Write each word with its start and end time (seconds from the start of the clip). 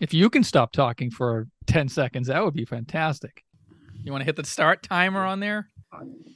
If 0.00 0.14
you 0.14 0.30
can 0.30 0.44
stop 0.44 0.72
talking 0.72 1.10
for 1.10 1.48
10 1.66 1.88
seconds, 1.88 2.28
that 2.28 2.44
would 2.44 2.54
be 2.54 2.64
fantastic. 2.64 3.42
You 4.04 4.12
want 4.12 4.20
to 4.22 4.26
hit 4.26 4.36
the 4.36 4.44
start 4.44 4.82
timer 4.82 5.24
on 5.24 5.40
there? 5.40 5.68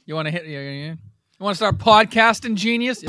You 0.05 0.15
want 0.15 0.27
to 0.27 0.31
hit. 0.31 0.45
You 0.45 0.97
want 1.39 1.53
to 1.53 1.57
start 1.57 1.77
podcasting, 1.77 2.55
genius? 2.55 3.03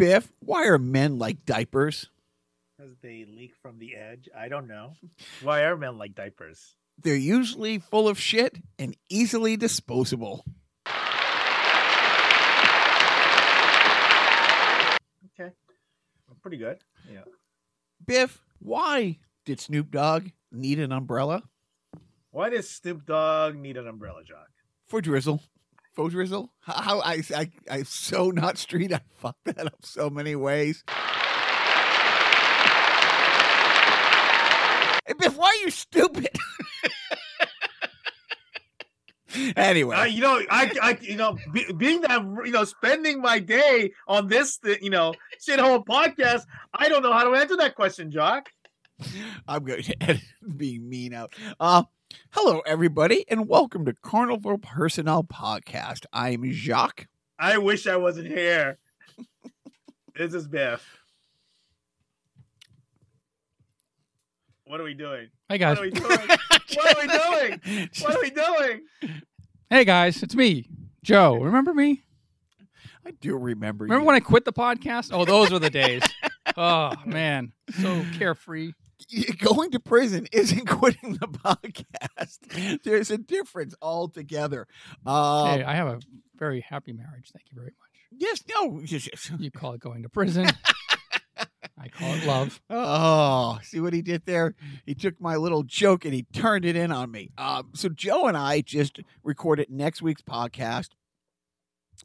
Biff, 0.00 0.32
why 0.38 0.66
are 0.66 0.78
men 0.78 1.18
like 1.18 1.44
diapers? 1.44 2.08
Because 2.74 2.96
they 3.02 3.26
leak 3.28 3.52
from 3.60 3.78
the 3.78 3.96
edge. 3.96 4.30
I 4.34 4.48
don't 4.48 4.66
know. 4.66 4.94
Why 5.42 5.64
are 5.64 5.76
men 5.76 5.98
like 5.98 6.14
diapers? 6.14 6.74
They're 7.02 7.14
usually 7.14 7.80
full 7.80 8.08
of 8.08 8.18
shit 8.18 8.56
and 8.78 8.96
easily 9.10 9.58
disposable. 9.58 10.42
Okay. 15.38 15.52
Pretty 16.40 16.56
good. 16.56 16.78
Yeah. 17.12 17.24
Biff, 18.06 18.40
why 18.58 19.18
did 19.44 19.60
Snoop 19.60 19.90
Dogg 19.90 20.28
need 20.50 20.78
an 20.78 20.92
umbrella? 20.92 21.42
Why 22.30 22.48
does 22.48 22.70
Snoop 22.70 23.04
Dogg 23.04 23.54
need 23.54 23.76
an 23.76 23.86
umbrella, 23.86 24.24
Jock? 24.24 24.48
For 24.86 25.02
drizzle. 25.02 25.42
Drizzle? 26.08 26.52
How 26.60 27.00
I, 27.00 27.22
I, 27.34 27.50
I'm 27.70 27.84
so 27.84 28.30
not 28.30 28.58
street. 28.58 28.92
I 28.92 29.00
fucked 29.16 29.44
that 29.44 29.66
up 29.66 29.84
so 29.84 30.10
many 30.10 30.36
ways. 30.36 30.84
Biff, 35.18 35.36
why 35.36 35.48
are 35.48 35.64
you 35.64 35.70
stupid? 35.70 36.28
anyway. 39.56 39.96
Uh, 39.96 40.04
you 40.04 40.20
know, 40.20 40.40
I, 40.50 40.72
I, 40.82 40.98
you 41.00 41.16
know, 41.16 41.36
be, 41.52 41.66
being 41.72 42.00
that 42.02 42.22
you 42.44 42.52
know, 42.52 42.64
spending 42.64 43.20
my 43.20 43.38
day 43.38 43.92
on 44.06 44.28
this, 44.28 44.58
you 44.80 44.90
know, 44.90 45.14
shithole 45.46 45.84
podcast, 45.84 46.42
I 46.72 46.88
don't 46.88 47.02
know 47.02 47.12
how 47.12 47.24
to 47.24 47.34
answer 47.34 47.56
that 47.58 47.74
question, 47.74 48.10
Jock. 48.10 48.48
I'm 49.46 49.64
going 49.64 49.82
to 49.84 50.02
edit 50.02 50.22
being 50.56 50.88
mean 50.88 51.14
out. 51.14 51.34
Uh, 51.58 51.84
hello, 52.32 52.60
everybody, 52.66 53.24
and 53.28 53.48
welcome 53.48 53.84
to 53.84 53.94
Carnival 54.02 54.58
Personnel 54.58 55.24
Podcast. 55.24 56.06
I'm 56.12 56.50
Jacques. 56.52 57.06
I 57.38 57.58
wish 57.58 57.86
I 57.86 57.96
wasn't 57.96 58.28
here. 58.28 58.78
this 60.16 60.34
is 60.34 60.46
Biff. 60.46 60.98
What 64.64 64.80
are 64.80 64.84
we 64.84 64.94
doing? 64.94 65.28
Hey, 65.48 65.58
guys. 65.58 65.78
What 65.78 65.86
are 65.86 65.90
we 65.90 65.90
doing? 65.90 66.28
what 66.74 66.96
are 66.96 67.00
we 67.00 67.08
doing? 67.08 67.90
What 68.00 68.16
are 68.16 68.20
we 68.20 68.30
doing? 68.30 68.80
Hey, 69.68 69.84
guys. 69.84 70.22
It's 70.22 70.34
me, 70.34 70.68
Joe. 71.02 71.36
Remember 71.36 71.74
me? 71.74 72.04
I 73.04 73.12
do 73.12 73.36
remember. 73.36 73.84
Remember 73.84 74.02
you. 74.02 74.06
when 74.06 74.14
I 74.16 74.20
quit 74.20 74.44
the 74.44 74.52
podcast? 74.52 75.10
Oh, 75.12 75.24
those 75.24 75.50
were 75.50 75.58
the 75.58 75.70
days. 75.70 76.02
oh, 76.56 76.92
man. 77.04 77.52
So 77.80 78.04
carefree. 78.18 78.72
going 79.38 79.70
to 79.72 79.80
prison 79.80 80.26
isn't 80.32 80.66
quitting 80.68 81.14
the 81.14 81.26
podcast. 81.26 82.82
There's 82.84 83.10
a 83.10 83.18
difference 83.18 83.74
altogether. 83.82 84.66
Um, 85.06 85.48
hey, 85.48 85.64
I 85.64 85.74
have 85.74 85.88
a 85.88 86.00
very 86.36 86.60
happy 86.60 86.92
marriage. 86.92 87.30
Thank 87.32 87.46
you 87.50 87.56
very 87.56 87.72
much. 87.78 87.90
yes, 88.10 88.42
no. 88.48 88.80
yes, 88.84 89.08
yes. 89.10 89.30
You 89.38 89.50
call 89.50 89.72
it 89.72 89.80
going 89.80 90.02
to 90.02 90.08
prison. 90.08 90.48
I 91.82 91.88
call 91.88 92.14
it 92.14 92.26
love. 92.26 92.60
Oh, 92.70 93.58
see 93.62 93.80
what 93.80 93.92
he 93.92 94.02
did 94.02 94.26
there? 94.26 94.54
He 94.84 94.94
took 94.94 95.20
my 95.20 95.36
little 95.36 95.62
joke 95.62 96.04
and 96.04 96.12
he 96.12 96.24
turned 96.32 96.64
it 96.64 96.76
in 96.76 96.92
on 96.92 97.10
me. 97.10 97.30
Um, 97.38 97.70
so 97.74 97.88
Joe 97.88 98.26
and 98.26 98.36
I 98.36 98.60
just 98.60 99.00
recorded 99.24 99.70
next 99.70 100.02
week's 100.02 100.22
podcast 100.22 100.90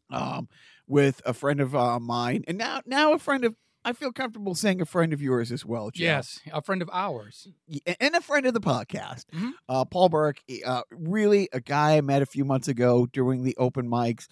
um, 0.09 0.47
with 0.87 1.21
a 1.25 1.33
friend 1.33 1.59
of 1.59 1.75
uh, 1.75 1.99
mine, 1.99 2.43
and 2.47 2.57
now 2.57 2.81
now 2.85 3.13
a 3.13 3.19
friend 3.19 3.43
of. 3.45 3.55
I 3.85 3.93
feel 3.93 4.11
comfortable 4.11 4.55
saying 4.55 4.81
a 4.81 4.85
friend 4.85 5.13
of 5.13 5.21
yours 5.21 5.51
as 5.51 5.63
well, 5.63 5.91
Joe. 5.91 6.03
Yes, 6.03 6.41
a 6.51 6.61
friend 6.61 6.81
of 6.81 6.89
ours. 6.91 7.47
And 7.99 8.15
a 8.15 8.21
friend 8.21 8.45
of 8.47 8.53
the 8.55 8.59
podcast, 8.59 9.25
Mhm. 9.31 9.51
uh, 9.69 9.85
Paul 9.85 10.09
Burke. 10.09 10.41
Uh, 10.65 10.81
really, 10.91 11.47
a 11.53 11.61
guy 11.61 11.97
I 11.97 12.01
met 12.01 12.21
a 12.21 12.25
few 12.25 12.43
months 12.45 12.67
ago 12.67 13.05
during 13.05 13.43
the 13.43 13.55
open 13.57 13.87
mics. 13.87 14.27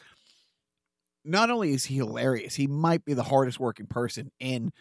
Not 1.23 1.49
only 1.49 1.71
is 1.71 1.85
he 1.85 1.95
hilarious, 1.95 2.55
he 2.55 2.67
might 2.67 3.05
be 3.05 3.13
the 3.13 3.23
hardest 3.23 3.59
working 3.59 3.85
person 3.87 4.31
in 4.39 4.73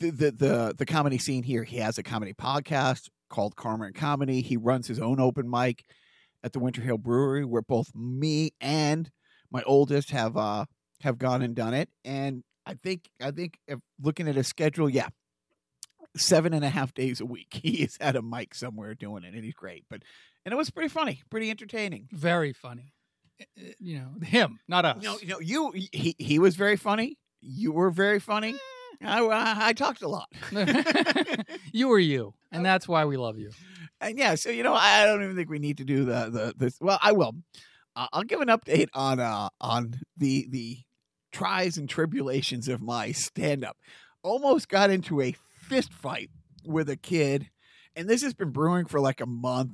the 0.00 0.10
the 0.10 0.30
the, 0.32 0.74
the 0.76 0.86
comedy 0.86 1.18
scene 1.18 1.42
here. 1.44 1.64
He 1.64 1.78
has 1.78 1.96
a 1.96 2.02
comedy 2.02 2.34
podcast 2.34 3.08
called 3.30 3.56
Karma 3.56 3.84
and 3.86 3.94
Comedy. 3.94 4.42
He 4.42 4.56
runs 4.56 4.86
his 4.86 4.98
own 5.00 5.20
open 5.20 5.48
mic 5.48 5.84
at 6.42 6.52
the 6.52 6.58
Winter 6.58 6.82
Hill 6.82 6.98
Brewery, 6.98 7.44
where 7.44 7.62
both 7.62 7.94
me 7.94 8.50
and 8.60 9.10
my 9.50 9.62
oldest 9.62 10.10
have 10.10 10.36
uh 10.36 10.66
have 11.02 11.18
gone 11.18 11.42
and 11.42 11.54
done 11.54 11.74
it. 11.74 11.88
And 12.04 12.42
I 12.68 12.74
think 12.74 13.08
I 13.20 13.30
think 13.30 13.58
if 13.66 13.78
looking 14.00 14.28
at 14.28 14.34
his 14.34 14.46
schedule, 14.46 14.90
yeah, 14.90 15.08
seven 16.16 16.52
and 16.52 16.64
a 16.64 16.68
half 16.68 16.92
days 16.92 17.20
a 17.20 17.26
week. 17.26 17.48
He 17.62 17.82
is 17.82 17.96
at 18.00 18.14
a 18.14 18.22
mic 18.22 18.54
somewhere 18.54 18.94
doing 18.94 19.24
it, 19.24 19.34
and 19.34 19.42
he's 19.44 19.54
great. 19.54 19.84
But 19.88 20.02
and 20.44 20.52
it 20.52 20.56
was 20.56 20.70
pretty 20.70 20.88
funny, 20.88 21.22
pretty 21.30 21.50
entertaining. 21.50 22.08
Very 22.12 22.52
funny. 22.52 22.92
You 23.78 23.98
know, 24.00 24.26
him, 24.26 24.58
not 24.68 24.84
us. 24.84 25.02
No, 25.02 25.16
you 25.20 25.28
know, 25.28 25.40
you 25.40 25.72
he 25.92 26.14
he 26.18 26.38
was 26.38 26.56
very 26.56 26.76
funny. 26.76 27.16
You 27.40 27.72
were 27.72 27.90
very 27.90 28.18
funny. 28.20 28.56
I, 29.02 29.20
I, 29.20 29.68
I 29.68 29.72
talked 29.74 30.02
a 30.02 30.08
lot, 30.08 30.28
you 31.72 31.86
were 31.86 32.00
you, 32.00 32.34
and 32.50 32.64
that's 32.66 32.88
why 32.88 33.04
we 33.04 33.16
love 33.16 33.38
you. 33.38 33.52
and 34.00 34.18
yeah. 34.18 34.34
So 34.34 34.50
you 34.50 34.62
know, 34.64 34.74
I 34.74 35.06
don't 35.06 35.22
even 35.22 35.36
think 35.36 35.48
we 35.48 35.60
need 35.60 35.78
to 35.78 35.84
do 35.84 36.04
the 36.04 36.30
the 36.30 36.54
this. 36.56 36.76
Well, 36.80 36.98
I 37.00 37.12
will. 37.12 37.32
Uh, 37.94 38.08
I'll 38.12 38.24
give 38.24 38.40
an 38.40 38.48
update 38.48 38.88
on 38.94 39.20
uh 39.20 39.48
on 39.60 39.94
the 40.16 40.48
the 40.50 40.78
tries 41.32 41.76
and 41.76 41.88
tribulations 41.88 42.68
of 42.68 42.82
my 42.82 43.12
stand 43.12 43.64
up. 43.64 43.76
Almost 44.22 44.68
got 44.68 44.90
into 44.90 45.20
a 45.20 45.34
fist 45.68 45.92
fight 45.92 46.30
with 46.64 46.88
a 46.88 46.96
kid, 46.96 47.48
and 47.94 48.08
this 48.08 48.22
has 48.22 48.34
been 48.34 48.50
brewing 48.50 48.86
for 48.86 49.00
like 49.00 49.20
a 49.20 49.26
month. 49.26 49.72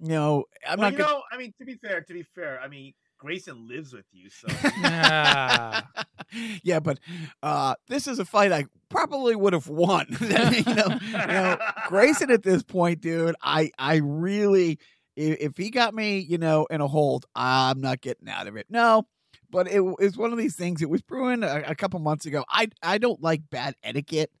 You 0.00 0.08
know, 0.08 0.44
I'm 0.66 0.78
well, 0.78 0.90
not 0.90 0.92
you 0.92 0.98
gonna. 0.98 1.12
know, 1.12 1.22
I 1.32 1.36
mean, 1.36 1.54
to 1.58 1.64
be 1.64 1.74
fair, 1.74 2.00
to 2.02 2.12
be 2.12 2.22
fair, 2.22 2.60
I 2.60 2.68
mean, 2.68 2.94
Grayson 3.18 3.66
lives 3.68 3.92
with 3.92 4.04
you, 4.12 4.28
so 4.28 4.46
Ah. 4.50 5.88
yeah, 6.62 6.80
but 6.80 6.98
uh, 7.42 7.74
this 7.88 8.06
is 8.06 8.18
a 8.18 8.24
fight 8.24 8.52
I 8.52 8.66
probably 8.88 9.34
would 9.34 9.52
have 9.52 9.68
won. 9.68 10.06
you, 10.20 10.28
know, 10.28 10.98
you 11.00 11.12
know, 11.12 11.58
Grayson 11.88 12.30
at 12.30 12.42
this 12.42 12.62
point, 12.62 13.00
dude, 13.00 13.34
I 13.42 13.70
I 13.78 13.96
really 13.96 14.78
if, 15.16 15.38
if 15.40 15.56
he 15.56 15.70
got 15.70 15.94
me, 15.94 16.18
you 16.18 16.38
know, 16.38 16.66
in 16.70 16.80
a 16.80 16.88
hold, 16.88 17.26
I'm 17.34 17.80
not 17.80 18.00
getting 18.00 18.28
out 18.28 18.46
of 18.46 18.56
it. 18.56 18.66
No, 18.68 19.06
but 19.54 19.70
it 19.70 19.78
was 19.78 20.16
one 20.16 20.32
of 20.32 20.38
these 20.38 20.56
things. 20.56 20.82
It 20.82 20.90
was 20.90 21.00
brewing 21.00 21.44
a, 21.44 21.62
a 21.68 21.74
couple 21.76 22.00
months 22.00 22.26
ago. 22.26 22.44
I 22.50 22.68
I 22.82 22.98
don't 22.98 23.22
like 23.22 23.48
bad 23.50 23.76
etiquette, 23.84 24.32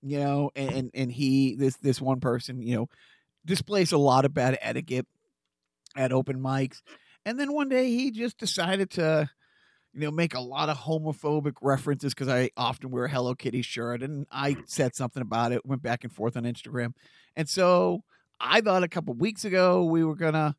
you 0.00 0.18
know, 0.18 0.50
and, 0.56 0.70
and 0.70 0.90
and 0.94 1.12
he 1.12 1.54
this 1.56 1.76
this 1.76 2.00
one 2.00 2.20
person, 2.20 2.62
you 2.62 2.74
know, 2.74 2.88
displays 3.44 3.92
a 3.92 3.98
lot 3.98 4.24
of 4.24 4.32
bad 4.32 4.58
etiquette 4.62 5.06
at 5.94 6.10
open 6.10 6.40
mics. 6.40 6.80
And 7.26 7.38
then 7.38 7.52
one 7.52 7.68
day 7.68 7.90
he 7.90 8.10
just 8.10 8.38
decided 8.38 8.90
to, 8.92 9.28
you 9.92 10.00
know, 10.00 10.10
make 10.10 10.34
a 10.34 10.40
lot 10.40 10.70
of 10.70 10.78
homophobic 10.78 11.56
references 11.60 12.14
because 12.14 12.28
I 12.28 12.50
often 12.56 12.90
wear 12.90 13.04
a 13.04 13.10
Hello 13.10 13.34
Kitty 13.34 13.60
shirt, 13.60 14.02
and 14.02 14.26
I 14.30 14.56
said 14.64 14.94
something 14.94 15.20
about 15.20 15.52
it. 15.52 15.66
Went 15.66 15.82
back 15.82 16.02
and 16.02 16.12
forth 16.12 16.34
on 16.34 16.44
Instagram, 16.44 16.94
and 17.36 17.46
so 17.46 18.04
I 18.40 18.62
thought 18.62 18.84
a 18.84 18.88
couple 18.88 19.12
weeks 19.12 19.44
ago 19.44 19.84
we 19.84 20.02
were 20.02 20.16
gonna. 20.16 20.56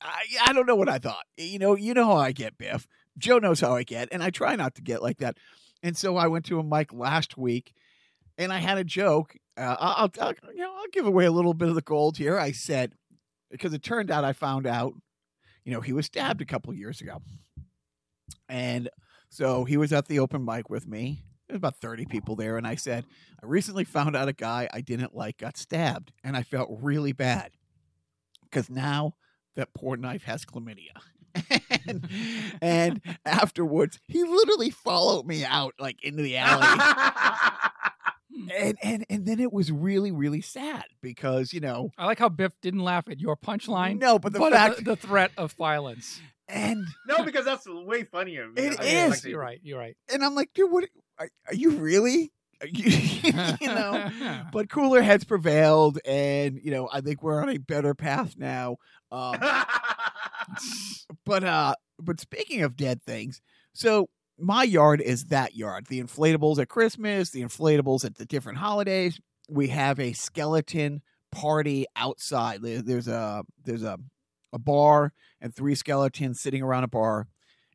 I, 0.00 0.22
I 0.46 0.52
don't 0.52 0.66
know 0.66 0.76
what 0.76 0.88
I 0.88 0.98
thought. 0.98 1.24
You 1.36 1.60
know, 1.60 1.76
you 1.76 1.94
know 1.94 2.06
how 2.06 2.16
I 2.16 2.32
get, 2.32 2.58
Biff. 2.58 2.88
Joe 3.18 3.38
knows 3.38 3.60
how 3.60 3.74
I 3.74 3.82
get, 3.82 4.08
and 4.12 4.22
I 4.22 4.30
try 4.30 4.56
not 4.56 4.74
to 4.76 4.82
get 4.82 5.02
like 5.02 5.18
that. 5.18 5.36
And 5.82 5.96
so 5.96 6.16
I 6.16 6.26
went 6.26 6.44
to 6.46 6.58
a 6.58 6.64
mic 6.64 6.92
last 6.92 7.36
week, 7.36 7.72
and 8.36 8.52
I 8.52 8.58
had 8.58 8.78
a 8.78 8.84
joke. 8.84 9.36
Uh, 9.56 9.76
I'll, 9.78 10.10
I'll, 10.20 10.34
you 10.54 10.62
know, 10.62 10.72
I'll 10.72 10.88
give 10.92 11.06
away 11.06 11.24
a 11.24 11.32
little 11.32 11.54
bit 11.54 11.68
of 11.68 11.74
the 11.74 11.82
gold 11.82 12.16
here. 12.16 12.38
I 12.38 12.52
said 12.52 12.94
because 13.50 13.72
it 13.72 13.82
turned 13.82 14.10
out 14.10 14.24
I 14.24 14.32
found 14.32 14.66
out, 14.66 14.94
you 15.64 15.72
know, 15.72 15.80
he 15.80 15.92
was 15.92 16.06
stabbed 16.06 16.40
a 16.40 16.46
couple 16.46 16.72
years 16.74 17.00
ago, 17.00 17.22
and 18.48 18.88
so 19.30 19.64
he 19.64 19.76
was 19.76 19.92
at 19.92 20.06
the 20.06 20.18
open 20.18 20.44
mic 20.44 20.70
with 20.70 20.86
me. 20.86 21.22
There 21.48 21.54
was 21.54 21.58
about 21.58 21.80
30 21.80 22.06
people 22.06 22.36
there. 22.36 22.56
And 22.56 22.66
I 22.66 22.74
said, 22.74 23.04
I 23.42 23.46
recently 23.46 23.84
found 23.84 24.16
out 24.16 24.28
a 24.28 24.32
guy 24.32 24.68
I 24.72 24.80
didn't 24.80 25.14
like 25.14 25.38
got 25.38 25.56
stabbed. 25.56 26.12
And 26.22 26.36
I 26.36 26.42
felt 26.42 26.68
really 26.82 27.12
bad 27.12 27.52
because 28.44 28.68
now 28.68 29.14
that 29.56 29.74
poor 29.74 29.96
knife 29.96 30.24
has 30.24 30.44
chlamydia. 30.44 31.00
and, 31.86 32.08
and 32.60 33.00
afterwards, 33.24 33.98
he 34.08 34.22
literally 34.24 34.70
followed 34.70 35.26
me 35.26 35.44
out 35.44 35.74
like 35.78 36.02
into 36.02 36.22
the 36.22 36.36
alley. 36.38 36.80
and 38.56 38.78
and 38.82 39.04
and 39.10 39.26
then 39.26 39.40
it 39.40 39.52
was 39.52 39.72
really 39.72 40.12
really 40.12 40.40
sad 40.40 40.84
because 41.02 41.52
you 41.52 41.60
know 41.60 41.90
I 41.98 42.06
like 42.06 42.18
how 42.18 42.28
Biff 42.28 42.52
didn't 42.62 42.80
laugh 42.80 43.08
at 43.08 43.20
your 43.20 43.36
punchline, 43.36 43.98
no, 43.98 44.18
but 44.18 44.32
the 44.32 44.38
but 44.38 44.52
fact 44.52 44.76
the, 44.78 44.82
the 44.82 44.96
threat 44.96 45.32
of 45.36 45.52
violence. 45.52 46.20
and 46.48 46.84
No, 47.06 47.24
because 47.24 47.44
that's 47.44 47.66
way 47.68 48.04
funnier. 48.04 48.48
It 48.56 48.78
I 48.80 48.84
is. 48.84 49.10
like 49.10 49.20
the- 49.22 49.30
You're 49.30 49.40
right. 49.40 49.60
You're 49.62 49.78
right. 49.78 49.96
and 50.12 50.24
I'm 50.24 50.34
like, 50.34 50.50
dude, 50.54 50.70
what 50.70 50.84
are, 51.18 51.28
are 51.48 51.54
you 51.54 51.70
really? 51.72 52.32
Are 52.60 52.66
you, 52.72 52.90
you 53.60 53.68
know, 53.68 54.10
but 54.52 54.68
cooler 54.68 55.00
heads 55.00 55.22
prevailed, 55.24 55.98
and 56.04 56.58
you 56.62 56.70
know, 56.72 56.88
I 56.92 57.00
think 57.02 57.22
we're 57.22 57.40
on 57.40 57.48
a 57.50 57.58
better 57.58 57.94
path 57.94 58.34
now. 58.36 58.78
Um, 59.12 59.38
but 61.24 61.44
uh, 61.44 61.74
but 61.98 62.20
speaking 62.20 62.62
of 62.62 62.76
dead 62.76 63.02
things, 63.02 63.40
so 63.72 64.08
my 64.38 64.62
yard 64.62 65.00
is 65.00 65.26
that 65.26 65.56
yard. 65.56 65.86
The 65.86 66.02
inflatables 66.02 66.58
at 66.58 66.68
Christmas, 66.68 67.30
the 67.30 67.42
inflatables 67.42 68.04
at 68.04 68.16
the 68.16 68.26
different 68.26 68.58
holidays. 68.58 69.20
We 69.48 69.68
have 69.68 69.98
a 69.98 70.12
skeleton 70.12 71.02
party 71.32 71.86
outside. 71.96 72.60
There's 72.62 73.08
a 73.08 73.44
there's 73.64 73.82
a 73.82 73.98
a 74.52 74.58
bar 74.58 75.12
and 75.40 75.54
three 75.54 75.74
skeletons 75.74 76.40
sitting 76.40 76.62
around 76.62 76.84
a 76.84 76.88
bar 76.88 77.26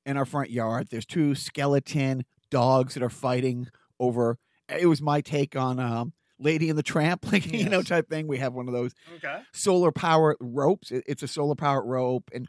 in 0.05 0.17
our 0.17 0.25
front 0.25 0.49
yard. 0.49 0.87
There's 0.89 1.05
two 1.05 1.35
skeleton 1.35 2.25
dogs 2.49 2.93
that 2.93 3.03
are 3.03 3.09
fighting 3.09 3.67
over. 3.99 4.37
It 4.69 4.87
was 4.87 5.01
my 5.01 5.21
take 5.21 5.55
on 5.55 5.79
um, 5.79 6.13
Lady 6.39 6.69
and 6.69 6.77
the 6.77 6.83
Tramp, 6.83 7.25
like 7.31 7.51
you 7.51 7.69
know 7.69 7.81
type 7.81 8.09
thing. 8.09 8.27
We 8.27 8.37
have 8.37 8.53
one 8.53 8.67
of 8.67 8.73
those 8.73 8.93
okay. 9.15 9.41
solar 9.53 9.91
powered 9.91 10.37
ropes. 10.39 10.91
It's 10.91 11.23
a 11.23 11.27
solar 11.27 11.55
powered 11.55 11.85
rope, 11.85 12.29
and 12.33 12.47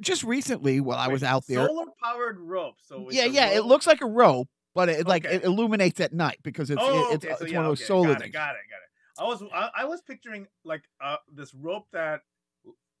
just 0.00 0.24
recently, 0.24 0.80
while 0.80 0.98
I 0.98 1.08
was 1.08 1.22
out 1.22 1.46
there, 1.46 1.66
Solar 1.66 1.86
powered 2.02 2.38
rope. 2.38 2.76
So 2.82 3.08
it's 3.08 3.18
yeah, 3.18 3.26
a 3.26 3.30
yeah, 3.30 3.48
it 3.50 3.64
looks 3.64 3.86
like 3.86 4.00
a 4.00 4.06
rope, 4.06 4.48
but 4.74 4.88
it 4.88 5.06
like 5.06 5.24
Okay. 5.24 5.36
it 5.36 5.44
illuminates 5.44 6.00
at 6.00 6.12
night 6.12 6.38
because 6.42 6.70
it's 6.70 6.82
Oh, 6.82 6.98
it's, 7.10 7.24
okay, 7.24 7.28
it's 7.28 7.40
so 7.40 7.44
one 7.46 7.52
yeah, 7.52 7.60
of 7.60 7.66
those 7.66 7.78
okay, 7.80 7.86
solar 7.86 8.08
got 8.08 8.18
things. 8.18 8.28
It, 8.28 8.32
got 8.32 8.50
it, 8.54 8.60
got 8.70 8.76
it. 8.76 8.88
I 9.18 9.24
was 9.24 9.42
I, 9.54 9.82
I 9.82 9.84
was 9.84 10.00
picturing 10.02 10.46
like 10.64 10.82
uh 11.00 11.16
this 11.32 11.54
rope 11.54 11.86
that 11.92 12.22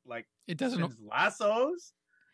like 0.06 0.26
It 0.48 0.58
doesn't. 0.58 0.94
lassos. 1.08 1.92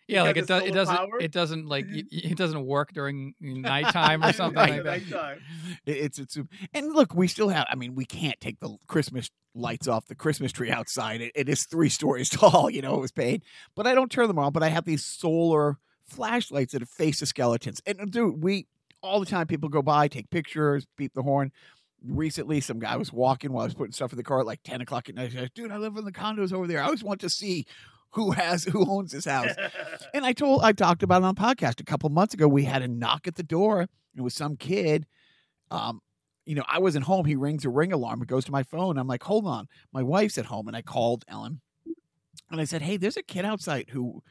Yeah, 0.08 0.22
like 0.22 0.36
it 0.38 0.46
does. 0.46 0.62
It 0.64 0.72
doesn't. 0.72 0.94
solar-powered? 0.96 1.22
It 1.22 1.32
doesn't 1.32 1.66
like 1.66 1.84
it 1.90 2.36
doesn't 2.36 2.64
work 2.66 2.92
during 2.92 3.34
nighttime 3.40 4.24
or 4.24 4.32
something 4.32 4.56
Right. 4.56 4.84
like 4.84 5.04
that. 5.08 5.10
Nighttime. 5.10 5.40
It- 5.86 5.96
It's 5.98 6.18
it's 6.18 6.38
and 6.74 6.94
look, 6.94 7.14
we 7.14 7.28
still 7.28 7.50
have. 7.50 7.66
I 7.70 7.74
mean, 7.74 7.94
we 7.94 8.04
can't 8.04 8.40
take 8.40 8.58
the 8.60 8.76
Christmas 8.86 9.30
lights 9.54 9.86
off 9.88 10.06
the 10.06 10.14
Christmas 10.14 10.50
tree 10.52 10.70
outside. 10.70 11.20
It, 11.20 11.32
it 11.34 11.48
is 11.48 11.64
three 11.66 11.88
stories 11.88 12.28
tall. 12.30 12.70
You 12.70 12.80
know, 12.82 12.94
it 12.94 13.00
was 13.00 13.12
paid, 13.12 13.42
but 13.76 13.86
I 13.86 13.94
don't 13.94 14.10
turn 14.10 14.28
them 14.28 14.38
on. 14.38 14.52
But 14.52 14.62
I 14.62 14.68
have 14.68 14.84
these 14.84 15.04
solar 15.04 15.76
flashlights 16.06 16.72
that 16.72 16.88
face 16.88 17.20
the 17.20 17.26
skeletons. 17.26 17.82
And 17.86 18.00
uh, 18.00 18.04
dude, 18.06 18.42
we 18.42 18.66
all 19.02 19.20
the 19.20 19.26
time 19.26 19.46
people 19.46 19.68
go 19.68 19.82
by, 19.82 20.08
take 20.08 20.30
pictures, 20.30 20.86
beep 20.96 21.12
the 21.14 21.22
horn. 21.22 21.52
Recently, 22.04 22.60
some 22.60 22.78
guy 22.78 22.96
was 22.96 23.12
walking 23.12 23.52
while 23.52 23.62
I 23.62 23.66
was 23.66 23.74
putting 23.74 23.92
stuff 23.92 24.12
in 24.12 24.16
the 24.16 24.22
car 24.22 24.40
at 24.40 24.46
like 24.46 24.60
ten 24.62 24.80
o'clock 24.80 25.08
at 25.08 25.16
night. 25.16 25.32
He's 25.32 25.40
like, 25.40 25.54
Dude, 25.54 25.72
I 25.72 25.76
live 25.78 25.96
in 25.96 26.04
the 26.04 26.12
condos 26.12 26.52
over 26.52 26.66
there. 26.68 26.80
I 26.80 26.84
always 26.84 27.02
want 27.02 27.20
to 27.22 27.28
see 27.28 27.66
who 28.12 28.32
has 28.32 28.64
who 28.64 28.88
owns 28.90 29.12
this 29.12 29.26
house. 29.26 29.54
And 30.14 30.24
I 30.24 30.32
told, 30.32 30.62
I 30.62 30.72
talked 30.72 31.02
about 31.02 31.22
it 31.22 31.26
on 31.26 31.34
podcast 31.34 31.80
a 31.80 31.84
couple 31.84 32.08
months 32.08 32.32
ago. 32.32 32.48
We 32.48 32.64
had 32.64 32.82
a 32.82 32.88
knock 32.88 33.26
at 33.26 33.34
the 33.34 33.42
door. 33.42 33.88
It 34.16 34.20
was 34.20 34.34
some 34.34 34.56
kid. 34.56 35.06
Um, 35.70 36.00
you 36.46 36.54
know, 36.54 36.64
I 36.66 36.78
wasn't 36.78 37.04
home. 37.04 37.26
He 37.26 37.36
rings 37.36 37.66
a 37.66 37.68
ring 37.68 37.92
alarm. 37.92 38.22
It 38.22 38.28
goes 38.28 38.46
to 38.46 38.52
my 38.52 38.62
phone. 38.62 38.96
I'm 38.96 39.06
like, 39.06 39.22
hold 39.22 39.46
on, 39.46 39.68
my 39.92 40.02
wife's 40.02 40.38
at 40.38 40.46
home, 40.46 40.66
and 40.66 40.76
I 40.76 40.80
called 40.80 41.24
Ellen, 41.28 41.60
and 42.50 42.60
I 42.60 42.64
said, 42.64 42.82
hey, 42.82 42.96
there's 42.96 43.16
a 43.16 43.22
kid 43.22 43.44
outside 43.44 43.90
who 43.90 44.22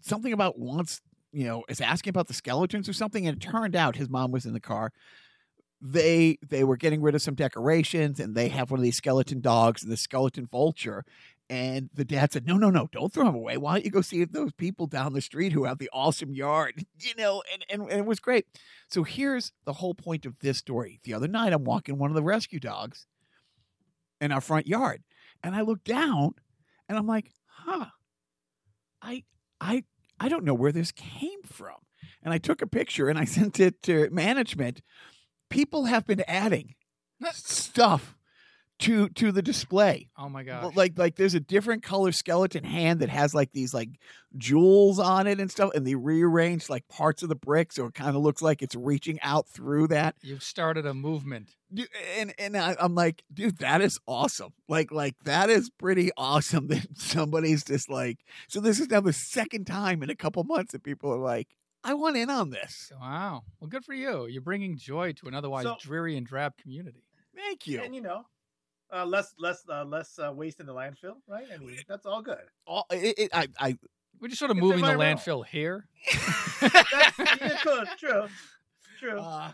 something 0.00 0.32
about 0.32 0.58
wants, 0.58 1.00
you 1.32 1.44
know, 1.44 1.64
is 1.68 1.80
asking 1.80 2.10
about 2.10 2.26
the 2.28 2.34
skeletons 2.34 2.88
or 2.88 2.92
something. 2.92 3.26
And 3.26 3.36
it 3.36 3.40
turned 3.40 3.76
out 3.76 3.96
his 3.96 4.08
mom 4.08 4.32
was 4.32 4.46
in 4.46 4.52
the 4.52 4.60
car. 4.60 4.92
They 5.80 6.38
they 6.46 6.64
were 6.64 6.76
getting 6.76 7.02
rid 7.02 7.14
of 7.14 7.22
some 7.22 7.34
decorations, 7.34 8.18
and 8.18 8.34
they 8.34 8.48
have 8.48 8.70
one 8.70 8.80
of 8.80 8.84
these 8.84 8.96
skeleton 8.96 9.40
dogs 9.40 9.82
and 9.82 9.92
the 9.92 9.96
skeleton 9.96 10.46
vulture. 10.46 11.04
And 11.48 11.90
the 11.94 12.04
dad 12.04 12.32
said, 12.32 12.46
"No, 12.46 12.56
no, 12.56 12.70
no! 12.70 12.88
Don't 12.90 13.12
throw 13.12 13.26
them 13.26 13.36
away. 13.36 13.56
Why 13.56 13.74
don't 13.74 13.84
you 13.84 13.90
go 13.90 14.00
see 14.00 14.24
those 14.24 14.52
people 14.52 14.88
down 14.88 15.12
the 15.12 15.20
street 15.20 15.52
who 15.52 15.64
have 15.64 15.78
the 15.78 15.90
awesome 15.92 16.34
yard, 16.34 16.84
you 17.00 17.14
know?" 17.16 17.42
And 17.52 17.64
and, 17.70 17.82
and 17.82 18.00
it 18.00 18.06
was 18.06 18.18
great. 18.18 18.46
So 18.88 19.04
here's 19.04 19.52
the 19.64 19.74
whole 19.74 19.94
point 19.94 20.26
of 20.26 20.38
this 20.40 20.58
story. 20.58 20.98
The 21.04 21.14
other 21.14 21.28
night, 21.28 21.52
I'm 21.52 21.64
walking 21.64 21.98
one 21.98 22.10
of 22.10 22.16
the 22.16 22.22
rescue 22.22 22.58
dogs 22.58 23.06
in 24.20 24.32
our 24.32 24.40
front 24.40 24.66
yard, 24.66 25.02
and 25.42 25.54
I 25.54 25.60
look 25.60 25.84
down, 25.84 26.34
and 26.88 26.98
I'm 26.98 27.06
like, 27.06 27.30
"Huh, 27.46 27.86
I 29.00 29.22
I 29.60 29.84
I 30.18 30.28
don't 30.28 30.44
know 30.44 30.54
where 30.54 30.72
this 30.72 30.90
came 30.90 31.42
from." 31.44 31.76
And 32.22 32.34
I 32.34 32.38
took 32.38 32.60
a 32.60 32.66
picture 32.66 33.08
and 33.08 33.18
I 33.18 33.24
sent 33.24 33.60
it 33.60 33.82
to 33.84 34.10
management. 34.10 34.82
People 35.48 35.84
have 35.84 36.06
been 36.06 36.24
adding 36.26 36.74
stuff 37.32 38.15
to 38.80 39.08
to 39.10 39.32
the 39.32 39.42
display. 39.42 40.08
Oh 40.18 40.28
my 40.28 40.42
god! 40.42 40.76
Like 40.76 40.98
like 40.98 41.16
there's 41.16 41.34
a 41.34 41.40
different 41.40 41.82
color 41.82 42.12
skeleton 42.12 42.64
hand 42.64 43.00
that 43.00 43.08
has 43.08 43.34
like 43.34 43.52
these 43.52 43.72
like 43.72 43.90
jewels 44.36 44.98
on 44.98 45.26
it 45.26 45.40
and 45.40 45.50
stuff, 45.50 45.70
and 45.74 45.86
they 45.86 45.94
rearranged 45.94 46.68
like 46.68 46.86
parts 46.88 47.22
of 47.22 47.28
the 47.28 47.34
brick 47.34 47.72
so 47.72 47.86
it 47.86 47.94
kind 47.94 48.16
of 48.16 48.22
looks 48.22 48.42
like 48.42 48.62
it's 48.62 48.74
reaching 48.74 49.18
out 49.22 49.48
through 49.48 49.88
that. 49.88 50.14
You've 50.22 50.42
started 50.42 50.84
a 50.86 50.94
movement. 50.94 51.50
Dude, 51.72 51.88
And 52.18 52.34
and 52.38 52.56
I, 52.56 52.76
I'm 52.78 52.94
like, 52.94 53.22
dude, 53.32 53.58
that 53.58 53.80
is 53.80 53.98
awesome. 54.06 54.52
Like 54.68 54.92
like 54.92 55.14
that 55.24 55.48
is 55.50 55.70
pretty 55.70 56.10
awesome 56.16 56.66
that 56.68 56.86
somebody's 56.98 57.64
just 57.64 57.88
like. 57.90 58.18
So 58.48 58.60
this 58.60 58.78
is 58.80 58.88
now 58.90 59.00
the 59.00 59.12
second 59.12 59.66
time 59.66 60.02
in 60.02 60.10
a 60.10 60.14
couple 60.16 60.44
months 60.44 60.72
that 60.72 60.82
people 60.84 61.12
are 61.12 61.18
like, 61.18 61.48
I 61.82 61.94
want 61.94 62.16
in 62.16 62.30
on 62.30 62.50
this. 62.50 62.92
Wow. 63.00 63.44
Well, 63.60 63.68
good 63.68 63.84
for 63.84 63.94
you. 63.94 64.26
You're 64.26 64.42
bringing 64.42 64.76
joy 64.76 65.12
to 65.14 65.28
an 65.28 65.34
otherwise 65.34 65.64
So- 65.64 65.76
dreary 65.80 66.16
and 66.16 66.26
drab 66.26 66.56
community. 66.56 67.04
Thank 67.34 67.66
you. 67.66 67.80
And 67.82 67.94
you 67.94 68.00
know, 68.00 68.24
uh, 68.92 69.04
less 69.04 69.34
less 69.38 69.62
uh, 69.68 69.84
less 69.84 70.18
uh, 70.18 70.32
waste 70.32 70.60
in 70.60 70.66
the 70.66 70.74
landfill, 70.74 71.16
right? 71.26 71.46
I 71.52 71.58
mean, 71.58 71.78
that's 71.88 72.06
all 72.06 72.22
good. 72.22 72.38
All, 72.66 72.86
it, 72.90 73.18
it, 73.18 73.30
I 73.32 73.48
I 73.58 73.78
We're 74.20 74.28
just 74.28 74.38
sort 74.38 74.50
of 74.50 74.56
It's 74.56 74.64
moving 74.64 74.84
the 74.84 74.92
landfill 74.92 75.44
here. 75.44 75.88
That's 76.60 77.18
yeah, 77.40 77.56
true, 77.60 77.84
true, 77.98 78.26
true. 78.98 79.20
Uh, 79.20 79.52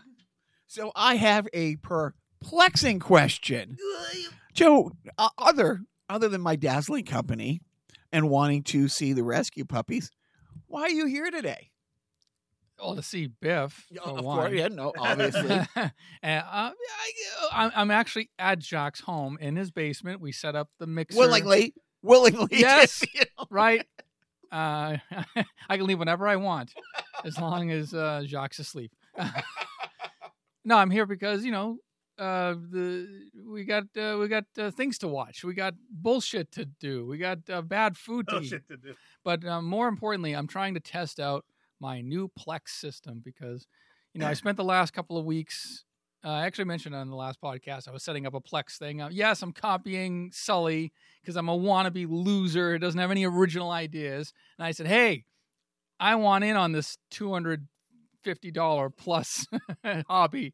so 0.67 0.91
I 0.95 1.15
have 1.15 1.47
a 1.53 1.75
perplexing 1.77 2.99
question, 2.99 3.77
Joe. 4.53 4.91
Uh, 5.17 5.29
other 5.37 5.81
other 6.09 6.29
than 6.29 6.41
my 6.41 6.55
dazzling 6.55 7.05
company 7.05 7.61
and 8.11 8.29
wanting 8.29 8.63
to 8.63 8.87
see 8.87 9.13
the 9.13 9.23
rescue 9.23 9.65
puppies, 9.65 10.11
why 10.67 10.83
are 10.83 10.89
you 10.89 11.05
here 11.07 11.31
today? 11.31 11.71
Oh, 12.79 12.95
to 12.95 13.01
see 13.03 13.27
Biff. 13.27 13.85
Yeah, 13.91 14.01
of 14.01 14.25
one. 14.25 14.37
course, 14.39 14.53
yeah, 14.53 14.67
no, 14.67 14.91
obviously. 14.97 15.49
and, 15.75 16.43
uh, 16.43 16.71
I, 16.71 16.73
I'm- 17.51 17.71
I'm 17.75 17.91
actually 17.91 18.29
at 18.39 18.61
Jacques' 18.63 19.01
home 19.01 19.37
in 19.39 19.55
his 19.55 19.71
basement. 19.71 20.19
We 20.21 20.31
set 20.31 20.55
up 20.55 20.69
the 20.79 20.87
mixer. 20.87 21.17
willingly, 21.19 21.73
willingly. 22.01 22.47
Yes. 22.51 23.03
you 23.13 23.21
know. 23.37 23.45
Right. 23.49 23.85
Uh, 24.51 24.97
I 25.69 25.77
can 25.77 25.85
leave 25.85 25.99
whenever 25.99 26.27
I 26.27 26.35
want, 26.35 26.73
as 27.23 27.39
long 27.39 27.71
as 27.71 27.93
uh, 27.93 28.23
Jacques 28.25 28.53
is 28.53 28.59
asleep. 28.59 28.91
no, 30.65 30.77
I'm 30.77 30.89
here 30.91 31.05
because 31.05 31.43
you 31.43 31.51
know 31.51 31.77
uh, 32.17 32.53
the 32.53 33.07
we 33.47 33.63
got 33.65 33.83
uh, 33.97 34.17
we 34.19 34.27
got 34.27 34.45
uh, 34.57 34.71
things 34.71 34.97
to 34.99 35.07
watch. 35.07 35.43
We 35.43 35.53
got 35.53 35.73
bullshit 35.89 36.51
to 36.53 36.65
do. 36.65 37.05
We 37.05 37.17
got 37.17 37.39
uh, 37.49 37.61
bad 37.61 37.97
food 37.97 38.27
to 38.29 38.35
Oh 38.37 38.41
eat. 38.41 38.49
to 38.67 38.77
do. 38.77 38.93
But 39.23 39.45
uh, 39.45 39.61
more 39.61 39.87
importantly, 39.87 40.33
I'm 40.33 40.47
trying 40.47 40.73
to 40.75 40.79
test 40.79 41.19
out 41.19 41.45
my 41.83 41.99
new 41.99 42.31
Plex 42.39 42.69
system 42.69 43.21
because, 43.23 43.67
you 44.13 44.21
know, 44.21 44.27
I 44.27 44.33
spent 44.41 44.55
the 44.57 44.63
last 44.63 44.93
couple 44.93 45.17
of 45.17 45.25
weeks. 45.25 45.83
Uh, 46.25 46.29
I 46.29 46.45
actually 46.45 46.63
mentioned 46.63 46.95
on 46.95 47.09
the 47.09 47.15
last 47.17 47.41
podcast 47.41 47.89
I 47.89 47.91
was 47.91 48.01
setting 48.01 48.25
up 48.25 48.33
a 48.33 48.39
Plex 48.39 48.77
thing. 48.77 49.01
Uh, 49.01 49.09
yes, 49.11 49.41
I'm 49.41 49.51
copying 49.51 50.31
Sully 50.31 50.93
because 51.21 51.35
I'm 51.35 51.49
a 51.49 51.57
wannabe 51.57 52.07
loser. 52.09 52.73
It 52.75 52.79
doesn't 52.79 52.99
have 52.99 53.11
any 53.11 53.25
original 53.25 53.69
ideas. 53.69 54.31
And 54.57 54.65
I 54.65 54.71
said, 54.71 54.87
hey, 54.87 55.25
I 55.99 56.15
want 56.15 56.45
in 56.45 56.55
on 56.55 56.71
this 56.71 56.97
$250 57.11 58.97
plus 58.97 59.45
hobby. 60.07 60.53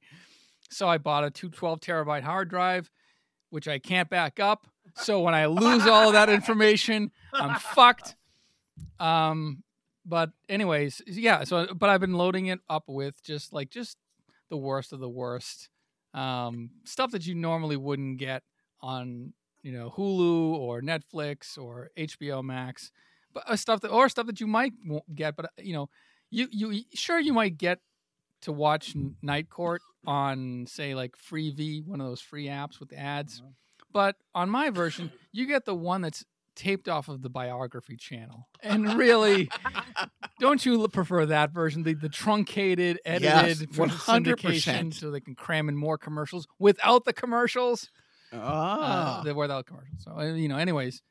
So 0.72 0.90
I 0.90 0.98
bought 0.98 1.24
a 1.24 1.30
212 1.30 1.80
terabyte 1.80 2.24
hard 2.24 2.50
drive, 2.50 2.90
which 3.52 3.68
I 3.68 3.78
can't 3.78 4.10
back 4.10 4.40
up. 4.40 4.68
So 4.96 5.22
when 5.22 5.36
I 5.36 5.46
lose 5.46 5.86
all 5.86 6.08
of 6.08 6.14
that 6.14 6.30
information, 6.30 7.12
I'm 7.32 7.60
fucked. 7.60 8.16
Um, 9.00 9.64
but 10.10 10.32
anyways, 10.50 11.02
yeah. 11.06 11.44
So, 11.44 11.68
but 11.74 11.90
I've 11.90 12.02
been 12.02 12.16
loading 12.16 12.48
it 12.48 12.60
up 12.68 12.86
with 12.88 13.24
just 13.24 13.54
like 13.54 13.70
just 13.70 13.98
the 14.50 14.58
worst 14.58 14.92
of 14.92 15.00
the 15.00 15.10
worst 15.10 15.70
um, 16.16 16.72
stuff 16.84 17.12
that 17.12 17.28
you 17.28 17.36
normally 17.36 17.78
wouldn't 17.78 18.18
get 18.18 18.42
on 18.82 19.34
you 19.62 19.72
know 19.72 19.94
Hulu 19.96 20.54
or 20.54 20.82
Netflix 20.82 21.58
or 21.58 21.92
HBO 21.96 22.44
Max, 22.44 22.92
but 23.34 23.44
uh, 23.48 23.56
stuff 23.56 23.82
that 23.82 23.90
or 23.90 24.10
stuff 24.10 24.26
that 24.26 24.40
you 24.40 24.48
might 24.48 24.74
get, 25.14 25.36
but 25.36 25.46
uh, 25.46 25.50
you 25.60 25.74
know, 25.74 25.90
you 26.32 26.48
you 26.52 26.84
sure 26.94 27.20
you 27.20 27.34
might 27.34 27.58
get 27.58 27.80
to 28.42 28.52
watch 28.52 28.96
Night 29.22 29.50
Court 29.50 29.82
on 30.08 30.66
say 30.68 30.96
like 30.96 31.16
Freevee, 31.18 31.86
one 31.86 32.02
of 32.02 32.08
those 32.08 32.22
free 32.22 32.48
apps 32.48 32.80
with 32.80 32.94
ads. 32.94 33.44
But 33.92 34.16
on 34.36 34.50
my 34.50 34.70
version, 34.70 35.12
you 35.32 35.46
get 35.48 35.66
the 35.66 35.76
one 35.76 36.02
that's 36.02 36.24
taped 36.60 36.90
off 36.90 37.08
of 37.08 37.22
the 37.22 37.30
biography 37.30 37.96
channel. 37.96 38.50
And 38.62 38.94
really, 38.98 39.50
don't 40.40 40.64
you 40.66 40.86
prefer 40.90 41.26
that 41.28 41.52
version, 41.52 41.84
the, 41.84 41.94
the 41.94 42.10
truncated, 42.10 43.00
edited 43.06 43.70
Yes, 43.72 43.78
100%. 43.78 44.94
so 44.94 45.10
they 45.10 45.22
can 45.22 45.36
cram 45.36 45.70
in 45.70 45.78
more 45.78 45.98
commercials 45.98 46.48
without 46.60 47.06
the 47.06 47.14
commercials? 47.14 47.90
Ah. 48.34 49.20
Uh, 49.20 49.24
the 49.24 49.34
without 49.34 49.66
commercials. 49.66 50.04
So 50.04 50.12
uh, 50.12 50.34
you 50.34 50.50
know, 50.50 50.58
anyways. 50.58 51.02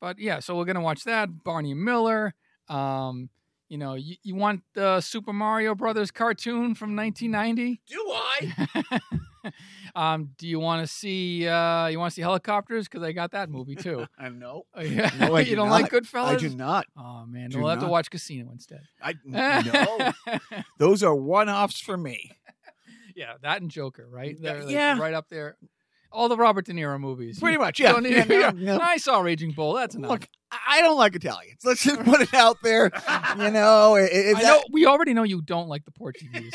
But 0.00 0.18
yeah, 0.18 0.38
so 0.38 0.56
we're 0.56 0.64
gonna 0.66 0.80
watch 0.80 1.04
that. 1.04 1.42
Barney 1.42 1.74
Miller. 1.74 2.34
Um, 2.68 3.28
you 3.68 3.78
know, 3.78 3.94
you, 3.94 4.16
you 4.22 4.34
want 4.34 4.62
the 4.74 5.00
Super 5.00 5.32
Mario 5.32 5.74
Brothers 5.74 6.10
cartoon 6.10 6.74
from 6.74 6.94
1990? 6.96 7.80
Do 7.86 7.96
I? 8.10 9.00
um, 9.94 10.30
do 10.38 10.46
you 10.46 10.58
want 10.60 10.86
to 10.86 10.92
see? 10.92 11.46
Uh, 11.48 11.86
you 11.86 11.98
want 11.98 12.10
to 12.10 12.14
see 12.14 12.22
helicopters? 12.22 12.86
Because 12.88 13.02
I 13.02 13.12
got 13.12 13.32
that 13.32 13.50
movie 13.50 13.74
too. 13.74 14.06
I 14.18 14.28
know. 14.28 14.64
Yeah. 14.80 15.10
No, 15.18 15.34
I 15.36 15.40
you 15.40 15.46
do 15.50 15.56
don't 15.56 15.68
not. 15.68 15.82
like 15.82 15.90
Goodfellas? 15.90 16.26
I 16.26 16.36
do 16.36 16.48
not. 16.50 16.86
Oh 16.96 17.24
man, 17.26 17.50
Do 17.50 17.58
we'll 17.58 17.68
have 17.70 17.80
to 17.80 17.86
watch 17.88 18.08
Casino 18.10 18.50
instead. 18.52 18.82
I 19.02 19.14
no. 19.24 20.12
Those 20.78 21.02
are 21.02 21.14
one-offs 21.14 21.80
for 21.80 21.96
me. 21.96 22.30
yeah, 23.16 23.34
that 23.42 23.62
and 23.62 23.70
Joker, 23.70 24.06
right? 24.08 24.36
Yeah, 24.38 24.52
They're, 24.52 24.62
like, 24.64 24.72
yeah. 24.72 24.98
right 24.98 25.14
up 25.14 25.28
there. 25.28 25.56
All 26.12 26.28
the 26.28 26.36
Robert 26.36 26.64
De 26.66 26.72
Niro 26.72 26.98
movies. 27.00 27.40
Pretty 27.40 27.58
much, 27.58 27.80
yeah. 27.80 27.92
don't 27.92 28.04
need- 28.04 28.12
Yeah, 28.14 28.24
no, 28.24 28.38
yeah. 28.38 28.50
no. 28.54 28.78
I 28.80 28.96
saw 28.96 29.20
Raging 29.20 29.50
Bull. 29.52 29.74
That's 29.74 29.94
enough. 29.96 30.10
Look, 30.12 30.28
I 30.66 30.78
I 30.78 30.80
don't 30.82 30.96
like 30.96 31.14
Italians. 31.14 31.60
Let's 31.64 31.82
just 31.84 32.00
put 32.04 32.20
it 32.20 32.34
out 32.34 32.62
there. 32.62 32.90
You 33.38 33.50
know, 33.50 33.96
i- 33.96 34.00
if 34.10 34.36
that- 34.38 34.42
know 34.42 34.62
we 34.70 34.86
already 34.86 35.14
know 35.14 35.22
you 35.22 35.42
don't 35.42 35.68
like 35.68 35.84
the 35.84 35.90
Portuguese. 35.92 36.52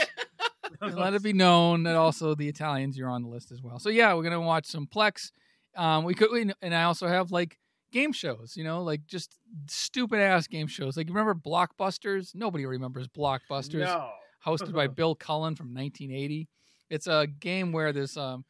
Let 0.81 1.13
it 1.13 1.22
be 1.24 1.34
known 1.34 1.84
that 1.84 1.96
also 1.96 2.34
the 2.36 2.48
Italians 2.48 2.98
you're 2.98 3.10
on 3.10 3.22
the 3.24 3.27
list 3.29 3.51
as 3.51 3.62
well. 3.62 3.77
So 3.79 3.89
yeah, 3.89 4.13
we're 4.13 4.24
gonna 4.24 4.39
watch 4.41 4.65
some 4.65 4.88
Plex. 4.88 5.31
Um, 5.75 6.03
we 6.05 6.13
could, 6.13 6.31
we- 6.31 6.51
and 6.62 6.74
I 6.75 6.84
also 6.84 7.08
have 7.08 7.31
like 7.31 7.58
game 7.91 8.13
shows. 8.13 8.55
You 8.58 8.63
know, 8.63 8.84
like 8.84 9.05
just 9.05 9.38
stupid 9.67 10.20
ass 10.20 10.48
game 10.48 10.67
shows. 10.67 10.98
Like 10.98 11.08
remember 11.08 11.36
Blockbusters? 11.36 12.34
Nobody 12.34 12.65
remembers 12.65 13.08
Blockbusters. 13.08 13.86
no. 13.86 14.10
hosted 14.46 14.74
by 14.74 14.88
Bill 15.00 15.13
Cullen 15.15 15.55
from 15.55 15.67
1980. 15.74 16.48
It's 16.89 17.08
a 17.08 17.27
game 17.39 17.72
where 17.72 17.93
there's 17.93 18.17
um, 18.17 18.43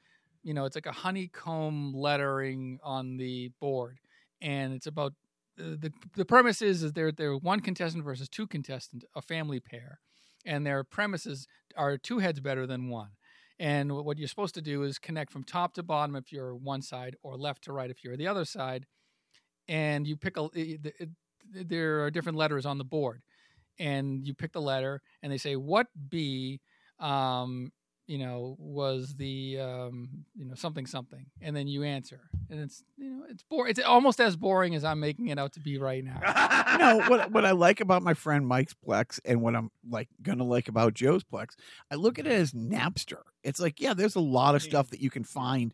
you 0.43 0.53
know, 0.53 0.65
it's 0.65 0.75
like 0.75 0.85
a 0.87 0.91
honeycomb 0.91 1.93
lettering 1.93 2.79
on 2.83 3.17
the 3.17 3.51
board, 3.59 3.99
and 4.41 4.73
it's 4.73 4.87
about 4.87 5.13
the 5.61 5.91
the, 6.15 6.25
premise 6.25 6.61
is 6.61 6.83
is 6.83 6.93
they're 6.93 7.11
they're 7.11 7.35
one 7.35 7.59
contestant 7.59 8.03
versus 8.03 8.29
two 8.29 8.47
contestant, 8.47 9.03
a 9.15 9.21
family 9.21 9.59
pair, 9.59 9.99
and 10.45 10.65
their 10.65 10.83
premises 10.83 11.47
are 11.75 11.97
two 11.97 12.19
heads 12.19 12.39
better 12.39 12.65
than 12.67 12.89
one. 12.89 13.11
And 13.59 13.91
what 13.91 14.17
you're 14.17 14.27
supposed 14.27 14.55
to 14.55 14.61
do 14.61 14.83
is 14.83 14.97
connect 14.97 15.31
from 15.31 15.43
top 15.43 15.75
to 15.75 15.83
bottom 15.83 16.15
if 16.15 16.31
you're 16.31 16.55
one 16.55 16.81
side, 16.81 17.15
or 17.21 17.37
left 17.37 17.63
to 17.65 17.73
right 17.73 17.91
if 17.91 18.03
you're 18.03 18.17
the 18.17 18.27
other 18.27 18.45
side. 18.45 18.85
And 19.67 20.07
you 20.07 20.17
pick 20.17 20.37
a. 20.37 20.49
It, 20.53 20.95
it, 20.99 21.09
there 21.53 22.03
are 22.03 22.11
different 22.11 22.37
letters 22.37 22.65
on 22.65 22.77
the 22.77 22.83
board, 22.83 23.21
and 23.79 24.25
you 24.25 24.33
pick 24.33 24.51
the 24.51 24.61
letter, 24.61 25.01
and 25.21 25.31
they 25.31 25.37
say 25.37 25.55
what 25.55 25.87
B, 26.09 26.61
um, 26.99 27.71
you 28.11 28.17
know, 28.17 28.57
was 28.59 29.15
the 29.15 29.57
um, 29.61 30.09
you 30.35 30.43
know 30.43 30.53
something 30.53 30.85
something, 30.85 31.27
and 31.39 31.55
then 31.55 31.69
you 31.69 31.83
answer, 31.83 32.19
and 32.49 32.59
it's 32.59 32.83
you 32.97 33.09
know 33.09 33.23
it's 33.29 33.41
boring. 33.43 33.71
It's 33.71 33.79
almost 33.79 34.19
as 34.19 34.35
boring 34.35 34.75
as 34.75 34.83
I'm 34.83 34.99
making 34.99 35.29
it 35.29 35.39
out 35.39 35.53
to 35.53 35.61
be 35.61 35.77
right 35.77 36.03
now. 36.03 36.19
no, 36.77 37.07
what 37.07 37.31
what 37.31 37.45
I 37.45 37.51
like 37.51 37.79
about 37.79 38.03
my 38.03 38.13
friend 38.13 38.45
Mike's 38.45 38.75
Plex 38.85 39.21
and 39.23 39.41
what 39.41 39.55
I'm 39.55 39.71
like 39.89 40.09
gonna 40.21 40.43
like 40.43 40.67
about 40.67 40.93
Joe's 40.93 41.23
Plex, 41.23 41.55
I 41.89 41.95
look 41.95 42.19
at 42.19 42.27
it 42.27 42.33
as 42.33 42.51
Napster. 42.51 43.21
It's 43.43 43.61
like, 43.61 43.79
yeah, 43.79 43.93
there's 43.93 44.15
a 44.15 44.19
lot 44.19 44.55
of 44.55 44.61
stuff 44.61 44.89
that 44.89 44.99
you 44.99 45.09
can 45.09 45.23
find, 45.23 45.73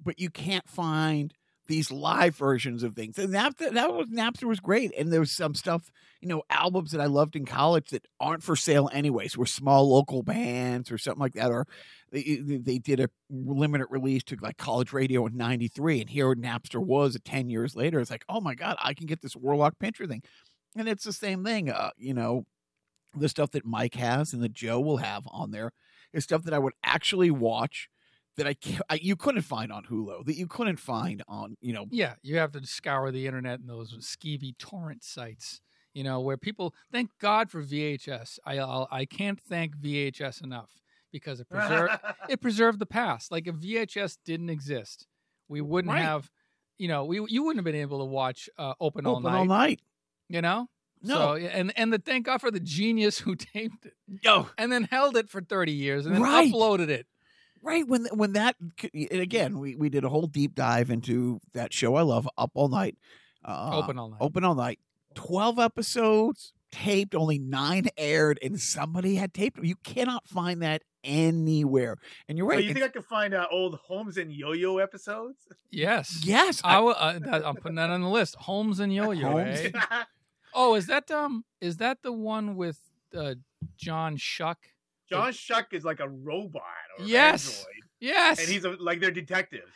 but 0.00 0.20
you 0.20 0.30
can't 0.30 0.68
find 0.68 1.34
these 1.66 1.90
live 1.90 2.36
versions 2.36 2.82
of 2.82 2.94
things. 2.94 3.18
And 3.18 3.32
Napster 3.32 3.72
that 3.72 3.94
was 3.94 4.08
Napster 4.08 4.44
was 4.44 4.60
great. 4.60 4.92
And 4.96 5.12
there 5.12 5.20
was 5.20 5.32
some 5.32 5.54
stuff, 5.54 5.90
you 6.20 6.28
know, 6.28 6.42
albums 6.50 6.90
that 6.92 7.00
I 7.00 7.06
loved 7.06 7.36
in 7.36 7.44
college 7.44 7.90
that 7.90 8.06
aren't 8.20 8.42
for 8.42 8.56
sale 8.56 8.90
anyways, 8.92 9.36
were 9.36 9.46
small 9.46 9.88
local 9.88 10.22
bands 10.22 10.90
or 10.90 10.98
something 10.98 11.20
like 11.20 11.34
that, 11.34 11.50
or 11.50 11.66
they 12.14 12.40
they 12.40 12.78
did 12.78 13.00
a 13.00 13.08
limited 13.30 13.88
release 13.90 14.22
to 14.24 14.36
like 14.40 14.56
college 14.56 14.92
radio 14.92 15.26
in 15.26 15.36
93 15.36 16.00
and 16.00 16.10
here 16.10 16.34
napster 16.34 16.78
was 16.78 17.18
10 17.24 17.50
years 17.50 17.74
later 17.74 17.98
it's 17.98 18.10
like 18.10 18.24
oh 18.28 18.40
my 18.40 18.54
god 18.54 18.76
i 18.80 18.94
can 18.94 19.06
get 19.06 19.20
this 19.20 19.34
warlock 19.34 19.78
pincher 19.78 20.06
thing 20.06 20.22
and 20.76 20.88
it's 20.88 21.04
the 21.04 21.12
same 21.12 21.44
thing 21.44 21.70
uh 21.70 21.90
you 21.96 22.14
know 22.14 22.44
the 23.16 23.28
stuff 23.28 23.50
that 23.50 23.66
mike 23.66 23.94
has 23.94 24.32
and 24.32 24.42
that 24.42 24.52
joe 24.52 24.80
will 24.80 24.98
have 24.98 25.24
on 25.28 25.50
there 25.50 25.72
is 26.12 26.24
stuff 26.24 26.44
that 26.44 26.54
i 26.54 26.58
would 26.58 26.74
actually 26.84 27.30
watch 27.30 27.88
that 28.36 28.46
I, 28.46 28.56
I 28.90 28.98
you 29.02 29.16
couldn't 29.16 29.42
find 29.42 29.72
on 29.72 29.84
hulu 29.84 30.24
that 30.26 30.36
you 30.36 30.46
couldn't 30.46 30.78
find 30.78 31.22
on 31.28 31.56
you 31.60 31.72
know 31.72 31.86
Yeah, 31.90 32.14
you 32.22 32.36
have 32.38 32.52
to 32.52 32.66
scour 32.66 33.10
the 33.10 33.26
internet 33.26 33.60
and 33.60 33.68
those 33.68 33.92
skeevy 33.98 34.56
torrent 34.58 35.04
sites. 35.04 35.60
You 35.92 36.02
know 36.04 36.20
where 36.20 36.36
people 36.36 36.74
thank 36.90 37.10
God 37.20 37.50
for 37.50 37.62
VHS. 37.62 38.38
I 38.44 38.58
I'll, 38.58 38.88
I 38.90 39.04
can't 39.04 39.40
thank 39.40 39.76
VHS 39.76 40.42
enough 40.42 40.70
because 41.12 41.38
it 41.40 41.48
preserved 41.48 41.92
it 42.28 42.40
preserved 42.40 42.78
the 42.80 42.86
past. 42.86 43.30
Like 43.30 43.46
if 43.46 43.54
VHS 43.56 44.18
didn't 44.24 44.50
exist, 44.50 45.06
we 45.48 45.60
wouldn't 45.60 45.94
Right. 45.94 46.02
have. 46.02 46.30
You 46.76 46.88
know, 46.88 47.04
we 47.04 47.24
you 47.28 47.44
wouldn't 47.44 47.58
have 47.64 47.64
been 47.72 47.80
able 47.80 48.00
to 48.00 48.04
watch 48.04 48.48
uh, 48.58 48.74
Open, 48.80 49.06
All 49.06 49.20
Night. 49.20 49.38
all 49.38 49.44
night 49.44 49.80
You 50.28 50.42
know. 50.42 50.66
No. 51.02 51.14
So, 51.14 51.34
and 51.36 51.72
and 51.78 51.92
the 51.92 51.98
thank 51.98 52.26
God 52.26 52.40
for 52.40 52.50
the 52.50 52.58
genius 52.58 53.18
who 53.18 53.36
taped 53.54 53.86
it 53.86 53.94
no 54.24 54.48
and 54.58 54.72
then 54.72 54.82
held 54.84 55.16
it 55.16 55.28
for 55.30 55.40
thirty 55.40 55.70
years 55.72 56.04
and 56.06 56.14
then 56.16 56.22
Right. 56.22 56.50
uploaded 56.52 56.88
it. 56.88 57.06
Right 57.64 57.86
when 57.88 58.06
when 58.12 58.32
that 58.34 58.56
again 58.92 59.58
we, 59.58 59.74
we 59.74 59.88
did 59.88 60.04
a 60.04 60.08
whole 60.08 60.26
deep 60.26 60.54
dive 60.54 60.90
into 60.90 61.40
that 61.54 61.72
show 61.72 61.94
i 61.96 62.02
love 62.02 62.28
up 62.36 62.50
all 62.54 62.68
night 62.68 62.96
uh, 63.44 63.70
Open 63.72 63.98
All 63.98 64.10
Night. 64.10 64.18
open 64.20 64.44
all 64.44 64.54
night 64.54 64.78
12 65.14 65.58
episodes 65.58 66.52
taped 66.72 67.14
only 67.14 67.38
nine 67.38 67.86
aired 67.96 68.38
and 68.42 68.60
somebody 68.60 69.14
had 69.16 69.32
taped 69.32 69.58
you 69.62 69.76
cannot 69.82 70.26
find 70.28 70.62
that 70.62 70.82
anywhere 71.04 71.96
and 72.28 72.36
you're 72.36 72.46
So 72.50 72.56
right 72.56 72.64
you 72.64 72.72
think 72.74 72.84
I 72.84 72.88
could 72.88 73.04
find 73.04 73.32
uh, 73.34 73.46
old 73.50 73.76
Holmes 73.86 74.16
and 74.16 74.32
Yo-Yo 74.32 74.78
episodes? 74.78 75.38
Yes. 75.70 76.20
yes 76.24 76.60
I 76.64 76.78
will, 76.80 76.94
uh, 76.96 77.18
that, 77.20 77.46
I'm 77.46 77.56
putting 77.56 77.74
that 77.76 77.90
on 77.90 78.00
the 78.02 78.08
list. 78.08 78.36
Holmes 78.36 78.78
and 78.78 78.94
Yo-Yo. 78.94 79.28
Holmes. 79.28 79.60
eh? 79.60 79.70
Oh, 80.56 80.74
is 80.76 80.86
that 80.86 81.10
um? 81.10 81.44
Is 81.60 81.78
that 81.78 81.98
the 82.02 82.12
one 82.12 82.54
with 82.54 82.78
uh, 83.12 83.34
John 83.76 84.16
Schuck? 84.16 84.54
John 85.14 85.32
Schuck 85.32 85.72
is 85.72 85.84
like 85.84 86.00
a 86.00 86.08
robot 86.08 86.62
or 86.98 87.04
Yes. 87.04 87.58
android, 87.58 87.74
Yes. 88.00 88.38
and 88.40 88.48
he's 88.48 88.64
a, 88.64 88.70
like 88.70 89.00
they're 89.00 89.10
detectives. 89.10 89.70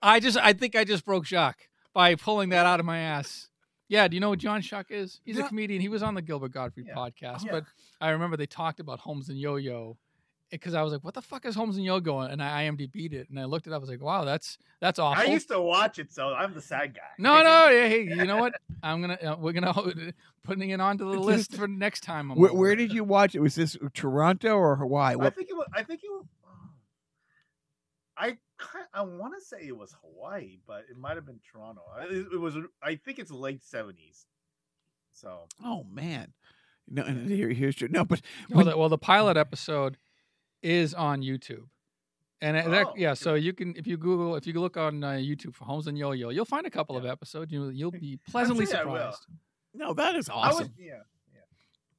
I 0.00 0.20
just, 0.20 0.36
I 0.38 0.52
think 0.52 0.76
I 0.76 0.84
just 0.84 1.04
broke 1.04 1.24
Schuck 1.24 1.54
by 1.92 2.14
pulling 2.14 2.50
that 2.50 2.66
out 2.66 2.80
of 2.80 2.86
my 2.86 2.98
ass. 2.98 3.48
Yeah. 3.88 4.06
Do 4.06 4.14
you 4.16 4.20
know 4.20 4.28
what 4.30 4.38
John 4.38 4.60
Schuck 4.62 4.86
is? 4.90 5.20
He's 5.24 5.36
Yeah. 5.38 5.46
a 5.46 5.48
comedian. 5.48 5.80
He 5.80 5.88
was 5.88 6.02
on 6.02 6.14
the 6.14 6.22
Gilbert 6.22 6.52
Gottfried 6.52 6.86
Yeah. 6.88 6.94
podcast, 6.94 7.44
Yeah. 7.44 7.52
but 7.52 7.64
I 8.00 8.10
remember 8.10 8.36
they 8.36 8.46
talked 8.46 8.80
about 8.80 9.00
Holmes 9.00 9.28
and 9.28 9.38
Yo-Yo 9.38 9.96
because 10.50 10.74
I 10.74 10.82
was 10.82 10.92
like, 10.92 11.04
"What 11.04 11.14
the 11.14 11.22
fuck 11.22 11.44
is 11.44 11.54
Holmes 11.54 11.76
and 11.76 11.84
Yo-Yo?" 11.84 12.20
And 12.20 12.42
I 12.42 12.64
IMDb'd 12.64 13.12
it, 13.14 13.28
and 13.28 13.38
I 13.38 13.44
looked 13.44 13.66
it 13.66 13.72
up. 13.72 13.76
I 13.76 13.78
was 13.78 13.88
like, 13.88 14.02
"Wow, 14.02 14.24
that's 14.24 14.58
that's 14.80 14.98
awful." 14.98 15.22
I 15.22 15.26
used 15.26 15.48
to 15.48 15.60
watch 15.60 15.98
it, 15.98 16.12
so 16.12 16.28
I'm 16.28 16.54
the 16.54 16.60
sad 16.60 16.94
guy. 16.94 17.02
no, 17.18 17.42
no, 17.42 17.68
yeah, 17.70 17.88
hey, 17.88 18.02
you 18.02 18.24
know 18.24 18.38
what? 18.38 18.54
I'm 18.82 19.00
gonna, 19.00 19.18
uh, 19.22 19.36
we're 19.38 19.52
gonna 19.52 19.74
putting 20.44 20.70
it 20.70 20.80
onto 20.80 21.10
the 21.10 21.18
list 21.20 21.54
for 21.54 21.68
next 21.68 22.02
time. 22.02 22.30
Where, 22.30 22.52
where 22.52 22.76
did 22.76 22.92
you 22.92 23.04
watch 23.04 23.34
it 23.34 23.40
was 23.40 23.54
this 23.54 23.76
toronto 23.94 24.56
or 24.56 24.76
hawaii 24.76 25.16
I 25.20 25.30
think 25.30 25.50
it 25.50 25.56
was. 25.56 25.68
I 25.74 25.82
think 25.82 26.00
it 26.02 26.10
was. 26.10 26.26
I 28.16 28.38
I 28.92 29.02
want 29.02 29.34
to 29.38 29.44
say 29.44 29.58
it 29.66 29.76
was 29.76 29.94
Hawaii, 30.02 30.58
but 30.66 30.84
it 30.90 30.96
might 30.96 31.14
have 31.14 31.24
been 31.24 31.38
Toronto. 31.52 31.82
It, 32.10 32.26
it 32.32 32.40
was. 32.40 32.56
I 32.82 32.96
think 32.96 33.20
it's 33.20 33.30
late 33.30 33.64
seventies. 33.64 34.26
So 35.12 35.46
oh 35.64 35.84
man 35.90 36.32
no 36.90 37.02
and 37.02 37.28
here, 37.28 37.50
here's 37.50 37.80
your 37.80 37.90
no 37.90 38.04
but 38.04 38.20
Well, 38.50 38.64
the, 38.64 38.76
well, 38.76 38.88
the 38.88 38.98
pilot 38.98 39.36
episode 39.36 39.96
is 40.62 40.94
on 40.94 41.22
YouTube, 41.22 41.64
and 42.40 42.56
it- 42.56 42.70
that, 42.70 42.86
Oh, 42.88 42.94
yeah. 42.96 43.14
So 43.14 43.34
you 43.34 43.52
can, 43.52 43.74
if 43.76 43.86
you 43.86 43.96
Google, 43.96 44.36
if 44.36 44.46
you 44.46 44.52
look 44.54 44.76
on 44.76 45.02
uh, 45.04 45.10
YouTube 45.12 45.54
for 45.54 45.64
Holmes 45.64 45.86
and 45.86 45.96
Yo-Yo, 45.98 46.30
you'll 46.30 46.44
find 46.44 46.66
a 46.66 46.70
couple 46.70 46.96
of 46.96 47.04
episodes. 47.06 47.52
You 47.52 47.68
you'll 47.70 47.90
be 47.90 48.18
pleasantly 48.30 48.66
sure 48.66 48.76
surprised. 48.82 49.26
no 49.74 49.94
that 49.94 50.14
is 50.16 50.28
I 50.28 50.32
awesome 50.34 50.68
was. 50.68 50.70
Yeah. 50.78 51.00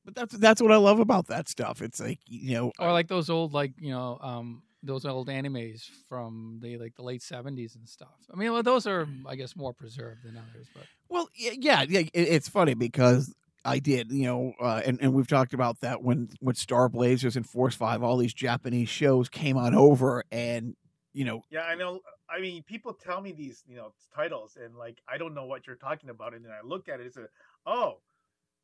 but 0.06 0.16
that's 0.16 0.36
that's 0.38 0.62
what 0.62 0.72
i 0.72 0.78
love 0.78 1.00
about 1.00 1.28
that 1.28 1.48
stuff 1.48 1.82
it's 1.82 2.00
like 2.00 2.20
you 2.26 2.54
know 2.56 2.72
Or 2.80 2.92
like 2.92 3.08
those 3.08 3.30
old, 3.30 3.54
like 3.54 3.74
you 3.80 3.92
know, 3.92 4.18
um, 4.22 4.64
those 4.82 5.06
old 5.06 5.28
animes 5.28 5.82
from 6.08 6.60
the 6.62 6.78
like 6.78 6.96
the 6.96 7.04
late 7.04 7.22
seventies 7.22 7.76
and 7.76 7.88
stuff. 7.88 8.16
I 8.34 8.38
mean, 8.38 8.52
well, 8.54 8.64
those 8.64 8.88
are, 8.88 9.08
I 9.28 9.36
guess, 9.36 9.54
more 9.58 9.74
preserved 9.74 10.24
than 10.24 10.38
others. 10.38 10.68
But 10.74 10.84
Well, 11.10 11.28
yeah, 11.36 11.84
yeah. 11.86 12.04
It's 12.14 12.48
funny 12.48 12.76
because 12.76 13.34
I 13.66 13.80
did, 13.80 14.12
you 14.12 14.26
know, 14.26 14.54
uh, 14.62 14.82
and 14.86 15.00
and 15.02 15.14
we've 15.14 15.28
talked 15.28 15.54
about 15.54 15.82
that 15.82 16.02
when 16.02 16.30
when 16.40 16.56
Star 16.56 16.90
Blazers 16.90 17.36
and 17.36 17.48
Force 17.48 17.76
Five, 17.76 18.04
all 18.04 18.18
these 18.18 18.34
Japanese 18.34 18.90
shows 18.90 19.30
came 19.30 19.58
on 19.58 19.76
over, 19.76 20.24
and 20.32 20.76
you 21.14 21.26
know, 21.26 21.42
Yeah, 21.50 21.64
I 21.64 21.76
know. 21.76 22.00
I 22.30 22.40
mean, 22.40 22.64
people 22.64 22.94
tell 22.94 23.22
me 23.22 23.32
these, 23.32 23.64
you 23.68 23.76
know, 23.76 23.94
titles, 24.16 24.58
and 24.62 24.76
like 24.76 25.02
I 25.08 25.18
don't 25.18 25.34
know 25.34 25.46
what 25.46 25.68
you're 25.68 25.76
talking 25.76 26.10
about, 26.10 26.34
and 26.34 26.46
then 26.46 26.52
I 26.52 26.66
look 26.66 26.88
at 26.88 27.00
it 27.00 27.04
and 27.04 27.14
say, 27.14 27.22
"Oh, 27.66 28.00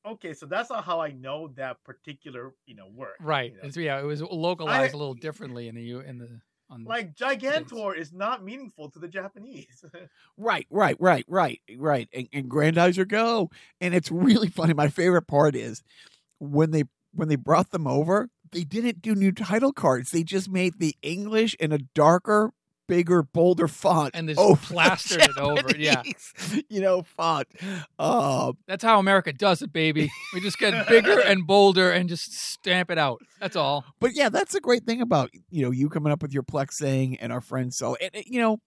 okay, 0.05 0.33
so 0.33 0.45
that's 0.45 0.69
not 0.69 0.85
how 0.85 1.01
I 1.01 1.11
know 1.11 1.49
that 1.55 1.83
particular, 1.83 2.53
you 2.65 2.75
know, 2.75 2.87
work." 2.93 3.15
right, 3.19 3.51
you 3.51 3.57
know? 3.57 3.63
it's, 3.63 3.77
yeah, 3.77 3.99
it 3.99 4.05
was 4.05 4.21
localized 4.21 4.93
a 4.93 4.97
little 4.97 5.13
differently 5.15 5.67
in 5.67 5.75
the 5.75 5.83
U 5.83 5.99
in 5.99 6.19
the, 6.19 6.39
Like 6.69 7.15
Gigantor 7.15 7.95
is 7.97 8.11
not 8.11 8.43
meaningful 8.43 8.89
to 8.91 8.99
the 8.99 9.07
Japanese. 9.07 9.83
Right, 10.37 10.67
right, 10.69 10.97
right, 10.99 11.23
right, 11.29 11.61
right. 11.77 12.09
And, 12.13 12.27
and 12.33 12.49
Grandizer 12.51 13.07
Go, 13.07 13.49
and 13.79 13.95
it's 13.95 14.11
really 14.11 14.49
funny. 14.49 14.73
My 14.73 14.89
favorite 14.89 15.27
part 15.27 15.55
is 15.55 15.81
when 16.39 16.71
they 16.71 16.83
when 17.13 17.29
they 17.29 17.37
brought 17.37 17.71
them 17.71 17.87
over, 17.87 18.29
they 18.51 18.63
didn't 18.63 19.01
do 19.01 19.15
new 19.15 19.31
title 19.31 19.71
cards. 19.71 20.11
They 20.11 20.23
just 20.23 20.49
made 20.49 20.79
the 20.79 20.95
English 21.01 21.55
in 21.55 21.71
a 21.71 21.77
darker, 21.77 22.51
bigger, 22.87 23.23
bolder 23.23 23.67
font, 23.67 24.11
And 24.13 24.27
they 24.29 24.35
over 24.35 24.59
the 24.59 24.67
plastered 24.67 25.21
it 25.21 25.37
over 25.37 25.75
yeah. 25.77 26.03
You 26.69 26.81
know, 26.81 27.01
font. 27.03 27.47
Uh, 27.97 28.53
That's 28.67 28.83
how 28.83 28.99
America 28.99 29.33
does 29.33 29.61
it, 29.61 29.71
baby. 29.73 30.11
We 30.33 30.41
just 30.41 30.57
get 30.57 30.87
bigger 30.87 31.19
and 31.19 31.45
bolder 31.45 31.91
and 31.91 32.09
just 32.09 32.33
stamp 32.33 32.91
it 32.91 32.97
out. 32.97 33.21
That's 33.39 33.55
all. 33.55 33.85
but 33.99 34.11
yeah, 34.13 34.29
that's 34.29 34.53
the 34.53 34.61
great 34.61 34.85
thing 34.85 35.01
about 35.01 35.29
you 35.49 35.63
know 35.63 35.71
you 35.71 35.89
coming 35.89 36.11
up 36.11 36.21
with 36.21 36.33
your 36.33 36.43
Plex 36.43 36.77
thing 36.79 37.17
and 37.17 37.31
our 37.31 37.41
friends. 37.41 37.77
So 37.77 37.95
and, 37.95 38.11
and, 38.13 38.25
you 38.25 38.39
know, 38.39 38.59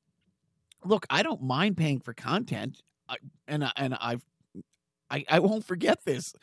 look, 0.85 1.07
I 1.11 1.23
don't 1.23 1.43
mind 1.43 1.77
paying 1.77 2.01
for 2.01 2.13
content, 2.13 2.83
I, 3.09 3.17
and 3.47 3.71
and 3.77 3.97
I've 4.01 4.23
I 5.11 5.25
I 5.29 5.39
won't 5.41 5.65
forget 5.65 6.05
this. 6.05 6.35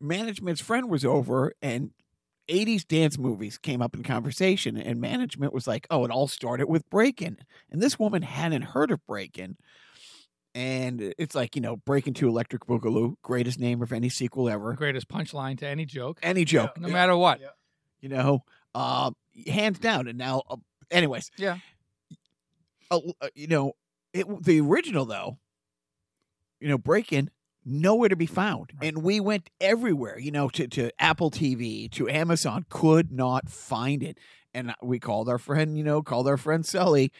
Management's 0.00 0.60
friend 0.60 0.90
was 0.90 1.04
over 1.04 1.52
and. 1.62 1.90
80s 2.48 2.86
dance 2.86 3.18
movies 3.18 3.58
came 3.58 3.80
up 3.82 3.94
in 3.94 4.02
conversation, 4.02 4.76
and 4.76 5.00
management 5.00 5.52
was 5.52 5.66
like, 5.66 5.86
Oh, 5.90 6.04
it 6.04 6.10
all 6.10 6.28
started 6.28 6.66
with 6.68 6.88
Breakin'. 6.90 7.38
And 7.70 7.80
this 7.80 7.98
woman 7.98 8.22
hadn't 8.22 8.62
heard 8.62 8.90
of 8.90 9.04
Breakin'. 9.06 9.56
And 10.54 11.14
it's 11.18 11.34
like, 11.34 11.56
you 11.56 11.62
know, 11.62 11.76
Breakin' 11.78 12.14
to 12.14 12.28
Electric 12.28 12.66
Boogaloo, 12.66 13.16
greatest 13.22 13.58
name 13.58 13.82
of 13.82 13.92
any 13.92 14.08
sequel 14.08 14.48
ever. 14.48 14.74
Greatest 14.74 15.08
punchline 15.08 15.58
to 15.58 15.66
any 15.66 15.84
joke, 15.84 16.20
Any 16.22 16.44
joke. 16.44 16.78
no 16.78 16.88
matter 16.88 17.16
what. 17.16 17.40
Yeah. 17.40 17.48
you 18.00 18.08
know, 18.08 18.44
uh, 18.74 19.10
hands 19.48 19.78
down. 19.80 20.06
And 20.06 20.16
now, 20.18 20.42
uh, 20.48 20.56
anyways, 20.90 21.30
Yeah. 21.38 21.58
uh, 22.90 23.00
uh, 23.20 23.28
you 23.34 23.46
know, 23.48 23.72
it 24.12 24.26
the 24.44 24.60
original 24.60 25.04
though, 25.06 25.38
you 26.60 26.68
know, 26.68 26.78
Breakin' 26.78 27.30
nowhere 27.64 28.08
to 28.08 28.16
be 28.16 28.26
found, 28.26 28.72
Right. 28.80 28.88
and 28.88 29.02
we 29.02 29.20
went 29.20 29.50
everywhere, 29.60 30.18
you 30.18 30.30
know, 30.30 30.48
to 30.50 30.68
to 30.68 30.90
Apple 31.00 31.30
TV, 31.30 31.90
to 31.92 32.08
Amazon, 32.08 32.64
could 32.68 33.10
not 33.12 33.48
find 33.48 34.02
it, 34.02 34.18
and 34.52 34.74
we 34.82 34.98
called 34.98 35.28
our 35.28 35.38
friend, 35.38 35.76
you 35.78 35.84
know, 35.84 36.02
called 36.02 36.28
our 36.28 36.36
friend 36.36 36.64
Sully. 36.64 37.10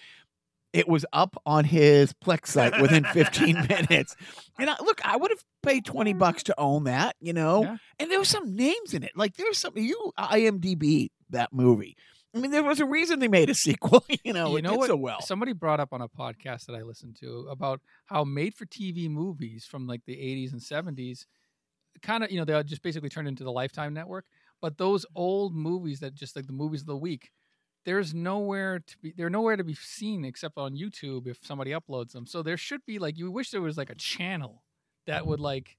It 0.73 0.89
was 0.89 1.07
up 1.13 1.41
on 1.47 1.65
his 1.65 2.13
Plex 2.15 2.49
site 2.49 2.81
within 2.83 3.05
15 3.05 3.55
minutes. 3.69 4.17
And 4.59 4.69
I, 4.69 4.75
look, 4.81 5.01
I 5.05 5.17
would 5.17 5.31
have 5.31 5.45
paid 5.63 5.85
20 5.85 6.15
bucks 6.15 6.43
to 6.45 6.55
own 6.59 6.83
that, 6.85 7.15
you 7.21 7.33
know? 7.33 7.63
Yeah. 7.63 7.77
And 8.01 8.11
there 8.11 8.19
were 8.19 8.25
some 8.25 8.57
names 8.57 8.93
in 8.93 9.05
it. 9.05 9.13
Like 9.15 9.37
there's 9.37 9.57
some 9.59 9.79
you 9.79 10.11
IMDb 10.19 11.11
that 11.31 11.53
movie. 11.53 11.97
I 12.35 12.38
mean, 12.41 12.50
there 12.50 12.64
was 12.64 12.81
a 12.81 12.85
reason 12.87 13.19
they 13.21 13.29
made 13.29 13.49
a 13.50 13.55
sequel. 13.67 14.05
You 14.25 14.33
know, 14.33 14.50
You 14.50 14.57
it 14.59 14.62
know 14.62 14.71
did 14.73 14.79
what? 14.79 14.87
so 14.88 14.97
well. 14.97 15.21
Somebody 15.21 15.53
brought 15.53 15.81
up 15.81 15.93
on 15.93 16.00
a 16.03 16.09
podcast 16.09 16.67
that 16.67 16.75
I 16.75 16.83
listened 16.83 17.17
to 17.21 17.47
about 17.50 17.81
how 18.07 18.25
made 18.25 18.55
for 18.55 18.67
TV 18.67 19.09
movies 19.09 19.64
from 19.64 19.87
like 19.87 20.03
the 20.07 20.17
80s 20.17 20.53
and 20.53 20.61
70s 20.61 21.26
kind 22.03 22.25
of, 22.25 22.31
you 22.31 22.38
know, 22.38 22.45
they 22.45 22.61
just 22.64 22.83
basically 22.83 23.09
turned 23.09 23.29
into 23.29 23.45
the 23.45 23.53
Lifetime 23.53 23.95
network. 23.95 24.25
But 24.61 24.79
those 24.79 25.07
old 25.14 25.55
movies 25.55 26.00
that 26.00 26.14
just 26.14 26.35
like 26.37 26.47
the 26.47 26.53
movies 26.53 26.81
of 26.81 26.87
the 26.87 26.97
week, 26.97 27.31
there's 27.85 28.14
nowhere 28.14 28.81
to 28.81 28.99
be 28.99 29.12
they're 29.17 29.29
nowhere 29.31 29.57
to 29.57 29.64
be 29.64 29.75
seen 29.75 30.25
except 30.25 30.57
on 30.57 30.75
YouTube 30.75 31.26
if 31.26 31.38
somebody 31.43 31.71
uploads 31.73 32.12
them. 32.12 32.26
So 32.26 32.43
there 32.43 32.57
should 32.57 32.85
be 32.87 32.99
like 32.99 33.19
you 33.19 33.31
wish 33.31 33.50
there 33.50 33.61
was 33.61 33.76
like 33.76 33.91
a 33.91 33.95
channel 33.95 34.64
that 35.07 35.26
would 35.26 35.41
like 35.41 35.76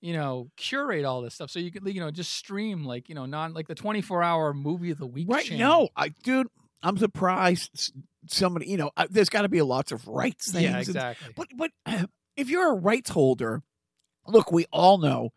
you 0.00 0.12
know 0.14 0.50
curate 0.56 1.04
all 1.04 1.20
this 1.22 1.34
stuff 1.34 1.50
so 1.50 1.58
you 1.58 1.70
could 1.70 1.86
you 1.92 2.00
know 2.00 2.10
just 2.10 2.32
stream 2.32 2.84
like 2.84 3.08
you 3.08 3.14
know 3.14 3.26
non 3.26 3.52
like 3.52 3.68
the 3.68 3.74
24 3.74 4.22
hour 4.22 4.54
movie 4.54 4.90
of 4.90 4.98
the 4.98 5.06
week 5.06 5.26
Right? 5.28 5.44
channel. 5.44 5.68
No, 5.82 5.88
I 5.96 6.08
dude, 6.22 6.46
I'm 6.82 6.96
surprised 6.96 7.92
somebody. 8.26 8.66
You 8.68 8.76
know, 8.78 8.90
I, 8.96 9.06
there's 9.08 9.28
got 9.28 9.42
to 9.42 9.48
be 9.48 9.60
lots 9.62 9.92
of 9.92 10.06
rights 10.08 10.50
things. 10.52 10.64
yeah 10.64 10.70
and- 10.70 10.78
exactly 10.80 11.32
But 11.36 11.48
but 11.54 11.70
if 12.36 12.48
you're 12.48 12.70
a 12.70 12.74
rights 12.74 13.10
holder, 13.10 13.62
look, 14.26 14.50
we 14.52 14.66
all 14.72 14.98
know 14.98 15.30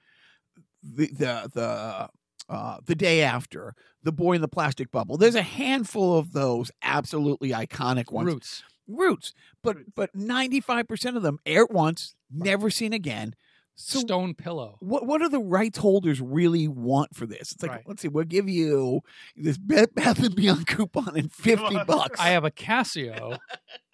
the 0.82 1.08
the 1.08 1.50
the 1.54 2.10
uh, 2.50 2.78
the 2.86 2.96
day 2.96 3.22
after 3.22 3.74
the 4.04 4.12
boy 4.12 4.34
in 4.34 4.42
the 4.42 4.48
plastic 4.50 4.92
bubble. 4.92 5.18
There's 5.18 5.36
a 5.36 5.42
handful 5.42 6.18
of 6.18 6.34
those 6.34 6.72
absolutely 6.82 7.50
iconic 7.52 8.12
ones. 8.12 8.28
roots 8.28 8.64
Roots, 8.86 9.34
but 9.64 9.78
but 9.96 10.14
95 10.14 10.88
percent 10.90 11.16
of 11.18 11.24
them 11.24 11.40
air 11.46 11.66
once, 11.66 12.16
never 12.30 12.70
seen 12.70 12.92
again. 12.92 13.34
So 13.76 14.00
stone 14.00 14.36
pillow 14.36 14.78
what 14.82 15.08
what 15.08 15.20
do 15.20 15.30
the 15.30 15.40
rights 15.40 15.80
holders 15.80 16.22
really 16.22 16.68
want 16.68 17.16
for 17.16 17.26
this? 17.26 17.52
It's 17.52 17.64
like, 17.64 17.72
Right. 17.72 17.84
let's 17.88 18.02
see, 18.02 18.08
we'll 18.08 18.24
give 18.26 18.48
you 18.48 19.02
this 19.36 19.58
Bed 19.58 19.96
Bath 19.96 20.24
and 20.24 20.36
Beyond 20.36 20.68
coupon 20.68 21.18
and 21.18 21.32
fifty 21.34 21.78
bucks. 21.88 22.20
I 22.20 22.30
have 22.30 22.46
a 22.46 22.52
Casio 22.52 23.40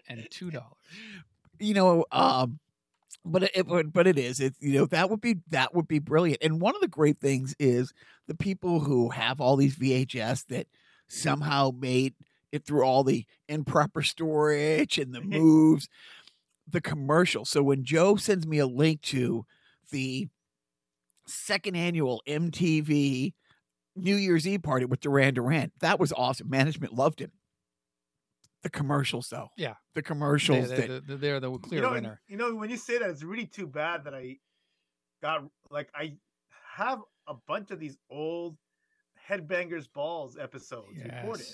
and 0.08 0.28
two 0.30 0.52
dollars. 0.52 0.74
you 1.60 1.74
know, 1.74 2.06
um, 2.12 2.60
but 3.24 3.44
it, 3.44 3.68
but 3.68 3.94
but 3.94 4.06
it 4.08 4.18
is. 4.18 4.40
It 4.40 4.56
you 4.60 4.74
know 4.74 4.86
that 4.88 5.10
would 5.10 5.22
be 5.22 5.38
that 5.50 5.74
would 5.74 5.88
be 5.88 6.00
brilliant. 6.00 6.44
And 6.44 6.60
one 6.60 6.76
of 6.76 6.82
the 6.82 6.88
great 6.88 7.20
things 7.20 7.56
is 7.60 7.94
the 8.28 8.36
people 8.36 8.82
who 8.82 9.10
have 9.10 9.40
all 9.40 9.56
these 9.56 9.76
VHS 9.78 10.48
that 10.48 10.68
somehow 11.08 11.72
made 11.78 12.16
it 12.52 12.66
through 12.66 12.84
all 12.84 13.04
the 13.04 13.26
improper 13.48 14.02
storage 14.02 14.98
and 14.98 15.14
the 15.14 15.22
moves, 15.24 15.88
the 16.68 16.82
commercial. 16.82 17.46
So 17.46 17.64
when 17.64 17.84
Joe 17.84 18.16
sends 18.18 18.46
me 18.46 18.58
a 18.60 18.68
link 18.68 19.02
to 19.04 19.46
the 19.92 20.28
second 21.28 21.76
annual 21.76 22.22
MTV 22.28 23.34
New 23.96 24.16
Year's 24.16 24.48
Eve 24.48 24.64
party 24.64 24.86
with 24.86 25.02
Duran 25.02 25.34
Duran, 25.34 25.72
that 25.82 26.00
was 26.00 26.14
awesome. 26.14 26.50
Management 26.50 26.94
loved 26.94 27.20
him. 27.20 27.32
The 28.64 28.70
commercials, 28.70 29.30
though, 29.30 29.50
Yeah. 29.58 29.76
the 29.94 30.02
They, 30.02 30.06
commercials 30.06 30.70
that 30.70 31.08
they, 31.08 31.16
they're 31.16 31.40
the 31.40 31.52
clear 31.60 31.82
you 31.82 31.88
know, 31.88 31.94
winner. 31.94 32.22
You 32.28 32.38
know, 32.38 32.56
when 32.56 32.70
you 32.70 32.78
say 32.78 32.98
that, 32.98 33.10
it's 33.10 33.24
really 33.24 33.46
too 33.46 33.68
bad 33.68 34.04
that 34.04 34.14
I 34.14 34.38
got 35.22 35.44
like 35.70 35.90
I 35.96 36.18
have 36.76 37.02
a 37.28 37.36
bunch 37.48 37.72
of 37.72 37.80
these 37.80 37.98
old 38.10 38.58
Headbangers 39.30 39.88
Balls 39.92 40.38
episodes 40.38 40.98
recorded, 41.04 41.46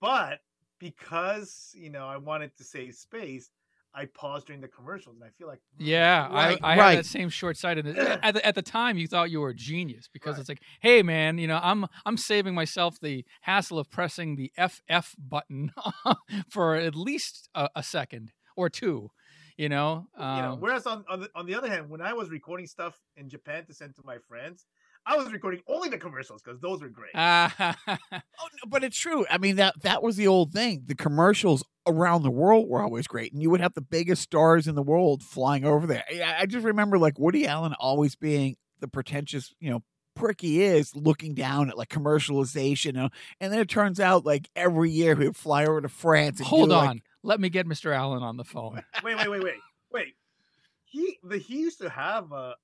but 0.00 0.40
because 0.78 1.72
you 1.74 1.90
know 1.90 2.06
I 2.06 2.16
wanted 2.16 2.56
to 2.56 2.64
save 2.64 2.94
space, 2.94 3.50
I 3.94 4.04
paused 4.06 4.46
during 4.46 4.60
the 4.60 4.68
commercials, 4.68 5.16
and 5.16 5.24
I 5.24 5.30
feel 5.36 5.48
like 5.48 5.60
Yeah, 5.78 6.28
Right, 6.32 6.58
I, 6.62 6.72
I 6.74 6.76
right. 6.76 6.90
had 6.90 6.98
that 7.00 7.06
same 7.06 7.28
short 7.28 7.56
sightedness. 7.56 7.96
at, 8.22 8.34
the, 8.34 8.46
at 8.46 8.54
the 8.54 8.62
time, 8.62 8.96
you 8.98 9.08
thought 9.08 9.30
you 9.30 9.40
were 9.40 9.48
a 9.50 9.54
genius 9.54 10.08
because 10.12 10.34
Right. 10.34 10.40
it's 10.40 10.48
like, 10.48 10.62
hey, 10.80 11.02
man, 11.02 11.38
you 11.38 11.46
know, 11.48 11.58
I'm 11.62 11.86
I'm 12.06 12.16
saving 12.16 12.54
myself 12.54 13.00
the 13.00 13.24
hassle 13.42 13.78
of 13.78 13.90
pressing 13.90 14.36
the 14.36 14.52
FF 14.56 15.14
button 15.18 15.72
for 16.48 16.76
at 16.76 16.94
least 16.94 17.48
a, 17.54 17.68
a 17.74 17.82
second 17.82 18.32
or 18.56 18.68
two. 18.70 19.10
You 19.56 19.68
know, 19.68 20.06
you 20.16 20.22
know. 20.24 20.52
Um, 20.52 20.60
Whereas 20.60 20.86
on 20.86 21.04
on 21.08 21.20
the, 21.20 21.28
on 21.34 21.44
the 21.46 21.54
other 21.54 21.68
hand, 21.68 21.90
when 21.90 22.00
I 22.00 22.14
was 22.14 22.30
recording 22.30 22.66
stuff 22.66 22.98
in 23.16 23.28
Japan 23.28 23.66
to 23.66 23.74
send 23.74 23.94
to 23.96 24.02
my 24.04 24.16
friends, 24.26 24.64
I 25.06 25.16
was 25.16 25.32
recording 25.32 25.60
only 25.66 25.88
the 25.88 25.98
commercials 25.98 26.42
because 26.42 26.60
those 26.60 26.80
were 26.82 26.88
great. 26.88 27.12
ah, 27.14 27.76
Oh, 27.88 28.18
no, 28.18 28.68
but 28.68 28.84
it's 28.84 28.98
true. 28.98 29.26
I 29.30 29.38
mean 29.38 29.56
that 29.56 29.74
that 29.82 30.02
was 30.02 30.16
the 30.16 30.26
old 30.28 30.52
thing. 30.52 30.82
The 30.86 30.94
commercials 30.94 31.64
around 31.86 32.22
the 32.22 32.30
world 32.30 32.68
were 32.68 32.82
always 32.82 33.06
great, 33.06 33.32
and 33.32 33.42
you 33.42 33.50
would 33.50 33.60
have 33.60 33.74
the 33.74 33.80
biggest 33.80 34.22
stars 34.22 34.68
in 34.68 34.74
the 34.74 34.82
world 34.82 35.22
flying 35.22 35.64
over 35.64 35.86
there. 35.86 36.04
I, 36.10 36.42
I 36.42 36.46
just 36.46 36.64
remember 36.64 36.98
like 36.98 37.18
Woody 37.18 37.46
Allen 37.46 37.74
always 37.80 38.14
being 38.14 38.56
the 38.80 38.88
pretentious, 38.88 39.52
you 39.60 39.70
know, 39.70 39.82
prick 40.14 40.40
he 40.42 40.62
is, 40.62 40.94
looking 40.94 41.34
down 41.34 41.70
at 41.70 41.78
like 41.78 41.88
commercialization, 41.88 43.02
uh, 43.02 43.08
and 43.40 43.52
then 43.52 43.60
it 43.60 43.68
turns 43.68 44.00
out 44.00 44.24
like 44.26 44.48
every 44.54 44.90
year 44.90 45.14
he 45.16 45.26
would 45.26 45.36
fly 45.36 45.64
over 45.64 45.80
to 45.80 45.88
France. 45.88 46.38
And 46.38 46.46
hold 46.48 46.68
do, 46.70 46.74
on, 46.74 46.86
like- 46.86 47.02
let 47.22 47.40
me 47.40 47.48
get 47.48 47.66
Mr. 47.66 47.94
Allen 47.94 48.22
on 48.22 48.36
the 48.36 48.44
phone. 48.44 48.82
wait, 49.04 49.16
wait, 49.16 49.30
wait, 49.30 49.42
wait, 49.42 49.54
wait. 49.92 50.14
He 50.84 51.18
the 51.22 51.38
he 51.38 51.60
used 51.60 51.78
to 51.80 51.88
have 51.88 52.32
a 52.32 52.54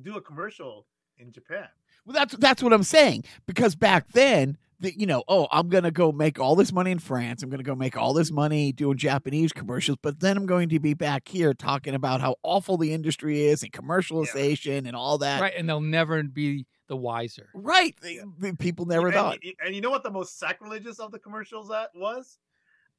do 0.00 0.16
a 0.16 0.20
commercial 0.20 0.86
in 1.18 1.32
Japan. 1.32 1.68
Well, 2.04 2.14
that's 2.14 2.36
that's 2.36 2.62
what 2.62 2.72
I'm 2.72 2.82
saying 2.82 3.24
because 3.46 3.74
back 3.74 4.12
then, 4.12 4.58
the, 4.78 4.96
you 4.96 5.06
know, 5.06 5.24
oh, 5.26 5.48
I'm 5.50 5.68
gonna 5.68 5.90
go 5.90 6.12
make 6.12 6.38
all 6.38 6.54
this 6.54 6.72
money 6.72 6.90
in 6.90 6.98
France. 6.98 7.42
I'm 7.42 7.50
gonna 7.50 7.62
go 7.62 7.74
make 7.74 7.96
all 7.96 8.12
this 8.12 8.30
money 8.30 8.72
doing 8.72 8.96
Japanese 8.96 9.52
commercials, 9.52 9.98
but 10.02 10.20
then 10.20 10.36
I'm 10.36 10.46
going 10.46 10.68
to 10.68 10.78
be 10.78 10.94
back 10.94 11.26
here 11.26 11.52
talking 11.52 11.94
about 11.94 12.20
how 12.20 12.36
awful 12.42 12.76
the 12.76 12.92
industry 12.92 13.46
is 13.46 13.62
and 13.62 13.72
commercialization 13.72 14.86
and 14.86 14.94
all 14.94 15.18
that. 15.18 15.40
right, 15.40 15.54
and 15.56 15.68
they'll 15.68 15.80
never 15.80 16.22
be 16.22 16.66
the 16.88 16.96
wiser. 16.96 17.48
Right. 17.54 17.96
The- 18.00 18.20
the 18.38 18.54
people 18.54 18.86
never 18.86 19.08
and, 19.08 19.14
thought. 19.14 19.38
And 19.64 19.74
you 19.74 19.80
know 19.80 19.90
what 19.90 20.02
the 20.02 20.10
most 20.10 20.38
sacrilegious 20.38 20.98
of 20.98 21.10
the 21.10 21.18
commercials 21.18 21.68
that 21.68 21.90
was? 21.94 22.38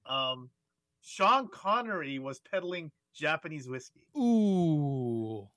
Um, 0.06 0.49
Sean 1.01 1.47
Connery 1.47 2.19
was 2.19 2.39
peddling 2.39 2.91
Japanese 3.13 3.67
whiskey. 3.67 4.08
Ooh, 4.17 5.47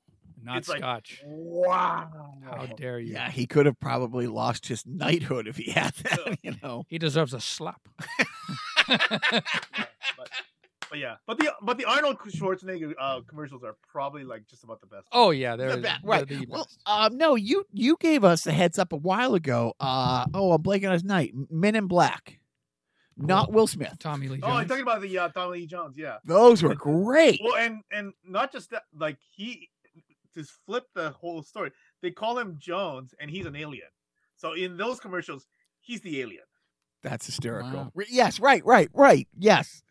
not 0.42 0.58
It's 0.58 0.68
like, 0.68 0.78
Scotch. 0.78 1.22
Wow! 1.24 2.34
How 2.44 2.66
dare 2.66 2.98
you? 2.98 3.12
Yeah, 3.14 3.30
he 3.30 3.46
could 3.46 3.66
have 3.66 3.78
probably 3.80 4.26
lost 4.26 4.66
his 4.66 4.84
knighthood 4.86 5.46
if 5.48 5.56
he 5.56 5.70
had 5.70 5.94
that. 6.02 6.38
You 6.42 6.54
know. 6.62 6.84
He 6.88 6.98
deserves 6.98 7.34
a 7.34 7.40
slap. 7.40 7.80
but, 8.88 9.44
but 10.88 10.98
yeah, 10.98 11.16
but 11.26 11.38
the 11.38 11.52
but 11.62 11.78
the 11.78 11.84
Arnold 11.84 12.18
Schwarzenegger 12.18 12.92
uh, 13.00 13.20
commercials 13.26 13.62
are 13.62 13.76
probably 13.90 14.24
like 14.24 14.46
just 14.48 14.64
about 14.64 14.80
the 14.80 14.86
best. 14.86 15.06
oh 15.12 15.30
yeah, 15.30 15.56
they're, 15.56 15.76
The 15.76 15.82
they're 15.82 15.98
right. 16.02 16.26
the 16.28 16.46
Well, 16.48 16.64
best. 16.64 16.80
um, 16.86 17.16
no, 17.16 17.34
you 17.36 17.64
you 17.72 17.96
gave 18.00 18.24
us 18.24 18.46
a 18.46 18.52
heads 18.52 18.78
up 18.78 18.92
a 18.92 18.96
while 18.96 19.34
ago. 19.34 19.74
Uh, 19.78 20.26
oh, 20.34 20.52
I'm 20.52 20.62
blanking 20.62 20.86
on 20.86 20.92
his 20.92 21.04
night. 21.04 21.32
Men 21.50 21.76
in 21.76 21.86
Black. 21.86 22.38
not 23.16 23.52
Will 23.52 23.66
Smith. 23.66 23.96
Tommy 23.98 24.28
Lee 24.28 24.40
Oh, 24.42 24.48
Jones. 24.48 24.68
talking 24.68 24.82
about 24.82 25.02
the 25.02 25.18
uh, 25.18 25.28
Tommy 25.28 25.58
Lee 25.60 25.66
Jones, 25.66 25.96
yeah. 25.96 26.16
Those 26.24 26.62
were 26.62 26.74
great. 26.74 27.40
Well, 27.44 27.56
and 27.56 27.82
and 27.92 28.12
not 28.24 28.50
just 28.52 28.70
that, 28.70 28.84
like 28.98 29.18
he 29.36 29.68
to 30.34 30.44
flip 30.66 30.84
the 30.94 31.10
whole 31.10 31.42
story. 31.42 31.70
They 32.02 32.10
call 32.10 32.38
him 32.38 32.56
Jones, 32.58 33.14
and 33.20 33.30
he's 33.30 33.46
an 33.46 33.56
alien. 33.56 33.88
So 34.36 34.52
in 34.52 34.76
those 34.76 35.00
commercials, 35.00 35.46
he's 35.80 36.00
the 36.00 36.20
alien. 36.20 36.44
That's 37.02 37.26
hysterical. 37.26 37.72
Wow. 37.72 37.92
Re- 37.94 38.06
Yes, 38.10 38.40
right, 38.40 38.64
right, 38.64 38.90
right. 38.92 39.26
Yes. 39.38 39.82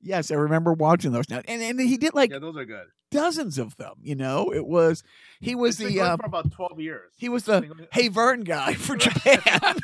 Yes, 0.00 0.30
I 0.30 0.34
remember 0.36 0.72
watching 0.72 1.12
those 1.12 1.28
now. 1.28 1.42
And 1.48 1.60
and 1.62 1.80
he 1.80 1.96
did 1.96 2.14
like 2.14 2.30
yeah, 2.30 2.38
those 2.38 2.56
are 2.56 2.64
good. 2.64 2.86
Dozens 3.10 3.58
of 3.58 3.76
them, 3.76 3.94
you 4.02 4.14
know. 4.14 4.52
It 4.52 4.66
was 4.66 5.02
he 5.40 5.54
was 5.54 5.74
It's 5.74 5.78
been 5.84 5.88
the 5.88 5.94
going 6.00 6.10
um, 6.12 6.18
for 6.18 6.26
about 6.26 6.50
twelve 6.52 6.80
years. 6.80 7.12
he 7.16 7.28
was 7.28 7.44
the 7.44 7.86
Hey 7.92 8.08
Vern 8.08 8.42
guy 8.44 8.74
for 8.74 8.96
Japan. 8.96 9.40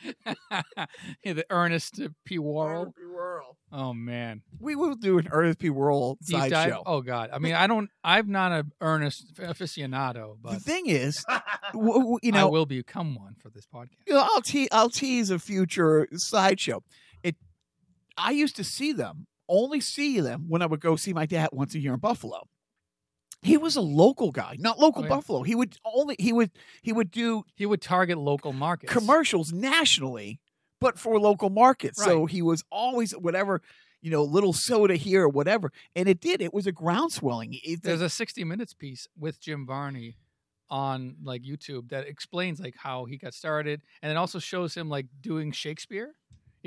yeah, 1.24 1.32
the 1.32 1.44
Ernest 1.50 2.00
P. 2.24 2.38
Worrell. 2.38 2.94
World. 3.12 3.56
Oh 3.72 3.92
man, 3.92 4.42
We 4.60 4.74
will 4.76 4.94
do 4.94 5.18
an 5.18 5.28
Ernest 5.30 5.58
P. 5.58 5.70
Worrell 5.70 6.18
Deep 6.24 6.38
dive. 6.38 6.50
sideshow. 6.52 6.82
Oh 6.86 7.02
god, 7.02 7.30
I 7.32 7.38
mean, 7.38 7.54
I 7.54 7.66
don't. 7.66 7.90
I'm 8.04 8.30
not 8.30 8.52
an 8.52 8.72
Ernest 8.80 9.34
aficionado, 9.36 10.36
but 10.40 10.54
the 10.54 10.60
thing 10.60 10.86
is, 10.86 11.24
w- 11.72 11.92
w- 11.98 12.18
you 12.22 12.32
know, 12.32 12.46
I 12.48 12.50
will 12.50 12.66
become 12.66 13.14
one 13.14 13.34
for 13.42 13.50
this 13.50 13.66
podcast. 13.66 13.90
you 14.06 14.14
know, 14.14 14.20
I'll 14.32 14.40
te- 14.42 14.70
I'll 14.70 14.88
tease 14.90 15.30
a 15.30 15.38
future 15.38 16.06
sideshow. 16.12 16.82
It 17.22 17.36
I 18.16 18.30
used 18.30 18.56
to 18.56 18.64
see 18.64 18.92
them, 18.92 19.26
only 19.48 19.80
see 19.80 20.20
them 20.20 20.44
when 20.48 20.62
I 20.62 20.66
would 20.66 20.80
go 20.80 20.96
see 20.96 21.12
my 21.12 21.26
dad 21.26 21.48
once 21.52 21.74
a 21.74 21.78
year 21.78 21.94
in 21.94 22.00
Buffalo. 22.00 22.48
He 23.42 23.56
was 23.56 23.76
a 23.76 23.80
local 23.80 24.32
guy, 24.32 24.56
not 24.58 24.78
local 24.80 25.02
Oh, 25.02 25.04
yeah. 25.04 25.08
Buffalo. 25.10 25.42
He 25.44 25.54
would 25.54 25.76
only 25.84 26.16
he 26.18 26.32
would 26.32 26.50
he 26.82 26.92
would 26.92 27.10
do 27.10 27.44
He 27.54 27.66
would 27.66 27.80
target 27.80 28.18
local 28.18 28.52
markets. 28.52 28.92
commercials 28.92 29.52
nationally, 29.52 30.40
but 30.80 30.98
for 30.98 31.20
local 31.20 31.48
markets. 31.50 32.02
So 32.02 32.26
he 32.26 32.42
was 32.42 32.64
always 32.70 33.12
whatever, 33.12 33.62
you 34.02 34.10
know, 34.10 34.24
little 34.24 34.52
soda 34.52 34.96
here 34.96 35.22
or 35.24 35.28
whatever. 35.28 35.70
And 35.94 36.08
it 36.08 36.20
did. 36.20 36.40
It 36.42 36.52
was 36.52 36.66
a 36.66 36.72
groundswelling. 36.72 37.60
It, 37.62 37.82
There's 37.84 38.00
a 38.00 38.08
60 38.10 38.42
Minutes 38.42 38.74
piece 38.74 39.06
with 39.16 39.40
Jim 39.40 39.66
Varney 39.66 40.16
on 40.68 41.16
like 41.22 41.42
YouTube 41.42 41.90
that 41.90 42.08
explains 42.08 42.58
like 42.60 42.74
how 42.76 43.04
he 43.04 43.16
got 43.18 43.34
started, 43.34 43.82
and 44.02 44.10
it 44.10 44.16
also 44.16 44.38
shows 44.40 44.74
him 44.74 44.88
like 44.88 45.06
doing 45.20 45.52
Shakespeare. 45.52 46.12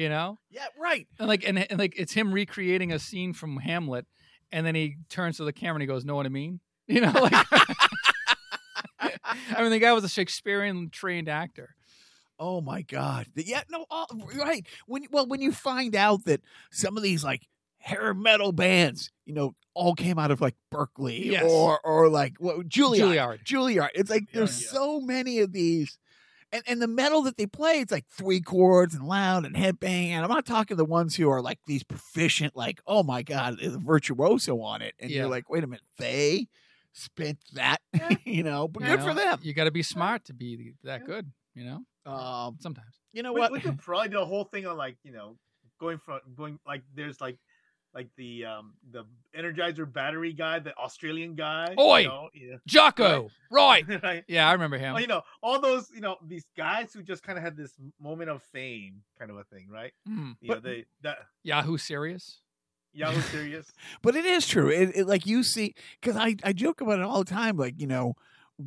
You 0.02 0.10
know, 0.10 0.40
yeah, 0.50 0.66
right. 0.80 1.06
and 1.20 1.28
like 1.28 1.48
and, 1.48 1.60
and 1.60 1.78
like 1.78 1.94
it's 1.96 2.12
him 2.12 2.34
recreating 2.34 2.92
a 2.92 2.98
scene 2.98 3.34
from 3.34 3.58
Hamlet, 3.58 4.08
and 4.52 4.66
then 4.66 4.74
he 4.74 4.98
turns 5.10 5.38
to 5.38 5.44
the 5.44 5.54
camera 5.54 5.76
and 5.76 5.82
he 5.84 5.88
goes, 5.88 6.04
"Know 6.04 6.16
what 6.16 6.26
I 6.26 6.30
mean?" 6.30 6.60
You 6.88 7.02
know, 7.02 7.12
like 7.12 7.34
I 9.00 9.62
mean, 9.62 9.70
the 9.70 9.78
guy 9.78 9.94
was 9.94 10.04
a 10.04 10.10
Shakespearean 10.10 10.90
trained 10.90 11.30
actor. 11.30 11.76
Oh 12.40 12.62
my 12.62 12.82
God! 12.82 13.28
Yeah, 13.36 13.62
no, 13.70 13.86
all, 13.92 14.08
right. 14.36 14.66
When 14.88 15.06
well, 15.12 15.28
when 15.28 15.40
you 15.40 15.52
find 15.52 15.96
out 15.96 16.26
that 16.26 16.42
some 16.72 16.98
of 16.98 17.04
these 17.04 17.24
like 17.24 17.48
hair 17.78 18.16
metal 18.16 18.52
bands, 18.52 19.12
you 19.26 19.36
know, 19.36 19.54
all 19.76 19.94
came 19.94 20.18
out 20.18 20.32
of 20.32 20.42
like 20.42 20.56
Berkeley 20.72 21.30
Yes. 21.32 21.44
or 21.48 21.80
or 21.86 22.10
like 22.10 22.34
what 22.40 22.68
Juilliard. 22.68 23.44
Juilliard. 23.44 23.44
Juilliard. 23.46 23.90
It's 23.94 24.10
like 24.10 24.24
Yeah, 24.32 24.40
there's 24.40 24.64
yeah. 24.64 24.70
so 24.72 25.00
many 25.00 25.40
of 25.40 25.52
these. 25.52 26.00
And, 26.54 26.64
and 26.68 26.82
the 26.82 26.88
metal 26.88 27.22
that 27.24 27.38
they 27.38 27.46
play, 27.46 27.80
it's 27.80 27.92
like 27.92 28.06
three 28.10 28.42
chords 28.42 28.94
and 28.94 29.08
loud 29.08 29.46
and 29.46 29.56
headbang. 29.56 30.10
And 30.10 30.24
I'm 30.24 30.30
not 30.30 30.46
talking 30.46 30.76
the 30.78 30.84
ones 30.86 31.16
who 31.16 31.30
are 31.30 31.42
like 31.42 31.60
these 31.66 31.84
proficient, 31.84 32.56
like, 32.56 32.82
oh 32.86 33.04
my 33.04 33.24
God, 33.24 33.58
there's 33.60 33.76
a 33.76 33.80
virtuoso 33.80 34.62
on 34.62 34.82
it. 34.82 34.94
And 35.00 35.10
Yeah. 35.10 35.22
you're 35.22 35.30
like, 35.30 35.50
wait 35.50 35.64
a 35.64 35.68
minute, 35.68 35.86
they 35.98 36.48
spent 36.94 37.40
that, 37.54 37.78
you 38.26 38.44
know, 38.44 38.68
but 38.68 38.84
You 38.84 38.90
good 38.90 39.00
know? 39.00 39.06
for 39.06 39.14
them. 39.14 39.40
You 39.44 39.54
got 39.54 39.64
to 39.66 39.72
be 39.72 39.84
smart 39.84 40.26
to 40.26 40.34
be 40.34 40.74
that 40.84 41.02
Yeah. 41.02 41.06
good. 41.06 41.32
You 41.56 41.66
know, 41.66 42.12
Um, 42.12 42.58
sometimes. 42.60 42.96
you 43.14 43.24
know 43.24 43.34
we, 43.34 43.40
what? 43.42 43.52
we 43.52 43.60
could 43.60 43.78
probably 43.78 44.10
do 44.10 44.20
a 44.20 44.26
whole 44.26 44.46
thing 44.46 44.66
on 44.66 44.78
like 44.78 44.98
you 45.04 45.12
know 45.12 45.38
going 45.80 45.98
from 45.98 46.20
going 46.36 46.60
like 46.66 46.82
there's 46.96 47.20
like 47.20 47.38
like 47.94 48.08
the 48.16 48.46
um 48.46 48.74
the 48.92 49.06
Energizer 49.38 49.92
battery 49.92 50.34
guy, 50.34 50.60
the 50.60 50.76
Australian 50.78 51.36
guy. 51.36 51.74
Oi! 51.80 52.00
You 52.02 52.08
know, 52.08 52.30
yeah. 52.34 52.56
Jocko, 52.66 53.30
right? 53.52 53.84
Right. 54.04 54.24
Yeah, 54.28 54.48
I 54.48 54.54
remember 54.54 54.78
him. 54.78 54.94
Well, 54.94 55.02
you 55.02 55.08
know, 55.08 55.22
all 55.44 55.60
those, 55.60 55.90
you 55.94 56.02
know, 56.02 56.16
these 56.26 56.46
guys 56.58 56.94
who 56.94 57.02
just 57.04 57.22
kind 57.24 57.38
of 57.38 57.44
had 57.44 57.58
this 57.58 57.74
moment 58.00 58.30
of 58.30 58.42
fame, 58.44 59.02
kind 59.20 59.30
of 59.32 59.38
a 59.38 59.44
thing, 59.44 59.68
right? 59.70 59.92
Mm. 60.08 60.36
You 60.42 60.48
But- 60.50 60.64
know, 60.64 60.70
they 60.70 60.86
that 61.02 61.18
Yahoo 61.44 61.78
Serious. 61.78 62.40
Yahoo 62.94 63.22
Serious. 63.32 63.72
But 64.02 64.16
it 64.16 64.26
is 64.26 64.48
true. 64.48 64.70
It, 64.70 64.92
it 64.96 65.08
like 65.08 65.26
you 65.26 65.44
see, 65.44 65.74
because 66.00 66.16
I 66.18 66.36
I 66.44 66.54
joke 66.54 66.82
about 66.82 67.00
it 67.00 67.06
all 67.06 67.20
the 67.24 67.30
time. 67.32 67.56
Like 67.58 67.80
you 67.80 67.88
know, 67.88 68.14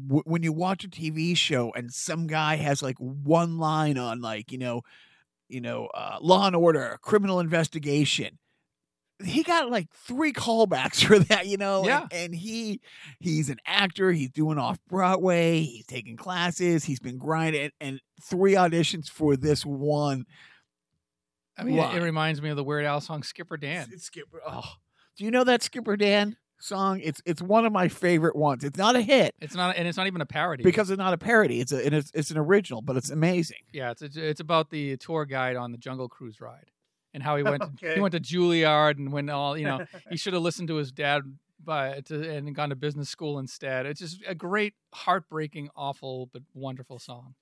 w- 0.06 0.22
when 0.24 0.42
you 0.42 0.52
watch 0.52 0.84
a 0.84 0.88
TV 0.88 1.36
show 1.36 1.72
and 1.76 1.92
some 1.92 2.26
guy 2.26 2.56
has 2.56 2.82
like 2.82 2.96
one 2.98 3.58
line 3.58 3.98
on 3.98 4.20
like 4.22 4.50
you 4.52 4.58
know, 4.58 4.80
you 5.48 5.60
know, 5.60 5.86
uh, 5.94 6.16
Law 6.22 6.46
and 6.46 6.56
Order, 6.56 6.98
Criminal 7.02 7.38
Investigation. 7.40 8.38
He 9.22 9.42
got 9.42 9.70
like 9.70 9.88
three 9.92 10.32
callbacks 10.32 11.04
for 11.06 11.18
that, 11.18 11.46
you 11.46 11.56
know. 11.56 11.86
Yeah. 11.86 12.06
and, 12.10 12.34
he 12.34 12.80
he's 13.20 13.48
an 13.48 13.58
actor. 13.66 14.10
He's 14.12 14.30
doing 14.30 14.58
off 14.58 14.78
Broadway. 14.88 15.60
He's 15.60 15.86
taking 15.86 16.16
classes. 16.16 16.84
He's 16.84 17.00
been 17.00 17.18
grinding, 17.18 17.70
and 17.80 18.00
three 18.22 18.54
auditions 18.54 19.08
for 19.08 19.36
this 19.36 19.64
one. 19.64 20.24
I 21.56 21.62
mean, 21.62 21.78
it, 21.78 21.94
it 21.94 22.02
reminds 22.02 22.42
me 22.42 22.50
of 22.50 22.56
the 22.56 22.64
Weird 22.64 22.84
Al 22.84 23.00
song 23.00 23.22
"Skipper 23.22 23.56
Dan." 23.56 23.88
It's 23.92 24.04
Skipper. 24.04 24.40
Oh, 24.46 24.64
do 25.16 25.24
you 25.24 25.30
know 25.30 25.44
that 25.44 25.62
Skipper 25.62 25.96
Dan 25.96 26.36
song? 26.58 27.00
It's 27.00 27.22
it's 27.24 27.40
one 27.40 27.64
of 27.64 27.72
my 27.72 27.86
favorite 27.86 28.34
ones. 28.34 28.64
It's 28.64 28.78
not 28.78 28.96
a 28.96 29.00
hit 29.00 29.34
It's 29.40 29.54
not, 29.54 29.76
and 29.76 29.86
it's 29.86 29.96
not 29.96 30.08
even 30.08 30.20
a 30.20 30.26
parody. 30.26 30.64
because 30.64 30.90
it's 30.90 30.98
not 30.98 31.12
a 31.12 31.18
parody. 31.18 31.60
It's 31.60 31.70
a 31.70 31.84
and 31.84 31.94
it's, 31.94 32.10
it's 32.14 32.32
an 32.32 32.38
original, 32.38 32.82
but 32.82 32.96
it's 32.96 33.10
amazing. 33.10 33.58
yeah, 33.72 33.92
it's 33.92 34.02
it's 34.02 34.16
it's 34.16 34.40
about 34.40 34.70
the 34.70 34.96
tour 34.96 35.24
guide 35.24 35.54
on 35.54 35.70
the 35.70 35.78
Jungle 35.78 36.08
Cruise 36.08 36.40
ride 36.40 36.70
and 37.14 37.22
how 37.22 37.36
he 37.36 37.42
went. 37.42 37.62
Okay. 37.74 37.94
He 37.94 38.00
went 38.00 38.12
to 38.12 38.20
Juilliard 38.20 38.98
and 38.98 39.12
when 39.12 39.30
all 39.30 39.56
you 39.56 39.64
know, 39.64 39.86
he 40.10 40.16
should 40.16 40.34
have 40.34 40.42
listened 40.42 40.68
to 40.68 40.76
his 40.76 40.92
dad 40.92 41.22
by 41.62 42.00
to, 42.06 42.30
and 42.30 42.54
gone 42.54 42.68
to 42.70 42.76
business 42.76 43.08
school 43.08 43.38
instead. 43.38 43.86
It's 43.86 44.00
just 44.00 44.22
a 44.26 44.34
great, 44.34 44.74
heartbreaking, 44.92 45.70
awful 45.74 46.28
but 46.32 46.42
wonderful 46.52 46.98
song. 46.98 47.34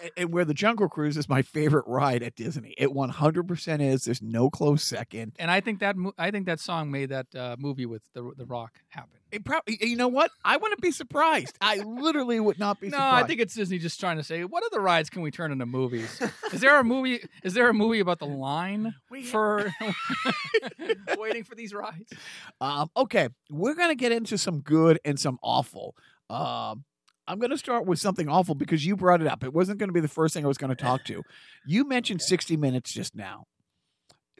And, 0.00 0.10
and 0.16 0.32
where 0.32 0.44
the 0.44 0.54
Jungle 0.54 0.88
Cruise 0.88 1.16
is 1.16 1.28
my 1.28 1.42
favorite 1.42 1.84
ride 1.86 2.22
at 2.22 2.34
Disney. 2.36 2.74
It 2.78 2.92
one 2.92 3.10
hundred 3.10 3.48
percent 3.48 3.82
is. 3.82 4.04
There's 4.04 4.22
no 4.22 4.50
close 4.50 4.84
second. 4.84 5.32
And 5.38 5.50
I 5.50 5.60
think 5.60 5.80
that 5.80 5.96
I 6.18 6.30
think 6.30 6.46
that 6.46 6.60
song 6.60 6.90
made 6.90 7.08
that 7.10 7.26
uh, 7.34 7.56
movie 7.58 7.86
with 7.86 8.02
the 8.14 8.32
the 8.36 8.46
Rock 8.46 8.78
happen. 8.88 9.18
It 9.32 9.44
probably. 9.44 9.78
You 9.80 9.96
know 9.96 10.06
what? 10.08 10.30
I 10.44 10.56
wouldn't 10.56 10.80
be 10.80 10.92
surprised. 10.92 11.56
I 11.60 11.78
literally 11.78 12.38
would 12.38 12.58
not 12.58 12.80
be 12.80 12.88
No, 12.88 12.96
surprised. 12.98 13.24
I 13.24 13.26
think 13.26 13.40
it's 13.40 13.54
Disney 13.54 13.78
just 13.78 13.98
trying 13.98 14.16
to 14.18 14.22
say, 14.22 14.44
what 14.44 14.62
other 14.64 14.80
rides 14.80 15.10
can 15.10 15.22
we 15.22 15.32
turn 15.32 15.50
into 15.50 15.66
movies? 15.66 16.20
is 16.52 16.60
there 16.60 16.78
a 16.78 16.84
movie? 16.84 17.20
Is 17.42 17.54
there 17.54 17.68
a 17.68 17.74
movie 17.74 17.98
about 17.98 18.20
the 18.20 18.26
line 18.26 18.94
for 19.30 19.72
waiting 21.18 21.44
for 21.44 21.54
these 21.54 21.74
rides? 21.74 22.12
Um, 22.60 22.90
okay, 22.96 23.28
we're 23.50 23.74
gonna 23.74 23.94
get 23.94 24.12
into 24.12 24.38
some 24.38 24.60
good 24.60 25.00
and 25.04 25.18
some 25.18 25.38
awful. 25.42 25.96
Um, 26.30 26.84
I'm 27.26 27.38
gonna 27.38 27.56
start 27.58 27.86
with 27.86 27.98
something 27.98 28.28
awful 28.28 28.54
because 28.54 28.84
you 28.84 28.96
brought 28.96 29.20
it 29.20 29.26
up. 29.26 29.42
It 29.44 29.52
wasn't 29.52 29.78
gonna 29.78 29.92
be 29.92 30.00
the 30.00 30.08
first 30.08 30.34
thing 30.34 30.44
I 30.44 30.48
was 30.48 30.58
gonna 30.58 30.74
talk 30.74 31.04
to. 31.04 31.22
You 31.66 31.86
mentioned 31.88 32.20
60 32.22 32.56
Minutes 32.56 32.92
just 32.92 33.14
now. 33.16 33.44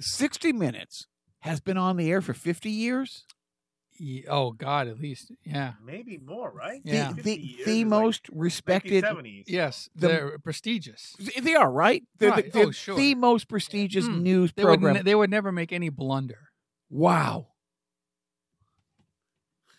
60 0.01 0.53
Minutes 0.53 1.07
has 1.41 1.61
been 1.61 1.77
on 1.79 1.97
the 1.97 2.11
air 2.11 2.21
for 2.21 2.35
50 2.35 2.71
years. 2.71 3.25
Ye- 3.97 4.25
Oh 4.29 4.51
God, 4.51 4.89
at 4.89 4.99
least 4.99 5.31
yeah, 5.45 5.75
Maybe 5.83 6.19
more, 6.19 6.51
right? 6.51 6.81
Yeah. 6.85 7.11
The 7.11 7.15
50 7.15 7.23
the, 7.23 7.37
the 7.65 7.71
is 7.71 7.79
like 7.79 7.87
most 7.87 8.29
respected. 8.33 9.05
1970s. 9.05 9.45
yes, 9.47 9.89
The- 9.95 10.09
they're 10.09 10.39
prestigious. 10.41 11.15
They 11.41 11.55
are 11.55 11.71
right. 11.71 12.03
They're, 12.19 12.31
Right. 12.31 12.45
The, 12.47 12.51
they're 12.51 12.67
Oh, 12.67 12.71
sure. 12.73 12.97
the 12.97 13.15
most 13.15 13.47
prestigious 13.49 14.07
Mm. 14.07 14.23
news 14.23 14.53
They 14.53 14.65
would 14.65 14.81
program. 14.81 14.95
ne- 14.97 15.03
they 15.03 15.15
would 15.15 15.31
never 15.31 15.53
make 15.53 15.73
any 15.73 15.89
blunder 15.91 16.51
wow. 16.91 17.47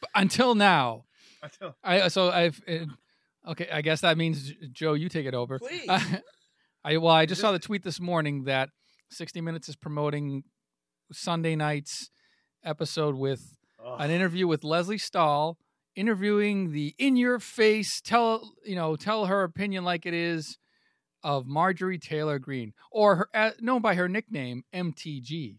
But 0.02 0.10
until 0.16 0.56
now. 0.56 1.04
I 1.84 2.02
I 2.02 2.08
so 2.10 2.30
I've 2.30 2.62
uh, 2.68 3.52
okay. 3.52 3.68
I 3.72 3.82
guess 3.82 4.02
that 4.02 4.18
means 4.18 4.54
Joe, 4.72 4.94
you 4.94 5.10
take 5.10 5.26
it 5.26 5.34
over. 5.34 5.60
Please. 5.60 5.90
I 6.84 6.98
well, 6.98 7.14
I 7.14 7.26
just 7.26 7.42
saw 7.42 7.52
the 7.52 7.60
tweet 7.60 7.84
this 7.84 8.00
morning 8.00 8.44
that 8.44 8.70
60 9.10 9.42
Minutes 9.42 9.70
is 9.70 9.76
promoting 9.76 10.44
Sunday 11.12 11.56
night's 11.56 12.10
episode 12.64 13.16
with 13.16 13.58
Ugh. 13.84 13.98
an 14.00 14.12
interview 14.12 14.48
with 14.48 14.64
Lesley 14.64 14.98
Stahl, 14.98 15.58
interviewing 15.96 16.72
the 16.72 16.94
in-your-face 16.98 18.02
tell 18.02 18.54
you 18.64 18.76
know 18.76 18.96
tell 18.96 19.26
her 19.26 19.44
opinion 19.44 19.84
like 19.84 20.06
it 20.06 20.14
is 20.14 20.58
of 21.24 21.48
Marjorie 21.48 21.98
Taylor 21.98 22.38
Greene, 22.38 22.74
or 22.92 23.16
her 23.16 23.30
uh, 23.34 23.52
known 23.60 23.82
by 23.82 23.96
her 23.96 24.08
nickname 24.08 24.64
MTG. 24.74 25.58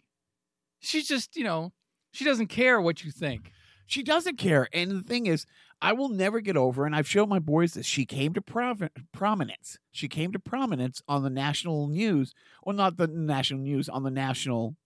She's 0.78 1.08
just 1.08 1.36
you 1.36 1.44
know 1.44 1.72
she 2.12 2.24
doesn't 2.24 2.46
care 2.46 2.80
what 2.80 3.04
you 3.04 3.10
think. 3.10 3.50
She 3.86 4.02
doesn't 4.02 4.38
care. 4.38 4.68
And 4.72 4.90
the 4.90 5.02
thing 5.02 5.26
is, 5.26 5.46
I 5.80 5.92
will 5.92 6.08
never 6.08 6.40
get 6.40 6.56
over, 6.56 6.86
and 6.86 6.96
I've 6.96 7.08
shown 7.08 7.28
my 7.28 7.38
boys 7.38 7.74
this. 7.74 7.86
She 7.86 8.06
came 8.06 8.32
to 8.34 8.40
prov- 8.40 8.88
prominence. 9.12 9.78
She 9.92 10.08
came 10.08 10.32
to 10.32 10.38
prominence 10.38 11.02
on 11.06 11.22
the 11.22 11.30
national 11.30 11.88
news, 11.88 12.34
well, 12.64 12.74
not 12.74 12.96
the 12.96 13.06
national 13.06 13.60
news, 13.60 13.88
on 13.88 14.02
the 14.02 14.10
national 14.10 14.76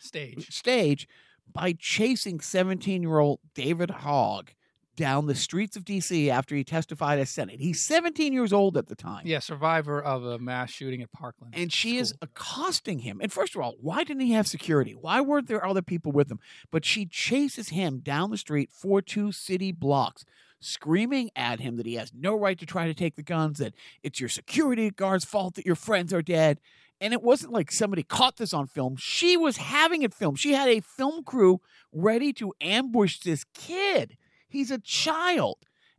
Stage. 0.00 0.50
stage 0.50 1.06
by 1.52 1.74
chasing 1.78 2.40
17 2.40 3.02
year 3.02 3.18
old 3.18 3.40
David 3.54 3.90
Hogg 3.90 4.52
down 5.00 5.24
the 5.24 5.34
streets 5.34 5.76
of 5.76 5.84
D.C. 5.86 6.30
after 6.30 6.54
he 6.54 6.62
testified 6.62 7.18
as 7.18 7.30
Senate. 7.30 7.58
He's 7.58 7.80
17 7.80 8.34
years 8.34 8.52
old 8.52 8.76
at 8.76 8.88
the 8.88 8.94
time. 8.94 9.22
Yeah, 9.26 9.38
survivor 9.38 9.98
of 9.98 10.26
a 10.26 10.38
mass 10.38 10.70
shooting 10.70 11.00
at 11.00 11.10
Parkland. 11.10 11.54
And 11.56 11.72
she 11.72 11.96
is 11.96 12.12
accosting 12.20 12.98
him. 12.98 13.18
And 13.22 13.32
first 13.32 13.54
of 13.54 13.62
all, 13.62 13.76
why 13.80 14.04
didn't 14.04 14.20
he 14.20 14.32
have 14.32 14.46
security? 14.46 14.92
Why 14.92 15.22
weren't 15.22 15.48
there 15.48 15.64
other 15.64 15.80
people 15.80 16.12
with 16.12 16.30
him? 16.30 16.38
But 16.70 16.84
she 16.84 17.06
chases 17.06 17.70
him 17.70 18.00
down 18.00 18.30
the 18.30 18.36
street 18.36 18.68
for 18.70 19.00
two 19.00 19.32
city 19.32 19.72
blocks, 19.72 20.26
screaming 20.60 21.30
at 21.34 21.60
him 21.60 21.78
that 21.78 21.86
he 21.86 21.94
has 21.94 22.12
no 22.14 22.34
right 22.38 22.58
to 22.58 22.66
try 22.66 22.86
to 22.86 22.92
take 22.92 23.16
the 23.16 23.22
guns, 23.22 23.56
that 23.56 23.72
it's 24.02 24.20
your 24.20 24.28
security 24.28 24.90
guard's 24.90 25.24
fault 25.24 25.54
that 25.54 25.64
your 25.64 25.76
friends 25.76 26.12
are 26.12 26.20
dead. 26.20 26.60
And 27.00 27.14
it 27.14 27.22
wasn't 27.22 27.54
like 27.54 27.72
somebody 27.72 28.02
caught 28.02 28.36
this 28.36 28.52
on 28.52 28.66
film. 28.66 28.96
She 28.98 29.34
was 29.34 29.56
having 29.56 30.02
it 30.02 30.12
filmed. 30.12 30.38
She 30.38 30.52
had 30.52 30.68
a 30.68 30.80
film 30.80 31.24
crew 31.24 31.62
ready 31.90 32.34
to 32.34 32.52
ambush 32.60 33.20
this 33.20 33.46
kid. 33.54 34.18
He's 34.50 34.70
a 34.70 34.78
child. 34.78 35.58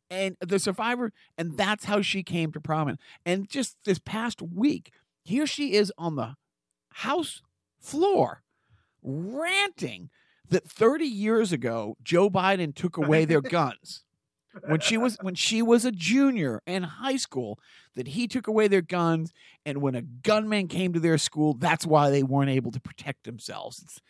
And 0.10 0.36
the 0.42 0.60
survivor, 0.60 1.14
and 1.38 1.56
that's 1.56 1.86
how 1.86 2.02
she 2.02 2.22
came 2.22 2.52
to 2.52 2.60
prominence. 2.60 3.00
And 3.26 3.50
just 3.50 3.78
this 3.86 3.98
past 3.98 4.42
week, 4.42 4.92
here 5.24 5.48
she 5.48 5.74
is 5.74 5.94
on 5.98 6.18
the 6.18 6.36
House 6.96 7.42
floor 7.80 8.44
ranting 9.02 10.10
that 10.50 10.70
30 10.70 11.06
years 11.06 11.52
ago 11.52 11.96
Joe 12.04 12.30
Biden 12.30 12.76
took 12.76 12.98
away 12.98 13.26
their 13.26 13.42
guns. 13.42 14.04
When 14.68 14.82
she 14.82 14.98
was 14.98 15.18
when 15.22 15.36
she 15.36 15.62
was 15.62 15.86
a 15.86 15.94
junior 15.94 16.62
in 16.68 16.84
high 16.84 17.16
school, 17.16 17.58
that 17.96 18.10
he 18.10 18.28
took 18.28 18.48
away 18.48 18.68
their 18.68 18.82
guns, 18.82 19.32
and 19.66 19.82
when 19.82 19.96
a 19.96 20.02
gunman 20.02 20.68
came 20.68 20.92
to 20.92 21.00
their 21.00 21.18
school, 21.18 21.54
that's 21.54 21.86
why 21.86 22.10
they 22.10 22.22
weren't 22.22 22.50
able 22.50 22.72
to 22.72 22.80
protect 22.82 23.24
themselves. 23.24 23.82
It's, 23.82 24.02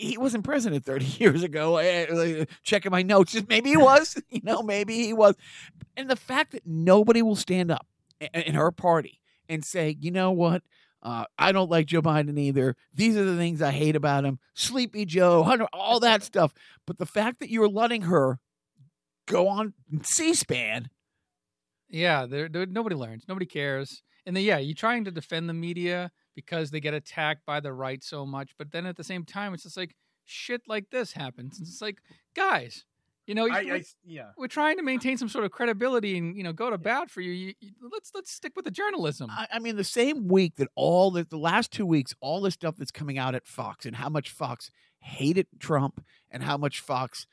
he 0.00 0.18
wasn't 0.18 0.44
president 0.44 0.84
30 0.84 1.04
years 1.18 1.42
ago. 1.42 2.46
Checking 2.62 2.90
my 2.90 3.02
notes, 3.02 3.36
maybe 3.48 3.70
he 3.70 3.76
was. 3.76 4.20
You 4.30 4.40
know, 4.44 4.62
maybe 4.62 4.94
he 5.04 5.12
was. 5.12 5.34
And 5.96 6.08
the 6.08 6.16
fact 6.16 6.52
that 6.52 6.66
nobody 6.66 7.20
will 7.22 7.36
stand 7.36 7.70
up 7.70 7.86
in 8.32 8.54
her 8.54 8.70
party 8.70 9.20
and 9.48 9.64
say, 9.64 9.96
you 10.00 10.10
know 10.10 10.30
what? 10.30 10.62
Uh, 11.02 11.24
I 11.38 11.52
don't 11.52 11.70
like 11.70 11.86
Joe 11.86 12.02
Biden 12.02 12.38
either. 12.38 12.76
These 12.94 13.16
are 13.16 13.24
the 13.24 13.36
things 13.36 13.60
I 13.62 13.70
hate 13.70 13.96
about 13.96 14.24
him. 14.24 14.38
Sleepy 14.54 15.04
Joe, 15.04 15.42
Hunter, 15.42 15.66
all 15.72 15.98
that 16.00 16.22
stuff. 16.22 16.52
But 16.86 16.98
the 16.98 17.06
fact 17.06 17.40
that 17.40 17.50
you're 17.50 17.68
letting 17.68 18.02
her 18.02 18.38
go 19.26 19.48
on 19.48 19.72
C-SPAN, 20.02 20.90
Yeah, 21.88 22.26
there 22.26 22.48
nobody 22.48 22.96
learns, 22.96 23.24
nobody 23.28 23.46
cares, 23.46 24.02
and 24.26 24.36
then 24.36 24.44
yeah, 24.44 24.58
you're 24.58 24.74
trying 24.74 25.04
to 25.04 25.10
defend 25.10 25.48
the 25.48 25.54
media 25.54 26.12
because 26.44 26.70
they 26.70 26.80
get 26.80 26.94
attacked 26.94 27.44
by 27.44 27.60
the 27.60 27.72
right 27.72 28.02
so 28.02 28.24
much, 28.24 28.52
but 28.58 28.72
then 28.72 28.86
at 28.86 28.96
the 28.96 29.04
same 29.04 29.24
time, 29.24 29.54
it's 29.54 29.64
just 29.64 29.76
like 29.76 29.94
shit 30.24 30.62
like 30.66 30.90
this 30.90 31.12
happens. 31.12 31.58
And 31.58 31.66
it's 31.66 31.82
like, 31.82 31.98
guys, 32.34 32.84
you 33.26 33.34
know, 33.34 33.46
I, 33.48 33.62
we're, 33.62 33.74
I, 33.76 33.84
yeah. 34.04 34.30
we're 34.36 34.48
trying 34.48 34.76
to 34.78 34.82
maintain 34.82 35.16
some 35.18 35.28
sort 35.28 35.44
of 35.44 35.50
credibility 35.50 36.16
and 36.18 36.36
you 36.36 36.42
know 36.42 36.52
go 36.52 36.70
to 36.70 36.78
bat 36.78 37.10
for 37.10 37.20
you. 37.20 37.32
you, 37.32 37.54
you 37.60 37.70
let's 37.92 38.10
let's 38.14 38.32
stick 38.32 38.52
with 38.56 38.64
the 38.64 38.70
journalism. 38.70 39.30
I, 39.30 39.46
I 39.52 39.58
mean, 39.58 39.76
the 39.76 39.84
same 39.84 40.26
week 40.26 40.56
that 40.56 40.68
all 40.74 41.10
the, 41.10 41.24
the 41.24 41.36
last 41.36 41.70
two 41.70 41.86
weeks, 41.86 42.14
all 42.20 42.40
the 42.40 42.50
stuff 42.50 42.76
that's 42.76 42.90
coming 42.90 43.18
out 43.18 43.34
at 43.34 43.46
Fox 43.46 43.86
and 43.86 43.96
how 43.96 44.08
much 44.08 44.30
Fox 44.30 44.70
hated 44.98 45.46
Trump 45.58 46.04
and 46.30 46.42
how 46.42 46.56
much 46.56 46.80
Fox 46.80 47.26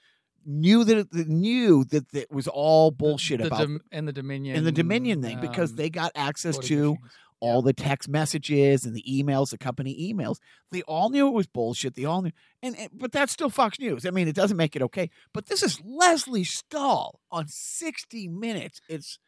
knew 0.45 0.83
that 0.83 0.97
it, 0.97 1.27
knew 1.27 1.83
that 1.85 2.13
it 2.13 2.31
was 2.31 2.47
all 2.47 2.91
bullshit 2.91 3.39
the 3.39 3.47
about 3.47 3.59
Dom- 3.59 3.81
and 3.91 4.07
the 4.07 4.13
Dominion 4.13 4.55
and 4.55 4.65
the 4.65 4.71
Dominion 4.71 5.21
thing 5.21 5.39
because 5.41 5.71
um, 5.71 5.77
they 5.77 5.89
got 5.89 6.11
access 6.15 6.57
to 6.57 6.91
machines. 6.91 6.97
All 7.39 7.61
the 7.61 7.73
text 7.73 8.09
messages 8.09 8.83
and 8.85 8.95
the 8.95 9.03
emails, 9.07 9.51
the 9.51 9.57
company 9.57 10.11
emails. 10.13 10.37
They 10.71 10.81
all 10.83 11.09
knew 11.09 11.27
it 11.27 11.33
was 11.33 11.47
bullshit. 11.47 11.95
They 11.95 12.05
all 12.05 12.21
knew, 12.23 12.31
and, 12.63 12.77
and 12.77 12.89
but 12.93 13.11
that's 13.11 13.31
still 13.31 13.49
Fox 13.49 13.79
News. 13.79 14.05
I 14.05 14.09
mean, 14.09 14.27
it 14.27 14.35
doesn't 14.35 14.57
make 14.57 14.75
it 14.75 14.81
okay. 14.81 15.09
But 15.33 15.45
this 15.45 15.61
is 15.61 15.79
Lesley 15.85 16.43
Stahl 16.43 17.19
on 17.31 17.45
60 17.47 18.27
Minutes. 18.27 18.81
It's 18.89 19.19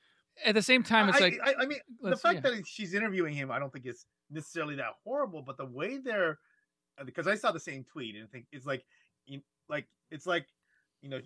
At 0.43 0.55
the 0.55 0.63
same 0.63 0.81
time, 0.83 1.09
it's 1.09 1.19
I, 1.19 1.21
like 1.21 1.39
I, 1.43 1.53
I 1.61 1.65
mean, 1.67 1.79
the 2.01 2.17
fact 2.17 2.41
yeah. 2.43 2.51
that 2.51 2.67
she's 2.67 2.93
interviewing 2.95 3.35
him, 3.35 3.51
I 3.51 3.59
don't 3.59 3.71
think 3.71 3.85
it's 3.85 4.05
necessarily 4.31 4.75
that 4.75 4.93
horrible. 5.03 5.41
But 5.43 5.57
the 5.57 5.65
way 5.65 5.97
they're, 5.97 6.39
uh, 6.99 7.03
because 7.03 7.27
I 7.27 7.35
saw 7.35 7.51
the 7.51 7.59
same 7.59 7.83
tweet 7.83 8.15
and 8.15 8.23
I 8.23 8.27
think 8.27 8.47
it's 8.51 8.65
like, 8.65 8.83
you- 9.27 9.41
like 9.69 9.85
it's 10.09 10.25
like, 10.25 10.47
you 11.03 11.09
know, 11.09 11.19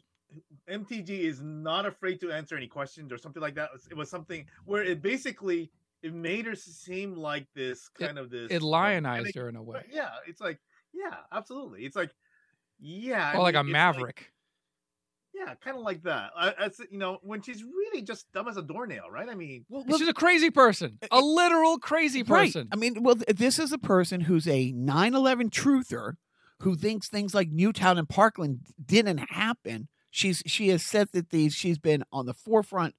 MTG 0.70 1.10
is 1.10 1.42
not 1.42 1.86
afraid 1.86 2.20
to 2.22 2.32
answer 2.32 2.58
any 2.58 2.68
questions 2.68 3.12
or 3.12 3.18
something 3.18 3.42
like 3.42 3.56
that. 3.56 3.70
It 3.90 3.96
was 3.96 4.10
something 4.10 4.46
where 4.66 4.84
it 4.84 5.02
basically 5.02 5.72
it 6.04 6.14
made 6.14 6.46
her 6.46 6.56
seem 6.56 7.16
like 7.16 7.48
this 7.56 7.90
kind 7.90 8.18
of 8.20 8.30
this 8.30 8.52
it 8.52 8.62
lionized 8.62 9.24
panic- 9.26 9.36
her 9.36 9.50
in 9.50 9.56
a 9.56 9.64
way, 9.64 9.86
Yeah, 9.92 10.10
it's 10.28 10.42
like, 10.42 10.60
yeah, 10.94 11.16
absolutely. 11.32 11.86
It's 11.86 11.96
like, 11.96 12.12
yeah, 12.80 13.32
I 13.34 13.38
like 13.38 13.56
mean, 13.56 13.66
a 13.66 13.68
it's 13.68 13.72
maverick. 13.72 14.32
yeah, 15.34 15.56
kind 15.56 15.78
of 15.78 15.84
like 15.84 16.04
that. 16.04 16.32
I, 16.36 16.50
I, 16.60 16.70
you 16.92 16.98
know, 17.00 17.18
when 17.24 17.42
she's 17.42 17.64
really 17.64 18.02
just 18.04 18.32
dumb 18.34 18.48
as 18.48 18.58
a 18.58 18.62
doornail, 18.62 19.10
right? 19.12 19.28
I 19.30 19.36
mean, 19.36 19.66
well, 19.70 19.84
She's 19.98 20.08
a 20.08 20.14
crazy 20.14 20.50
person, 20.52 21.00
a 21.12 21.20
literal 21.20 21.80
crazy 21.80 22.24
person. 22.24 22.62
Right. 22.64 22.70
I 22.72 22.76
mean, 22.76 23.02
well, 23.02 23.16
this 23.28 23.58
is 23.58 23.72
a 23.72 23.78
person 23.80 24.22
who's 24.22 24.48
a 24.48 24.72
9 24.72 25.14
11 25.16 25.50
truther 25.50 26.14
who 26.60 26.76
thinks 26.76 27.08
things 27.10 27.34
like 27.34 27.50
Newtown 27.50 27.98
and 27.98 28.08
Parkland 28.08 28.60
didn't 28.84 29.18
happen. 29.18 29.88
She's 30.12 30.44
She 30.46 30.68
has 30.70 30.84
said 30.84 31.08
that 31.14 31.30
these, 31.32 31.54
she's 31.56 31.80
been 31.80 32.04
on 32.12 32.26
the 32.28 32.34
forefront, 32.36 32.94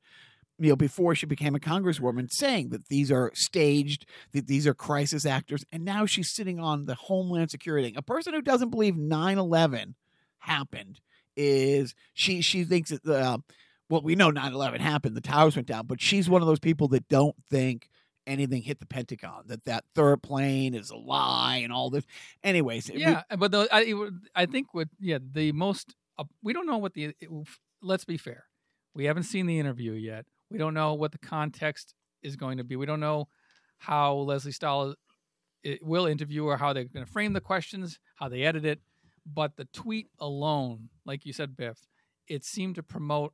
you 0.58 0.68
know, 0.68 0.76
before 0.76 1.14
she 1.14 1.26
became 1.26 1.54
a 1.54 1.60
congresswoman, 1.60 2.28
saying 2.30 2.68
that 2.70 2.88
these 2.88 3.10
are 3.10 3.30
staged, 3.34 4.06
that 4.32 4.46
these 4.46 4.66
are 4.66 4.74
crisis 4.74 5.26
actors. 5.26 5.64
And 5.72 5.84
now 5.84 6.06
she's 6.06 6.32
sitting 6.32 6.60
on 6.60 6.86
the 6.86 6.94
Homeland 6.94 7.50
Security. 7.50 7.92
A 7.96 8.02
person 8.02 8.34
who 8.34 8.42
doesn't 8.42 8.70
believe 8.70 8.96
9 8.96 9.38
11 9.38 9.94
happened 10.38 11.00
is 11.36 11.94
she, 12.12 12.40
she 12.40 12.64
thinks 12.64 12.90
that 12.90 13.02
the, 13.02 13.42
well, 13.90 14.02
we 14.02 14.14
know 14.14 14.30
9 14.30 14.52
11 14.52 14.80
happened, 14.80 15.16
the 15.16 15.20
towers 15.20 15.56
went 15.56 15.66
down, 15.68 15.86
but 15.86 16.00
she's 16.00 16.28
one 16.30 16.40
of 16.42 16.46
those 16.46 16.60
people 16.60 16.88
that 16.88 17.08
don't 17.08 17.34
think 17.50 17.88
anything 18.26 18.62
hit 18.62 18.80
the 18.80 18.86
Pentagon, 18.86 19.42
that 19.46 19.64
that 19.64 19.84
third 19.94 20.22
plane 20.22 20.74
is 20.74 20.90
a 20.90 20.96
lie 20.96 21.56
and 21.62 21.72
all 21.72 21.90
this. 21.90 22.04
Anyways, 22.42 22.90
we- 22.90 23.00
yeah, 23.00 23.22
but 23.36 23.50
the, 23.50 23.68
I, 23.70 23.94
I 24.34 24.46
think 24.46 24.72
what 24.72 24.88
yeah 25.00 25.18
the 25.20 25.52
most 25.52 25.94
uh, 26.18 26.24
we 26.42 26.52
don't 26.52 26.66
know 26.66 26.78
what 26.78 26.94
the 26.94 27.14
it, 27.20 27.28
let's 27.82 28.04
be 28.04 28.16
fair, 28.16 28.44
we 28.94 29.04
haven't 29.04 29.24
seen 29.24 29.46
the 29.46 29.58
interview 29.58 29.92
yet. 29.92 30.24
We 30.54 30.58
don't 30.58 30.72
know 30.72 30.94
what 30.94 31.10
the 31.10 31.18
context 31.18 31.94
is 32.22 32.36
going 32.36 32.58
to 32.58 32.64
be. 32.64 32.76
We 32.76 32.86
don't 32.86 33.00
know 33.00 33.26
how 33.78 34.14
Lesley 34.14 34.52
Stahl 34.52 34.94
eh, 35.64 35.78
will 35.82 36.06
interview 36.06 36.44
or 36.44 36.56
how 36.56 36.72
they're 36.72 36.84
going 36.84 37.04
to 37.04 37.10
frame 37.10 37.32
the 37.32 37.40
questions, 37.40 37.98
how 38.14 38.28
they 38.28 38.42
edit 38.42 38.64
it. 38.64 38.80
But 39.26 39.56
the 39.56 39.66
tweet 39.74 40.06
alone, 40.20 40.90
like 41.04 41.26
you 41.26 41.32
said, 41.32 41.56
Biff, 41.56 41.80
it 42.28 42.44
seemed 42.44 42.76
to 42.76 42.84
promote 42.84 43.32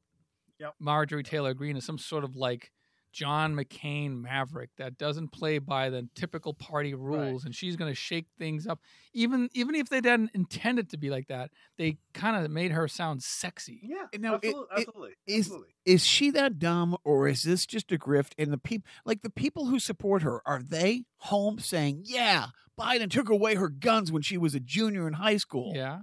Yep. 0.61 0.75
Marjorie 0.79 1.23
Taylor 1.23 1.53
Greene 1.53 1.77
as 1.77 1.85
some 1.85 1.99
sort 1.99 2.25
of 2.25 2.37
like 2.37 2.71
John 3.13 3.55
McCain 3.55 4.21
maverick 4.21 4.71
that 4.79 4.97
doesn't 4.99 5.29
play 5.33 5.59
by 5.59 5.91
the 5.91 6.09
typical 6.15 6.55
party 6.55 6.95
rules, 6.95 7.45
and 7.45 7.55
she's 7.55 7.77
going 7.77 7.91
to 7.91 7.95
shake 7.95 8.27
things 8.39 8.67
up. 8.67 8.81
Even 9.13 9.49
even 9.53 9.75
if 9.75 9.89
they 9.89 10.01
didn't 10.01 10.31
intend 10.35 10.79
it 10.79 10.91
to 10.91 10.97
be 10.97 11.11
like 11.11 11.29
that, 11.29 11.51
they 11.77 11.99
kind 12.15 12.37
of 12.45 12.51
made 12.51 12.73
her 12.73 12.87
sound 12.89 13.23
sexy. 13.23 13.81
yeah, 13.83 14.07
No, 14.19 14.35
it- 14.35 14.45
absolutely, 14.47 14.63
it 14.77 14.79
absolutely, 14.89 15.11
is- 15.27 15.47
absolutely. 15.47 15.75
is 15.85 16.07
she 16.07 16.31
that 16.31 16.59
dumb 16.59 16.97
or 17.05 17.27
is 17.29 17.43
this 17.43 17.67
just 17.67 17.91
a 17.93 17.99
grift? 17.99 18.33
And 18.39 18.53
the 18.53 18.59
people, 18.59 18.89
like 19.05 19.23
the 19.23 19.31
people 19.31 19.67
who 19.67 19.79
support 19.79 20.23
her, 20.23 20.41
are 20.47 20.63
they 20.63 21.05
home 21.19 21.59
saying, 21.59 22.03
"Yeah, 22.07 22.47
Biden 22.79 23.11
took 23.11 23.29
away 23.29 23.57
her 23.57 23.69
guns 23.69 24.13
when 24.13 24.23
she 24.23 24.39
was 24.39 24.55
a 24.55 24.61
junior 24.61 25.07
in 25.09 25.15
high 25.15 25.37
school"? 25.39 25.73
Yeah, 25.75 26.01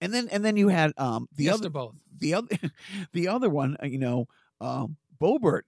And 0.00 0.12
then 0.12 0.28
and 0.28 0.44
then 0.44 0.56
you 0.56 0.68
had 0.68 0.92
um 0.96 1.28
the 1.34 1.44
yes 1.44 1.54
other 1.54 1.70
both. 1.70 1.94
the 2.16 2.34
other 2.34 2.48
the 3.12 3.28
other 3.28 3.48
one, 3.48 3.76
uh, 3.82 3.86
you 3.86 3.98
know, 3.98 4.26
um, 4.60 4.96
Boebert. 5.20 5.62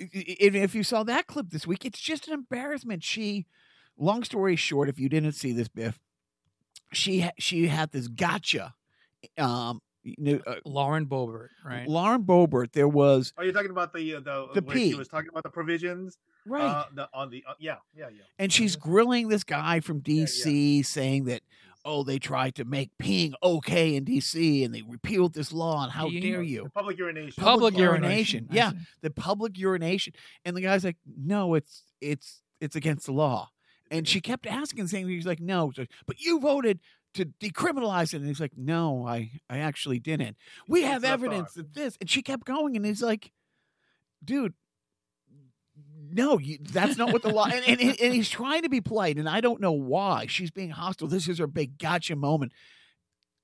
I- 0.00 0.04
i- 0.14 0.36
If 0.40 0.74
you 0.74 0.82
saw 0.82 1.02
that 1.04 1.26
clip 1.26 1.50
this 1.50 1.66
week, 1.66 1.84
it's 1.84 2.00
just 2.00 2.26
an 2.28 2.34
embarrassment. 2.34 3.02
She, 3.04 3.46
long 3.96 4.24
story 4.24 4.56
short, 4.56 4.88
if 4.88 4.98
you 4.98 5.08
didn't 5.08 5.32
see 5.32 5.52
this, 5.52 5.68
Biff, 5.68 5.98
she 6.92 7.28
she 7.38 7.66
had 7.68 7.92
this 7.92 8.08
gotcha. 8.08 8.74
Um, 9.38 9.80
you 10.02 10.14
know, 10.18 10.40
uh, 10.46 10.56
Lauren 10.66 11.06
Boebert, 11.06 11.48
right? 11.64 11.88
Lauren 11.88 12.22
Boebert. 12.24 12.72
There 12.72 12.88
was 12.88 13.32
Are 13.38 13.44
you 13.44 13.52
talking 13.52 13.70
about 13.70 13.92
the 13.94 14.16
uh, 14.16 14.20
the, 14.20 14.48
The 14.54 14.62
where 14.62 14.76
she 14.76 14.90
P. 14.90 14.94
was 14.94 15.08
talking 15.08 15.30
about 15.30 15.44
the 15.44 15.48
provisions? 15.50 16.18
right, 16.46 16.62
Uh, 16.62 16.84
the, 16.94 17.08
on 17.14 17.30
the 17.30 17.42
uh, 17.48 17.54
yeah, 17.58 17.76
yeah, 17.96 18.08
yeah. 18.10 18.22
and 18.38 18.52
she's 18.52 18.76
grilling 18.76 19.28
this 19.28 19.44
guy 19.44 19.80
from 19.80 20.02
yeah. 20.04 20.24
DC, 20.24 20.84
saying 20.84 21.24
that. 21.24 21.42
Oh, 21.84 22.02
they 22.02 22.18
tried 22.18 22.54
to 22.54 22.64
make 22.64 22.90
peeing 23.02 23.34
okay 23.42 23.94
in 23.94 24.04
DC, 24.06 24.64
and 24.64 24.74
they 24.74 24.82
repealed 24.82 25.34
this 25.34 25.52
law. 25.52 25.82
And 25.82 25.92
how 25.92 26.08
Peeing? 26.08 26.22
dare 26.22 26.38
The 26.40 26.46
you? 26.46 26.70
public 26.74 26.98
urination. 26.98 27.34
Public 27.42 27.74
Public 27.74 27.78
urination, 27.78 28.44
urination. 28.44 28.48
Yeah. 28.50 28.72
the 29.02 29.10
public 29.10 29.58
urination 29.58 30.14
and 30.44 30.56
the 30.56 30.60
guy's 30.62 30.84
like 30.84 30.96
no 31.06 31.54
it's 31.54 31.82
it's 32.00 32.40
it's 32.60 32.74
against 32.76 33.06
the 33.06 33.12
law 33.12 33.50
and 33.90 34.08
she 34.08 34.20
kept 34.20 34.46
asking 34.46 34.86
saying 34.86 35.08
he's 35.08 35.26
like 35.26 35.40
no 35.40 35.72
like, 35.76 35.90
but 36.06 36.20
you 36.20 36.40
voted 36.40 36.80
to 37.14 37.26
decriminalize 37.26 38.14
it 38.14 38.18
and 38.18 38.26
he's 38.26 38.40
like 38.40 38.52
no 38.56 39.06
i 39.06 39.30
i 39.50 39.58
actually 39.58 39.98
didn't 39.98 40.36
we 40.68 40.80
That's 40.80 40.92
have 40.92 41.02
what 41.02 41.10
evidence 41.12 41.52
thought. 41.52 41.72
that 41.72 41.74
this 41.74 41.96
and 42.00 42.08
she 42.08 42.22
kept 42.22 42.44
going 42.46 42.76
and 42.76 42.84
he's 42.86 43.02
like 43.02 43.30
dude 44.24 44.54
no 46.14 46.38
you, 46.38 46.58
that's 46.62 46.96
not 46.96 47.12
what 47.12 47.22
the 47.22 47.28
law 47.28 47.44
and, 47.46 47.64
and, 47.68 47.80
and 48.00 48.14
he's 48.14 48.28
trying 48.40 48.62
to 48.62 48.68
be 48.70 48.80
polite 48.80 49.16
and 49.18 49.28
i 49.28 49.40
don't 49.40 49.60
know 49.60 49.72
why 49.72 50.26
she's 50.26 50.50
being 50.50 50.70
hostile 50.70 51.08
this 51.08 51.28
is 51.28 51.38
her 51.38 51.46
big 51.46 51.78
gotcha 51.78 52.16
moment 52.16 52.52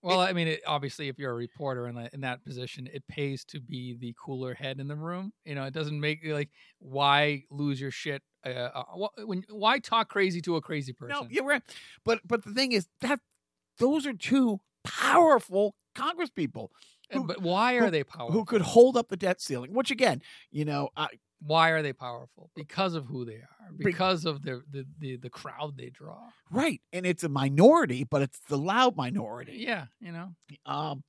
Well, 0.02 0.20
I 0.20 0.32
mean, 0.32 0.48
it, 0.48 0.62
obviously, 0.66 1.08
if 1.08 1.18
you're 1.18 1.32
a 1.32 1.34
reporter 1.34 1.86
in, 1.86 1.94
that 1.96 2.14
in 2.14 2.22
that 2.22 2.42
position, 2.42 2.88
it 2.90 3.06
pays 3.06 3.44
to 3.52 3.60
be 3.60 3.94
the 4.00 4.14
cooler 4.18 4.54
head 4.54 4.80
in 4.80 4.88
the 4.88 4.96
room. 4.96 5.30
You 5.44 5.54
know, 5.54 5.64
it 5.64 5.74
doesn't 5.74 6.00
make 6.00 6.20
like 6.24 6.48
why 6.78 7.44
lose 7.50 7.78
your 7.78 7.90
shit. 7.90 8.22
Uh, 8.46 8.48
uh, 8.48 9.08
when 9.26 9.44
why 9.50 9.78
talk 9.78 10.08
crazy 10.08 10.40
to 10.40 10.56
a 10.56 10.62
crazy 10.62 10.94
person? 10.94 11.14
No, 11.20 11.28
you're 11.30 11.44
right. 11.44 11.60
But 12.02 12.20
but 12.26 12.44
the 12.46 12.54
thing 12.54 12.72
is 12.72 12.88
that 13.02 13.20
those 13.76 14.06
are 14.06 14.14
two 14.14 14.60
powerful 14.84 15.74
Congress 15.94 16.30
people 16.30 16.72
And- 17.10 17.20
who- 17.22 17.26
but 17.26 17.42
why 17.42 17.74
are 17.74 17.84
who- 17.84 17.90
they 17.90 18.04
powerful? 18.04 18.32
who 18.32 18.46
could 18.46 18.62
hold 18.62 18.96
up 18.96 19.08
the 19.10 19.18
debt 19.18 19.42
ceiling. 19.42 19.74
Which 19.74 19.90
again, 19.90 20.22
you 20.50 20.64
know, 20.64 20.88
I, 20.96 21.08
Why 21.42 21.70
are 21.70 21.82
they 21.82 21.92
powerful? 21.92 22.50
Because 22.54 22.94
of 22.94 23.06
who 23.06 23.24
they 23.24 23.34
are. 23.36 23.48
Because 23.78 24.24
of 24.26 24.42
the 24.42 24.62
the 24.70 24.86
the, 24.98 25.16
the 25.16 25.30
crowd 25.30 25.76
they 25.76 25.88
draw. 25.90 26.18
right, 26.50 26.80
and 26.92 27.06
it's 27.06 27.24
a 27.24 27.28
minority, 27.28 28.04
but 28.04 28.20
it's 28.22 28.38
the 28.48 28.58
loud 28.58 28.96
minority. 28.96 29.54
Yeah, 29.56 29.86
you 30.00 30.12
know. 30.12 30.34
Um, 30.66 31.02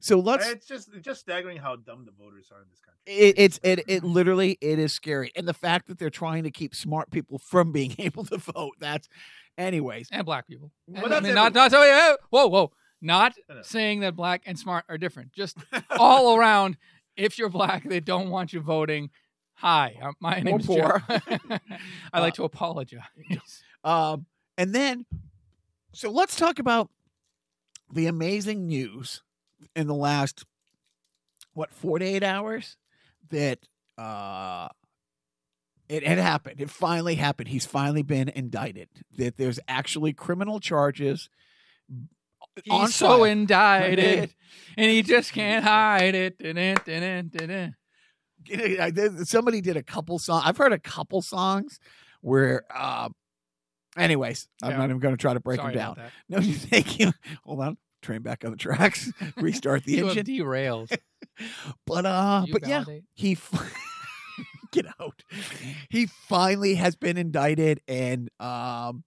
so 0.00 0.18
let's. 0.20 0.48
it's 0.48 0.66
just 0.66 0.88
it's 0.94 1.04
just 1.04 1.20
staggering 1.20 1.56
how 1.58 1.76
dumb 1.76 2.04
the 2.04 2.12
voters 2.12 2.48
are 2.52 2.62
in 2.62 2.68
this 2.70 2.80
country. 2.80 3.02
It, 3.28 3.34
it's 3.38 3.60
it 3.62 3.84
it 3.88 4.04
literally 4.04 4.56
it 4.60 4.78
is 4.78 4.92
scary, 4.92 5.32
and 5.36 5.46
the 5.46 5.54
fact 5.54 5.88
that 5.88 5.98
they're 5.98 6.08
trying 6.10 6.44
to 6.44 6.50
keep 6.50 6.74
smart 6.74 7.10
people 7.10 7.38
from 7.38 7.72
being 7.72 7.94
able 7.98 8.24
to 8.26 8.38
vote. 8.38 8.74
That's, 8.80 9.08
anyways. 9.58 10.08
and 10.12 10.24
black 10.24 10.46
people. 10.46 10.70
Well, 10.86 11.04
And, 11.06 11.14
I 11.14 11.20
mean, 11.20 11.34
not 11.34 11.52
not 11.52 11.70
so, 11.72 11.82
yeah, 11.82 12.14
whoa 12.30 12.46
whoa, 12.46 12.70
not 13.02 13.34
No, 13.48 13.56
no. 13.56 13.62
saying 13.62 14.00
that 14.00 14.14
black 14.16 14.42
and 14.46 14.58
smart 14.58 14.84
are 14.88 14.98
different. 14.98 15.32
Just 15.32 15.58
all 15.98 16.36
around. 16.36 16.76
If 17.16 17.38
you're 17.38 17.48
black, 17.48 17.84
they 17.84 18.00
don't 18.00 18.28
want 18.30 18.52
you 18.52 18.60
voting. 18.60 19.10
Hi, 19.56 19.96
uh, 20.02 20.12
my 20.20 20.40
name 20.40 20.60
is 20.60 20.66
poor. 20.66 21.02
Joe. 21.08 21.18
I 22.12 22.20
like 22.20 22.34
Uh, 22.34 22.36
to 22.36 22.44
apologize. 22.44 23.02
Um, 23.82 24.26
and 24.58 24.74
then, 24.74 25.06
so 25.92 26.10
let's 26.10 26.36
talk 26.36 26.58
about 26.58 26.90
the 27.92 28.06
amazing 28.06 28.66
news 28.66 29.22
in 29.76 29.86
the 29.86 29.94
last 29.94 30.44
what 31.54 31.72
forty 31.72 32.04
eight 32.06 32.22
hours 32.24 32.76
that 33.30 33.60
uh 33.96 34.68
it 35.88 36.02
had 36.06 36.18
happened. 36.18 36.60
It 36.60 36.70
finally 36.70 37.14
happened. 37.14 37.48
He's 37.48 37.66
finally 37.66 38.02
been 38.02 38.28
indicted. 38.30 38.88
That 39.16 39.36
there's 39.36 39.60
actually 39.68 40.12
criminal 40.14 40.58
charges. 40.60 41.28
on 42.70 42.88
so 42.88 43.06
trial. 43.06 43.24
indicted, 43.24 44.34
and 44.76 44.90
he 44.90 45.02
just 45.02 45.32
can't 45.32 45.64
hide 45.64 46.14
it. 46.14 46.38
Dun-dun, 46.38 46.76
dun-dun, 46.86 47.30
dun-dun. 47.36 47.76
I 48.52 48.90
did- 48.90 49.26
somebody 49.28 49.60
did 49.60 49.76
a 49.76 49.82
couple 49.82 50.18
songs. 50.18 50.42
I've 50.46 50.56
heard 50.56 50.72
a 50.72 50.78
couple 50.78 51.22
songs 51.22 51.78
where, 52.20 52.64
um, 52.76 53.14
anyways, 53.96 54.48
I'm 54.62 54.70
Yeah. 54.72 54.76
not 54.78 54.84
even 54.90 54.98
going 54.98 55.14
to 55.14 55.20
try 55.20 55.34
to 55.34 55.40
break 55.40 55.60
Sorry 55.60 55.74
them 55.74 55.94
down. 55.94 56.10
No, 56.28 56.38
you 56.38 56.54
thank 56.54 56.98
you. 56.98 57.12
Hold 57.44 57.60
on, 57.60 57.76
train 58.02 58.22
back 58.22 58.44
on 58.44 58.50
the 58.50 58.56
tracks, 58.56 59.10
restart 59.36 59.84
the 59.84 59.98
engine. 60.00 60.24
derailed. 60.24 60.90
But 61.86 62.06
uh, 62.06 62.44
You 62.46 62.52
but 62.52 62.66
yeah, 62.68 62.84
he 63.14 63.32
f- 63.32 63.74
get 64.72 64.86
out. 65.00 65.22
He 65.90 66.06
finally 66.06 66.74
has 66.76 66.96
been 66.96 67.16
indicted, 67.16 67.80
and 67.88 68.30
um, 68.40 69.04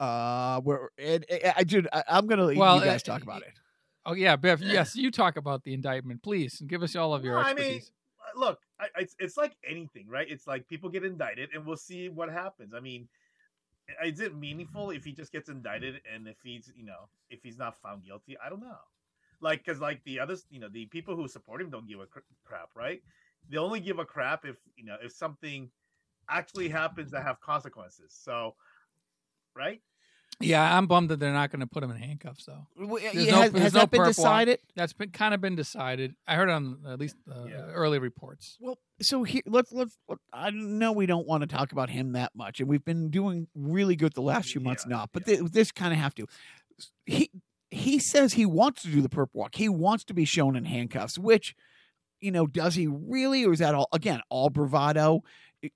uh, 0.00 0.60
where 0.60 0.90
and, 0.98 1.24
and 1.30 1.52
I 1.56 1.62
dude, 1.64 1.88
I, 1.92 2.02
I'm 2.08 2.26
gonna 2.26 2.44
let 2.44 2.56
Well, 2.56 2.78
you 2.80 2.84
guys 2.84 3.02
uh, 3.02 3.12
talk 3.12 3.22
about 3.22 3.42
it. 3.42 3.52
Oh 4.04 4.14
yeah, 4.14 4.34
Biff. 4.34 4.60
Yes, 4.60 4.96
you 4.96 5.10
talk 5.12 5.36
about 5.36 5.62
the 5.62 5.72
indictment, 5.74 6.22
please, 6.24 6.60
and 6.60 6.68
give 6.68 6.82
us 6.82 6.96
all 6.96 7.14
of 7.14 7.22
your 7.24 7.38
I 7.38 7.50
expertise. 7.50 7.68
mean, 7.70 7.80
uh, 7.82 8.01
look, 8.36 8.60
I, 8.80 8.88
it's 8.98 9.14
it's 9.18 9.36
like 9.36 9.56
anything, 9.68 10.08
right? 10.08 10.26
It's 10.28 10.46
like 10.46 10.68
people 10.68 10.88
get 10.90 11.04
indicted, 11.04 11.50
and 11.54 11.66
we'll 11.66 11.76
see 11.76 12.08
what 12.08 12.30
happens. 12.30 12.74
I 12.74 12.80
mean, 12.80 13.08
is 14.04 14.20
it 14.20 14.36
meaningful 14.36 14.90
if 14.90 15.04
he 15.04 15.12
just 15.12 15.32
gets 15.32 15.48
indicted 15.48 16.00
and 16.12 16.28
if 16.28 16.36
he's, 16.42 16.72
you 16.76 16.84
know, 16.84 17.08
if 17.30 17.42
he's 17.42 17.58
not 17.58 17.76
found 17.80 18.04
guilty? 18.04 18.36
I 18.44 18.48
don't 18.48 18.60
know. 18.60 18.78
Like, 19.40 19.64
because 19.64 19.80
like 19.80 20.02
the 20.04 20.20
others, 20.20 20.46
you 20.50 20.60
know, 20.60 20.68
the 20.68 20.86
people 20.86 21.16
who 21.16 21.26
support 21.28 21.60
him 21.60 21.70
don't 21.70 21.88
give 21.88 22.00
a 22.00 22.06
cr- 22.06 22.20
crap, 22.44 22.70
right? 22.76 23.02
They 23.50 23.58
only 23.58 23.80
give 23.80 23.98
a 23.98 24.04
crap 24.04 24.44
if 24.44 24.56
you 24.76 24.84
know 24.84 24.96
if 25.02 25.12
something 25.12 25.70
actually 26.28 26.68
happens 26.68 27.10
that 27.10 27.24
have 27.24 27.40
consequences. 27.40 28.14
So, 28.16 28.54
right? 29.56 29.80
Yeah, 30.44 30.76
I'm 30.76 30.86
bummed 30.86 31.08
that 31.10 31.18
they're 31.20 31.32
not 31.32 31.50
going 31.50 31.60
to 31.60 31.66
put 31.66 31.82
him 31.82 31.90
in 31.90 31.96
handcuffs, 31.96 32.44
though. 32.44 32.66
W- 32.80 33.00
there's 33.12 33.26
yeah, 33.26 33.32
no- 33.32 33.40
has, 33.42 33.52
there's 33.52 33.62
has 33.64 33.74
no 33.74 33.80
that 33.80 33.90
been 33.90 34.00
perp 34.00 34.04
walk. 34.04 34.14
decided? 34.16 34.58
That's 34.76 34.92
been 34.92 35.10
kind 35.10 35.34
of 35.34 35.40
been 35.40 35.56
decided. 35.56 36.14
I 36.26 36.34
heard 36.36 36.48
on 36.50 36.78
at 36.88 36.98
least 36.98 37.16
uh, 37.30 37.44
Yeah. 37.46 37.54
early 37.72 37.98
reports. 37.98 38.56
Well, 38.60 38.78
so 39.00 39.22
here 39.24 39.42
let's 39.46 39.72
let's. 39.72 39.96
let- 40.08 40.18
I 40.32 40.50
know 40.50 40.92
we 40.92 41.06
don't 41.06 41.26
want 41.26 41.42
to 41.42 41.46
talk 41.46 41.72
about 41.72 41.90
him 41.90 42.12
that 42.12 42.32
much, 42.34 42.60
and 42.60 42.68
we've 42.68 42.84
been 42.84 43.10
doing 43.10 43.48
really 43.54 43.96
good 43.96 44.12
the 44.14 44.22
last 44.22 44.50
few 44.50 44.60
months, 44.60 44.84
Yeah, 44.88 44.96
not. 44.96 45.10
But 45.12 45.26
yeah. 45.26 45.36
thi- 45.36 45.48
this 45.48 45.72
kind 45.72 45.92
of 45.92 45.98
have 45.98 46.14
to. 46.16 46.26
He 47.06 47.30
he 47.70 47.98
says 47.98 48.34
he 48.34 48.46
wants 48.46 48.82
to 48.82 48.88
do 48.88 49.00
the 49.00 49.08
perp 49.08 49.28
walk. 49.32 49.54
He 49.54 49.68
wants 49.68 50.04
to 50.04 50.14
be 50.14 50.24
shown 50.24 50.56
in 50.56 50.64
handcuffs. 50.64 51.18
Which, 51.18 51.54
you 52.20 52.30
know, 52.30 52.46
does 52.46 52.74
he 52.74 52.86
really, 52.86 53.44
or 53.44 53.52
is 53.52 53.58
that 53.60 53.74
all 53.74 53.88
again 53.92 54.20
all 54.28 54.50
bravado? 54.50 55.22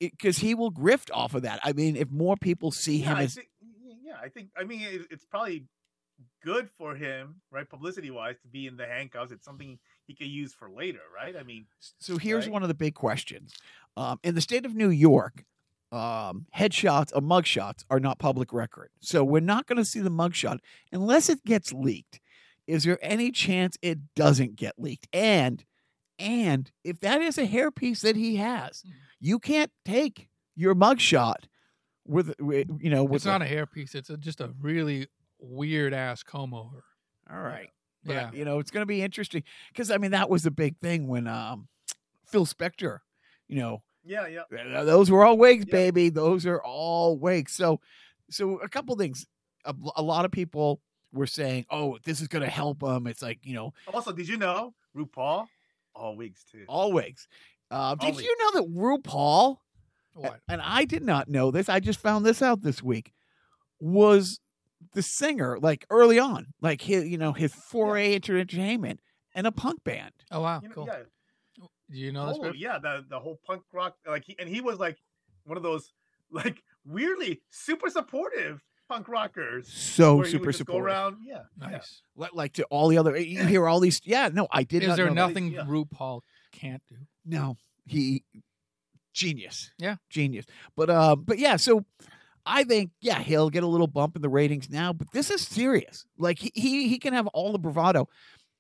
Because 0.01 0.39
he 0.39 0.53
will 0.57 0.73
grift 0.73 1.11
off 1.15 1.35
of 1.35 1.43
that. 1.43 1.61
I 1.63 1.73
mean, 1.73 1.95
if 1.95 2.11
more 2.11 2.37
people 2.37 2.73
see 2.73 2.97
yeah, 2.99 3.07
him 3.11 3.17
I 3.19 3.23
as 3.23 3.35
think, 3.37 3.49
yeah, 4.07 4.17
I 4.23 4.29
think. 4.29 4.49
I 4.57 4.65
mean, 4.65 4.83
it, 4.83 5.03
it's 5.11 5.25
probably 5.25 5.65
good 6.43 6.71
for 6.79 6.95
him, 6.95 7.37
right? 7.51 7.69
Publicity 7.69 8.11
wise, 8.11 8.37
to 8.43 8.49
be 8.49 8.67
in 8.67 8.77
the 8.77 8.87
handcuffs. 8.87 9.33
It's 9.33 9.45
something 9.45 9.79
he 10.07 10.15
could 10.15 10.29
use 10.29 10.55
for 10.55 10.71
later, 10.71 11.01
right? 11.15 11.37
I 11.37 11.43
mean, 11.43 11.67
So 11.99 12.17
here's 12.17 12.47
Right. 12.47 12.53
one 12.53 12.63
of 12.63 12.69
the 12.69 12.75
big 12.75 12.95
questions. 12.95 13.55
Um, 13.97 14.19
in 14.23 14.35
the 14.35 14.41
state 14.41 14.65
of 14.65 14.75
New 14.75 14.89
York, 14.91 15.45
um, 15.93 16.47
headshots 16.57 17.13
or 17.15 17.21
mugshots 17.21 17.85
are 17.91 18.01
not 18.01 18.19
public 18.19 18.53
record. 18.53 18.91
So 19.01 19.25
we're 19.25 19.41
not 19.41 19.67
going 19.67 19.77
to 19.79 19.85
see 19.85 20.01
the 20.01 20.11
mugshot 20.11 20.59
unless 20.93 21.29
it 21.29 21.45
gets 21.45 21.73
leaked. 21.73 22.21
Is 22.67 22.85
there 22.85 22.99
any 23.03 23.31
chance 23.31 23.77
it 23.83 24.15
doesn't 24.15 24.57
get 24.57 24.79
leaked? 24.79 25.09
And 25.13 25.65
and 26.19 26.73
if 26.83 26.99
that 27.01 27.21
is 27.21 27.37
a 27.37 27.47
hairpiece 27.47 28.01
that 28.01 28.17
he 28.17 28.37
has, 28.37 28.83
Mhm. 28.83 28.93
you 29.21 29.39
can't 29.39 29.71
take 29.85 30.29
your 30.55 30.75
mugshot 30.75 31.45
with 32.07 32.35
with- 32.41 32.69
you 32.81 32.91
know 32.91 33.05
with 33.05 33.17
It's 33.17 33.25
not 33.27 33.43
a 33.43 33.47
hairpiece. 33.47 33.95
It's 33.95 34.11
a, 34.11 34.17
just 34.17 34.41
a 34.41 34.53
really 34.61 35.09
weird 35.39 35.93
ass 35.95 36.23
comb 36.23 36.55
over. 36.55 36.85
all 37.31 37.41
right. 37.41 37.71
But, 38.05 38.13
Yeah. 38.15 38.31
you 38.33 38.45
know, 38.45 38.61
it's 38.61 38.71
going 38.71 38.83
to 38.83 38.87
be 38.87 39.03
interesting 39.03 39.43
because 39.73 39.91
I 39.91 39.99
mean 39.99 40.13
that 40.13 40.31
was 40.31 40.45
the 40.45 40.51
big 40.51 40.79
thing 40.79 41.09
when 41.09 41.27
um, 41.27 41.69
Phil 42.27 42.47
Spector, 42.47 42.99
you 43.49 43.57
know, 43.57 43.83
yeah, 44.05 44.27
yeah. 44.29 44.85
Those 44.85 45.11
were 45.11 45.25
all 45.25 45.37
wigs, 45.37 45.65
Yeah. 45.67 45.73
baby. 45.73 46.11
Those 46.11 46.47
are 46.47 46.63
all 46.63 47.19
wigs. 47.19 47.53
So, 47.53 47.81
so 48.31 48.59
a 48.59 48.69
couple 48.69 48.95
things. 48.97 49.27
A, 49.65 49.75
a 49.97 50.03
lot 50.03 50.25
of 50.25 50.31
people 50.31 50.81
were 51.13 51.27
saying, 51.27 51.67
"Oh, 51.71 51.99
this 52.05 52.21
is 52.21 52.29
going 52.29 52.45
to 52.45 52.49
help 52.51 52.79
them." 52.79 53.09
It's 53.09 53.21
like 53.23 53.41
you 53.43 53.55
know, 53.55 53.75
Also, 53.93 54.13
did 54.13 54.29
you 54.29 54.37
know 54.37 54.75
RuPaul? 54.97 55.47
All 55.97 56.17
wigs 56.17 56.45
too. 56.45 56.65
all 56.69 56.93
wigs. 56.93 57.27
Uh, 57.69 57.97
did 57.97 58.15
All 58.15 58.21
you 58.21 58.37
know 58.39 58.61
that 58.61 58.71
RuPaul? 58.73 59.57
What? 60.17 60.41
And 60.49 60.61
I 60.63 60.85
did 60.85 61.03
not 61.03 61.29
know 61.29 61.51
this. 61.51 61.69
I 61.69 61.81
just 61.81 62.01
found 62.01 62.25
this 62.25 62.41
out 62.43 62.63
this 62.63 62.83
week. 62.83 63.13
Was 63.81 64.41
the 64.95 65.03
singer 65.03 65.59
like 65.61 65.85
early 65.91 66.19
on, 66.19 66.47
like 66.61 66.81
his, 66.83 67.07
you 67.07 67.19
know, 67.19 67.33
his 67.33 67.53
foray 67.55 68.15
into 68.15 68.33
entertainment 68.39 69.01
and 69.35 69.47
a 69.47 69.53
punk 69.53 69.85
band. 69.85 70.13
Oh 70.31 70.41
wow, 70.41 70.61
You 70.63 70.69
know, 70.69 70.75
cool. 70.75 70.87
Yeah, 70.87 71.65
Do 71.91 71.99
you 71.99 72.13
know 72.13 72.43
this? 72.43 72.55
yeah. 72.57 72.79
The 72.79 73.05
the 73.09 73.19
whole 73.19 73.39
punk 73.47 73.63
rock, 73.73 73.95
like, 74.07 74.25
he, 74.27 74.37
and 74.39 74.49
he 74.49 74.61
was 74.61 74.79
like 74.79 74.97
one 75.45 75.57
of 75.57 75.63
those 75.63 75.93
like 76.31 76.63
weirdly 76.87 77.43
super 77.51 77.91
supportive 77.91 78.63
punk 78.89 79.09
rockers. 79.09 79.71
So 79.73 80.17
where 80.17 80.27
he 80.27 80.33
would 80.37 80.41
super 80.41 80.53
just 80.53 80.65
go 80.65 80.73
supportive. 80.75 80.87
around, 80.87 81.17
yeah, 81.27 81.43
yeah. 81.61 81.69
Nice. 81.69 82.03
Like, 82.17 82.33
like 82.35 82.53
to 82.55 82.65
all 82.65 82.89
the 82.89 82.97
other, 82.99 83.19
you 83.19 83.45
hear 83.45 83.67
all 83.69 83.81
these. 83.81 84.01
Yeah, 84.05 84.31
no, 84.33 84.47
I 84.51 84.63
did 84.63 84.83
Is 84.83 84.89
not 84.91 84.97
there 84.97 85.07
know 85.11 85.15
that. 85.15 85.29
nothing 85.29 85.53
Yeah. 85.53 85.65
RuPaul 85.65 86.21
can't 86.53 86.83
do? 86.89 86.97
No, 87.27 87.57
he 87.85 88.23
genius. 89.17 89.73
Yeah. 89.79 89.97
genius. 90.11 90.47
But 90.77 90.91
um, 90.91 91.23
but 91.25 91.39
yeah. 91.39 91.57
So 91.57 91.85
I 92.45 92.63
think 92.63 92.91
yeah, 93.01 93.19
he'll 93.19 93.51
get 93.51 93.65
a 93.65 93.67
little 93.67 93.87
bump 93.89 94.15
in 94.15 94.23
the 94.23 94.29
ratings 94.29 94.71
now. 94.71 94.93
But 94.93 95.11
this 95.13 95.31
is 95.31 95.43
serious. 95.43 96.05
Like 96.19 96.39
he 96.39 96.53
he, 96.55 96.89
he 96.89 96.99
can 96.99 97.15
have 97.15 97.27
all 97.29 97.53
the 97.53 97.59
bravado. 97.59 98.09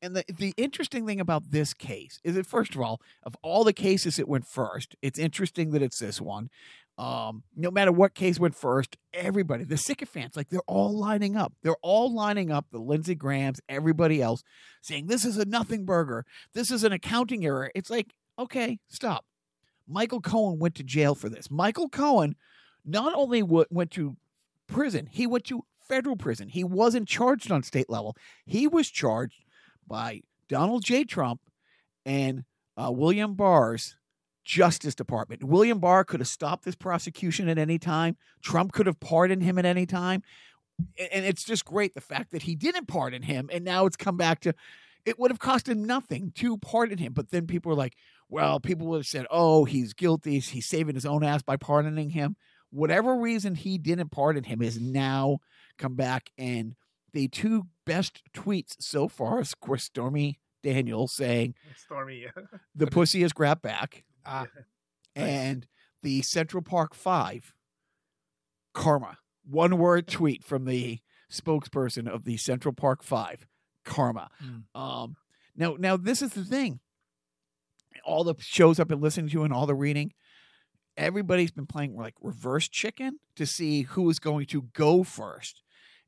And 0.03 0.16
the 0.16 0.25
the 0.29 0.55
interesting 0.57 1.07
thing 1.07 1.21
about 1.21 1.51
this 1.51 1.73
case 1.75 2.21
is 2.25 2.35
that 2.35 2.47
first 2.47 2.75
of 2.75 2.81
all, 2.81 3.01
of 3.23 3.37
all 3.42 3.64
the 3.64 3.73
cases 3.73 4.16
that 4.16 4.29
went 4.29 4.47
first, 4.47 4.97
it's 5.03 5.19
interesting 5.19 5.71
that 5.71 5.83
it's 5.83 5.99
this 5.99 6.21
one. 6.21 6.51
Um, 6.99 7.42
no 7.55 7.71
matter 7.71 7.92
what 7.92 8.14
case 8.14 8.40
went 8.40 8.55
first, 8.55 8.97
everybody, 9.12 9.64
the 9.64 9.77
sycophants, 9.77 10.35
like 10.35 10.49
they're 10.49 10.61
all 10.66 10.99
lining 10.99 11.37
up. 11.37 11.53
They're 11.62 11.77
all 11.83 12.14
lining 12.14 12.51
up, 12.51 12.66
the 12.73 12.79
Lindsey 12.79 13.14
Grahams, 13.14 13.61
everybody 13.69 14.23
else, 14.23 14.42
saying 14.81 15.07
this 15.07 15.27
is 15.27 15.37
a 15.37 15.45
nothing 15.45 15.85
burger. 15.85 16.25
This 16.55 16.71
is 16.71 16.85
an 16.85 16.92
accounting 16.92 17.45
error. 17.45 17.71
It's 17.75 17.90
like, 17.90 18.14
okay, 18.38 18.79
stop. 18.88 19.27
Michael 19.88 20.20
Cohen 20.20 20.59
went 20.59 20.75
to 20.77 20.83
jail 20.83 21.14
for 21.14 21.29
this. 21.29 21.51
Michael 21.51 21.88
Cohen 21.88 22.37
not 22.85 23.14
only 23.14 23.40
w- 23.40 23.64
went 23.70 23.90
to 23.92 24.16
prison, 24.66 25.09
he 25.11 25.27
went 25.27 25.45
to 25.45 25.64
federal 25.80 26.16
prison. 26.16 26.49
He 26.49 26.64
wasn't 26.64 27.09
charged 27.09 27.51
on 27.51 27.62
state 27.62 27.89
level. 27.89 28.16
He 28.45 28.66
was 28.66 28.89
charged 28.89 29.45
by 29.87 30.22
Donald 30.49 30.84
J. 30.84 31.05
Trump 31.05 31.41
and 32.05 32.45
uh, 32.76 32.91
William 32.91 33.34
Barr's 33.34 33.97
Justice 34.45 34.95
Department. 34.95 35.43
William 35.45 35.78
Barr 35.80 36.05
could 36.05 36.20
have 36.20 36.28
stopped 36.28 36.64
this 36.64 36.76
prosecution 36.76 37.49
at 37.49 37.59
any 37.59 37.78
time. 37.78 38.16
Trump 38.43 38.72
could 38.72 38.87
have 38.87 39.01
pardoned 39.01 39.43
him 39.43 39.59
at 39.59 39.64
any 39.64 39.87
time. 39.87 40.22
and 41.12 41.24
it's 41.24 41.43
just 41.43 41.64
great 41.64 41.95
the 41.95 42.01
fact 42.01 42.30
that 42.30 42.43
he 42.43 42.55
didn't 42.55 42.87
pardon 42.87 43.22
him, 43.22 43.49
and 43.53 43.64
now 43.64 43.87
it's 43.87 43.97
come 43.97 44.16
back 44.16 44.41
to. 44.41 44.55
It 45.07 45.18
would 45.18 45.30
have 45.30 45.38
cost 45.38 45.68
him 45.68 45.84
nothing 45.84 46.32
to 46.36 46.59
pardon 46.59 46.98
him, 46.98 47.12
but 47.14 47.30
then 47.30 47.46
people 47.46 47.70
were 47.70 47.76
like, 47.76 47.94
"Well, 48.28 48.61
people 48.61 48.86
would 48.88 48.98
have 48.98 49.07
said, 49.07 49.26
oh, 49.30 49.64
he's 49.64 49.94
guilty. 49.94 50.40
He's 50.40 50.66
saving 50.66 50.96
his 50.96 51.07
own 51.07 51.22
ass 51.24 51.42
by 51.42 51.57
pardoning 51.57 52.11
him." 52.11 52.36
Whatever 52.70 53.16
reason 53.16 53.54
he 53.54 53.78
didn't 53.78 54.11
pardon 54.11 54.44
him 54.44 54.61
has 54.61 54.78
now 54.80 55.38
come 55.78 55.94
back, 55.94 56.30
and 56.36 56.74
the 57.12 57.28
two 57.28 57.68
best 57.86 58.20
tweets 58.34 58.74
so 58.80 59.07
far 59.09 59.40
is, 59.40 59.52
of 59.52 59.61
course, 59.61 59.84
Stormy 59.84 60.40
Daniels 60.62 61.12
saying 61.12 61.54
Stormy. 61.76 62.26
the 62.74 62.88
pussy 62.88 63.22
is 63.22 63.32
grabbed 63.32 63.62
back, 63.62 64.04
Ah, 64.26 64.46
and 65.14 65.66
the 66.02 66.22
Central 66.22 66.62
Park 66.62 66.94
Five, 66.94 67.54
karma. 68.74 69.18
One 69.48 69.78
word 69.78 70.07
tweet 70.09 70.42
from 70.44 70.64
the 70.64 70.98
spokesperson 71.30 72.09
of 72.09 72.24
the 72.24 72.36
Central 72.36 72.74
Park 72.74 73.02
Five, 73.04 73.46
karma. 73.87 74.28
Mm. 74.45 74.78
Um, 74.78 75.16
now, 75.57 75.76
now 75.78 75.97
this 75.97 76.20
is 76.20 76.32
the 76.32 76.45
thing. 76.45 76.80
All 78.05 78.24
the 78.24 78.34
shows 78.39 78.78
I've 78.78 78.89
been 78.89 79.01
listening 79.01 79.30
to 79.30 79.45
and 79.45 79.53
all 79.55 79.66
the 79.66 79.74
reading, 79.74 80.12
everybody's 80.97 81.51
been 81.51 81.66
playing 81.66 81.97
like 81.97 82.14
reverse 82.20 82.68
chicken 82.68 83.18
to 83.37 83.47
see 83.47 83.82
who 83.82 84.03
was 84.03 84.18
going 84.18 84.47
to 84.47 84.62
go 84.74 85.03
first. 85.03 85.62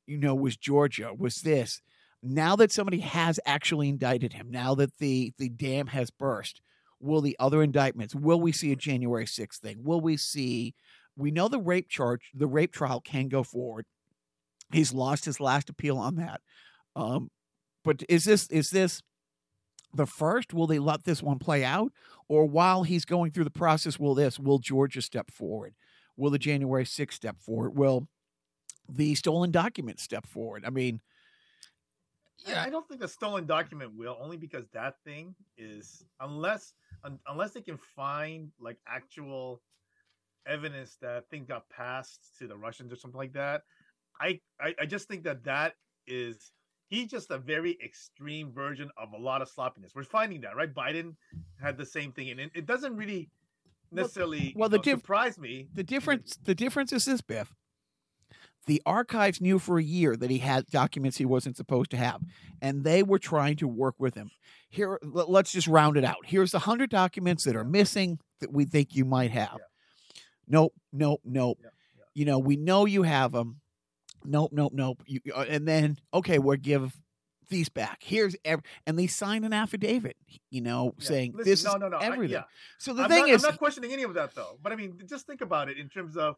You 0.06 0.18
know, 0.18 0.34
was 0.34 0.56
Georgia? 0.56 1.12
Was 1.16 1.36
this? 1.42 1.80
Now 2.22 2.56
that 2.56 2.72
somebody 2.72 3.00
has 3.00 3.38
actually 3.46 3.88
indicted 3.88 4.32
him, 4.32 4.50
now 4.50 4.74
that 4.74 4.98
the 4.98 5.32
the 5.38 5.48
dam 5.48 5.88
has 5.88 6.10
burst, 6.10 6.60
will 7.00 7.20
the 7.20 7.36
other 7.38 7.62
indictments? 7.62 8.14
Will 8.14 8.40
we 8.40 8.52
see 8.52 8.72
a 8.72 8.76
January 8.76 9.26
sixth 9.26 9.62
thing? 9.62 9.78
Will 9.84 10.00
we 10.00 10.16
see? 10.16 10.74
We 11.16 11.30
know 11.30 11.48
the 11.48 11.60
rape 11.60 11.88
charge, 11.88 12.30
the 12.34 12.46
rape 12.46 12.72
trial 12.72 13.00
can 13.00 13.28
go 13.28 13.42
forward. 13.42 13.86
He's 14.72 14.92
lost 14.92 15.24
his 15.24 15.40
last 15.40 15.70
appeal 15.70 15.98
on 15.98 16.16
that. 16.16 16.40
Um, 16.96 17.30
but 17.88 18.02
is 18.06 18.24
this 18.24 18.46
is 18.48 18.68
this 18.68 19.02
the 19.94 20.04
first? 20.04 20.52
Will 20.52 20.66
they 20.66 20.78
let 20.78 21.04
this 21.04 21.22
one 21.22 21.38
play 21.38 21.64
out, 21.64 21.90
or 22.28 22.44
while 22.44 22.82
he's 22.82 23.06
going 23.06 23.30
through 23.30 23.44
the 23.44 23.50
process, 23.50 23.98
will 23.98 24.14
this? 24.14 24.38
Will 24.38 24.58
Georgia 24.58 25.00
step 25.00 25.30
forward? 25.30 25.74
Will 26.14 26.28
the 26.28 26.38
January 26.38 26.84
sixth 26.84 27.16
step 27.16 27.40
forward? 27.40 27.78
Will 27.78 28.06
the 28.90 29.14
stolen 29.14 29.50
documents 29.50 30.02
step 30.02 30.26
forward? 30.26 30.64
I 30.66 30.70
mean, 30.70 31.00
yeah, 32.46 32.62
I 32.62 32.68
don't 32.68 32.86
think 32.86 33.00
the 33.00 33.08
stolen 33.08 33.46
document 33.46 33.96
will, 33.96 34.18
only 34.20 34.36
because 34.36 34.66
that 34.74 34.96
thing 35.02 35.34
is 35.56 36.04
unless 36.20 36.74
un, 37.04 37.18
unless 37.26 37.52
they 37.52 37.62
can 37.62 37.78
find 37.96 38.50
like 38.60 38.76
actual 38.86 39.62
evidence 40.46 40.98
that 41.00 41.30
thing 41.30 41.46
got 41.46 41.66
passed 41.70 42.36
to 42.38 42.46
the 42.46 42.56
Russians 42.56 42.92
or 42.92 42.96
something 42.96 43.18
like 43.18 43.32
that. 43.32 43.62
I 44.20 44.40
I, 44.60 44.74
I 44.78 44.84
just 44.84 45.08
think 45.08 45.24
that 45.24 45.42
that 45.44 45.76
is 46.06 46.52
he's 46.88 47.08
just 47.10 47.30
a 47.30 47.38
very 47.38 47.78
extreme 47.84 48.52
version 48.52 48.90
of 48.96 49.12
a 49.12 49.18
lot 49.18 49.42
of 49.42 49.48
sloppiness. 49.48 49.92
We're 49.94 50.02
finding 50.04 50.40
that 50.42 50.56
right. 50.56 50.72
Biden 50.72 51.14
had 51.62 51.78
the 51.78 51.86
same 51.86 52.12
thing, 52.12 52.30
and 52.30 52.40
it, 52.40 52.50
it 52.54 52.66
doesn't 52.66 52.96
really 52.96 53.30
necessarily 53.92 54.52
well, 54.56 54.66
you 54.68 54.70
the 54.72 54.76
know, 54.78 54.82
diff- 54.82 55.00
surprise 55.00 55.38
me. 55.38 55.68
the 55.72 55.82
difference 55.84 56.36
the 56.42 56.54
difference 56.54 56.92
is 56.92 57.04
this, 57.04 57.20
Biff. 57.20 57.54
The 58.66 58.82
archives 58.84 59.40
knew 59.40 59.58
for 59.58 59.78
a 59.78 59.82
year 59.82 60.14
that 60.16 60.30
he 60.30 60.38
had 60.38 60.66
documents 60.66 61.16
he 61.16 61.24
wasn't 61.24 61.56
supposed 61.56 61.90
to 61.92 61.96
have, 61.96 62.20
and 62.60 62.84
they 62.84 63.02
were 63.02 63.18
trying 63.18 63.56
to 63.58 63.68
work 63.68 63.94
with 63.98 64.14
him. 64.14 64.30
Here, 64.68 64.98
let- 65.02 65.30
let's 65.30 65.52
just 65.52 65.66
round 65.68 65.96
it 65.96 66.04
out. 66.04 66.18
Here's 66.26 66.50
the 66.50 66.58
hundred 66.58 66.90
documents 66.90 67.44
that 67.44 67.56
are 67.56 67.64
missing 67.64 68.18
that 68.40 68.52
we 68.52 68.66
think 68.66 68.94
you 68.94 69.06
might 69.06 69.30
have. 69.30 69.56
Yeah. 69.58 70.20
Nope, 70.48 70.74
nope, 70.92 71.20
nope. 71.24 71.58
Yeah, 71.62 71.68
yeah. 71.96 72.04
You 72.14 72.24
know, 72.26 72.38
we 72.38 72.56
know 72.56 72.84
you 72.84 73.02
have 73.04 73.32
them. 73.32 73.60
Nope, 74.24 74.52
nope, 74.52 74.72
nope. 74.74 75.02
You, 75.06 75.20
uh, 75.34 75.44
and 75.48 75.66
then 75.66 75.98
okay, 76.12 76.38
we'll 76.38 76.56
give 76.56 76.96
these 77.50 77.68
back. 77.70 77.98
Here's 78.02 78.36
ev- 78.44 78.60
and 78.86 78.98
they 78.98 79.06
signed 79.06 79.44
an 79.46 79.52
affidavit. 79.52 80.16
You 80.50 80.60
know, 80.60 80.94
Yeah. 80.98 81.04
saying 81.08 81.32
Listen, 81.34 81.50
this 81.50 81.64
no, 81.64 81.74
is 81.74 81.80
no, 81.80 81.88
no, 81.88 81.96
I- 81.96 82.04
everything. 82.06 82.30
yeah. 82.34 82.44
So 82.78 82.92
the 82.92 83.04
I'm 83.04 83.08
thing 83.08 83.20
not, 83.20 83.30
is, 83.30 83.44
I'm 83.44 83.50
not 83.52 83.58
questioning 83.58 83.92
any 83.92 84.02
of 84.02 84.14
that 84.14 84.34
though. 84.34 84.58
But 84.62 84.72
I 84.72 84.76
mean, 84.76 84.98
just 85.08 85.26
think 85.26 85.40
about 85.40 85.68
it 85.70 85.78
in 85.78 85.88
terms 85.88 86.16
of, 86.16 86.36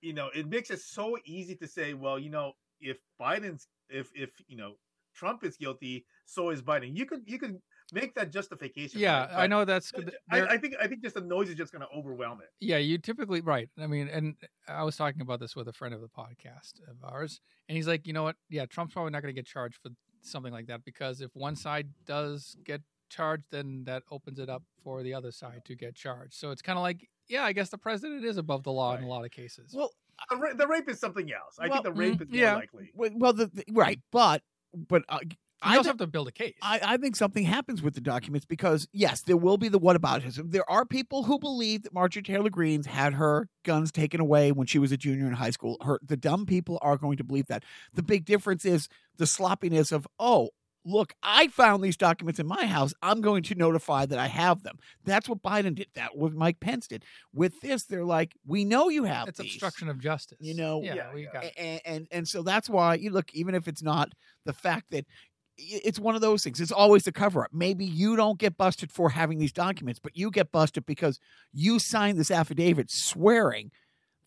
you 0.00 0.12
know, 0.12 0.28
it 0.34 0.48
makes 0.48 0.70
it 0.70 0.80
so 0.80 1.16
easy 1.24 1.54
to 1.56 1.66
say, 1.68 1.94
well, 1.94 2.18
you 2.18 2.30
know, 2.30 2.52
if 2.80 2.98
Biden's, 3.20 3.68
if 3.88 4.10
if 4.14 4.30
you 4.48 4.56
know, 4.56 4.72
Trump 5.14 5.44
is 5.44 5.56
guilty, 5.56 6.04
so 6.24 6.50
is 6.50 6.60
Biden. 6.60 6.96
You 6.96 7.06
could 7.06 7.20
you 7.26 7.38
could 7.38 7.60
make 7.92 8.14
that 8.14 8.30
justification. 8.32 9.00
yeah, 9.00 9.26
right? 9.26 9.44
I 9.44 9.46
know 9.46 9.64
that's. 9.64 9.92
I, 10.30 10.42
I 10.42 10.58
think 10.58 10.74
I 10.80 10.86
think 10.86 11.02
just 11.02 11.14
the 11.14 11.20
noise 11.20 11.48
is 11.48 11.54
just 11.54 11.72
going 11.72 11.82
to 11.82 11.88
overwhelm 11.96 12.40
it. 12.40 12.48
Yeah, 12.60 12.78
you 12.78 12.98
typically 12.98 13.40
right. 13.40 13.68
I 13.80 13.86
mean, 13.86 14.08
and 14.08 14.34
I 14.68 14.82
was 14.84 14.96
talking 14.96 15.20
about 15.20 15.40
this 15.40 15.54
with 15.56 15.68
a 15.68 15.72
friend 15.72 15.94
of 15.94 16.00
the 16.00 16.08
podcast 16.08 16.80
of 16.88 16.96
ours, 17.04 17.40
and 17.68 17.76
he's 17.76 17.86
like, 17.88 18.06
you 18.06 18.12
know 18.12 18.22
what? 18.24 18.36
Yeah, 18.50 18.66
Trump's 18.66 18.94
probably 18.94 19.12
not 19.12 19.22
going 19.22 19.34
to 19.34 19.38
get 19.38 19.46
charged 19.46 19.78
for 19.82 19.90
something 20.22 20.52
like 20.52 20.66
that 20.66 20.84
because 20.84 21.20
if 21.20 21.30
one 21.34 21.54
side 21.56 21.88
does 22.06 22.56
get 22.64 22.80
charged, 23.08 23.44
then 23.52 23.84
that 23.84 24.02
opens 24.10 24.38
it 24.40 24.48
up 24.48 24.64
for 24.82 25.02
the 25.04 25.14
other 25.14 25.30
side 25.30 25.62
to 25.66 25.76
get 25.76 25.94
charged. 25.94 26.34
So 26.34 26.50
it's 26.50 26.62
kind 26.62 26.76
of 26.76 26.82
like, 26.82 27.08
yeah, 27.28 27.44
I 27.44 27.52
guess 27.52 27.68
the 27.68 27.78
president 27.78 28.24
is 28.24 28.36
above 28.36 28.64
the 28.64 28.72
law 28.72 28.96
in 28.96 29.04
a 29.04 29.08
lot 29.08 29.24
of 29.24 29.30
cases. 29.30 29.72
well, 29.72 29.92
The, 30.30 30.36
ra- 30.36 30.54
the 30.54 30.66
rape 30.66 30.88
is 30.88 30.98
something 30.98 31.30
else. 31.32 31.56
I 31.60 31.68
Well, 31.68 31.82
think 31.82 31.84
the 31.84 32.00
rape 32.00 32.14
mm, 32.18 32.22
is 32.22 32.28
more 32.30 32.40
yeah. 32.40 32.54
likely. 32.56 32.90
well, 32.94 33.10
well, 33.14 33.32
the, 33.32 33.46
the- 33.46 33.64
right, 33.70 34.00
but 34.10 34.42
but 34.88 35.02
uh, 35.08 35.20
you 35.66 35.72
I 35.72 35.76
also 35.76 35.82
thi- 35.84 35.88
have 35.90 35.96
to 35.98 36.06
build 36.06 36.28
a 36.28 36.32
case. 36.32 36.54
I, 36.62 36.80
I 36.82 36.96
think 36.96 37.16
something 37.16 37.44
happens 37.44 37.82
with 37.82 37.94
the 37.94 38.00
documents 38.00 38.46
because 38.46 38.88
yes, 38.92 39.22
there 39.22 39.36
will 39.36 39.58
be 39.58 39.68
the 39.68 39.80
whataboutism. 39.80 40.50
There 40.52 40.68
are 40.70 40.84
people 40.84 41.24
who 41.24 41.38
believe 41.38 41.82
that 41.82 41.92
Marjorie 41.94 42.22
Taylor 42.22 42.50
Greene's 42.50 42.86
had 42.86 43.14
her 43.14 43.48
guns 43.64 43.92
taken 43.92 44.20
away 44.20 44.52
when 44.52 44.66
she 44.66 44.78
was 44.78 44.92
a 44.92 44.96
junior 44.96 45.26
in 45.26 45.32
high 45.34 45.50
school. 45.50 45.76
Her 45.82 45.98
the 46.04 46.16
dumb 46.16 46.46
people 46.46 46.78
are 46.82 46.96
going 46.96 47.16
to 47.18 47.24
believe 47.24 47.46
that. 47.46 47.64
The 47.94 48.02
big 48.02 48.24
difference 48.24 48.64
is 48.64 48.88
the 49.16 49.26
sloppiness 49.26 49.92
of 49.92 50.06
oh. 50.18 50.50
Look, 50.88 51.14
I 51.20 51.48
found 51.48 51.82
these 51.82 51.96
documents 51.96 52.38
in 52.38 52.46
my 52.46 52.64
house. 52.64 52.94
I'm 53.02 53.20
going 53.20 53.42
to 53.42 53.56
notify 53.56 54.06
that 54.06 54.20
I 54.20 54.28
have 54.28 54.62
them. 54.62 54.78
That's 55.04 55.28
what 55.28 55.42
Biden 55.42 55.74
did. 55.74 55.88
That 55.96 56.16
what 56.16 56.32
Mike 56.32 56.60
Pence 56.60 56.86
did. 56.86 57.04
With 57.34 57.60
this, 57.60 57.82
they're 57.86 58.04
like, 58.04 58.36
"We 58.46 58.64
know 58.64 58.88
you 58.88 59.02
have 59.02 59.26
it's 59.26 59.40
these. 59.40 59.54
obstruction 59.54 59.88
of 59.88 59.98
justice. 59.98 60.38
You 60.40 60.54
know, 60.54 60.80
yeah, 60.84 60.94
Yeah, 60.94 61.12
we 61.12 61.24
yeah. 61.24 61.32
got 61.32 61.42
it. 61.44 61.54
and, 61.58 61.80
and 61.84 62.08
and 62.12 62.28
so 62.28 62.42
that's 62.44 62.70
why 62.70 62.94
you 62.94 63.10
look 63.10 63.34
even 63.34 63.56
if 63.56 63.66
it's 63.66 63.82
not 63.82 64.12
the 64.44 64.52
fact 64.52 64.92
that 64.92 65.06
i- 65.08 65.35
it's 65.58 65.98
one 65.98 66.14
of 66.14 66.20
those 66.20 66.44
things 66.44 66.60
it's 66.60 66.72
always 66.72 67.04
the 67.04 67.12
cover 67.12 67.44
up 67.44 67.50
maybe 67.52 67.84
you 67.84 68.14
don't 68.16 68.38
get 68.38 68.56
busted 68.56 68.92
for 68.92 69.10
having 69.10 69.38
these 69.38 69.52
documents 69.52 69.98
but 69.98 70.16
you 70.16 70.30
get 70.30 70.52
busted 70.52 70.84
because 70.84 71.18
you 71.52 71.78
signed 71.78 72.18
this 72.18 72.30
affidavit 72.30 72.90
swearing 72.90 73.70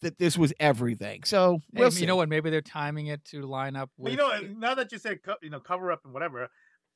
that 0.02 0.18
this 0.18 0.38
was 0.38 0.54
everything 0.60 1.24
so 1.24 1.60
we'll 1.74 1.92
you 1.94 2.08
know 2.08 2.16
what? 2.16 2.30
Maybe 2.30 2.50
they're 2.50 2.62
timing 2.62 3.08
it 3.08 3.24
to 3.26 3.42
line 3.42 3.76
up 3.76 3.90
with. 3.98 4.14
you 4.14 4.18
know, 4.18 4.32
now 4.58 4.74
that 4.76 4.92
you 4.92 4.98
said 4.98 5.22
co- 5.24 5.36
you 5.42 5.50
know 5.50 5.60
cover 5.60 5.92
up 5.92 6.02
and 6.06 6.14
whatever, 6.14 6.50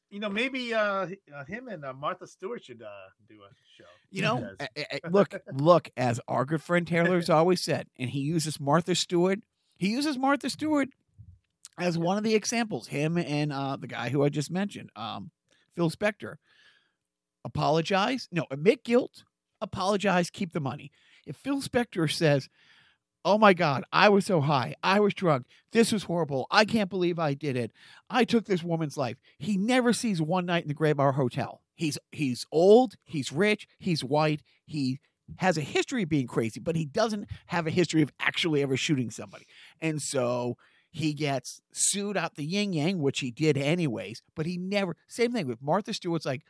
you 0.10 0.20
know 0.22 0.30
maybe 0.30 0.74
uh, 0.74 1.08
uh 1.36 1.44
him 1.46 1.68
and 1.68 1.84
uh, 1.84 1.94
Martha 1.94 2.26
Stewart 2.28 2.64
should 2.64 2.82
uh 2.82 3.10
do 3.28 3.36
a 3.36 3.50
show. 3.78 3.84
you 4.10 4.22
know 4.22 4.48
Because- 4.58 5.00
look 5.12 5.36
look 5.54 5.90
as 5.98 6.22
our 6.28 6.46
good 6.46 6.62
friend 6.62 6.88
taylor's 6.88 7.30
always 7.40 7.62
said 7.62 7.88
and 7.98 8.10
he 8.12 8.20
uses 8.20 8.60
martha 8.60 8.96
stewart 8.96 9.40
he 9.78 9.90
uses 9.90 10.18
martha 10.18 10.50
stewart 10.50 10.90
as 11.80 11.98
one 11.98 12.18
of 12.18 12.24
the 12.24 12.36
examples 12.36 12.88
him 12.88 13.18
and 13.18 13.52
uh 13.52 13.76
the 13.76 13.88
guy 13.88 14.10
who 14.10 14.24
i 14.24 14.30
just 14.30 14.52
mentioned 14.52 14.90
um 14.96 15.32
phil 15.76 15.90
spector. 15.90 16.36
Apologize 17.46 18.28
no 18.32 18.46
admit 18.52 18.84
guilt 18.84 19.24
apologize 19.62 20.30
keep 20.30 20.54
the 20.54 20.60
money. 20.60 20.92
If 21.26 21.36
phil 21.36 21.62
spector 21.62 22.12
says 22.12 22.50
oh 23.26 23.38
my 23.38 23.54
god 23.54 23.84
i 23.92 24.10
was 24.10 24.26
so 24.26 24.42
high 24.42 24.76
i 24.84 25.00
was 25.00 25.14
drunk 25.14 25.46
this 25.72 25.92
was 25.92 26.04
horrible 26.04 26.46
i 26.52 26.66
can't 26.66 26.90
believe 26.90 27.20
i 27.20 27.34
did 27.34 27.56
it 27.56 27.72
i 28.10 28.24
took 28.26 28.46
this 28.46 28.64
woman's 28.64 28.98
life 28.98 29.18
he 29.40 29.58
never 29.58 29.94
sees 29.94 30.22
one 30.22 30.46
night 30.46 30.64
in 30.64 30.68
the 30.68 30.74
gray 30.74 30.94
bar 30.94 31.14
hotel. 31.14 31.62
He's 31.76 31.98
he's 32.12 32.46
old 32.52 32.96
he's 33.06 33.32
rich 33.32 33.68
he's 33.80 34.04
white 34.04 34.42
he 34.66 35.00
has 35.38 35.58
a 35.58 35.62
history 35.62 36.04
of 36.04 36.10
being 36.10 36.28
crazy 36.28 36.60
but 36.60 36.76
he 36.76 36.86
doesn't 36.86 37.28
have 37.48 37.66
a 37.66 37.72
history 37.72 38.02
of 38.02 38.12
actually 38.20 38.62
ever 38.62 38.78
shooting 38.78 39.10
somebody. 39.10 39.46
And 39.82 40.02
so 40.02 40.58
he 40.96 41.14
gets 41.14 41.60
sued 41.72 42.16
out 42.16 42.36
the 42.36 42.46
yin 42.46 42.72
yang, 42.72 43.02
which 43.02 43.20
he 43.20 43.32
did 43.32 43.58
anyways, 43.58 44.22
but 44.36 44.46
he 44.46 44.58
never, 44.58 44.96
same 45.08 45.34
thing 45.34 45.48
with 45.48 45.62
Martha 45.62 45.92
Stewart's 45.92 46.26
like, 46.26 46.44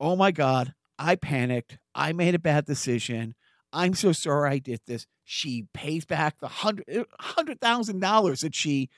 oh 0.00 0.16
my 0.16 0.32
God, 0.32 0.74
I 0.98 1.14
panicked. 1.14 1.78
I 1.94 2.12
made 2.12 2.34
a 2.34 2.38
bad 2.40 2.66
decision. 2.66 3.36
I'm 3.72 3.94
so 3.94 4.10
sorry 4.10 4.50
I 4.50 4.58
did 4.58 4.80
this. 4.86 5.06
She 5.24 5.66
pays 5.72 6.04
back 6.04 6.40
the 6.40 6.48
hundred 6.48 6.84
uh, 6.94 7.04
hundred 7.20 7.60
thousand 7.60 8.00
dollars 8.00 8.40
that 8.40 8.56
she, 8.56 8.90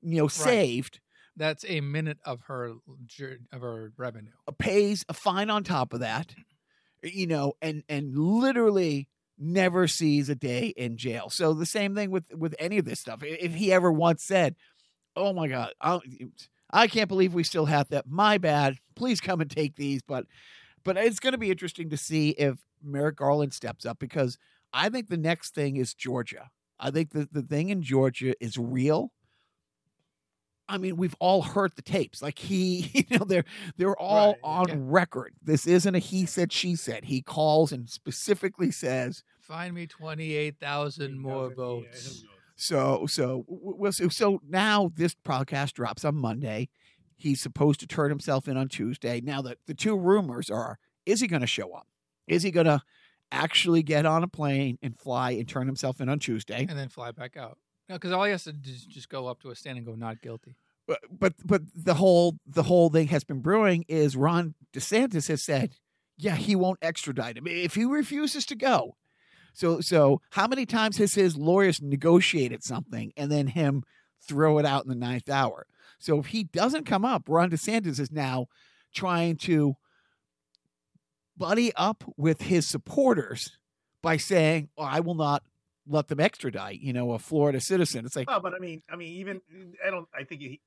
you 0.00 0.18
know, 0.18 0.28
saved, 0.28 1.00
That's 1.36 1.64
a 1.68 1.80
minute 1.80 2.18
of 2.24 2.42
her 2.42 2.74
of 3.52 3.60
her 3.60 3.92
revenue. 3.96 4.30
uh, 4.46 4.52
pays 4.56 5.04
a 5.08 5.12
fine 5.12 5.50
on 5.50 5.64
top 5.64 5.92
of 5.92 5.98
that, 6.00 6.36
you 7.02 7.26
know, 7.26 7.54
and 7.60 7.82
and 7.88 8.16
literally 8.16 9.08
never 9.40 9.88
sees 9.88 10.28
a 10.28 10.34
day 10.34 10.68
in 10.76 10.96
jail. 10.96 11.30
So 11.30 11.54
the 11.54 11.66
same 11.66 11.94
thing 11.94 12.10
with 12.10 12.24
with 12.36 12.54
any 12.58 12.78
of 12.78 12.84
this 12.84 13.00
stuff. 13.00 13.22
If 13.22 13.54
he 13.54 13.72
ever 13.72 13.90
once 13.90 14.22
said, 14.22 14.54
"Oh 15.16 15.32
my 15.32 15.48
God, 15.48 15.72
I, 15.80 16.00
I 16.70 16.86
can't 16.86 17.08
believe 17.08 17.34
we 17.34 17.42
still 17.42 17.66
have 17.66 17.88
that. 17.88 18.06
My 18.06 18.38
bad. 18.38 18.76
Please 18.94 19.20
come 19.20 19.40
and 19.40 19.50
take 19.50 19.76
these." 19.76 20.02
But 20.02 20.26
but 20.84 20.96
it's 20.96 21.20
going 21.20 21.32
to 21.32 21.38
be 21.38 21.50
interesting 21.50 21.90
to 21.90 21.96
see 21.96 22.30
if 22.30 22.58
Merrick 22.82 23.16
Garland 23.16 23.54
steps 23.54 23.86
up 23.86 23.98
because 23.98 24.38
I 24.72 24.88
think 24.90 25.08
the 25.08 25.16
next 25.16 25.54
thing 25.54 25.76
is 25.76 25.94
Georgia. 25.94 26.50
I 26.78 26.90
think 26.90 27.10
the 27.10 27.28
the 27.30 27.42
thing 27.42 27.70
in 27.70 27.82
Georgia 27.82 28.34
is 28.40 28.58
real. 28.58 29.12
I 30.72 30.78
mean, 30.78 30.96
we've 30.96 31.16
all 31.18 31.42
heard 31.42 31.72
the 31.76 31.82
tapes. 31.82 32.22
Like 32.22 32.38
he, 32.38 32.90
you 33.10 33.18
know, 33.18 33.24
they're 33.24 33.44
they're 33.76 33.96
all 33.96 34.32
Right, 34.32 34.40
on 34.44 34.68
yeah. 34.68 34.74
record. 34.78 35.34
This 35.42 35.66
isn't 35.66 35.94
a 35.94 35.98
he 35.98 36.26
said 36.26 36.52
she 36.52 36.76
said. 36.76 37.04
He 37.06 37.20
calls 37.22 37.72
and 37.72 37.88
specifically 37.90 38.70
says, 38.70 39.22
Find 39.40 39.74
me 39.74 39.86
twenty 39.86 40.34
eight 40.34 40.58
thousand 40.60 41.18
more 41.18 41.52
votes. 41.52 42.24
so 42.56 43.06
so 43.06 43.44
w- 43.48 43.72
w- 43.72 43.92
so, 43.92 44.08
so 44.08 44.40
now 44.48 44.92
this 44.94 45.14
podcast 45.24 45.72
drops 45.72 46.04
on 46.04 46.14
Monday. 46.14 46.68
He's 47.16 47.40
supposed 47.40 47.80
to 47.80 47.86
turn 47.86 48.08
himself 48.10 48.48
in 48.48 48.56
on 48.56 48.68
Tuesday. 48.68 49.20
Now 49.20 49.42
the 49.42 49.56
the 49.66 49.74
two 49.74 49.96
rumors 49.98 50.48
are: 50.50 50.78
is 51.04 51.20
he 51.20 51.26
going 51.26 51.40
to 51.42 51.46
show 51.48 51.72
up? 51.72 51.86
Is 52.28 52.42
he 52.44 52.50
going 52.52 52.66
to 52.66 52.80
actually 53.32 53.82
get 53.82 54.06
on 54.06 54.22
a 54.22 54.28
plane 54.28 54.78
and 54.82 54.98
fly 54.98 55.32
and 55.32 55.48
turn 55.48 55.66
himself 55.66 56.00
in 56.00 56.08
on 56.08 56.18
Tuesday? 56.20 56.66
and 56.68 56.78
then 56.78 56.88
fly 56.88 57.10
back 57.10 57.36
out. 57.36 57.58
No, 57.90 57.96
because 57.96 58.12
all 58.12 58.22
he 58.22 58.30
has 58.30 58.44
to 58.44 58.52
do 58.52 58.70
is 58.70 58.86
just 58.86 59.08
go 59.08 59.26
up 59.26 59.40
to 59.40 59.50
a 59.50 59.56
stand 59.56 59.76
and 59.76 59.84
go 59.84 59.96
not 59.96 60.22
guilty. 60.22 60.54
but 60.86 61.00
but 61.10 61.34
but 61.44 61.62
the 61.74 61.94
whole 61.94 62.36
the 62.46 62.62
whole 62.62 62.88
thing 62.88 63.08
has 63.08 63.24
been 63.24 63.40
brewing 63.40 63.84
is 63.88 64.16
Ron 64.16 64.54
DeSantis 64.72 65.26
has 65.26 65.42
said, 65.42 65.72
yeah, 66.16 66.36
he 66.36 66.54
won't 66.54 66.78
extradite 66.82 67.36
him 67.36 67.48
if 67.48 67.74
he 67.74 67.84
refuses 67.84 68.46
to 68.46 68.54
go. 68.54 68.94
So 69.54 69.80
so 69.80 70.20
how 70.30 70.46
many 70.46 70.66
times 70.66 70.98
has 70.98 71.14
his 71.14 71.36
lawyers 71.36 71.82
negotiated 71.82 72.62
something 72.62 73.12
and 73.16 73.30
then 73.30 73.48
him 73.48 73.82
throw 74.22 74.58
it 74.58 74.64
out 74.64 74.84
in 74.84 74.88
the 74.88 74.94
ninth 74.94 75.28
hour? 75.28 75.66
So 75.98 76.20
if 76.20 76.26
he 76.26 76.44
doesn't 76.44 76.86
come 76.86 77.04
up, 77.04 77.24
Ron 77.26 77.50
DeSantis 77.50 77.98
is 77.98 78.12
now 78.12 78.46
trying 78.94 79.36
to 79.38 79.74
buddy 81.36 81.72
up 81.74 82.04
with 82.16 82.42
his 82.42 82.68
supporters 82.68 83.58
by 84.00 84.16
saying, 84.16 84.68
oh, 84.78 84.84
I 84.84 85.00
will 85.00 85.16
not 85.16 85.42
let 85.90 86.08
them 86.08 86.20
extradite, 86.20 86.80
you 86.80 86.92
know, 86.92 87.12
a 87.12 87.18
Florida 87.18 87.60
citizen. 87.60 88.06
It's 88.06 88.16
like, 88.16 88.28
oh, 88.30 88.40
but 88.40 88.54
I 88.54 88.58
mean, 88.58 88.82
I 88.90 88.96
mean, 88.96 89.12
even 89.18 89.40
mm, 89.54 89.72
I 89.86 89.90
don't. 89.90 90.08
I 90.14 90.24
think 90.24 90.40
he, 90.40 90.60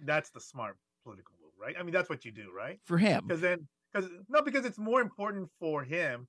that's 0.00 0.30
the 0.30 0.40
smart 0.40 0.76
political 1.04 1.34
move, 1.40 1.52
right? 1.58 1.76
I 1.78 1.82
mean, 1.82 1.92
that's 1.92 2.10
what 2.10 2.24
you 2.24 2.32
do, 2.32 2.50
right? 2.54 2.78
for 2.84 2.98
him. 2.98 3.24
Because 3.26 3.40
then, 3.40 3.68
because 3.92 4.10
no, 4.28 4.42
because 4.42 4.66
it's 4.66 4.78
more 4.78 5.00
important 5.00 5.48
for 5.60 5.84
him 5.84 6.26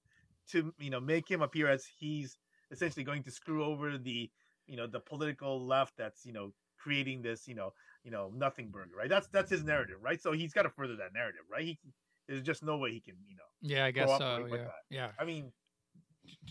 to 0.52 0.74
you 0.80 0.90
know 0.90 1.00
make 1.00 1.30
him 1.30 1.42
appear 1.42 1.68
as 1.68 1.86
he's 2.00 2.38
essentially 2.72 3.04
going 3.04 3.24
to 3.24 3.32
screw 3.32 3.64
over 3.66 3.98
the 3.98 4.30
you 4.68 4.78
know 4.78 4.88
the 4.88 5.00
political 5.00 5.66
left 5.66 5.98
that's 5.98 6.26
you 6.26 6.34
know 6.34 6.54
creating 6.78 7.22
this 7.22 7.48
you 7.48 7.56
know 7.56 7.74
you 8.04 8.12
know 8.12 8.32
nothing 8.36 8.70
burger, 8.70 8.92
right? 8.98 9.10
That's 9.10 9.28
that's 9.28 9.50
his 9.50 9.64
narrative, 9.64 9.98
right? 10.02 10.22
So 10.22 10.32
he's 10.32 10.54
got 10.54 10.64
to 10.64 10.70
further 10.70 10.96
that 10.98 11.14
narrative, 11.14 11.42
right? 11.52 11.64
He 11.64 11.80
there's 12.28 12.44
just 12.44 12.64
no 12.64 12.78
way 12.78 12.92
he 12.92 13.00
can 13.00 13.16
you 13.28 13.36
know. 13.36 13.44
Yeah, 13.62 13.86
I 13.86 13.92
guess 13.92 14.08
Go 14.08 14.14
up 14.14 14.20
so. 14.22 14.48
Yeah, 14.52 14.68
yeah. 14.90 15.08
I 15.20 15.26
mean, 15.26 15.52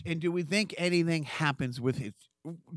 And 0.05 0.19
do 0.19 0.31
we 0.31 0.43
think 0.43 0.73
anything 0.77 1.23
happens 1.23 1.81
with 1.81 1.97
his? 1.97 2.13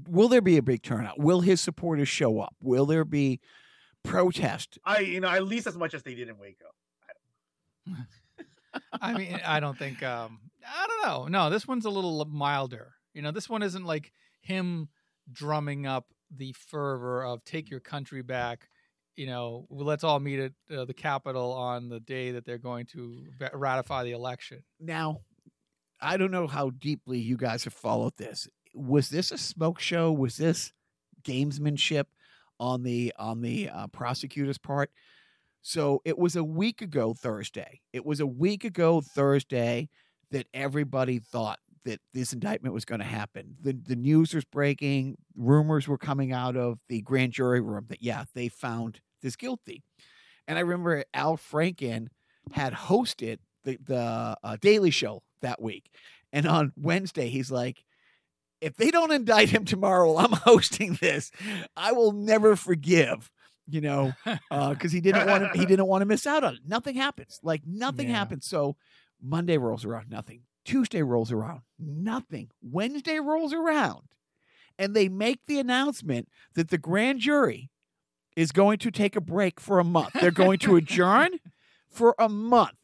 Will 0.09 0.29
there 0.29 0.41
be 0.41 0.57
a 0.57 0.63
big 0.63 0.83
turnout? 0.83 1.19
Will 1.19 1.41
his 1.41 1.61
supporters 1.61 2.09
show 2.09 2.41
up? 2.41 2.57
Will 2.61 2.87
there 2.87 3.05
be 3.05 3.41
protest? 4.03 4.79
I 4.85 5.01
you 5.01 5.21
know 5.21 5.29
at 5.29 5.45
least 5.45 5.67
as 5.67 5.77
much 5.77 5.95
as 5.95 6.03
they 6.03 6.15
did 6.15 6.29
in 6.29 6.39
Waco. 6.39 6.67
I 9.01 9.15
mean, 9.15 9.41
I 9.45 9.61
don't 9.61 9.79
think. 9.79 10.03
Um, 10.03 10.41
I 10.67 10.87
don't 10.87 11.11
know. 11.11 11.27
No, 11.27 11.51
this 11.51 11.67
one's 11.67 11.85
a 11.85 11.91
little 11.91 12.25
milder. 12.27 12.95
You 13.15 13.23
know, 13.23 13.31
this 13.31 13.49
one 13.49 13.63
isn't 13.63 13.85
like 13.85 14.13
him 14.41 14.89
drumming 15.33 15.87
up 15.87 16.07
the 16.35 16.53
fervor 16.53 17.25
of 17.25 17.45
"take 17.45 17.71
your 17.71 17.81
country 17.81 18.23
back." 18.23 18.69
You 19.17 19.27
know, 19.27 19.67
let's 19.71 20.05
all 20.05 20.21
meet 20.21 20.39
at 20.39 20.53
uh, 20.75 20.85
the 20.85 20.95
Capitol 20.95 21.53
on 21.53 21.89
the 21.89 22.01
day 22.01 22.33
that 22.33 22.47
they're 22.47 22.59
going 22.59 22.87
to 22.87 23.25
ratify 23.53 24.05
the 24.05 24.13
election. 24.13 24.63
Now, 24.79 25.21
I 26.01 26.17
don't 26.17 26.31
know 26.31 26.47
how 26.47 26.71
deeply 26.71 27.19
you 27.19 27.37
guys 27.37 27.65
have 27.65 27.75
followed 27.75 28.17
this. 28.17 28.49
Was 28.75 29.09
this 29.09 29.33
a 29.33 29.39
smoke 29.39 29.81
show? 29.81 30.13
Was 30.13 30.37
this 30.37 30.73
gamesmanship 31.23 32.05
on 32.59 32.83
the 32.83 33.13
on 33.19 33.43
the 33.43 33.69
uh, 33.69 33.87
prosecutor's 33.89 34.59
part? 34.59 34.91
So 35.63 36.01
it 36.05 36.19
was 36.19 36.37
a 36.37 36.45
week 36.45 36.81
ago 36.81 37.15
Thursday. 37.15 37.81
It 37.93 38.05
was 38.05 38.21
a 38.21 38.27
week 38.27 38.65
ago 38.65 39.01
Thursday 39.01 39.89
that 40.31 40.47
everybody 40.55 41.19
thought 41.19 41.59
that 41.85 42.01
this 42.15 42.33
indictment 42.33 42.75
was 42.75 42.85
going 42.85 43.01
to 43.01 43.07
happen. 43.07 43.57
The 43.61 43.73
the 43.73 43.97
news 43.97 44.35
was 44.35 44.45
breaking, 44.45 45.17
rumors 45.37 45.89
were 45.89 45.99
coming 45.99 46.33
out 46.33 46.57
of 46.57 46.79
the 46.89 47.03
grand 47.03 47.33
jury 47.33 47.61
room 47.61 47.87
that 47.89 48.03
yeah, 48.03 48.25
they 48.35 48.49
found 48.49 49.01
this 49.23 49.37
guilty. 49.37 49.83
And 50.47 50.59
I 50.59 50.63
remember 50.63 51.05
Al 51.15 51.37
Franken 51.37 52.09
had 52.53 52.73
hosted 52.73 53.39
the 53.65 53.79
the 53.85 54.37
uh, 54.43 54.57
Daily 54.61 54.91
Show 54.91 55.23
that 55.43 55.61
week, 55.61 55.91
and 56.33 56.47
on 56.47 56.73
Wednesday 56.77 57.29
he's 57.29 57.51
like, 57.51 57.85
"If 58.61 58.77
they 58.77 58.91
don't 58.91 59.13
indict 59.13 59.51
him 59.51 59.65
tomorrow, 59.65 60.17
I'm 60.17 60.33
hosting 60.45 60.99
this. 61.01 61.31
I 61.77 61.93
will 61.93 62.13
never 62.13 62.57
forgive." 62.57 63.31
You 63.69 63.81
know, 63.81 64.13
because 64.51 64.91
he 64.93 65.01
didn't 65.01 65.29
want 65.29 65.53
to. 65.53 65.59
He 65.59 65.65
didn't 65.67 65.87
want 65.87 66.03
to 66.03 66.07
miss 66.07 66.27
out 66.27 66.43
on 66.45 66.55
it. 66.55 66.61
Nothing 66.67 66.97
happens. 66.97 67.39
Like 67.43 67.63
nothing 67.67 68.09
Yeah. 68.09 68.17
happens. 68.17 68.47
So 68.47 68.77
Monday 69.23 69.59
rolls 69.59 69.85
around, 69.85 70.11
nothing. 70.11 70.43
Tuesday 70.65 71.03
rolls 71.03 71.31
around, 71.33 71.61
nothing. 71.79 72.51
Wednesday 72.63 73.19
rolls 73.21 73.53
around, 73.53 74.09
and 74.79 74.95
they 74.95 75.09
make 75.09 75.41
the 75.47 75.59
announcement 75.59 76.29
that 76.55 76.69
the 76.71 76.79
grand 76.79 77.21
jury 77.21 77.71
is 78.37 78.53
going 78.53 78.79
to 78.79 78.91
take 78.91 79.17
a 79.17 79.21
break 79.21 79.61
for 79.61 79.79
a 79.79 79.85
month. 79.85 80.13
They're 80.21 80.31
going 80.31 80.59
to 80.61 80.77
adjourn 80.77 81.31
for 81.91 82.15
a 82.19 82.29
month. 82.29 82.77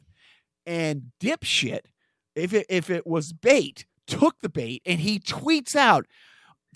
And 0.67 1.13
dipshit, 1.21 1.83
if 2.35 2.53
it 2.53 2.67
if 2.69 2.91
it 2.91 3.07
was 3.07 3.33
bait, 3.33 3.87
took 4.07 4.41
the 4.41 4.49
bait 4.49 4.83
and 4.85 5.01
he 5.01 5.19
tweets 5.19 5.77
out, 5.77 6.07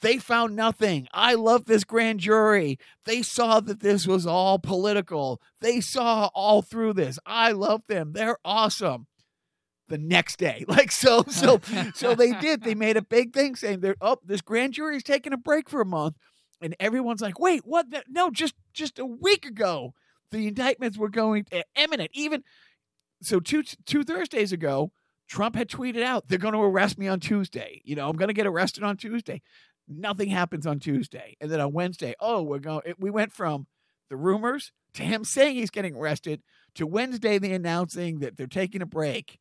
they 0.00 0.18
found 0.18 0.56
nothing. 0.56 1.08
I 1.12 1.34
love 1.34 1.66
this 1.66 1.84
grand 1.84 2.20
jury. 2.20 2.78
They 3.04 3.22
saw 3.22 3.60
that 3.60 3.80
this 3.80 4.06
was 4.06 4.26
all 4.26 4.58
political. 4.58 5.40
They 5.60 5.80
saw 5.80 6.30
all 6.34 6.62
through 6.62 6.94
this. 6.94 7.18
I 7.26 7.52
love 7.52 7.82
them. 7.88 8.12
They're 8.12 8.38
awesome. 8.44 9.06
The 9.88 9.98
next 9.98 10.38
day. 10.38 10.64
Like 10.68 10.92
so 10.92 11.24
so 11.28 11.60
so 11.94 12.14
they 12.14 12.32
did. 12.32 12.62
They 12.62 12.74
made 12.76 12.96
a 12.96 13.02
big 13.02 13.32
thing 13.34 13.56
saying 13.56 13.80
they're 13.80 13.96
oh, 14.00 14.18
this 14.24 14.40
grand 14.40 14.74
jury 14.74 14.96
is 14.96 15.02
taking 15.02 15.32
a 15.32 15.36
break 15.36 15.68
for 15.68 15.80
a 15.80 15.86
month. 15.86 16.14
And 16.62 16.76
everyone's 16.78 17.22
like, 17.22 17.40
wait, 17.40 17.62
what? 17.64 17.90
The- 17.90 18.04
No, 18.08 18.30
just 18.30 18.54
just 18.72 18.98
a 19.00 19.04
week 19.06 19.44
ago, 19.44 19.94
the 20.30 20.46
indictments 20.46 20.96
were 20.96 21.08
going 21.08 21.44
to 21.46 21.64
imminent. 21.74 22.10
Even 22.14 22.44
so, 23.22 23.40
two 23.40 23.62
two 23.86 24.02
Thursdays 24.04 24.52
ago, 24.52 24.92
Trump 25.28 25.54
had 25.56 25.68
tweeted 25.68 26.02
out, 26.02 26.28
"They're 26.28 26.38
going 26.38 26.54
to 26.54 26.60
arrest 26.60 26.98
me 26.98 27.08
on 27.08 27.20
Tuesday. 27.20 27.80
You 27.84 27.96
know, 27.96 28.08
I'm 28.08 28.16
going 28.16 28.28
to 28.28 28.34
get 28.34 28.46
arrested 28.46 28.82
on 28.84 28.96
Tuesday." 28.96 29.42
Nothing 29.88 30.28
happens 30.28 30.66
on 30.66 30.78
Tuesday, 30.78 31.36
and 31.40 31.50
then 31.50 31.60
on 31.60 31.72
Wednesday, 31.72 32.14
oh, 32.20 32.42
we're 32.42 32.58
going. 32.60 32.82
it- 32.86 33.00
We 33.00 33.10
went 33.10 33.32
from 33.32 33.66
the 34.08 34.16
rumors 34.16 34.72
to 34.94 35.02
him 35.02 35.24
saying 35.24 35.56
he's 35.56 35.70
getting 35.70 35.96
arrested 35.96 36.42
to 36.74 36.86
Wednesday, 36.86 37.38
the 37.38 37.52
announcing 37.52 38.20
that 38.20 38.36
they're 38.36 38.46
taking 38.46 38.82
a 38.82 38.86
break, 38.86 39.38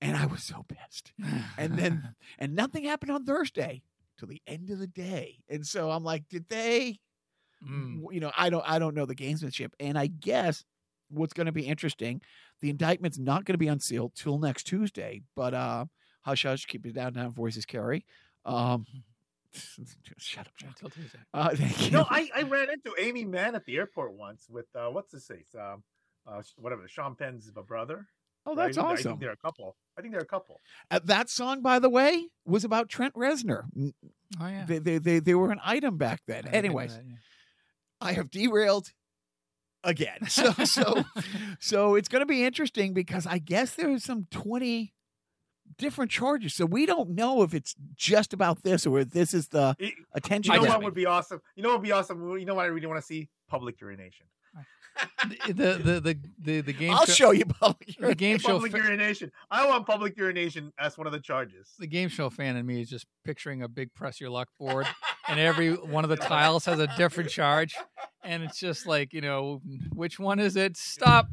and 0.00 0.16
I 0.16 0.26
was 0.26 0.42
so 0.42 0.64
pissed. 0.68 1.12
And 1.58 1.78
then, 1.78 2.14
and 2.38 2.54
nothing 2.54 2.84
happened 2.84 3.12
on 3.12 3.24
Thursday 3.24 3.82
till 4.18 4.28
the 4.28 4.40
end 4.46 4.70
of 4.70 4.78
the 4.78 4.86
day, 4.86 5.42
and 5.48 5.66
so 5.66 5.90
I'm 5.90 6.04
like, 6.04 6.28
did 6.28 6.48
they? 6.48 6.98
Mm. 7.66 8.02
you 8.12 8.20
know, 8.20 8.30
I 8.36 8.50
don't 8.50 8.64
I 8.68 8.78
don't 8.78 8.94
know 8.94 9.06
the 9.06 9.14
gamesmanship. 9.14 9.70
And 9.80 9.96
I 9.98 10.06
guess 10.06 10.64
what's 11.14 11.32
going 11.32 11.46
to 11.46 11.52
be 11.52 11.66
interesting, 11.66 12.20
the 12.60 12.70
indictment's 12.70 13.18
not 13.18 13.44
going 13.44 13.54
to 13.54 13.58
be 13.58 13.68
unsealed 13.68 14.12
till 14.14 14.38
next 14.38 14.64
Tuesday. 14.64 15.22
But 15.36 15.54
uh 15.54 15.86
hush 16.22 16.44
hush, 16.44 16.66
keep 16.66 16.84
it 16.86 16.94
down 16.94 17.12
down 17.14 17.30
voices 17.32 17.64
carry. 17.66 18.04
Um 18.44 18.86
shut 20.18 20.46
up, 20.46 20.56
John. 20.56 20.70
Until 20.70 20.90
Tuesday. 20.90 21.18
Uh, 21.32 21.50
thank 21.54 21.84
you. 21.86 21.90
No, 21.92 22.04
I, 22.10 22.28
I 22.34 22.42
ran 22.42 22.68
into 22.70 22.92
Aimee 22.98 23.24
Mann 23.24 23.54
at 23.54 23.64
the 23.66 23.76
airport 23.76 24.12
once 24.14 24.46
with 24.50 24.66
uh, 24.74 24.88
what's 24.88 25.12
his 25.12 25.24
face, 25.26 25.54
um, 25.56 25.84
uh, 26.26 26.42
whatever, 26.56 26.88
Sean 26.88 27.14
Penn's 27.14 27.48
brother. 27.66 28.08
oh, 28.46 28.56
right? 28.56 28.66
that's 28.66 28.78
I 28.78 28.80
think- 28.80 28.88
I 28.88 28.92
awesome. 28.94 29.10
think 29.12 29.20
they're 29.20 29.30
a 29.30 29.36
couple. 29.36 29.76
I 29.96 30.00
think 30.00 30.12
they're 30.12 30.22
a 30.22 30.26
couple. 30.26 30.60
Uh, 30.90 30.98
that 31.04 31.30
song, 31.30 31.62
by 31.62 31.78
the 31.78 31.88
way, 31.88 32.26
was 32.44 32.64
about 32.64 32.88
Trent 32.88 33.14
Reznor. 33.14 33.66
Oh 33.78 33.92
yeah. 34.48 34.64
They, 34.66 34.78
they, 34.80 34.98
they, 34.98 35.18
they 35.20 35.34
were 35.36 35.52
an 35.52 35.60
item 35.64 35.98
back 35.98 36.22
then. 36.26 36.42
didn't 36.42 36.50
think 36.50 36.54
of 36.56 36.64
Anyways, 36.70 36.96
that, 36.96 37.04
yeah. 37.06 37.14
I 38.00 38.12
have 38.14 38.30
derailed 38.32 38.90
again. 39.84 40.18
So 40.28 40.52
so 40.64 41.04
so 41.60 41.94
it's 41.94 42.08
going 42.08 42.20
to 42.22 42.26
be 42.26 42.44
interesting 42.44 42.92
because 42.94 43.26
I 43.26 43.38
guess 43.38 43.74
there 43.74 43.90
is 43.90 44.02
some 44.04 44.26
20 44.30 44.92
different 45.78 46.10
charges. 46.10 46.54
So 46.54 46.66
we 46.66 46.86
don't 46.86 47.10
know 47.10 47.42
if 47.42 47.54
it's 47.54 47.74
just 47.94 48.32
about 48.32 48.62
this 48.62 48.86
or 48.86 49.00
if 49.00 49.10
this 49.10 49.32
is 49.34 49.48
the 49.48 49.74
It- 49.78 49.94
attention. 50.12 50.54
you 50.54 50.60
know 50.62 50.68
what 50.68 50.82
would 50.82 50.94
be 50.94 51.06
awesome? 51.06 51.40
You 51.56 51.62
know 51.62 51.70
what 51.70 51.78
would 51.80 51.84
be 51.86 51.92
awesome? 51.92 52.38
You 52.38 52.44
know 52.44 52.54
what 52.54 52.64
I 52.64 52.68
really 52.68 52.86
want 52.86 53.00
to 53.00 53.06
see? 53.06 53.28
Public 53.48 53.80
urination. 53.80 54.26
The, 55.48 56.00
the 56.02 56.18
the 56.38 56.60
the 56.60 56.72
game 56.72 56.92
I'll 56.92 57.06
show, 57.06 57.12
show 57.12 57.30
you 57.32 57.44
public. 57.46 57.96
the 57.98 58.14
game 58.14 58.38
show 58.38 58.54
Public 58.54 58.72
fa- 58.72 58.78
urination. 58.78 59.30
I 59.50 59.66
want 59.66 59.86
public 59.86 60.16
urination 60.16 60.72
as 60.78 60.96
one 60.96 61.06
of 61.06 61.12
the 61.12 61.20
charges. 61.20 61.72
the 61.78 61.86
game 61.86 62.08
show 62.08 62.30
fan 62.30 62.56
in 62.56 62.64
me 62.66 62.80
is 62.80 62.88
just 62.88 63.06
picturing 63.24 63.62
a 63.62 63.68
big 63.68 63.92
press 63.94 64.20
your 64.20 64.30
luck 64.30 64.48
board 64.58 64.86
and 65.28 65.40
every 65.40 65.72
one 65.74 66.04
of 66.04 66.10
the 66.10 66.16
tiles 66.16 66.64
has 66.66 66.78
a 66.78 66.86
different 66.96 67.30
charge 67.30 67.74
and 68.22 68.42
it's 68.42 68.58
just 68.58 68.86
like 68.86 69.12
you 69.12 69.20
know 69.20 69.60
which 69.92 70.18
one 70.18 70.38
is 70.38 70.56
it 70.56 70.76
stop 70.76 71.28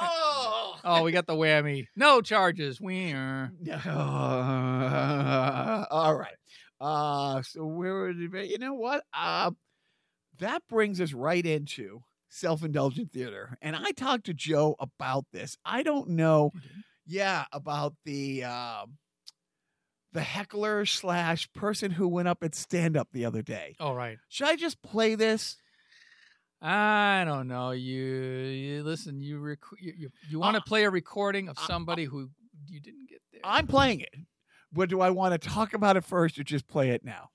oh. 0.00 0.76
oh 0.84 1.02
we 1.02 1.12
got 1.12 1.26
the 1.26 1.34
whammy 1.34 1.86
no 1.96 2.20
charges 2.20 2.80
we 2.80 3.12
are 3.12 3.52
all 5.90 6.14
right. 6.14 6.34
Uh, 6.80 7.42
so 7.42 7.64
where 7.64 8.06
would 8.06 8.32
be? 8.32 8.46
You 8.48 8.58
know 8.58 8.74
what? 8.74 9.04
Uh, 9.14 9.52
that 10.40 10.62
brings 10.68 11.00
us 11.00 11.12
right 11.12 11.44
into 11.46 12.02
self-indulgent 12.32 13.12
theater. 13.12 13.58
And 13.60 13.76
I 13.76 13.90
talked 13.92 14.24
to 14.26 14.34
Joe 14.34 14.74
about 14.80 15.26
this. 15.32 15.56
I 15.64 15.82
don't 15.82 16.10
know, 16.10 16.50
yeah, 17.06 17.44
about 17.52 17.94
the 18.04 18.44
um 18.44 18.98
the 20.12 20.22
heckler 20.22 20.84
slash 20.84 21.50
person 21.52 21.90
who 21.90 22.08
went 22.08 22.28
up 22.28 22.42
at 22.42 22.54
stand 22.54 22.96
up 22.96 23.08
the 23.12 23.24
other 23.24 23.42
day. 23.42 23.76
Oh, 23.80 23.92
right. 23.94 24.18
Should 24.28 24.48
I 24.48 24.56
just 24.56 24.82
play 24.82 25.14
this? 25.14 25.56
I 26.60 27.24
don't 27.26 27.48
know. 27.48 27.70
You, 27.72 28.04
you 28.04 28.82
listen. 28.82 29.20
You 29.20 29.38
rec- 29.40 29.58
you 29.80 29.92
you, 29.96 30.08
you 30.28 30.38
want 30.38 30.54
to 30.54 30.60
Uh, 30.60 30.64
play 30.64 30.84
a 30.84 30.90
recording 30.90 31.48
of 31.48 31.58
uh, 31.58 31.66
somebody 31.66 32.04
who 32.04 32.30
you 32.68 32.80
didn't 32.80 33.08
get 33.08 33.20
there. 33.32 33.40
I'm 33.44 33.66
playing 33.66 34.00
it. 34.00 34.14
But 34.72 34.88
do 34.88 35.00
I 35.00 35.10
want 35.10 35.32
to 35.32 35.48
talk 35.48 35.74
about 35.74 35.96
it 35.96 36.04
first 36.04 36.38
or 36.38 36.44
just 36.44 36.68
play 36.68 36.90
it 36.90 37.04
now? 37.04 37.30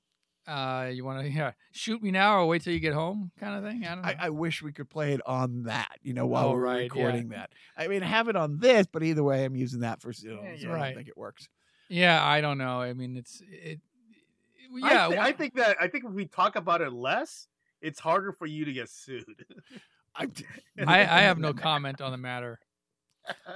Uh, 0.48 0.90
you 0.94 1.04
want 1.04 1.20
to 1.22 1.30
yeah, 1.30 1.52
shoot 1.74 2.02
me 2.02 2.10
now 2.10 2.40
or 2.40 2.46
wait 2.46 2.62
till 2.64 2.72
you 2.74 2.80
get 2.80 2.94
home, 2.94 3.32
kind 3.40 3.56
of 3.58 3.70
thing. 3.70 3.84
I 3.86 3.96
don't 3.96 4.02
know. 4.04 4.08
I, 4.08 4.16
I 4.20 4.30
wish 4.30 4.62
we 4.62 4.72
could 4.72 4.90
play 4.90 5.14
it 5.14 5.22
on 5.26 5.64
that, 5.64 5.98
you 6.02 6.14
know, 6.14 6.26
while 6.26 6.48
Oh, 6.48 6.52
we're 6.54 6.62
right, 6.62 6.78
yeah. 6.78 6.84
recording 7.04 7.30
that. 7.30 7.52
I 7.76 7.88
mean, 7.90 8.02
I 8.02 8.08
have 8.08 8.30
it 8.30 8.36
on 8.38 8.58
this, 8.60 8.88
but 8.90 9.04
either 9.04 9.24
way, 9.24 9.44
I'm 9.44 9.56
using 9.58 9.82
that 9.82 10.02
for 10.02 10.14
Zoom, 10.14 10.40
Yeah, 10.44 10.56
so 10.58 10.68
yeah. 10.70 10.74
I 10.76 10.80
don't 10.86 10.96
think 10.96 11.08
it 11.10 11.18
works. 11.18 11.50
yeah, 11.90 12.24
I 12.24 12.40
don't 12.42 12.58
know. 12.58 12.80
I 12.82 12.94
mean, 12.94 13.18
it's 13.18 13.42
it. 13.42 13.46
it- 13.74 13.82
I, 14.84 14.92
Yeah, 14.92 15.10
thi- 15.10 15.18
I 15.18 15.32
think 15.32 15.54
that 15.56 15.78
I 15.80 15.88
think 15.88 16.04
if 16.04 16.12
we 16.12 16.26
talk 16.26 16.58
about 16.58 16.82
it 16.82 16.92
less, 16.92 17.48
it's 17.82 18.00
harder 18.02 18.34
for 18.34 18.46
you 18.46 18.66
to 18.66 18.74
get 18.74 18.90
sued. 18.90 19.24
I, 20.16 20.28
I, 20.86 21.00
I 21.02 21.22
have 21.22 21.38
no 21.40 21.54
comment 21.54 22.02
on 22.02 22.12
the 22.12 22.18
matter 22.18 22.60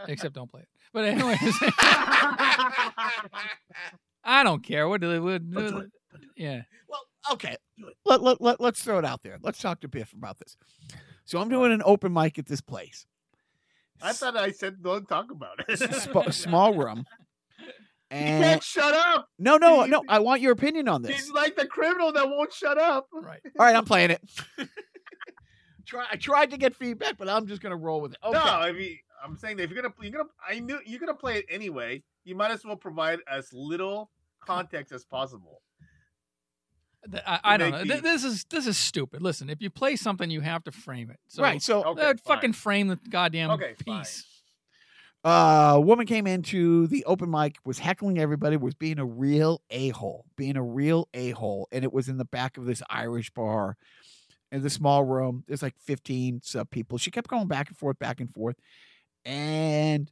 except 0.07 0.35
don't 0.35 0.49
play 0.49 0.61
it. 0.61 0.67
But 0.93 1.05
anyways, 1.05 1.39
I 4.23 4.43
don't 4.43 4.63
care. 4.63 4.87
What 4.87 5.01
do 5.01 5.09
they 5.09 5.19
would? 5.19 5.53
Don't 6.11 6.21
do 6.21 6.27
it. 6.35 6.41
Yeah. 6.41 6.61
well, 6.87 7.01
okay. 7.31 7.55
Let, 8.05 8.21
let, 8.21 8.41
let, 8.41 8.61
let's 8.61 8.83
throw 8.83 8.99
it 8.99 9.05
out 9.05 9.21
there. 9.23 9.37
Let's 9.41 9.59
talk 9.59 9.81
to 9.81 9.87
Biff 9.87 10.13
about 10.13 10.37
this. 10.39 10.57
So 11.25 11.39
I'm 11.39 11.49
doing 11.49 11.71
an 11.71 11.81
open 11.85 12.13
mic 12.13 12.37
at 12.39 12.45
this 12.45 12.61
place. 12.61 13.05
I 14.01 14.13
thought 14.13 14.35
I 14.35 14.51
said 14.51 14.81
don't 14.81 15.07
talk 15.07 15.31
about 15.31 15.63
it. 15.67 15.77
Sp- 15.79 16.31
small 16.31 16.73
room. 16.73 17.05
You 18.13 18.17
can't 18.17 18.61
shut 18.61 18.93
up. 18.93 19.29
no, 19.39 19.55
no, 19.55 19.85
no. 19.85 20.03
I 20.09 20.19
want 20.19 20.41
your 20.41 20.51
opinion 20.51 20.89
on 20.89 21.01
this. 21.01 21.15
He's 21.15 21.31
like 21.31 21.55
the 21.55 21.65
criminal 21.65 22.11
that 22.11 22.27
won't 22.27 22.51
shut 22.51 22.77
up. 22.77 23.07
Right. 23.13 23.39
All 23.57 23.65
right, 23.65 23.73
I'm 23.73 23.85
playing 23.85 24.11
it. 24.11 24.21
Try. 25.85 26.05
I 26.11 26.17
tried 26.17 26.51
to 26.51 26.57
get 26.57 26.75
feedback, 26.75 27.17
but 27.17 27.29
I'm 27.29 27.47
just 27.47 27.61
gonna 27.61 27.77
roll 27.77 28.01
with 28.01 28.11
it. 28.11 28.17
Okay. 28.21 28.33
No, 28.33 28.41
I 28.43 28.73
mean 28.73 28.97
I'm 29.23 29.37
saying 29.37 29.55
that 29.57 29.63
if 29.63 29.71
you're 29.71 29.81
gonna 29.81 29.93
you're 30.01 30.11
gonna 30.11 30.29
I 30.45 30.59
knew 30.59 30.79
you're 30.85 30.99
gonna 30.99 31.13
play 31.13 31.37
it 31.37 31.45
anyway, 31.49 32.03
you 32.25 32.35
might 32.35 32.51
as 32.51 32.65
well 32.65 32.75
provide 32.75 33.19
as 33.29 33.47
little 33.53 34.11
context 34.41 34.91
as 34.91 35.05
possible. 35.05 35.61
Th- 37.09 37.23
I, 37.25 37.39
I 37.43 37.57
don't 37.57 37.71
know. 37.71 37.83
Th- 37.83 37.95
the- 37.97 38.01
This 38.01 38.23
is 38.23 38.45
this 38.49 38.67
is 38.67 38.77
stupid. 38.77 39.21
Listen, 39.21 39.49
if 39.49 39.61
you 39.61 39.69
play 39.69 39.95
something, 39.95 40.29
you 40.29 40.41
have 40.41 40.63
to 40.65 40.71
frame 40.71 41.09
it. 41.09 41.19
So, 41.27 41.41
right. 41.43 41.61
So 41.61 41.83
Okay, 41.85 42.01
uh, 42.09 42.13
fucking 42.25 42.53
frame 42.53 42.87
the 42.87 42.97
goddamn 43.09 43.51
Okay, 43.51 43.73
fine. 43.85 43.99
piece. 44.01 44.25
uh, 45.23 45.73
a 45.75 45.81
woman 45.81 46.05
came 46.05 46.27
into 46.27 46.87
the 46.87 47.03
open 47.05 47.29
mic, 47.31 47.57
was 47.65 47.79
heckling 47.79 48.19
everybody, 48.19 48.57
was 48.57 48.75
being 48.75 48.99
a 48.99 49.05
real 49.05 49.61
a 49.69 49.89
hole, 49.89 50.25
being 50.35 50.57
a 50.57 50.63
real 50.63 51.07
a 51.13 51.31
hole, 51.31 51.67
and 51.71 51.83
it 51.83 51.91
was 51.93 52.07
in 52.09 52.17
the 52.17 52.25
back 52.25 52.57
of 52.57 52.65
this 52.65 52.81
Irish 52.89 53.31
bar, 53.31 53.77
in 54.51 54.61
the 54.61 54.69
small 54.69 55.03
room. 55.03 55.43
There's 55.47 55.61
like 55.63 55.75
15 55.79 56.41
sub 56.43 56.69
people. 56.69 56.97
She 56.97 57.09
kept 57.11 57.29
going 57.29 57.47
back 57.47 57.69
and 57.69 57.77
forth, 57.77 57.97
back 57.99 58.19
and 58.19 58.31
forth, 58.31 58.57
and 59.25 60.11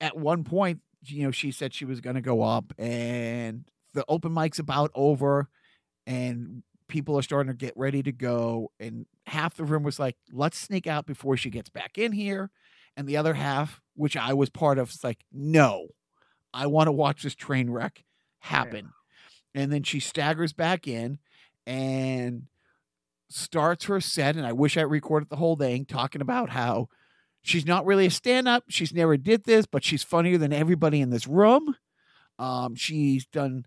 at 0.00 0.16
one 0.16 0.42
point, 0.44 0.80
you 1.06 1.22
know, 1.24 1.30
she 1.30 1.50
said 1.50 1.74
she 1.74 1.84
was 1.84 2.00
going 2.00 2.16
to 2.16 2.22
go 2.22 2.42
up, 2.42 2.72
and 2.78 3.64
the 3.94 4.04
open 4.08 4.32
mic's 4.32 4.58
about 4.58 4.90
over, 4.94 5.48
and 6.10 6.62
people 6.88 7.16
are 7.18 7.22
starting 7.22 7.52
to 7.52 7.56
get 7.56 7.72
ready 7.76 8.02
to 8.02 8.12
go, 8.12 8.70
and 8.80 9.06
half 9.26 9.56
the 9.56 9.64
room 9.64 9.82
was 9.82 9.98
like, 9.98 10.16
"Let's 10.32 10.58
sneak 10.58 10.86
out 10.86 11.06
before 11.06 11.36
she 11.36 11.50
gets 11.50 11.70
back 11.70 11.98
in 11.98 12.12
here." 12.12 12.50
and 12.96 13.08
the 13.08 13.16
other 13.16 13.34
half, 13.34 13.80
which 13.94 14.16
I 14.16 14.34
was 14.34 14.50
part 14.50 14.78
of, 14.78 14.90
is 14.90 15.04
like, 15.04 15.24
no, 15.32 15.88
I 16.52 16.66
want 16.66 16.88
to 16.88 16.92
watch 16.92 17.22
this 17.22 17.34
train 17.34 17.70
wreck 17.70 18.04
happen. 18.40 18.90
And 19.54 19.72
then 19.72 19.82
she 19.82 20.00
staggers 20.00 20.52
back 20.52 20.86
in 20.86 21.18
and 21.66 22.44
starts 23.28 23.86
her 23.86 24.00
set. 24.00 24.36
And 24.36 24.46
I 24.46 24.52
wish 24.52 24.76
I 24.76 24.82
recorded 24.82 25.28
the 25.28 25.36
whole 25.36 25.56
thing 25.56 25.84
talking 25.84 26.20
about 26.20 26.50
how 26.50 26.88
she's 27.42 27.66
not 27.66 27.86
really 27.86 28.06
a 28.06 28.10
stand 28.10 28.48
up. 28.48 28.64
She's 28.68 28.92
never 28.92 29.16
did 29.16 29.44
this, 29.44 29.66
but 29.66 29.84
she's 29.84 30.02
funnier 30.02 30.38
than 30.38 30.52
everybody 30.52 31.00
in 31.00 31.10
this 31.10 31.26
room. 31.26 31.76
Um, 32.38 32.74
she's 32.74 33.26
done 33.26 33.66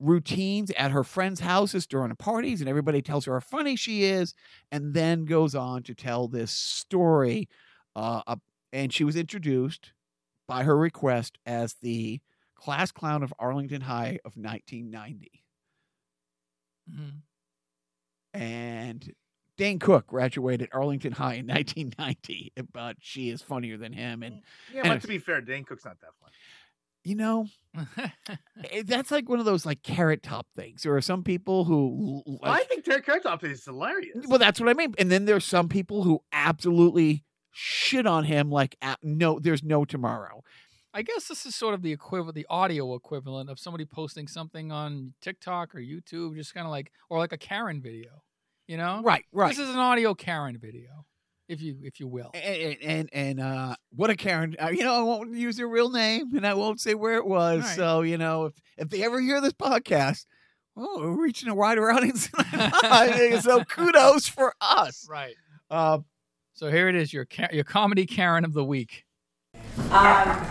routines 0.00 0.70
at 0.72 0.90
her 0.92 1.02
friends' 1.04 1.40
houses 1.40 1.86
during 1.86 2.08
the 2.10 2.14
parties, 2.14 2.60
and 2.60 2.68
everybody 2.68 3.02
tells 3.02 3.24
her 3.24 3.34
how 3.34 3.40
funny 3.40 3.74
she 3.76 4.04
is, 4.04 4.34
and 4.70 4.94
then 4.94 5.24
goes 5.24 5.54
on 5.54 5.82
to 5.84 5.94
tell 5.94 6.28
this 6.28 6.50
story 6.52 7.48
uh, 7.96 8.22
up- 8.26 8.42
and 8.72 8.92
she 8.92 9.02
was 9.04 9.16
introduced 9.16 9.92
by 10.46 10.62
her 10.62 10.76
request 10.76 11.38
as 11.46 11.74
the 11.82 12.20
class 12.54 12.92
clown 12.92 13.22
of 13.22 13.34
Arlington 13.38 13.80
High 13.82 14.18
of 14.24 14.36
1990. 14.36 15.42
Mhm. 16.90 17.22
And 18.34 19.12
Dane 19.56 19.78
Cook 19.78 20.06
graduated 20.06 20.68
Arlington 20.72 21.12
High 21.12 21.34
in 21.34 21.46
1990, 21.46 22.52
but 22.72 22.96
she 23.00 23.30
is 23.30 23.42
funnier 23.42 23.76
than 23.76 23.92
him. 23.92 24.22
And, 24.22 24.42
Yeah, 24.72 24.80
And 24.82 24.88
but 24.88 24.96
if- 24.98 25.02
to 25.02 25.08
be 25.08 25.18
fair, 25.18 25.40
Dane 25.40 25.64
Cook's 25.64 25.84
not 25.84 25.98
that 26.00 26.10
funny. 26.20 26.34
You 27.08 27.14
know, 27.16 27.46
eh, 28.70 28.82
that's 28.84 29.10
like 29.10 29.28
one 29.28 29.38
of 29.38 29.44
those 29.44 29.64
like 29.64 29.82
carrot 29.82 30.22
top 30.22 30.46
things. 30.56 30.82
There 30.82 30.94
are 30.96 31.00
some 31.00 31.22
people 31.22 31.64
who, 31.64 32.22
l- 32.26 32.38
Well, 32.42 32.52
I 32.52 32.64
think 32.64 32.84
Terry 32.84 33.02
Carrot 33.02 33.22
Top 33.22 33.42
is 33.44 33.64
hilarious. 33.64 34.26
well, 34.26 34.38
that's 34.38 34.60
what 34.60 34.68
I 34.68 34.74
mean. 34.74 34.94
And 34.98 35.10
then 35.10 35.24
there's 35.24 35.44
some 35.44 35.68
people 35.68 36.02
who 36.02 36.20
absolutely 36.32 37.24
shit 37.50 38.06
on 38.06 38.24
him 38.24 38.50
like, 38.50 38.76
no, 39.02 39.38
there's 39.38 39.62
no 39.64 39.84
tomorrow. 39.84 40.42
I 40.94 41.02
guess 41.02 41.28
this 41.28 41.46
is 41.46 41.54
sort 41.54 41.74
of 41.74 41.82
the 41.82 41.92
equivalent, 41.92 42.34
the 42.34 42.46
audio 42.48 42.94
equivalent 42.94 43.50
of 43.50 43.58
somebody 43.58 43.84
posting 43.84 44.26
something 44.26 44.72
on 44.72 45.14
TikTok 45.20 45.74
or 45.74 45.78
YouTube, 45.78 46.34
just 46.36 46.54
kind 46.54 46.66
of 46.66 46.70
like, 46.70 46.90
or 47.10 47.18
like 47.18 47.32
a 47.32 47.38
Karen 47.38 47.80
video. 47.80 48.22
You 48.66 48.76
know, 48.76 49.00
Right, 49.02 49.24
right. 49.32 49.48
This 49.48 49.58
is 49.58 49.70
an 49.70 49.78
audio 49.78 50.12
Karen 50.14 50.58
video, 50.58 51.06
if 51.48 51.60
you 51.60 51.76
if 51.82 51.98
you 52.00 52.06
will. 52.08 52.30
and 52.34 52.76
and, 52.82 53.10
and 53.12 53.40
uh, 53.40 53.74
what 53.90 54.10
a 54.10 54.16
Karen! 54.16 54.54
Uh, 54.62 54.68
you 54.68 54.84
know, 54.84 54.94
I 54.94 55.02
won't 55.02 55.34
use 55.34 55.58
your 55.58 55.68
real 55.68 55.90
name, 55.90 56.36
and 56.36 56.46
I 56.46 56.54
won't 56.54 56.80
say 56.80 56.94
where 56.94 57.14
it 57.14 57.26
was. 57.26 57.62
Right. 57.64 57.76
So 57.76 58.02
you 58.02 58.18
know, 58.18 58.46
if 58.46 58.54
if 58.76 58.88
they 58.90 59.02
ever 59.04 59.20
hear 59.20 59.40
this 59.40 59.52
podcast, 59.54 60.26
oh, 60.76 60.98
we're 61.00 61.22
reaching 61.22 61.48
a 61.48 61.54
wider 61.54 61.90
audience. 61.92 62.28
so 63.42 63.64
kudos 63.64 64.28
for 64.28 64.54
us. 64.60 65.06
Right. 65.08 65.34
Uh, 65.70 65.98
So 66.54 66.70
here 66.70 66.88
it 66.88 66.94
is, 66.94 67.12
your 67.12 67.26
your 67.52 67.64
comedy 67.64 68.04
Karen 68.06 68.44
of 68.44 68.52
the 68.52 68.64
week. 68.64 69.04
um, 69.90 70.46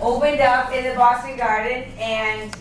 opened 0.00 0.40
up 0.40 0.72
in 0.72 0.84
the 0.88 0.94
Boston 0.96 1.36
Garden, 1.36 1.84
and 1.98 2.54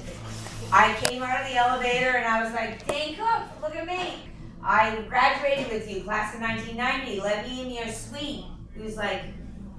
I 0.71 0.93
came 1.01 1.23
out 1.23 1.41
of 1.41 1.47
the 1.49 1.55
elevator, 1.55 2.17
and 2.17 2.25
I 2.25 2.43
was 2.43 2.53
like, 2.53 2.85
"Dane 2.87 3.15
Cook, 3.15 3.61
look 3.61 3.75
at 3.75 3.85
me! 3.87 4.30
I 4.63 5.01
graduated 5.09 5.71
with 5.71 5.89
you, 5.89 6.03
class 6.03 6.35
of 6.35 6.41
1990. 6.41 7.21
Let 7.21 7.47
me 7.47 7.61
in 7.61 7.71
your 7.71 7.87
suite." 7.87 8.45
He 8.75 8.81
was 8.81 8.95
like, 8.97 9.21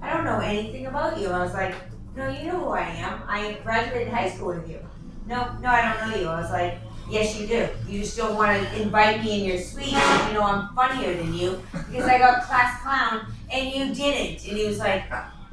"I 0.01 0.13
don't 0.13 0.25
know 0.25 0.39
anything 0.39 0.85
about 0.87 1.19
you." 1.19 1.29
I 1.29 1.39
was 1.39 1.53
like, 1.53 1.75
"No, 2.15 2.29
you 2.29 2.51
know 2.51 2.59
who 2.59 2.69
I 2.69 2.81
am. 2.81 3.21
I 3.27 3.57
graduated 3.63 4.13
high 4.13 4.29
school 4.29 4.55
with 4.55 4.69
you." 4.69 4.79
No, 5.25 5.55
no, 5.61 5.69
I 5.69 5.81
don't 5.81 6.09
know 6.09 6.17
you. 6.17 6.27
I 6.27 6.41
was 6.41 6.51
like, 6.51 6.77
"Yes, 7.09 7.39
you 7.39 7.47
do. 7.47 7.67
You 7.87 7.99
just 8.01 8.17
don't 8.17 8.35
want 8.35 8.51
to 8.61 8.81
invite 8.81 9.23
me 9.23 9.39
in 9.39 9.45
your 9.45 9.59
suite 9.59 9.87
you 10.27 10.33
know 10.33 10.43
I'm 10.43 10.75
funnier 10.75 11.15
than 11.15 11.33
you 11.33 11.61
because 11.71 12.05
I 12.05 12.17
got 12.17 12.43
class 12.43 12.81
clown 12.81 13.27
and 13.51 13.71
you 13.71 13.93
didn't." 13.93 14.45
And 14.47 14.57
he 14.57 14.65
was 14.65 14.79
like. 14.79 15.03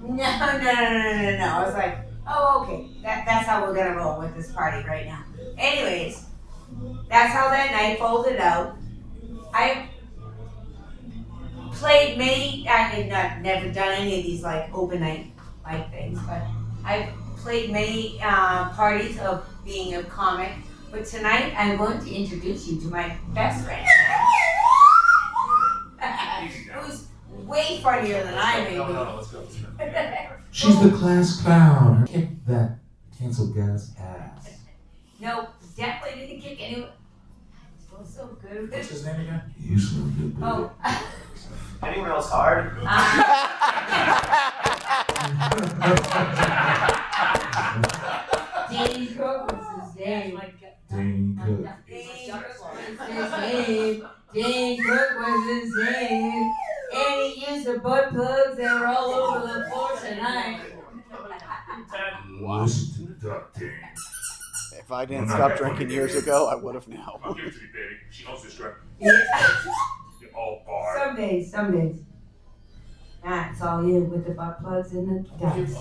No, 0.02 0.08
no, 0.08 0.58
no, 0.58 0.72
no, 0.72 1.22
no, 1.22 1.36
no. 1.36 1.44
I 1.44 1.64
was 1.66 1.74
like, 1.74 1.98
oh, 2.26 2.62
okay. 2.62 2.88
That, 3.02 3.26
that's 3.26 3.46
how 3.46 3.62
we're 3.62 3.74
gonna 3.74 3.96
roll 3.96 4.18
with 4.18 4.34
this 4.34 4.50
party 4.50 4.86
right 4.88 5.04
now. 5.06 5.22
Anyways, 5.58 6.24
that's 7.08 7.34
how 7.34 7.50
that 7.50 7.70
night 7.72 7.98
folded 7.98 8.38
out. 8.40 8.76
I 9.52 9.88
played 11.72 12.18
many. 12.18 12.68
I 12.68 12.76
had 12.76 13.08
not 13.08 13.40
never 13.40 13.70
done 13.72 13.92
any 13.92 14.18
of 14.18 14.24
these 14.24 14.42
like 14.42 14.72
open 14.74 15.00
night 15.00 15.32
like 15.64 15.90
things, 15.90 16.18
but 16.26 16.42
I've 16.84 17.08
played 17.36 17.72
many 17.72 18.20
uh, 18.22 18.70
parties 18.70 19.18
of 19.18 19.44
being 19.64 19.94
a 19.94 20.02
comic. 20.04 20.52
But 20.90 21.06
tonight, 21.06 21.54
I'm 21.56 21.76
going 21.78 22.00
to 22.04 22.10
introduce 22.10 22.66
you 22.66 22.80
to 22.80 22.86
my 22.88 23.16
best 23.28 23.64
friend, 23.64 23.86
who's 26.74 27.06
way 27.46 27.80
funnier 27.80 28.24
than 28.24 28.34
I 28.36 28.64
may 28.64 28.78
be. 28.78 30.36
She's 30.50 30.80
the 30.80 30.90
class 30.90 31.40
clown. 31.40 32.06
Kick 32.08 32.44
that 32.46 32.78
canceled 33.16 33.54
gas 33.54 33.92
ass. 34.00 34.50
No, 35.20 35.48
definitely 35.76 36.26
didn't 36.26 36.40
kick 36.40 36.58
anyone. 36.60 36.90
Oh, 38.00 38.06
so 38.06 38.38
good 38.40 38.70
What's 38.70 38.88
his 38.88 39.04
name 39.04 39.20
again? 39.20 39.42
He's 39.60 39.90
so 39.90 39.96
good. 40.00 40.36
Oh. 40.40 40.72
Anyone 41.82 42.10
else 42.10 42.30
hard? 42.30 42.76
Dane 48.70 49.06
Cook 49.16 49.52
was 49.52 49.66
his 49.84 49.96
name. 49.96 50.40
Dane 50.90 51.40
Cook. 51.44 51.66
Dane 51.86 52.30
Cook 52.30 52.46
was 52.60 53.08
his 53.08 53.30
name. 53.32 54.08
Danny 54.32 54.76
Cook 54.78 55.10
was 55.18 55.44
his 55.46 55.76
name. 55.76 56.52
And 56.94 57.32
he 57.32 57.52
used 57.52 57.66
the 57.66 57.78
butt 57.80 58.10
plugs 58.10 58.56
that 58.56 58.80
were 58.80 58.86
all 58.86 59.10
over 59.10 59.46
the 59.46 59.70
floor 59.70 59.90
tonight. 60.00 60.60
Listen 62.40 63.18
to 63.20 63.42
Dane. 63.58 63.72
If 64.80 64.90
I 64.90 65.04
didn't 65.04 65.28
stop 65.28 65.50
that 65.50 65.58
drinking 65.58 65.86
funny, 65.88 65.94
years 65.94 66.14
ago, 66.16 66.48
I 66.48 66.54
would 66.56 66.74
have 66.74 66.88
now. 66.88 67.20
I'll 67.22 67.34
give 67.34 67.44
it 67.46 67.52
to 67.52 67.60
you, 67.60 67.66
baby. 67.72 67.96
She 68.10 68.26
owns 68.26 68.42
this 68.42 68.54
drink. 68.54 68.74
Yeah. 69.00 69.12
You're 70.20 70.30
all 70.36 70.62
barred. 70.66 70.98
Some 71.00 71.16
days, 71.16 71.50
some 71.50 71.72
days. 71.72 71.96
That's 73.24 73.60
all 73.62 73.82
you 73.86 74.00
with 74.00 74.26
the 74.26 74.32
butt 74.32 74.60
plugs 74.62 74.92
and 74.92 75.24
the 75.24 75.28
ducks. 75.38 75.74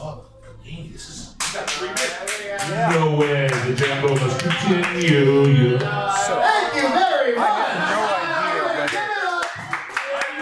Hey, 0.64 0.88
this 0.91 1.10
is. 1.10 1.36
You 1.41 1.60
got 1.60 1.70
three 1.70 1.88
minutes. 1.88 2.70
No 2.95 3.16
way. 3.20 3.47
The 3.47 3.74
Jambo 3.76 4.10
must 4.16 4.39
continue. 4.39 5.47
You. 5.47 5.80
Thank 5.80 6.76
you 6.76 6.88
very 6.89 7.36
much. 7.36 7.50
I 7.50 7.52
had 7.72 7.89
no 7.91 8.00
idea 8.16 8.64
whether- 8.64 8.88
Give 8.91 9.10
it 9.10 9.24
up 9.28 9.45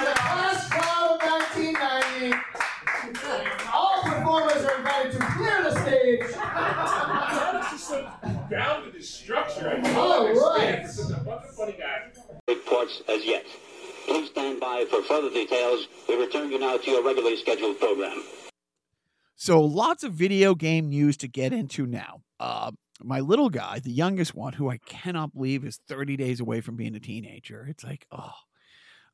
the 0.05 0.13
class 0.21 0.61
clown 0.69 1.07
of 1.13 1.19
1990. 1.21 2.37
All 3.73 3.97
performers 4.03 4.61
are 4.65 4.77
invited 4.77 5.11
to 5.13 5.19
clear 5.19 5.57
the 5.63 5.71
stage. 5.81 6.25
Down 8.49 8.85
to 8.85 8.91
this 8.91 9.09
structure. 9.09 9.69
I 9.83 9.93
All 9.93 10.33
right. 10.55 10.85
for 10.85 10.91
such 10.91 11.11
a 11.17 11.19
fucking 11.23 11.51
funny 11.51 11.75
guy. 11.77 12.11
reports 12.47 13.01
as 13.09 13.25
yet. 13.25 13.45
Please 14.05 14.29
stand 14.29 14.61
by 14.61 14.85
for 14.89 15.03
further 15.03 15.29
details. 15.29 15.87
We 16.07 16.15
return 16.15 16.49
you 16.51 16.59
now 16.59 16.77
to 16.77 16.91
your 16.91 17.03
regularly 17.03 17.35
scheduled 17.37 17.77
program. 17.79 18.23
So 19.35 19.61
lots 19.61 20.03
of 20.03 20.13
video 20.13 20.55
game 20.55 20.87
news 20.89 21.17
to 21.17 21.27
get 21.27 21.51
into 21.51 21.85
now. 21.85 22.21
Uh, 22.39 22.71
my 23.03 23.19
little 23.19 23.49
guy, 23.49 23.79
the 23.79 23.91
youngest 23.91 24.33
one, 24.33 24.53
who 24.53 24.69
I 24.69 24.77
cannot 24.77 25.33
believe 25.33 25.65
is 25.65 25.79
30 25.87 26.15
days 26.15 26.39
away 26.39 26.61
from 26.61 26.77
being 26.77 26.95
a 26.95 26.99
teenager. 27.01 27.67
It's 27.69 27.83
like, 27.83 28.07
oh, 28.11 28.31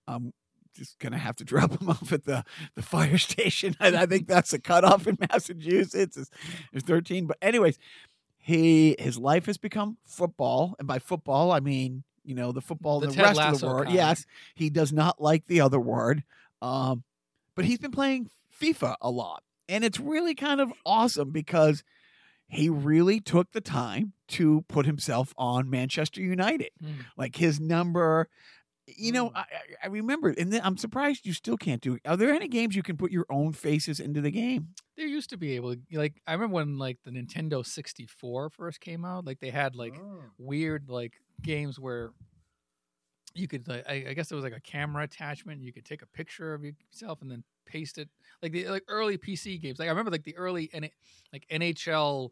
I'm 0.07 0.31
just 0.75 0.99
gonna 0.99 1.17
have 1.17 1.35
to 1.37 1.43
drop 1.45 1.79
him 1.81 1.89
off 1.89 2.13
at 2.13 2.25
the 2.25 2.43
the 2.75 2.81
fire 2.83 3.17
station. 3.29 3.75
And 3.79 3.95
I 3.95 4.05
think 4.05 4.27
that's 4.27 4.53
a 4.53 4.59
cutoff 4.59 5.07
in 5.07 5.17
Massachusetts. 5.19 6.17
Is, 6.17 6.29
is 6.71 6.83
13. 6.83 7.25
But 7.25 7.37
anyways, 7.41 7.77
he 8.43 8.95
his 8.99 9.17
life 9.17 9.45
has 9.45 9.57
become 9.57 9.97
football, 10.05 10.75
and 10.77 10.87
by 10.87 10.99
football 10.99 11.51
I 11.51 11.59
mean 11.61 12.03
you 12.23 12.35
know 12.35 12.51
the 12.51 12.61
football, 12.61 12.99
The 12.99 13.07
the, 13.07 13.21
rest 13.21 13.29
of 13.31 13.35
the 13.35 13.51
Lasso 13.51 13.67
word. 13.67 13.83
kind. 13.85 13.95
Yes, 13.95 14.25
he 14.53 14.69
does 14.69 14.93
not 14.93 15.21
like 15.21 15.45
the 15.47 15.61
other 15.61 15.79
word. 15.79 16.23
Um, 16.61 17.03
but 17.55 17.65
he's 17.65 17.79
been 17.79 17.91
playing 17.91 18.29
FIFA 18.61 18.95
a 19.01 19.09
lot. 19.09 19.43
And 19.69 19.83
it's 19.83 19.99
really 19.99 20.35
kind 20.35 20.61
of 20.61 20.71
awesome 20.85 21.31
because 21.31 21.83
he 22.47 22.69
really 22.69 23.19
took 23.19 23.51
the 23.51 23.61
time 23.61 24.13
to 24.29 24.63
put 24.67 24.85
himself 24.85 25.33
on 25.37 25.69
Manchester 25.69 26.21
United. 26.21 26.69
Mm. 26.83 27.05
Like 27.17 27.35
his 27.35 27.59
number, 27.59 28.29
you 28.87 29.11
know, 29.11 29.29
Mm. 29.29 29.35
I, 29.37 29.45
I- 29.83 29.87
remember, 29.87 30.29
and 30.37 30.51
then 30.51 30.61
I'm 30.63 30.77
surprised 30.77 31.25
you 31.25 31.33
still 31.33 31.57
can't 31.57 31.81
do 31.81 31.95
it. 31.95 32.01
Are 32.05 32.17
there 32.17 32.33
any 32.33 32.47
games 32.47 32.75
you 32.75 32.83
can 32.83 32.97
put 32.97 33.11
your 33.11 33.25
own 33.29 33.53
faces 33.53 33.99
into 33.99 34.19
the 34.21 34.31
game? 34.31 34.69
There 34.97 35.07
used 35.07 35.29
to 35.31 35.37
be 35.37 35.55
able, 35.55 35.75
like 35.91 36.21
I 36.27 36.33
remember 36.33 36.53
when 36.55 36.77
like 36.77 36.99
the 37.03 37.11
Nintendo 37.11 37.65
64 37.65 38.49
first 38.49 38.79
came 38.81 39.05
out. 39.05 39.25
Like 39.25 39.39
they 39.39 39.49
had 39.51 39.75
like 39.75 39.95
Oh. 39.97 40.21
weird 40.37 40.89
like 40.89 41.13
games 41.41 41.79
where 41.79 42.11
you 43.35 43.47
could 43.47 43.67
like 43.67 43.83
I, 43.89 44.05
I 44.09 44.13
guess 44.13 44.31
it 44.31 44.35
was 44.35 44.43
like 44.43 44.55
a 44.55 44.61
camera 44.61 45.03
attachment. 45.03 45.61
You 45.63 45.73
could 45.73 45.85
take 45.85 46.01
a 46.03 46.07
picture 46.07 46.53
of 46.53 46.63
yourself 46.63 47.21
and 47.21 47.31
then 47.31 47.43
paste 47.65 47.97
it. 47.97 48.09
Like 48.43 48.51
the 48.51 48.67
like 48.67 48.83
early 48.87 49.17
PC 49.17 49.59
games. 49.61 49.79
Like 49.79 49.87
I 49.87 49.91
remember 49.91 50.11
like 50.11 50.23
the 50.23 50.35
early 50.37 50.69
N- 50.73 50.89
like 51.31 51.47
NHL 51.49 52.29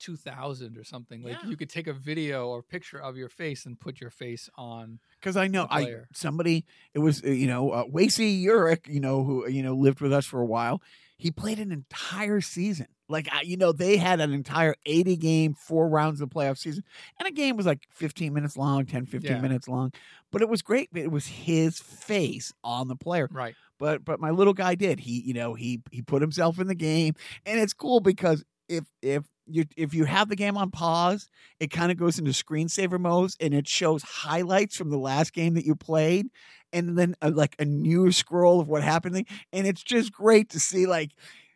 2000 0.00 0.76
or 0.76 0.84
something. 0.84 1.22
Like 1.22 1.36
Yeah. 1.42 1.48
you 1.50 1.56
could 1.56 1.70
take 1.70 1.86
a 1.86 1.92
video 1.92 2.48
or 2.48 2.62
picture 2.62 2.98
of 2.98 3.16
your 3.16 3.28
face 3.28 3.66
and 3.66 3.78
put 3.78 4.00
your 4.00 4.10
face 4.10 4.48
on. 4.56 4.98
Because 5.20 5.36
I 5.36 5.46
know 5.46 5.66
I 5.70 5.96
somebody 6.12 6.64
it 6.94 6.98
was 6.98 7.22
you 7.22 7.46
know 7.46 7.70
uh, 7.70 7.84
Wasey 7.84 8.42
Urich, 8.44 8.88
you 8.88 9.00
know 9.00 9.22
who 9.24 9.48
you 9.48 9.62
know 9.62 9.74
lived 9.74 10.00
with 10.00 10.12
us 10.12 10.26
for 10.26 10.40
a 10.40 10.46
while. 10.46 10.82
He 11.16 11.30
played 11.30 11.58
an 11.58 11.70
entire 11.70 12.40
season. 12.40 12.86
Like 13.08 13.28
you 13.44 13.56
know, 13.56 13.72
they 13.72 13.96
had 13.96 14.20
an 14.20 14.32
entire 14.32 14.74
80 14.86 15.16
game, 15.16 15.52
four 15.54 15.88
rounds 15.88 16.20
of 16.20 16.30
the 16.30 16.34
playoff 16.34 16.56
season, 16.58 16.84
and 17.18 17.26
a 17.28 17.32
game 17.32 17.56
was 17.56 17.66
like 17.66 17.80
15 17.90 18.32
minutes 18.32 18.56
long, 18.56 18.86
10, 18.86 19.04
15 19.06 19.30
Yeah. 19.32 19.40
minutes 19.40 19.66
long. 19.68 19.92
But 20.30 20.42
it 20.42 20.48
was 20.48 20.62
great. 20.62 20.90
It 20.94 21.10
was 21.10 21.26
his 21.26 21.80
face 21.80 22.52
on 22.62 22.86
the 22.88 22.94
player. 22.96 23.28
Right. 23.32 23.54
But 23.78 24.04
but 24.04 24.20
my 24.20 24.30
little 24.30 24.54
guy 24.54 24.76
did. 24.76 25.00
He 25.00 25.20
you 25.22 25.34
know 25.34 25.54
he 25.54 25.82
he 25.90 26.02
put 26.02 26.22
himself 26.22 26.58
in 26.60 26.68
the 26.68 26.74
game, 26.74 27.14
and 27.44 27.58
it's 27.60 27.72
cool 27.72 27.98
because 28.00 28.44
if 28.68 28.84
if 29.02 29.24
you 29.54 29.64
if 29.76 29.94
you 29.94 30.04
have 30.04 30.28
the 30.28 30.36
game 30.36 30.56
on 30.56 30.70
pause, 30.70 31.28
it 31.58 31.70
kind 31.70 31.90
of 31.92 31.98
goes 31.98 32.18
into 32.18 32.30
screensaver 32.30 32.98
modes 33.00 33.36
and 33.40 33.52
it 33.54 33.68
shows 33.68 34.02
highlights 34.02 34.76
from 34.76 34.90
the 34.90 34.98
last 34.98 35.32
game 35.32 35.54
that 35.54 35.64
you 35.64 35.74
played, 35.74 36.28
and 36.72 36.96
then 36.98 37.14
a, 37.22 37.30
like 37.30 37.56
a 37.58 37.64
new 37.64 38.12
scroll 38.12 38.60
of 38.60 38.68
what 38.68 38.82
happened, 38.82 39.26
and 39.52 39.66
it's 39.66 39.82
just 39.82 40.12
great 40.12 40.50
to 40.50 40.60
see 40.60 40.86
like 40.86 41.10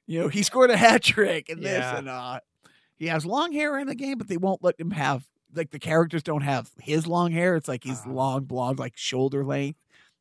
you 0.07 0.21
know 0.21 0.29
he 0.29 0.43
scored 0.43 0.71
a 0.71 0.77
hat 0.77 1.03
trick 1.03 1.49
and 1.49 1.63
this 1.63 1.85
and 1.85 2.09
uh 2.09 2.41
he 2.97 3.07
has 3.09 3.27
long 3.27 3.53
hair 3.53 3.79
in 3.79 3.87
the 3.89 3.95
game, 3.95 4.19
but 4.19 4.29
they 4.29 4.37
won't 4.37 4.63
let 4.63 4.79
him 4.79 4.93
have 4.93 5.25
like 5.55 5.71
the 5.71 5.79
characters 5.79 6.23
don't 6.23 6.43
have 6.43 6.71
his 6.81 7.07
long 7.07 7.33
hair. 7.33 7.57
It's 7.57 7.69
like 7.69 7.85
he's 7.85 8.01
Uh-huh. 8.01 8.13
long 8.13 8.45
blonde, 8.45 8.79
like 8.79 8.97
shoulder 8.97 9.45
length, 9.45 9.79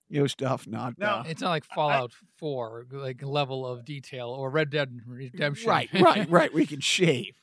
you 0.09 0.19
know 0.21 0.27
stuff. 0.27 0.67
Not 0.67 0.97
no 0.97 1.07
uh, 1.07 1.23
It's 1.27 1.41
not 1.41 1.49
like 1.49 1.65
Fallout 1.65 2.11
4 2.37 2.87
like 2.91 3.21
level 3.23 3.65
of 3.65 3.83
detail 3.85 4.29
or 4.29 4.49
Red 4.49 4.69
Dead 4.69 4.99
Redemption. 5.07 5.69
Right, 5.69 5.89
right, 5.93 6.29
right. 6.29 6.53
We 6.53 6.65
can 6.65 6.79
shave. 6.95 7.35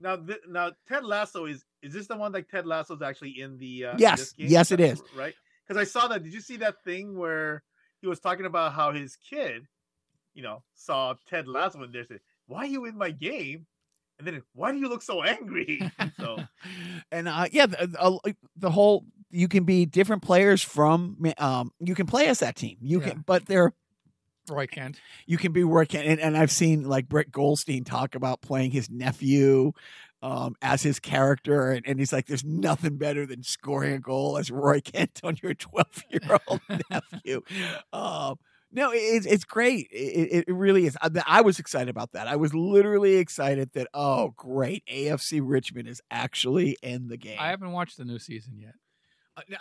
Now, 0.00 0.16
th- 0.16 0.40
now 0.48 0.72
Ted 0.88 1.04
Lasso 1.04 1.46
is 1.46 1.64
is 1.82 1.92
this 1.92 2.06
the 2.06 2.16
one 2.16 2.32
like 2.32 2.48
Ted 2.48 2.66
Lasso's 2.66 3.02
actually 3.02 3.40
in 3.40 3.58
the 3.58 3.86
uh, 3.86 3.94
Yes, 3.98 4.34
yes, 4.36 4.70
it 4.72 4.80
is. 4.80 5.02
right. 5.14 5.34
Because 5.66 5.80
I 5.80 5.84
saw 5.84 6.08
that. 6.08 6.22
Did 6.22 6.32
you 6.32 6.40
see 6.40 6.56
that 6.58 6.82
thing 6.84 7.16
where 7.16 7.62
he 8.00 8.06
was 8.06 8.20
talking 8.20 8.46
about 8.46 8.72
how 8.72 8.92
his 8.92 9.16
kid, 9.16 9.66
you 10.34 10.42
know, 10.42 10.62
saw 10.74 11.14
Ted 11.28 11.46
Lasso 11.46 11.82
and 11.82 11.92
they 11.92 12.04
said, 12.04 12.20
"Why 12.46 12.60
are 12.60 12.66
you 12.66 12.84
in 12.86 12.96
my 12.96 13.10
game?" 13.10 13.66
And 14.18 14.26
then, 14.26 14.42
"Why 14.54 14.72
do 14.72 14.78
you 14.78 14.88
look 14.88 15.02
so 15.02 15.22
angry?" 15.22 15.80
so 16.20 16.44
And 17.12 17.28
uh, 17.28 17.46
yeah, 17.52 17.66
the, 17.66 17.88
uh, 17.98 18.18
the 18.56 18.70
whole 18.70 19.04
you 19.30 19.48
can 19.48 19.64
be 19.64 19.84
different 19.84 20.22
players 20.22 20.62
from 20.62 21.16
um 21.38 21.72
you 21.80 21.94
can 21.94 22.06
play 22.06 22.26
as 22.26 22.38
that 22.40 22.56
team. 22.56 22.78
You 22.80 23.00
Yeah. 23.00 23.10
can, 23.10 23.24
but 23.26 23.46
they're 23.46 23.74
Roy 24.50 24.66
Kent. 24.66 25.00
you 25.26 25.36
can 25.38 25.52
be 25.52 25.64
working 25.64 26.00
and, 26.02 26.20
and 26.20 26.36
I've 26.36 26.50
seen 26.50 26.82
like 26.88 27.08
Brett 27.08 27.30
Goldstein 27.30 27.84
talk 27.84 28.14
about 28.14 28.40
playing 28.40 28.70
his 28.72 28.90
nephew 28.90 29.72
um 30.20 30.56
as 30.60 30.82
his 30.82 30.98
character 30.98 31.70
and, 31.70 31.86
and 31.86 31.98
he's 31.98 32.12
like 32.12 32.26
there's 32.26 32.44
nothing 32.44 32.96
better 32.96 33.24
than 33.24 33.42
scoring 33.44 33.92
a 33.94 33.98
goal 34.00 34.36
as 34.38 34.50
Roy 34.50 34.80
Kent 34.84 35.20
on 35.22 35.36
your 35.42 35.54
12 35.54 36.04
year 36.10 36.38
old 36.48 36.60
nephew. 36.90 37.42
Um 37.92 38.36
no, 38.70 38.90
it- 38.92 38.96
it's 38.98 39.26
it's 39.26 39.44
great. 39.44 39.88
It, 39.90 40.44
it, 40.46 40.52
really 40.52 40.84
is. 40.84 40.94
I, 41.00 41.08
I 41.26 41.40
was 41.40 41.58
excited 41.58 41.88
about 41.88 42.12
that. 42.12 42.26
I 42.28 42.36
was 42.36 42.52
literally 42.52 43.16
excited 43.16 43.70
that 43.72 43.88
oh 43.94 44.34
great, 44.36 44.84
AFC 44.92 45.40
Richmond 45.42 45.88
is 45.88 46.02
actually 46.10 46.76
in 46.82 47.08
the 47.08 47.16
game. 47.16 47.38
I 47.40 47.48
haven't 47.48 47.72
watched 47.72 47.96
the 47.96 48.04
new 48.04 48.18
season 48.18 48.58
yet. 48.58 48.74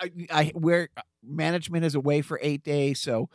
I, 0.01 0.11
I 0.29 0.45
where 0.55 0.89
management 1.23 1.85
is 1.85 1.95
away 1.95 2.21
for 2.21 2.37
eight 2.41 2.63
days, 2.63 2.99
so 2.99 3.29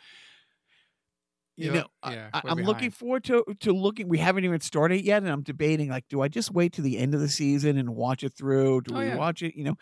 you 1.57 1.71
know 1.73 1.87
yeah, 2.13 2.31
I, 2.33 2.43
I'm 2.47 2.59
looking 2.63 2.91
forward 2.91 3.25
to 3.25 3.45
to 3.61 3.73
looking. 3.73 4.09
We 4.09 4.19
haven't 4.19 4.45
even 4.45 4.61
started 4.61 5.01
it 5.01 5.05
yet, 5.05 5.23
and 5.23 5.31
I'm 5.31 5.43
debating 5.43 5.91
like, 5.91 6.09
do 6.09 6.21
I 6.23 6.29
just 6.29 6.51
wait 6.51 6.73
to 6.75 6.83
the 6.83 6.99
end 6.99 7.15
of 7.15 7.21
the 7.21 7.29
season 7.29 7.77
and 7.77 7.95
watch 7.95 8.23
it 8.23 8.33
through? 8.35 8.83
Do 8.83 8.95
Oh, 8.95 8.99
we 8.99 9.07
yeah. 9.07 9.17
watch 9.17 9.43
it? 9.43 9.55
You 9.55 9.65
know, 9.65 9.77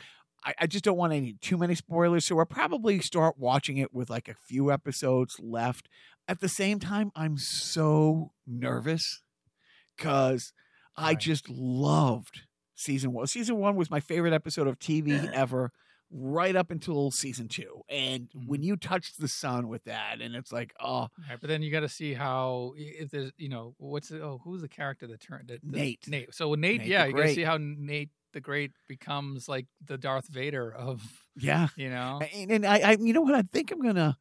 I, 0.45 0.55
I 0.61 0.67
just 0.67 0.85
don't 0.85 0.97
want 0.97 1.13
any 1.13 1.35
too 1.41 1.57
many 1.57 1.75
spoilers, 1.75 2.25
so 2.25 2.37
we'll 2.37 2.45
probably 2.47 3.01
start 3.01 3.37
watching 3.39 3.77
it 3.79 3.93
with 3.95 4.11
like 4.11 4.29
a 4.29 4.35
few 4.35 4.71
episodes 4.73 5.37
left. 5.39 5.89
At 6.29 6.41
the 6.41 6.49
same 6.49 6.79
time, 6.79 7.11
I'm 7.17 7.37
so 7.39 8.33
nervous 8.47 9.23
because 9.97 10.53
I 10.97 11.15
just 11.15 11.49
loved 11.49 12.43
season 12.75 13.13
one. 13.13 13.27
Season 13.27 13.57
one 13.57 13.77
was 13.77 13.91
my 13.91 14.01
favorite 14.01 14.33
episode 14.33 14.67
of 14.67 14.79
TV 14.79 15.31
ever, 15.33 15.73
right 16.11 16.57
up 16.57 16.71
until 16.71 17.11
season 17.11 17.49
two. 17.49 17.83
And 17.89 18.29
Mm-hmm. 18.31 18.47
when 18.49 18.63
you 18.63 18.77
touch 18.77 19.15
the 19.17 19.29
sun 19.29 19.69
with 19.69 19.85
that, 19.85 20.21
and 20.21 20.35
it's 20.35 20.53
like, 20.53 20.75
oh, 20.81 21.09
Right, 21.29 21.39
but 21.41 21.49
then 21.49 21.63
you 21.63 21.71
got 21.71 21.81
to 21.81 21.89
see 21.89 22.15
how 22.15 22.73
if 22.77 23.11
there's 23.11 23.33
you 23.39 23.49
know 23.49 23.75
what's 23.79 24.09
the, 24.09 24.21
oh 24.23 24.41
who's 24.45 24.61
the 24.63 24.69
character 24.69 25.07
that 25.07 25.21
turned 25.21 25.49
that, 25.49 25.61
that- 25.63 25.77
Nate. 25.79 26.09
Nate. 26.09 26.35
So 26.35 26.55
Nate, 26.55 26.81
Nate 26.81 26.89
yeah, 26.89 27.05
you 27.07 27.13
got 27.15 27.23
to 27.23 27.35
see 27.35 27.43
how 27.45 27.59
Nate 27.61 28.11
the 28.33 28.41
Great 28.41 28.73
becomes 28.89 29.49
like 29.49 29.67
the 29.85 29.99
Darth 29.99 30.29
Vader 30.29 30.73
of 30.73 31.03
yeah. 31.37 31.69
you 31.77 31.91
know. 31.91 32.21
And, 32.35 32.51
and 32.53 32.67
I, 32.67 32.79
I, 32.79 32.97
you 33.01 33.13
know 33.13 33.23
what? 33.23 33.35
I 33.35 33.43
think 33.53 33.73
I'm 33.73 33.81
gonna 33.83 34.17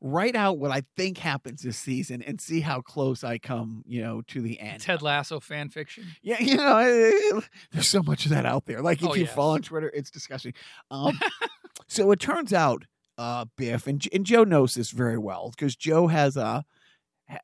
write 0.00 0.34
out 0.34 0.58
what 0.58 0.70
I 0.70 0.82
think 0.96 1.18
happens 1.18 1.62
this 1.62 1.76
season 1.76 2.22
and 2.22 2.40
see 2.40 2.60
how 2.60 2.80
close 2.80 3.22
I 3.22 3.38
come, 3.38 3.82
you 3.86 4.02
know, 4.02 4.22
to 4.28 4.40
the 4.40 4.58
end. 4.58 4.80
Ted 4.80 5.02
Lasso 5.02 5.40
fan 5.40 5.68
fiction. 5.68 6.06
Yeah, 6.22 6.38
you 6.40 6.56
know, 6.56 6.78
eh, 6.78 7.40
there's 7.72 7.88
so 7.88 8.02
much 8.02 8.24
of 8.24 8.30
that 8.30 8.46
out 8.46 8.66
there. 8.66 8.80
Like 8.82 9.02
if 9.02 9.08
Oh, 9.08 9.14
you 9.14 9.24
yes. 9.24 9.34
follow 9.34 9.54
on 9.54 9.62
Twitter, 9.62 9.90
it's 9.94 10.10
disgusting. 10.10 10.54
Um, 10.90 11.18
so 11.86 12.10
it 12.12 12.20
turns 12.20 12.52
out, 12.52 12.84
uh, 13.18 13.44
Biff 13.56 13.86
and, 13.86 14.02
and 14.12 14.24
Joe 14.24 14.44
knows 14.44 14.74
this 14.74 14.90
very 14.90 15.18
well 15.18 15.50
because 15.50 15.76
Joe 15.76 16.06
has 16.06 16.36
uh 16.38 16.62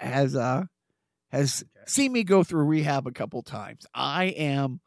has 0.00 0.34
uh 0.34 0.64
has 1.30 1.64
seen 1.86 2.12
me 2.12 2.24
go 2.24 2.42
through 2.42 2.64
rehab 2.64 3.06
a 3.06 3.12
couple 3.12 3.42
times. 3.42 3.86
I 3.94 4.26
am 4.26 4.80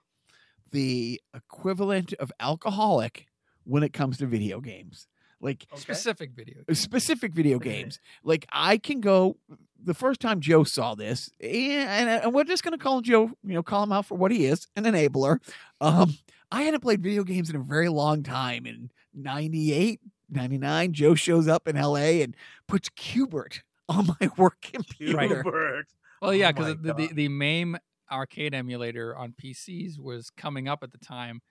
the 0.71 1.21
equivalent 1.35 2.13
of 2.13 2.31
alcoholic 2.39 3.27
when 3.65 3.83
it 3.83 3.93
comes 3.93 4.17
to 4.17 4.25
video 4.25 4.59
games. 4.61 5.07
Like 5.41 5.65
Okay. 5.71 5.81
Specific 5.81 6.31
video. 6.35 6.57
specific 6.73 7.33
video 7.33 7.59
games. 7.71 7.99
Like 8.23 8.45
I 8.51 8.77
can 8.77 8.99
go. 9.01 9.37
The 9.81 9.93
first 9.93 10.19
time 10.19 10.41
Joe 10.41 10.65
saw 10.65 10.93
this, 10.93 11.31
and, 11.39 12.09
and 12.09 12.33
we're 12.33 12.43
just 12.43 12.63
gonna 12.63 12.77
call 12.77 12.99
Joe, 12.99 13.31
you 13.43 13.53
know, 13.53 13.63
call 13.63 13.83
him 13.83 13.93
out 13.93 14.05
for 14.07 14.17
what 14.17 14.29
he 14.31 14.45
is, 14.45 14.67
an 14.75 14.83
enabler. 14.83 15.39
Um, 15.79 16.17
I 16.51 16.63
hadn't 16.63 16.81
played 16.81 17.01
video 17.01 17.23
games 17.23 17.49
in 17.49 17.55
a 17.55 17.59
very 17.59 17.87
long 17.87 18.21
time. 18.21 18.65
In 18.65 18.91
98, 19.13 20.01
99, 20.29 20.91
Joe 20.93 21.15
shows 21.15 21.47
up 21.47 21.65
in 21.67 21.77
LA 21.77 22.19
and 22.21 22.35
puts 22.67 22.89
Q*bert 22.89 23.63
on 23.87 24.07
my 24.19 24.29
work 24.37 24.57
computer. 24.61 25.21
Hubert. 25.43 25.87
Well, 26.21 26.33
yeah, 26.33 26.49
Oh 26.49 26.51
because 26.51 26.75
my 26.75 26.81
the, 26.81 26.93
the 26.93 27.07
God. 27.07 27.15
the 27.15 27.27
MAME 27.29 27.77
arcade 28.11 28.53
emulator 28.53 29.15
on 29.15 29.33
PCs 29.41 29.97
was 29.97 30.29
coming 30.29 30.67
up 30.67 30.83
at 30.83 30.91
the 30.91 30.97
time, 30.97 31.41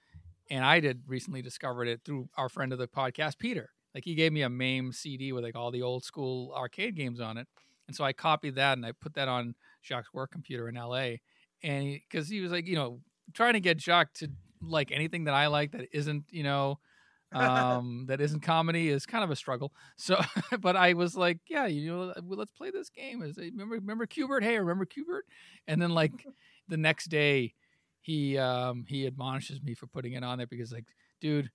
and 0.50 0.64
I 0.66 0.80
did 0.80 1.04
recently 1.06 1.40
discovered 1.40 1.88
it 1.88 2.02
through 2.04 2.28
our 2.36 2.50
friend 2.50 2.74
of 2.74 2.78
the 2.78 2.88
podcast, 2.88 3.38
Peter. 3.38 3.70
Like 3.98 4.04
he 4.04 4.14
gave 4.14 4.32
me 4.32 4.42
a 4.42 4.48
MAME 4.48 4.92
CD 4.92 5.32
with 5.32 5.42
like 5.42 5.56
all 5.56 5.72
the 5.72 5.82
old 5.82 6.04
school 6.04 6.54
arcade 6.56 6.94
games 6.94 7.18
on 7.18 7.36
it, 7.36 7.48
and 7.88 7.96
so 7.96 8.04
I 8.04 8.12
copied 8.12 8.54
that 8.54 8.78
and 8.78 8.86
I 8.86 8.92
put 8.92 9.14
that 9.14 9.26
on 9.26 9.56
Jacques' 9.82 10.14
work 10.14 10.30
computer 10.30 10.68
in 10.68 10.76
LA, 10.76 11.16
and 11.64 11.98
because 12.08 12.28
he, 12.28 12.40
was 12.40 12.52
like, 12.52 12.68
you 12.68 12.76
know, 12.76 13.00
trying 13.34 13.54
to 13.54 13.60
get 13.60 13.80
Jacques 13.80 14.14
to 14.18 14.30
like 14.62 14.92
anything 14.92 15.24
that 15.24 15.34
I 15.34 15.48
like 15.48 15.72
that 15.72 15.88
isn't, 15.92 16.26
you 16.30 16.44
know. 16.44 16.78
um 17.32 18.06
that 18.06 18.20
isn't 18.20 18.40
comedy 18.40 18.88
is 18.88 19.04
kind 19.04 19.24
of 19.24 19.30
a 19.30 19.36
struggle. 19.36 19.74
So 19.96 20.20
but 20.60 20.76
i 20.76 20.92
was 20.94 21.14
like 21.16 21.40
yeah 21.50 21.66
you 21.66 21.90
know 21.90 22.14
well, 22.22 22.38
let's 22.38 22.52
play 22.52 22.70
this 22.70 22.88
game. 22.88 23.20
Is 23.22 23.36
remember 23.36 23.74
remember 23.74 24.06
Q*bert? 24.06 24.44
Hey 24.44 24.60
remember 24.60 24.84
Q*bert? 24.84 25.26
And 25.66 25.82
then 25.82 25.90
like 25.90 26.24
the 26.68 26.76
next 26.76 27.06
day 27.06 27.52
he 28.00 28.38
um 28.38 28.84
he 28.88 29.08
admonishes 29.08 29.60
me 29.60 29.74
for 29.74 29.88
putting 29.88 30.12
it 30.12 30.22
on 30.22 30.38
there 30.38 30.46
because 30.46 30.72
like 30.72 30.86
dude 31.20 31.50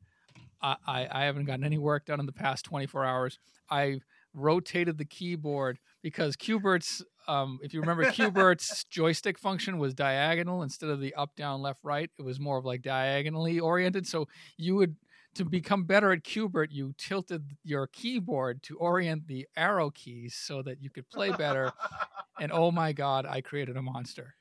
I, 0.63 1.07
I 1.11 1.25
haven't 1.25 1.45
gotten 1.45 1.65
any 1.65 1.77
work 1.77 2.05
done 2.05 2.19
in 2.19 2.25
the 2.25 2.31
past 2.31 2.65
24 2.65 3.05
hours 3.05 3.39
i 3.69 3.99
rotated 4.33 4.97
the 4.97 5.05
keyboard 5.05 5.77
because 6.01 6.35
Q*bert's 6.35 7.03
um 7.27 7.59
if 7.61 7.73
you 7.73 7.81
remember 7.81 8.09
Q*bert's 8.11 8.83
joystick 8.89 9.37
function 9.37 9.77
was 9.77 9.93
diagonal 9.93 10.63
instead 10.63 10.89
of 10.89 10.99
the 10.99 11.13
up 11.13 11.35
down 11.35 11.61
left 11.61 11.81
right 11.83 12.09
it 12.17 12.23
was 12.23 12.39
more 12.39 12.57
of 12.57 12.65
like 12.65 12.81
diagonally 12.81 13.59
oriented 13.59 14.07
so 14.07 14.27
you 14.57 14.75
would 14.75 14.95
to 15.35 15.45
become 15.45 15.85
better 15.85 16.11
at 16.11 16.23
Q*bert, 16.23 16.71
you 16.71 16.93
tilted 16.97 17.57
your 17.63 17.87
keyboard 17.87 18.61
to 18.63 18.77
orient 18.77 19.27
the 19.27 19.47
arrow 19.55 19.89
keys 19.89 20.35
so 20.35 20.61
that 20.61 20.81
you 20.81 20.89
could 20.89 21.09
play 21.09 21.31
better. 21.31 21.71
and 22.39 22.51
oh 22.51 22.71
my 22.71 22.93
god, 22.93 23.25
I 23.25 23.41
created 23.41 23.77
a 23.77 23.81
monster. 23.81 24.35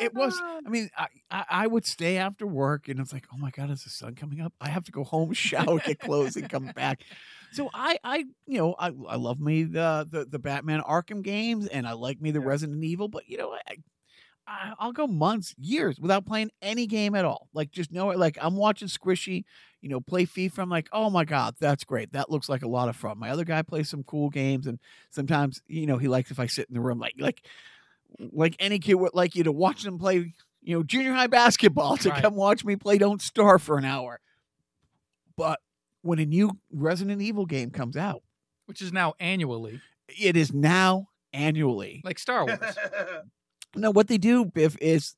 It- 0.00 0.14
was 0.14 0.38
ah. 0.42 0.60
i 0.66 0.68
mean 0.68 0.90
I, 0.96 1.06
I 1.30 1.44
i 1.50 1.66
would 1.66 1.86
stay 1.86 2.16
after 2.16 2.46
work 2.46 2.88
and 2.88 2.98
it's 3.00 3.12
like 3.12 3.26
oh 3.32 3.36
my 3.38 3.50
god 3.50 3.70
is 3.70 3.84
the 3.84 3.90
sun 3.90 4.14
coming 4.14 4.40
up? 4.40 4.52
I 4.60 4.68
have 4.68 4.84
to 4.84 4.92
go 4.92 5.04
home 5.04 5.32
shower 5.46 5.78
get 5.78 5.98
clothes 6.00 6.36
and 6.36 6.48
come 6.48 6.70
back. 6.74 7.02
So 7.52 7.70
i 7.74 7.98
i 8.04 8.18
you 8.46 8.58
know 8.58 8.74
i, 8.78 8.86
I 9.08 9.16
love 9.16 9.40
me 9.40 9.64
the, 9.64 10.06
the 10.10 10.24
the 10.24 10.38
batman 10.38 10.80
arkham 10.82 11.22
games 11.22 11.66
and 11.68 11.86
i 11.86 11.92
like 11.92 12.20
me 12.20 12.30
the 12.30 12.40
Yeah. 12.40 12.46
resident 12.46 12.82
evil 12.84 13.08
but 13.08 13.28
you 13.28 13.38
know 13.38 13.52
I, 13.68 13.76
I 14.46 14.72
i'll 14.78 14.92
go 14.92 15.06
months 15.06 15.54
years 15.58 15.98
without 15.98 16.26
playing 16.26 16.50
any 16.62 16.86
game 16.86 17.14
at 17.14 17.24
all. 17.24 17.48
Like 17.54 17.70
just 17.70 17.92
know 17.92 18.10
it 18.10 18.18
like 18.18 18.38
i'm 18.40 18.56
watching 18.56 18.88
squishy 18.88 19.44
you 19.80 19.88
know 19.88 20.00
play 20.00 20.26
fifa 20.26 20.58
i'm 20.58 20.68
like 20.70 20.88
oh 20.92 21.10
my 21.10 21.24
god 21.24 21.54
that's 21.60 21.84
great. 21.84 22.12
That 22.12 22.30
looks 22.30 22.48
like 22.48 22.62
a 22.62 22.68
lot 22.68 22.88
of 22.88 22.96
fun. 22.96 23.18
My 23.18 23.30
other 23.30 23.44
guy 23.44 23.62
plays 23.62 23.88
some 23.88 24.02
cool 24.04 24.30
games 24.30 24.66
and 24.66 24.78
sometimes 25.10 25.62
you 25.66 25.86
know 25.86 25.96
he 25.98 26.08
likes 26.08 26.30
if 26.30 26.38
i 26.40 26.46
sit 26.46 26.68
in 26.68 26.74
the 26.74 26.80
room 26.80 26.98
like 26.98 27.14
like 27.18 27.44
like 28.18 28.56
any 28.58 28.78
kid 28.78 28.94
would 28.94 29.14
like 29.14 29.34
you 29.34 29.44
to 29.44 29.52
watch 29.52 29.82
them 29.82 29.98
play, 29.98 30.34
you 30.62 30.76
know, 30.76 30.82
junior 30.82 31.12
high 31.12 31.26
basketball 31.26 31.96
to 31.98 32.10
Right. 32.10 32.22
come 32.22 32.34
watch 32.34 32.64
me 32.64 32.76
play 32.76 32.98
Don't 32.98 33.20
Starve 33.22 33.62
for 33.62 33.78
an 33.78 33.84
hour. 33.84 34.20
But 35.36 35.60
when 36.02 36.18
a 36.18 36.26
new 36.26 36.58
Resident 36.72 37.20
Evil 37.20 37.46
game 37.46 37.70
comes 37.70 37.96
out, 37.96 38.22
Which 38.66 38.80
is 38.82 38.92
now 38.92 39.14
annually, 39.20 39.80
it 40.08 40.36
is 40.36 40.52
now 40.52 41.08
annually. 41.32 42.00
like 42.04 42.18
Star 42.18 42.44
Wars. 42.46 42.58
No, 43.74 43.90
what 43.90 44.08
they 44.08 44.16
do, 44.16 44.46
Biff, 44.46 44.74
is 44.80 45.16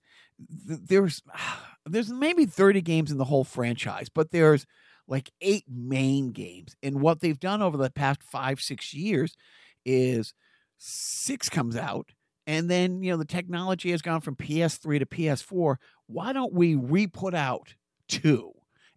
th- 0.67 0.81
there's 0.87 1.23
there's 1.87 2.11
maybe 2.11 2.45
30 2.45 2.81
games 2.83 3.13
in 3.13 3.19
the 3.19 3.25
whole 3.25 3.45
franchise, 3.45 4.09
but 4.09 4.33
there's 4.33 4.67
like 5.07 5.31
eight 5.41 5.65
main 5.69 6.33
games. 6.33 6.75
And 6.83 7.01
what 7.01 7.21
they've 7.21 7.39
done 7.39 7.63
over 7.63 7.77
the 7.77 7.89
past 7.91 8.21
five, 8.23 8.61
six 8.61 8.93
years 8.93 9.37
is 9.85 10.35
six 10.77 11.49
comes 11.49 11.77
out, 11.77 12.11
and 12.49 12.69
then 12.69 13.03
you 13.05 13.13
know 13.13 13.17
the 13.17 13.25
technology 13.25 13.93
has 13.93 14.03
gone 14.03 14.21
from 14.23 14.35
PS3 14.35 14.99
to 14.99 15.07
PS4. 15.07 15.77
Why 16.07 16.33
don't 16.33 16.53
we 16.53 16.75
re-put 16.75 17.35
out 17.35 17.75
two? 18.09 18.53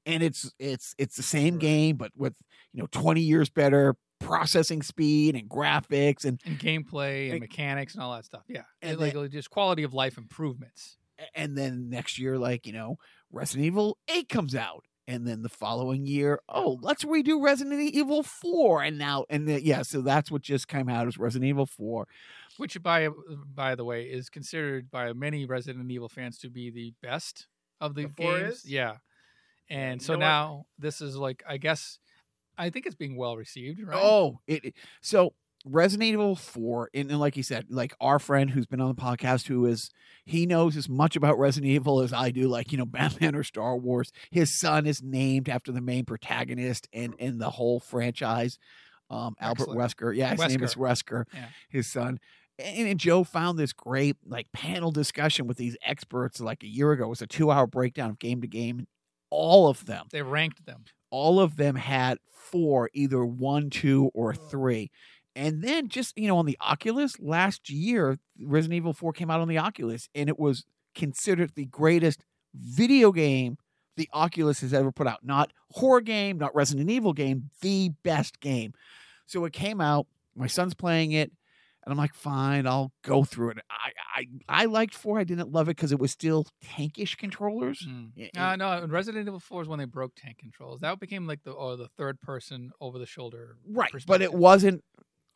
And 0.07 0.23
it's 0.23 0.51
it's 0.57 0.95
it's 0.97 1.15
the 1.15 1.21
same 1.23 1.59
game, 1.59 1.97
but 1.97 2.11
with 2.15 2.33
you 2.73 2.81
know 2.81 2.87
20 2.91 3.21
years 3.21 3.49
better 3.49 3.95
processing 4.19 4.81
speed 4.81 5.35
and 5.35 5.49
graphics 5.49 6.25
and 6.25 6.39
and 6.45 6.57
gameplay 6.59 7.25
and 7.25 7.33
And- 7.33 7.41
mechanics 7.41 7.93
and 7.93 8.01
all 8.03 8.13
that 8.15 8.25
stuff. 8.25 8.43
Yeah. 8.47 8.63
And 8.81 8.99
And 8.99 9.13
like 9.15 9.31
just 9.31 9.49
quality 9.51 9.83
of 9.83 9.93
life 9.93 10.17
improvements. 10.17 10.97
and 11.35 11.55
then 11.57 11.89
next 11.89 12.17
year, 12.17 12.37
like 12.39 12.65
you 12.65 12.73
know, 12.73 12.97
Resident 13.31 13.65
Evil 13.67 13.97
Eight 14.07 14.27
comes 14.29 14.55
out, 14.55 14.85
and 15.07 15.27
then 15.27 15.41
the 15.43 15.49
following 15.49 16.05
year, 16.05 16.39
oh, 16.49 16.79
let's 16.81 17.03
redo 17.03 17.39
Resident 17.43 17.79
Evil 17.93 18.23
Four, 18.23 18.81
and 18.83 18.97
now 18.97 19.25
and 19.29 19.47
the, 19.47 19.63
yeah, 19.63 19.83
so 19.83 20.01
that's 20.01 20.31
what 20.31 20.41
just 20.41 20.67
came 20.67 20.89
out 20.89 21.07
is 21.07 21.17
Resident 21.19 21.47
Evil 21.49 21.65
Four. 21.67 22.07
Which 22.61 22.81
by 22.83 23.09
by 23.55 23.73
the 23.75 23.83
way 23.83 24.03
is 24.03 24.29
considered 24.29 24.91
by 24.91 25.11
many 25.13 25.45
Resident 25.45 25.89
Evil 25.91 26.09
fans 26.09 26.37
to 26.39 26.49
be 26.49 26.69
the 26.69 26.93
best 27.01 27.47
of 27.79 27.95
the 27.95 28.03
The 28.03 28.09
games. 28.09 28.63
Yeah. 28.65 28.97
And 29.69 29.99
you 30.01 30.05
so 30.05 30.13
know 30.13 30.19
what? 30.19 30.25
now 30.25 30.65
this 30.77 31.01
is 31.01 31.15
like 31.17 31.43
I 31.47 31.57
guess 31.57 31.97
I 32.57 32.69
think 32.69 32.85
it's 32.85 32.95
being 32.95 33.15
well 33.17 33.35
received, 33.35 33.81
right? 33.85 33.97
Oh, 33.99 34.39
it, 34.45 34.65
it- 34.65 34.75
so 35.01 35.33
Resident 35.65 36.09
Evil 36.09 36.35
Four, 36.35 36.89
and, 36.93 37.09
and 37.11 37.19
like 37.19 37.37
you 37.37 37.43
said, 37.43 37.67
like 37.69 37.93
our 38.01 38.17
friend 38.19 38.49
who's 38.49 38.65
been 38.65 38.81
on 38.81 38.87
the 38.95 39.01
podcast, 39.01 39.47
who 39.47 39.65
is 39.65 39.89
he 40.25 40.45
knows 40.45 40.75
as 40.77 40.89
much 40.89 41.15
about 41.15 41.37
Resident 41.39 41.71
Evil 41.71 42.01
as 42.01 42.11
I 42.13 42.31
do, 42.31 42.47
like 42.47 42.71
you 42.71 42.77
know 42.77 42.85
Batman 42.99 43.35
or 43.35 43.43
Star 43.43 43.75
Wars. 43.77 44.11
His 44.31 44.59
son 44.59 44.85
is 44.85 45.01
named 45.03 45.49
after 45.49 45.71
the 45.71 45.81
main 45.81 46.05
protagonist 46.05 46.87
and 46.93 47.13
in 47.19 47.37
the 47.39 47.49
whole 47.51 47.79
franchise. 47.79 48.57
Um, 49.09 49.35
Albert 49.41 49.63
Excellent. 49.63 49.79
Wesker, 49.79 50.15
yeah, 50.15 50.29
his 50.31 50.39
name 50.47 50.63
is 50.63 50.75
Wesker, 50.75 51.25
Yeah. 51.33 51.47
his 51.69 51.91
son. 51.91 52.19
And, 52.61 52.99
Joe 52.99 53.23
found 53.23 53.57
this 53.57 53.73
great 53.73 54.17
like 54.25 54.51
panel 54.53 54.91
discussion 54.91 55.47
with 55.47 55.57
these 55.57 55.77
experts 55.85 56.39
like 56.39 56.63
a 56.63 56.67
year 56.67 56.91
ago. 56.91 57.05
It 57.05 57.09
was 57.09 57.21
a 57.21 57.27
two-hour 57.27 57.67
breakdown 57.67 58.11
of 58.11 58.19
game 58.19 58.41
to 58.41 58.47
game. 58.47 58.87
All 59.29 59.67
of 59.69 59.85
them 59.85 60.07
They 60.11 60.21
ranked 60.21 60.65
them. 60.65 60.83
all 61.09 61.39
of 61.39 61.55
them 61.55 61.75
had 61.75 62.17
four, 62.31 62.89
either 62.93 63.23
one, 63.25 63.69
two, 63.69 64.11
or 64.13 64.33
three. 64.33 64.91
And 65.35 65.61
then 65.63 65.87
just, 65.87 66.17
you 66.17 66.27
know, 66.27 66.37
on 66.37 66.45
the 66.45 66.57
Oculus 66.59 67.17
last 67.19 67.69
year, 67.69 68.17
Resident 68.41 68.75
Evil 68.75 68.91
4 68.93 69.13
came 69.13 69.31
out 69.31 69.39
on 69.39 69.47
the 69.47 69.57
Oculus 69.57 70.09
and 70.13 70.27
it 70.27 70.37
was 70.37 70.65
considered 70.93 71.51
the 71.55 71.65
greatest 71.65 72.25
video 72.53 73.13
game 73.13 73.55
the 73.95 74.09
Oculus 74.13 74.59
has 74.59 74.73
ever 74.73 74.91
put 74.91 75.07
out. 75.07 75.19
Not 75.23 75.53
horror 75.71 76.01
game, 76.01 76.37
not 76.37 76.53
Resident 76.53 76.89
Evil 76.89 77.13
game, 77.13 77.49
the 77.61 77.91
best 78.03 78.41
game. 78.41 78.73
So 79.25 79.45
it 79.45 79.53
came 79.53 79.79
out, 79.79 80.07
my 80.35 80.47
son's 80.47 80.73
playing 80.73 81.13
it, 81.13 81.31
and 81.83 81.91
I'm 81.91 81.97
like, 81.97 82.13
fine, 82.13 82.67
I'll 82.67 82.91
go 83.03 83.23
through 83.23 83.51
it. 83.51 83.57
I 83.69 83.91
I, 84.13 84.27
I 84.49 84.65
liked 84.65 84.93
4, 84.93 85.19
I 85.19 85.23
didn't 85.23 85.51
love 85.51 85.67
it 85.67 85.75
because 85.77 85.91
it 85.91 85.99
was 85.99 86.11
still 86.11 86.45
tankish 86.63 87.17
controllers. 87.17 87.85
Mm. 87.87 88.11
Yeah, 88.15 88.51
Uh, 88.51 88.55
no, 88.55 88.85
Resident 88.87 89.27
Evil 89.27 89.39
Four 89.39 89.61
is 89.63 89.67
when 89.67 89.79
they 89.79 89.85
broke 89.85 90.13
tank 90.15 90.37
controls. 90.37 90.81
That 90.81 90.99
became 90.99 91.25
like 91.27 91.43
the 91.43 91.51
or 91.51 91.77
the 91.77 91.87
third 91.97 92.19
person 92.21 92.71
over 92.81 92.99
the 92.99 93.05
shoulder. 93.05 93.57
Right, 93.67 93.91
but 94.05 94.21
it 94.21 94.33
wasn't. 94.33 94.83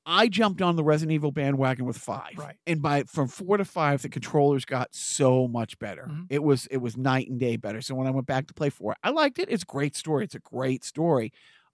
I 0.08 0.28
jumped 0.28 0.62
on 0.62 0.76
the 0.76 0.84
Resident 0.84 1.14
Evil 1.16 1.32
bandwagon 1.32 1.84
with 1.86 1.98
five, 1.98 2.34
Right. 2.38 2.58
and 2.68 2.80
by 2.80 3.04
from 3.06 3.28
four 3.28 3.58
to 3.58 3.66
five, 3.66 4.04
the 4.04 4.10
controllers 4.10 4.64
got 4.64 4.94
so 4.94 5.48
much 5.48 5.80
better. 5.80 6.08
Mhm. 6.12 6.28
It 6.30 6.44
was 6.44 6.68
it 6.68 6.78
was 6.78 6.96
night 6.96 7.28
and 7.28 7.40
day 7.40 7.56
better. 7.56 7.82
So 7.82 7.96
when 7.96 8.06
I 8.06 8.12
went 8.12 8.28
back 8.28 8.46
to 8.48 8.54
play 8.54 8.70
four, 8.70 8.96
I 9.04 9.10
liked 9.10 9.40
it. 9.40 9.50
It's 9.50 9.64
a 9.64 9.66
great 9.66 9.96
story. 9.96 10.26
It's 10.26 10.36
a 10.36 10.40
great 10.40 10.84
story. 10.84 11.32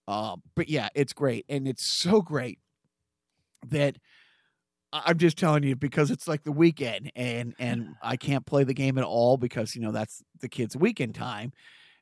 Um, 0.07 0.43
but 0.55 0.69
yeah, 0.69 0.87
it's 0.95 1.11
great, 1.11 1.45
and 1.49 1.67
it's 1.67 1.83
so 1.83 2.21
great 2.21 2.59
that 3.67 3.97
I'm 4.93 5.17
just 5.17 5.37
telling 5.37 5.63
you 5.63 5.75
because 5.75 6.11
it's 6.11 6.27
like 6.27 6.43
the 6.43 6.51
weekend, 6.51 7.11
and 7.15 7.53
and 7.59 7.95
I 8.01 8.17
can't 8.17 8.45
play 8.45 8.63
the 8.63 8.73
game 8.73 8.97
at 8.97 9.03
all 9.03 9.37
because 9.37 9.75
you 9.75 9.81
know 9.81 9.91
that's 9.91 10.21
the 10.39 10.49
kids' 10.49 10.75
weekend 10.75 11.15
time. 11.15 11.53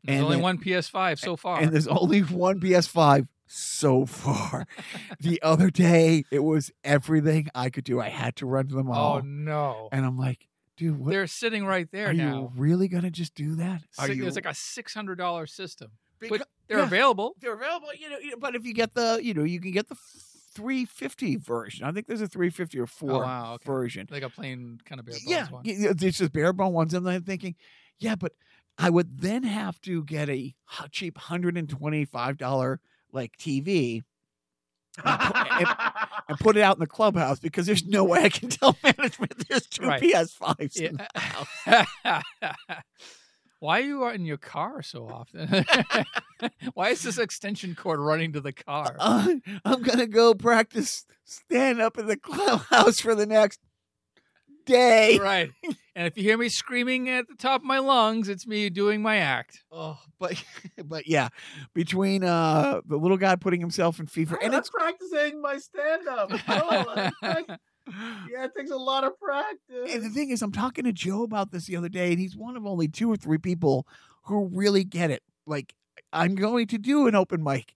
There's 0.04 0.18
and 0.18 0.26
only 0.26 0.38
then- 0.38 0.44
one 0.44 0.58
PS5 0.58 1.20
so 1.20 1.36
far. 1.36 1.60
and 1.60 1.72
there's 1.74 1.88
only 1.88 2.22
one 2.22 2.60
PS5 2.60 3.28
so 3.48 4.06
far. 4.06 4.66
the 5.20 5.42
other 5.42 5.70
day, 5.70 6.24
it 6.32 6.40
was 6.44 6.72
everything 6.84 7.50
I 7.54 7.70
could 7.70 7.84
do. 7.84 8.00
I 8.00 8.10
had 8.10 8.36
to 8.38 8.46
run 8.46 8.68
to 8.70 8.76
the 8.76 8.84
oh 8.84 9.20
no, 9.24 9.90
and 9.92 10.06
I'm 10.06 10.18
like, 10.18 10.48
dude, 10.78 10.98
what? 11.00 11.10
they're 11.12 11.28
sitting 11.28 11.66
right 11.66 11.88
there 11.92 12.10
Are 12.10 12.14
now. 12.14 12.34
you 12.34 12.52
really 12.56 12.88
gonna 12.88 13.12
just 13.12 13.36
do 13.36 13.56
that? 13.56 13.84
Six- 13.92 14.16
you? 14.16 14.26
It's 14.26 14.36
like 14.36 14.46
a 14.46 14.56
six 14.56 14.94
hundred 14.94 15.18
dollar 15.18 15.46
system, 15.46 15.92
Beca- 16.22 16.30
but 16.30 16.48
they're 16.68 16.80
yeah, 16.80 16.86
available. 16.86 17.36
They're 17.40 17.54
available, 17.56 17.90
you 18.00 18.10
know, 18.10 18.18
you 18.20 18.32
know. 18.32 18.38
But 18.40 18.56
if 18.56 18.66
you 18.66 18.74
get 18.74 18.94
the, 18.94 19.20
you 19.22 19.34
know, 19.34 19.44
you 19.44 19.60
can 19.60 19.72
get 19.72 19.90
the 19.90 19.98
350 20.54 21.36
version. 21.38 21.86
I 21.86 21.92
think 21.92 22.08
there's 22.08 22.22
a 22.22 22.28
350 22.28 22.80
or 22.80 22.84
oh, 22.84 22.86
four 22.86 23.12
Oh, 23.12 23.20
wow, 23.20 23.54
okay. 23.56 23.66
version. 23.66 24.08
Like 24.10 24.24
a 24.24 24.30
plain 24.30 24.80
kind 24.86 25.00
of 25.00 25.06
bare 25.06 25.14
bones 25.14 25.26
yeah, 25.28 25.48
one. 25.50 25.64
y- 25.66 25.76
y- 25.80 25.94
it's 26.02 26.18
just 26.18 26.32
bare 26.34 26.54
bone 26.54 26.74
ones. 26.74 26.94
And 26.94 27.08
I'm 27.10 27.24
thinking, 27.24 27.56
yeah, 28.00 28.16
but 28.16 28.34
I 28.78 28.90
would 28.90 29.20
then 29.20 29.44
have 29.44 29.80
to 29.82 30.04
get 30.04 30.30
a 30.30 30.56
cheap 30.92 31.18
$125 31.18 32.78
like 33.12 33.36
TV 33.38 34.04
and 35.06 36.40
put 36.40 36.58
it 36.58 36.62
out 36.62 36.76
in 36.76 36.80
the 36.80 36.88
clubhouse 36.88 37.40
because 37.40 37.66
there's 37.66 37.86
no 37.86 38.04
way 38.04 38.24
I 38.24 38.30
can 38.30 38.50
tell 38.50 38.76
management 38.84 39.48
there's 39.48 39.66
two 39.68 39.86
Right. 39.88 40.02
PS5s 40.02 40.76
in 40.82 40.98
the 40.98 41.08
house. 41.20 42.84
Why 43.60 43.80
are 43.80 43.84
you 43.84 44.08
in 44.08 44.26
your 44.26 44.38
car 44.38 44.82
so 44.82 45.08
often? 45.08 45.66
Why 46.74 46.90
is 46.90 47.04
this 47.04 47.18
extension 47.18 47.76
cord 47.76 48.00
running 48.00 48.34
to 48.34 48.42
the 48.42 48.54
car? 48.54 48.96
Uh, 49.00 49.36
I'm 49.66 49.82
gonna 49.82 50.08
go 50.08 50.34
practice 50.34 51.06
stand 51.26 51.82
up 51.82 51.98
in 51.98 52.08
the 52.08 52.18
clubhouse 52.18 53.00
for 53.00 53.16
the 53.16 53.26
next 53.26 53.60
day. 54.66 55.18
right. 55.20 55.52
And 55.96 56.08
if 56.08 56.16
you 56.16 56.24
hear 56.24 56.38
me 56.38 56.48
screaming 56.48 57.10
at 57.10 57.28
the 57.28 57.36
top 57.36 57.62
of 57.62 57.66
my 57.66 57.80
lungs, 57.80 58.30
it's 58.30 58.48
me 58.48 58.70
doing 58.70 59.02
my 59.02 59.18
act. 59.18 59.64
Oh, 59.72 60.00
but 60.20 60.42
but 60.86 61.08
yeah, 61.08 61.30
between 61.74 62.24
uh 62.24 62.82
the 62.86 62.98
little 62.98 63.18
guy 63.18 63.36
putting 63.36 63.60
himself 63.60 64.00
in 64.00 64.06
FIFA 64.06 64.38
and 64.42 64.54
I'm 64.54 64.60
it's 64.60 64.70
practicing 64.70 65.42
my 65.42 65.58
stand 65.58 66.08
up. 66.08 66.32
Yeah, 68.32 68.46
it 68.46 68.52
takes 68.58 68.72
a 68.72 68.78
lot 68.78 69.04
of 69.04 69.20
practice. 69.20 69.94
and 69.94 70.04
the 70.04 70.10
thing 70.10 70.30
is, 70.30 70.42
I'm 70.42 70.52
talking 70.52 70.86
to 70.86 70.94
Joe 70.94 71.24
about 71.24 71.52
this 71.52 71.66
the 71.66 71.76
other 71.76 71.90
day, 71.90 72.12
and 72.12 72.20
he's 72.20 72.36
one 72.36 72.56
of 72.56 72.66
only 72.66 72.88
two 72.88 73.12
or 73.12 73.16
three 73.16 73.38
people 73.38 73.88
who 74.24 74.50
really 74.54 74.84
get 74.84 75.12
it. 75.12 75.24
Like, 75.46 75.74
I'm 76.14 76.36
going 76.36 76.68
to 76.68 76.78
do 76.78 77.08
an 77.08 77.16
open 77.16 77.44
mic. 77.44 77.74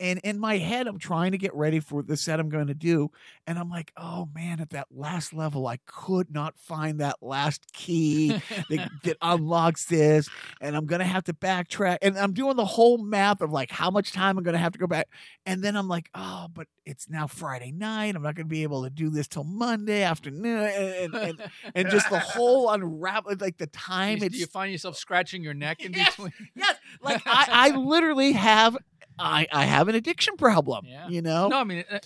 And 0.00 0.20
in 0.24 0.38
my 0.38 0.58
head, 0.58 0.86
I'm 0.86 0.98
trying 0.98 1.32
to 1.32 1.38
get 1.38 1.54
ready 1.54 1.80
for 1.80 2.02
the 2.02 2.16
set 2.16 2.40
I'm 2.40 2.48
going 2.48 2.68
to 2.68 2.74
do. 2.74 3.10
And 3.46 3.58
I'm 3.58 3.68
like, 3.68 3.92
oh 3.96 4.28
man, 4.34 4.60
at 4.60 4.70
that 4.70 4.86
last 4.90 5.32
level, 5.32 5.66
I 5.66 5.78
could 5.86 6.30
not 6.32 6.58
find 6.58 7.00
that 7.00 7.16
last 7.20 7.72
key 7.72 8.40
that, 8.70 8.90
that 9.02 9.16
unlocks 9.22 9.86
this. 9.86 10.28
And 10.60 10.76
I'm 10.76 10.86
going 10.86 11.00
to 11.00 11.06
have 11.06 11.24
to 11.24 11.32
backtrack. 11.32 11.98
And 12.02 12.18
I'm 12.18 12.32
doing 12.32 12.56
the 12.56 12.64
whole 12.64 12.98
math 12.98 13.40
of 13.40 13.50
like 13.50 13.70
how 13.70 13.90
much 13.90 14.12
time 14.12 14.38
I'm 14.38 14.44
going 14.44 14.54
to 14.54 14.58
have 14.60 14.72
to 14.72 14.78
go 14.78 14.86
back. 14.86 15.08
And 15.46 15.62
then 15.62 15.76
I'm 15.76 15.88
like, 15.88 16.10
oh, 16.14 16.46
but 16.52 16.66
it's 16.84 17.08
now 17.08 17.26
Friday 17.26 17.72
night. 17.72 18.14
I'm 18.16 18.22
not 18.22 18.34
going 18.34 18.46
to 18.46 18.50
be 18.50 18.62
able 18.62 18.84
to 18.84 18.90
do 18.90 19.10
this 19.10 19.28
till 19.28 19.44
Monday 19.44 20.02
afternoon. 20.02 20.58
And, 20.64 21.14
and, 21.14 21.50
and, 21.74 21.90
just 21.90 22.08
the 22.10 22.18
whole 22.18 22.70
unravel, 22.72 23.34
like 23.40 23.58
the 23.58 23.66
time 23.66 24.18
You, 24.18 24.26
it's 24.26 24.36
you 24.36 24.46
find 24.46 24.70
yourself 24.72 24.96
scratching 24.96 25.42
your 25.42 25.54
neck 25.54 25.84
in 25.84 25.92
Yes. 25.98 26.10
between. 26.16 26.32
yes, 26.54 26.76
like 27.02 27.22
I, 27.26 27.46
I 27.50 27.76
literally 27.76 28.32
have, 28.32 28.76
I, 29.18 29.46
I 29.52 29.64
have 29.64 29.88
an 29.88 29.94
addiction 29.94 30.36
problem. 30.36 30.84
Yeah. 30.86 31.08
You 31.08 31.22
know, 31.22 31.48
No, 31.48 31.58
I 31.58 31.64
mean, 31.64 31.84
uh, 31.90 31.98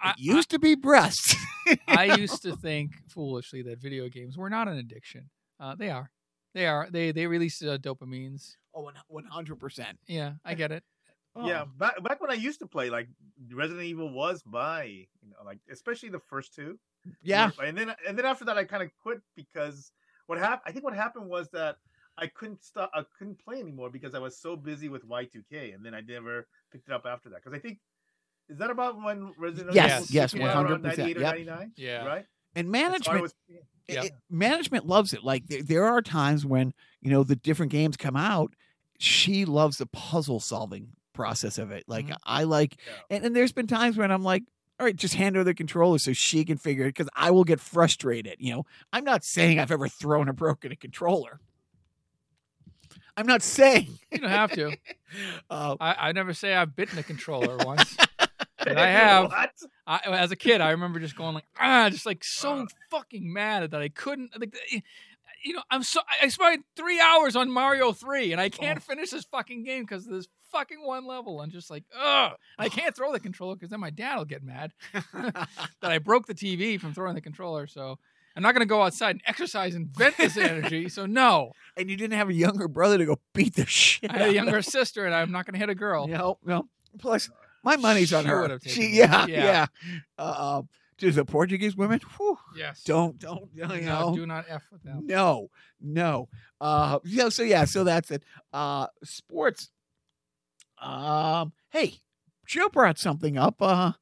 I, 0.00 0.10
it 0.10 0.18
used 0.18 0.50
to 0.50 0.58
be 0.58 0.74
breasts. 0.74 1.34
I 1.88 2.04
used 2.18 2.42
to 2.42 2.56
think 2.56 2.92
foolishly 3.08 3.62
that 3.62 3.80
video 3.80 4.08
games 4.08 4.36
were 4.36 4.50
not 4.50 4.68
an 4.68 4.78
addiction. 4.78 5.30
Uh, 5.60 5.74
they 5.74 5.90
are. 5.90 6.10
They 6.54 6.66
are. 6.66 6.88
They 6.90 7.12
they 7.12 7.26
release 7.26 7.62
uh, 7.62 7.78
dopamines. 7.80 8.56
oh, 8.74 8.90
one 9.08 9.24
hundred 9.26 9.60
percent. 9.60 9.98
Yeah, 10.06 10.34
I 10.44 10.54
get 10.54 10.72
it. 10.72 10.82
Yeah, 11.44 11.64
back 11.76 12.02
back 12.02 12.20
when 12.20 12.30
I 12.30 12.34
used 12.34 12.58
to 12.60 12.66
play, 12.66 12.90
like 12.90 13.08
Resident 13.52 13.84
Evil 13.84 14.12
was 14.12 14.42
my, 14.44 14.84
you 14.84 15.30
know, 15.30 15.44
like 15.44 15.58
especially 15.70 16.08
the 16.08 16.18
first 16.18 16.54
two. 16.54 16.78
yeah. 17.22 17.50
and 17.62 17.76
then 17.78 17.94
and 18.06 18.18
then 18.18 18.24
after 18.24 18.44
that, 18.46 18.58
I 18.58 18.64
kind 18.64 18.82
of 18.82 18.90
quit 19.00 19.20
because 19.36 19.92
what 20.26 20.38
happened? 20.38 20.62
I 20.66 20.72
think 20.72 20.84
what 20.84 20.94
happened 20.94 21.28
was 21.28 21.48
that 21.50 21.76
I 22.16 22.26
couldn't 22.26 22.64
stop. 22.64 22.90
I 22.94 23.04
couldn't 23.16 23.38
play 23.38 23.60
anymore 23.60 23.90
because 23.90 24.14
I 24.14 24.18
was 24.18 24.40
so 24.40 24.56
busy 24.56 24.88
with 24.88 25.08
Y2K, 25.08 25.74
and 25.74 25.84
then 25.84 25.94
I 25.94 26.00
never 26.00 26.48
picked 26.70 26.88
it 26.88 26.92
up 26.94 27.06
after 27.06 27.30
that. 27.30 27.42
Because 27.42 27.56
I 27.56 27.60
think 27.60 27.78
is 28.48 28.58
that 28.58 28.70
about 28.70 29.00
when 29.02 29.32
Resident 29.38 29.74
Yes, 29.74 30.02
Evil 30.02 30.06
yes, 30.14 30.32
came 30.32 30.42
100%, 30.42 30.82
98 30.82 31.16
or 31.16 31.20
99? 31.20 31.72
Yeah. 31.76 32.04
right. 32.06 32.26
And 32.54 32.72
That's 32.74 33.06
why 33.06 33.14
I 33.14 33.16
management, 33.16 33.22
was- 33.22 33.34
it- 33.48 33.64
Yeah. 33.94 34.02
it- 34.04 34.12
management 34.30 34.86
loves 34.86 35.12
it. 35.12 35.22
Like 35.24 35.46
there, 35.46 35.62
there 35.62 35.84
are 35.84 36.00
times 36.02 36.44
when 36.46 36.72
you 37.00 37.10
know 37.10 37.22
the 37.24 37.36
different 37.36 37.72
games 37.72 37.96
come 37.96 38.16
out. 38.16 38.54
She 38.98 39.44
loves 39.44 39.78
the 39.78 39.86
puzzle 39.86 40.40
solving 40.40 40.88
process 41.12 41.58
of 41.58 41.70
it. 41.70 41.84
Like 41.86 42.06
Mhm. 42.08 42.16
I 42.24 42.44
like, 42.44 42.76
Yeah. 42.86 43.16
and, 43.16 43.26
and 43.26 43.36
there's 43.36 43.52
been 43.52 43.66
times 43.66 43.96
when 43.96 44.10
I'm 44.10 44.22
like, 44.24 44.42
all 44.80 44.86
right, 44.86 44.94
just 44.96 45.14
hand 45.14 45.36
her 45.36 45.42
the 45.44 45.54
controller 45.54 45.98
so 45.98 46.12
she 46.12 46.44
can 46.44 46.56
figure 46.56 46.84
it 46.84 46.90
because 46.94 47.08
I 47.14 47.30
will 47.32 47.44
get 47.44 47.60
frustrated. 47.60 48.36
You 48.38 48.52
know, 48.54 48.66
I'm 48.92 49.04
not 49.04 49.24
saying 49.24 49.58
I've 49.58 49.72
ever 49.72 49.88
thrown 49.88 50.28
or 50.28 50.32
broken 50.32 50.70
a 50.72 50.76
controller. 50.76 51.40
I'm 53.18 53.26
not 53.26 53.42
saying. 53.42 53.98
You 54.12 54.18
don't 54.18 54.30
have 54.30 54.52
to. 54.52 54.76
Uh, 55.48 55.74
I, 55.80 56.08
I 56.08 56.12
never 56.12 56.34
say 56.34 56.54
I've 56.54 56.76
bitten 56.76 56.98
a 56.98 57.02
controller 57.02 57.56
once. 57.64 57.96
But 58.58 58.76
I 58.76 58.86
have. 58.90 59.30
What? 59.30 59.50
I, 59.86 60.00
as 60.04 60.30
a 60.30 60.36
kid, 60.36 60.60
I 60.60 60.72
remember 60.72 61.00
just 61.00 61.16
going 61.16 61.32
like 61.32 61.46
ah, 61.58 61.88
just 61.88 62.04
like 62.04 62.22
so 62.22 62.66
fucking 62.90 63.32
mad 63.32 63.70
that 63.70 63.80
I 63.80 63.88
couldn't. 63.88 64.38
Like, 64.38 64.54
eh, 64.70 64.80
you 65.42 65.54
know, 65.54 65.62
I'm 65.70 65.82
so 65.82 66.00
I 66.00 66.26
I 66.26 66.28
spent 66.28 66.66
three 66.76 67.00
hours 67.00 67.36
on 67.36 67.50
Mario 67.50 67.92
Three, 67.92 68.32
and 68.32 68.40
I 68.40 68.50
can't 68.50 68.82
finish 68.82 69.08
this 69.08 69.24
fucking 69.24 69.64
game 69.64 69.84
because 69.84 70.06
of 70.06 70.12
this 70.12 70.28
fucking 70.52 70.84
one 70.84 71.06
level. 71.06 71.40
I'm 71.40 71.50
just 71.50 71.70
like, 71.70 71.84
ugh. 71.98 72.32
I 72.58 72.68
can't 72.68 72.94
throw 72.94 73.10
the 73.12 73.20
controller 73.20 73.54
because 73.54 73.70
then 73.70 73.80
my 73.80 73.88
dad 73.88 74.16
will 74.16 74.26
get 74.26 74.42
mad 74.42 74.72
that 74.92 75.48
I 75.80 75.98
broke 76.00 76.26
the 76.26 76.34
TV 76.34 76.78
from 76.78 76.92
throwing 76.92 77.14
the 77.14 77.22
controller. 77.22 77.66
So 77.66 77.98
I'm 78.36 78.42
not 78.42 78.52
gonna 78.54 78.66
go 78.66 78.82
outside 78.82 79.10
and 79.16 79.22
exercise 79.26 79.74
and 79.74 79.88
vent 79.88 80.16
this 80.16 80.36
energy. 80.36 80.88
So 80.88 81.06
no, 81.06 81.52
and 81.76 81.90
you 81.90 81.96
didn't 81.96 82.16
have 82.18 82.28
a 82.28 82.34
younger 82.34 82.68
brother 82.68 82.98
to 82.98 83.04
go 83.06 83.18
beat 83.34 83.54
the 83.56 83.66
shit. 83.66 84.10
I 84.12 84.18
had 84.18 84.28
a 84.28 84.34
younger 84.34 84.62
sister, 84.62 85.04
and 85.06 85.14
I'm 85.14 85.32
not 85.32 85.46
gonna 85.46 85.58
hit 85.58 85.68
a 85.70 85.74
girl. 85.74 86.06
No, 86.06 86.38
no. 86.44 86.68
Plus, 86.98 87.30
my 87.64 87.76
money's 87.76 88.12
on 88.12 88.24
She 88.24 88.28
her. 88.30 88.58
She, 88.64 88.88
yeah, 88.96 89.26
Yeah. 89.26 89.44
yeah. 89.44 89.66
Uh, 90.18 90.62
to 90.98 91.12
the 91.12 91.24
Portuguese 91.24 91.76
women, 91.76 92.00
whew, 92.16 92.36
Yes. 92.56 92.82
don't, 92.82 93.18
don't, 93.20 93.48
you 93.54 93.64
No, 93.66 93.76
know, 93.76 94.16
do 94.16 94.26
not 94.26 94.46
f 94.48 94.64
with 94.72 94.82
them. 94.82 95.06
no, 95.06 95.48
no. 95.80 96.28
Uh, 96.60 96.98
yeah. 97.04 97.28
So 97.28 97.42
yeah, 97.44 97.64
so 97.66 97.84
that's 97.84 98.10
it. 98.10 98.24
Uh, 98.52 98.88
sports. 99.04 99.70
Um, 100.80 101.52
hey, 101.70 101.94
Joe 102.46 102.68
brought 102.68 102.98
something 102.98 103.36
up. 103.38 103.56
Uh, 103.60 103.92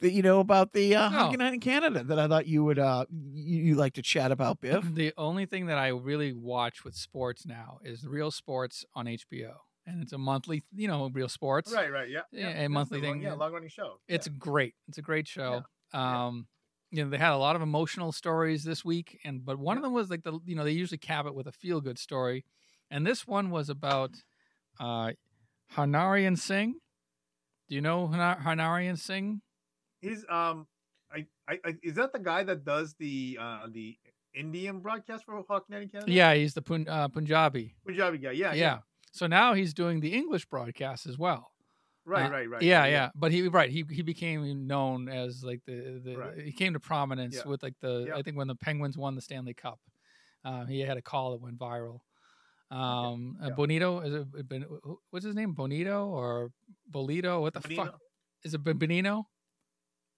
that 0.00 0.12
you 0.12 0.22
know 0.22 0.40
about 0.40 0.72
the 0.72 0.94
uh, 0.94 1.06
Oh. 1.06 1.08
hockey 1.10 1.36
night 1.36 1.54
in 1.54 1.60
Canada 1.60 2.02
that 2.04 2.18
I 2.18 2.28
thought 2.28 2.46
you 2.46 2.64
would 2.64 2.78
uh 2.78 3.06
you, 3.10 3.62
you 3.62 3.74
like 3.74 3.94
to 3.94 4.02
chat 4.02 4.32
about, 4.32 4.60
Biff. 4.60 4.84
The 4.94 5.12
only 5.16 5.46
thing 5.46 5.66
that 5.66 5.78
I 5.78 5.88
really 5.88 6.32
watch 6.32 6.84
with 6.84 6.94
sports 6.94 7.46
now 7.46 7.78
is 7.84 8.06
Real 8.06 8.30
Sports 8.30 8.84
on 8.94 9.06
HBO, 9.06 9.54
and 9.86 10.02
it's 10.02 10.12
a 10.12 10.18
monthly, 10.18 10.62
you 10.74 10.88
know, 10.88 11.08
Real 11.12 11.28
Sports. 11.28 11.72
Right, 11.72 11.90
right, 11.92 12.08
yeah, 12.08 12.22
Yeah, 12.32 12.48
a 12.50 12.54
That's 12.54 12.70
monthly 12.70 13.00
long- 13.00 13.12
thing, 13.14 13.22
yeah, 13.22 13.28
yeah. 13.30 13.34
long 13.34 13.52
running 13.52 13.68
show. 13.68 14.00
It's 14.08 14.28
great. 14.28 14.74
It's 14.88 14.98
a 14.98 15.02
great 15.02 15.26
show. 15.28 15.62
yeah. 15.94 16.26
Um, 16.26 16.46
you 16.90 17.02
know, 17.04 17.10
they 17.10 17.18
had 17.18 17.32
a 17.32 17.36
lot 17.36 17.56
of 17.56 17.62
emotional 17.62 18.12
stories 18.12 18.62
this 18.64 18.84
week, 18.84 19.18
and 19.24 19.44
but 19.44 19.58
one 19.58 19.76
of 19.76 19.82
them 19.82 19.92
was 19.92 20.08
like 20.10 20.22
the 20.22 20.38
you 20.46 20.54
know 20.56 20.64
they 20.64 20.70
usually 20.72 20.98
cap 20.98 21.26
it 21.26 21.34
with 21.34 21.46
a 21.46 21.52
feel 21.52 21.80
good 21.80 21.98
story, 21.98 22.44
and 22.90 23.06
this 23.06 23.26
one 23.26 23.50
was 23.50 23.68
about 23.68 24.12
uh, 24.80 25.12
Harnarayan 25.74 26.38
Singh. 26.38 26.74
Do 27.68 27.74
you 27.74 27.80
know 27.80 28.08
Hanar- 28.08 28.42
Harnarayan 28.42 28.98
Singh? 28.98 29.40
He's 30.08 30.24
um, 30.28 30.66
I, 31.12 31.26
I, 31.48 31.58
I 31.64 31.74
is 31.82 31.94
that 31.94 32.12
the 32.12 32.18
guy 32.18 32.42
that 32.44 32.64
does 32.64 32.94
the 32.98 33.38
uh 33.40 33.66
the 33.70 33.96
Indian 34.34 34.80
broadcast 34.80 35.24
for 35.24 35.42
Hockey 35.48 35.66
Night 35.70 35.82
in 35.82 35.88
Canada? 35.88 36.12
Yeah, 36.12 36.34
he's 36.34 36.54
the 36.54 36.62
Pun- 36.62 36.88
uh, 36.88 37.08
Punjabi. 37.08 37.74
Punjabi 37.86 38.18
guy. 38.18 38.32
Yeah, 38.32 38.52
yeah. 38.54 38.78
So 39.12 39.26
now 39.26 39.54
he's 39.54 39.72
doing 39.72 40.00
the 40.00 40.12
English 40.12 40.44
broadcast 40.46 41.06
as 41.06 41.16
well. 41.18 41.50
Right, 42.04 42.26
Uh, 42.26 42.30
right, 42.30 42.48
right. 42.50 42.62
Yeah, 42.62 42.84
yeah, 42.86 43.10
But 43.16 43.32
he 43.32 43.48
right 43.48 43.70
he 43.70 43.84
he 43.90 44.02
became 44.02 44.66
known 44.66 45.08
as 45.08 45.42
like 45.42 45.62
the 45.66 46.00
the 46.04 46.16
Right. 46.16 46.38
he 46.48 46.52
came 46.52 46.72
to 46.74 46.80
prominence 46.80 47.36
Yeah. 47.36 47.48
with 47.50 47.62
like 47.62 47.74
the 47.80 48.06
Yeah. 48.08 48.16
I 48.16 48.22
think 48.22 48.36
when 48.36 48.46
the 48.46 48.54
Penguins 48.54 48.96
won 48.98 49.14
the 49.16 49.22
Stanley 49.22 49.54
Cup, 49.54 49.80
uh, 50.44 50.66
he 50.66 50.80
had 50.80 50.98
a 50.98 51.02
call 51.02 51.32
that 51.32 51.40
went 51.40 51.58
viral. 51.58 52.00
Um, 52.70 53.38
uh, 53.42 53.48
Yeah. 53.48 53.54
Bonito 53.54 54.00
is 54.00 54.12
it 54.14 54.26
what's 55.10 55.24
his 55.24 55.34
name? 55.34 55.52
Bonito 55.54 56.06
or 56.08 56.50
Bolito? 56.90 57.40
What 57.40 57.54
the 57.54 57.60
fuck 57.60 57.98
is 58.44 58.54
it? 58.54 58.62
Ben- 58.62 58.78
Benino? 58.78 59.24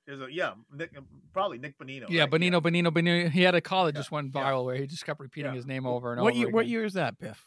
There's 0.08 0.20
a 0.22 0.26
yeah, 0.32 0.54
Nick, 0.74 0.90
probably 1.34 1.58
Nick 1.58 1.78
Bonino. 1.78 2.06
Yeah, 2.08 2.22
right? 2.22 2.30
Bonino, 2.30 2.62
Bonino, 2.62 2.86
Bonino. 2.88 3.28
He 3.30 3.42
had 3.42 3.54
a 3.54 3.60
call 3.60 3.84
that 3.84 3.94
Yeah, 3.94 4.00
just 4.00 4.10
went 4.10 4.32
yeah. 4.34 4.40
viral 4.42 4.64
where 4.64 4.74
he 4.76 4.86
just 4.86 5.04
kept 5.04 5.20
repeating 5.20 5.50
Yeah. 5.52 5.56
his 5.56 5.66
name 5.66 5.84
over 5.84 6.14
and 6.14 6.22
What 6.22 6.30
over. 6.32 6.38
year? 6.40 6.50
What 6.50 6.66
year 6.66 6.82
is 6.86 6.94
that, 6.94 7.18
Biff? 7.18 7.46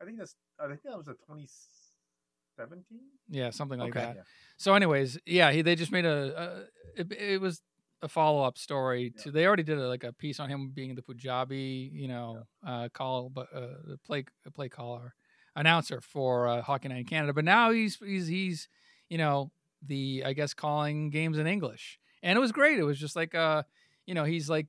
I 0.00 0.04
think 0.04 0.16
that's 0.16 0.36
I 0.60 0.68
think 0.68 0.82
that 0.84 0.96
was 0.96 1.08
a 1.08 1.14
2017. 1.14 3.00
Yeah, 3.28 3.50
something 3.50 3.80
like 3.80 3.90
Okay. 3.90 4.00
that. 4.06 4.16
Yeah. 4.16 4.22
So, 4.56 4.74
anyways, 4.74 5.18
yeah, 5.26 5.50
he 5.50 5.62
they 5.62 5.74
just 5.74 5.90
made 5.90 6.04
a, 6.06 6.68
a 6.96 7.00
it, 7.00 7.12
it 7.12 7.40
was 7.40 7.60
a 8.02 8.08
follow 8.08 8.44
up 8.44 8.56
story 8.56 9.10
to. 9.22 9.32
They 9.32 9.44
already 9.44 9.64
did 9.64 9.78
a, 9.78 9.88
like 9.88 10.04
a 10.04 10.12
piece 10.12 10.38
on 10.38 10.48
him 10.48 10.70
being 10.72 10.94
the 10.94 11.02
Punjabi, 11.02 11.90
you 11.92 12.06
know, 12.06 12.44
uh, 12.64 12.88
call, 12.94 13.30
but 13.30 13.48
uh, 13.52 13.60
the 13.84 13.98
play 14.06 14.24
play 14.54 14.68
caller 14.68 15.14
announcer 15.56 16.00
for 16.00 16.46
uh, 16.46 16.62
Hockey 16.62 16.86
Night 16.88 16.98
in 16.98 17.04
Canada. 17.04 17.32
But 17.32 17.44
now 17.44 17.72
he's 17.72 17.96
he's 17.96 18.28
he's 18.28 18.68
you 19.08 19.18
know 19.18 19.50
the 19.82 20.22
I 20.26 20.32
guess 20.32 20.54
calling 20.54 21.10
games 21.10 21.38
in 21.38 21.46
English, 21.46 21.98
and 22.22 22.36
it 22.36 22.40
was 22.40 22.52
great. 22.52 22.78
It 22.78 22.84
was 22.84 22.98
just 22.98 23.16
like 23.16 23.34
uh 23.34 23.62
you 24.06 24.14
know 24.14 24.24
he's 24.24 24.48
like 24.48 24.66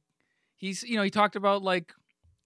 he's 0.58 0.84
you 0.84 0.96
know 0.98 1.04
he 1.04 1.10
talked 1.10 1.36
about 1.36 1.62
like 1.64 1.94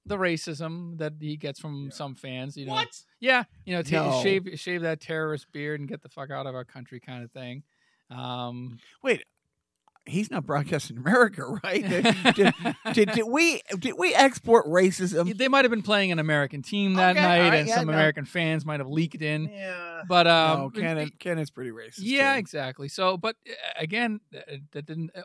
the 0.06 0.18
racism 0.18 0.98
that 0.98 1.14
he 1.20 1.38
gets 1.38 1.60
from 1.60 1.86
Yeah. 1.86 1.90
some 1.92 2.16
fans. 2.16 2.58
You 2.58 2.66
know, 2.66 2.74
What? 2.74 2.88
yeah, 3.20 3.44
you 3.66 3.76
know, 3.76 3.84
ta 3.84 4.10
No. 4.10 4.22
shave 4.24 4.48
shave 4.56 4.82
that 4.82 5.00
terrorist 5.00 5.52
beard 5.52 5.80
and 5.80 5.88
get 5.88 6.02
the 6.02 6.10
fuck 6.10 6.32
out 6.32 6.48
of 6.48 6.56
our 6.56 6.66
country, 6.66 7.00
kind 7.00 7.24
of 7.24 7.32
thing. 7.32 7.64
Um, 8.10 8.80
Wait, 9.04 9.24
he's 10.06 10.32
not 10.32 10.46
broadcasting 10.46 10.98
America, 10.98 11.46
right? 11.64 11.88
Did, 11.88 12.16
did, 12.36 12.54
did, 12.94 13.12
did 13.12 13.26
we 13.28 13.62
did 13.80 13.94
we 13.98 14.14
export 14.16 14.66
racism? 14.66 15.38
they 15.38 15.48
might 15.48 15.64
have 15.66 15.70
been 15.72 15.82
playing 15.84 16.12
an 16.12 16.20
American 16.20 16.62
team 16.62 16.96
that 16.96 17.12
Okay, 17.18 17.22
night, 17.22 17.42
all 17.44 17.50
right, 17.50 17.58
and 17.60 17.68
yeah, 17.68 17.76
some 17.76 17.88
no. 17.88 17.94
American 17.94 18.26
fans 18.26 18.66
might 18.66 18.80
have 18.80 18.90
leaked 18.90 19.22
in. 19.22 19.50
Yeah. 19.50 20.02
But 20.08 20.28
um, 20.28 20.60
no, 20.60 20.70
Canada, 20.72 21.12
Canada's 21.20 21.52
pretty 21.52 21.72
racist. 21.72 22.00
Yeah, 22.00 22.34
too. 22.34 22.40
exactly. 22.40 22.88
So, 22.88 23.18
but 23.18 23.36
uh, 23.48 23.54
again, 23.78 24.20
uh, 24.36 24.40
that 24.72 24.86
didn't. 24.86 25.12
Uh, 25.16 25.22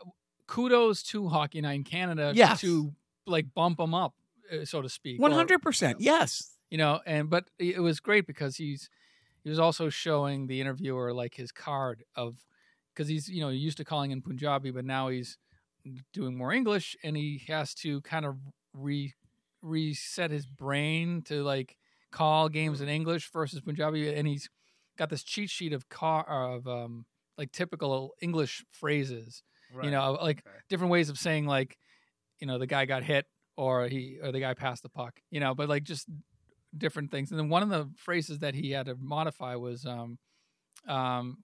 kudos 0.47 1.03
to 1.03 1.27
Hockey 1.27 1.61
Night 1.61 1.73
in 1.75 1.83
Canada 1.83 2.31
Yes. 2.35 2.61
to 2.61 2.93
like 3.25 3.53
bump 3.53 3.79
him 3.79 3.93
up, 3.93 4.13
uh, 4.53 4.63
so 4.65 4.81
to 4.81 4.89
speak. 4.89 5.21
hundred 5.21 5.61
percent. 5.61 5.99
Yes. 5.99 6.53
You 6.69 6.77
know, 6.77 6.99
and 7.05 7.29
but 7.29 7.45
it 7.59 7.79
was 7.81 7.99
great 7.99 8.27
because 8.27 8.57
he's 8.57 8.89
he 9.43 9.49
was 9.49 9.59
also 9.59 9.89
showing 9.89 10.47
the 10.47 10.59
interviewer 10.61 11.13
like 11.13 11.35
his 11.35 11.51
card 11.51 12.03
of 12.15 12.35
because 12.97 13.07
he's 13.07 13.29
you 13.29 13.41
know 13.41 13.49
used 13.49 13.77
to 13.77 13.85
calling 13.85 14.11
in 14.11 14.21
Punjabi, 14.21 14.71
but 14.71 14.83
now 14.83 15.09
he's 15.09 15.37
doing 16.13 16.35
more 16.35 16.51
English, 16.51 16.97
and 17.03 17.15
he 17.15 17.43
has 17.47 17.75
to 17.75 18.01
kind 18.01 18.25
of 18.25 18.35
re 18.73 19.13
reset 19.61 20.31
his 20.31 20.45
brain 20.47 21.21
to 21.23 21.43
like 21.43 21.77
call 22.11 22.49
games 22.49 22.81
in 22.81 22.89
English 22.89 23.31
versus 23.31 23.61
Punjabi, 23.61 24.11
and 24.13 24.27
he's 24.27 24.49
got 24.97 25.09
this 25.09 25.23
cheat 25.23 25.49
sheet 25.49 25.73
of 25.73 25.87
car 25.89 26.23
of 26.55 26.67
um 26.67 27.05
like 27.37 27.51
typical 27.51 28.13
English 28.19 28.65
phrases, 28.71 29.43
you 29.83 29.91
know, 29.91 30.17
like 30.19 30.39
Okay. 30.47 30.57
different 30.69 30.91
ways 30.91 31.09
of 31.09 31.19
saying 31.19 31.45
like, 31.45 31.77
you 32.39 32.47
know, 32.47 32.57
the 32.57 32.65
guy 32.65 32.85
got 32.85 33.03
hit 33.03 33.25
or 33.55 33.87
he 33.87 34.17
or 34.23 34.31
the 34.31 34.39
guy 34.39 34.55
passed 34.55 34.81
the 34.81 34.89
puck, 34.89 35.19
you 35.29 35.39
know, 35.39 35.53
but 35.53 35.69
like 35.69 35.83
just 35.83 36.07
different 36.75 37.11
things. 37.11 37.29
And 37.29 37.39
then 37.39 37.49
one 37.49 37.61
of 37.61 37.69
the 37.69 37.89
phrases 37.95 38.39
that 38.39 38.55
he 38.55 38.71
had 38.71 38.87
to 38.87 38.95
modify 38.99 39.55
was 39.55 39.85
um 39.85 40.17
um 40.87 41.37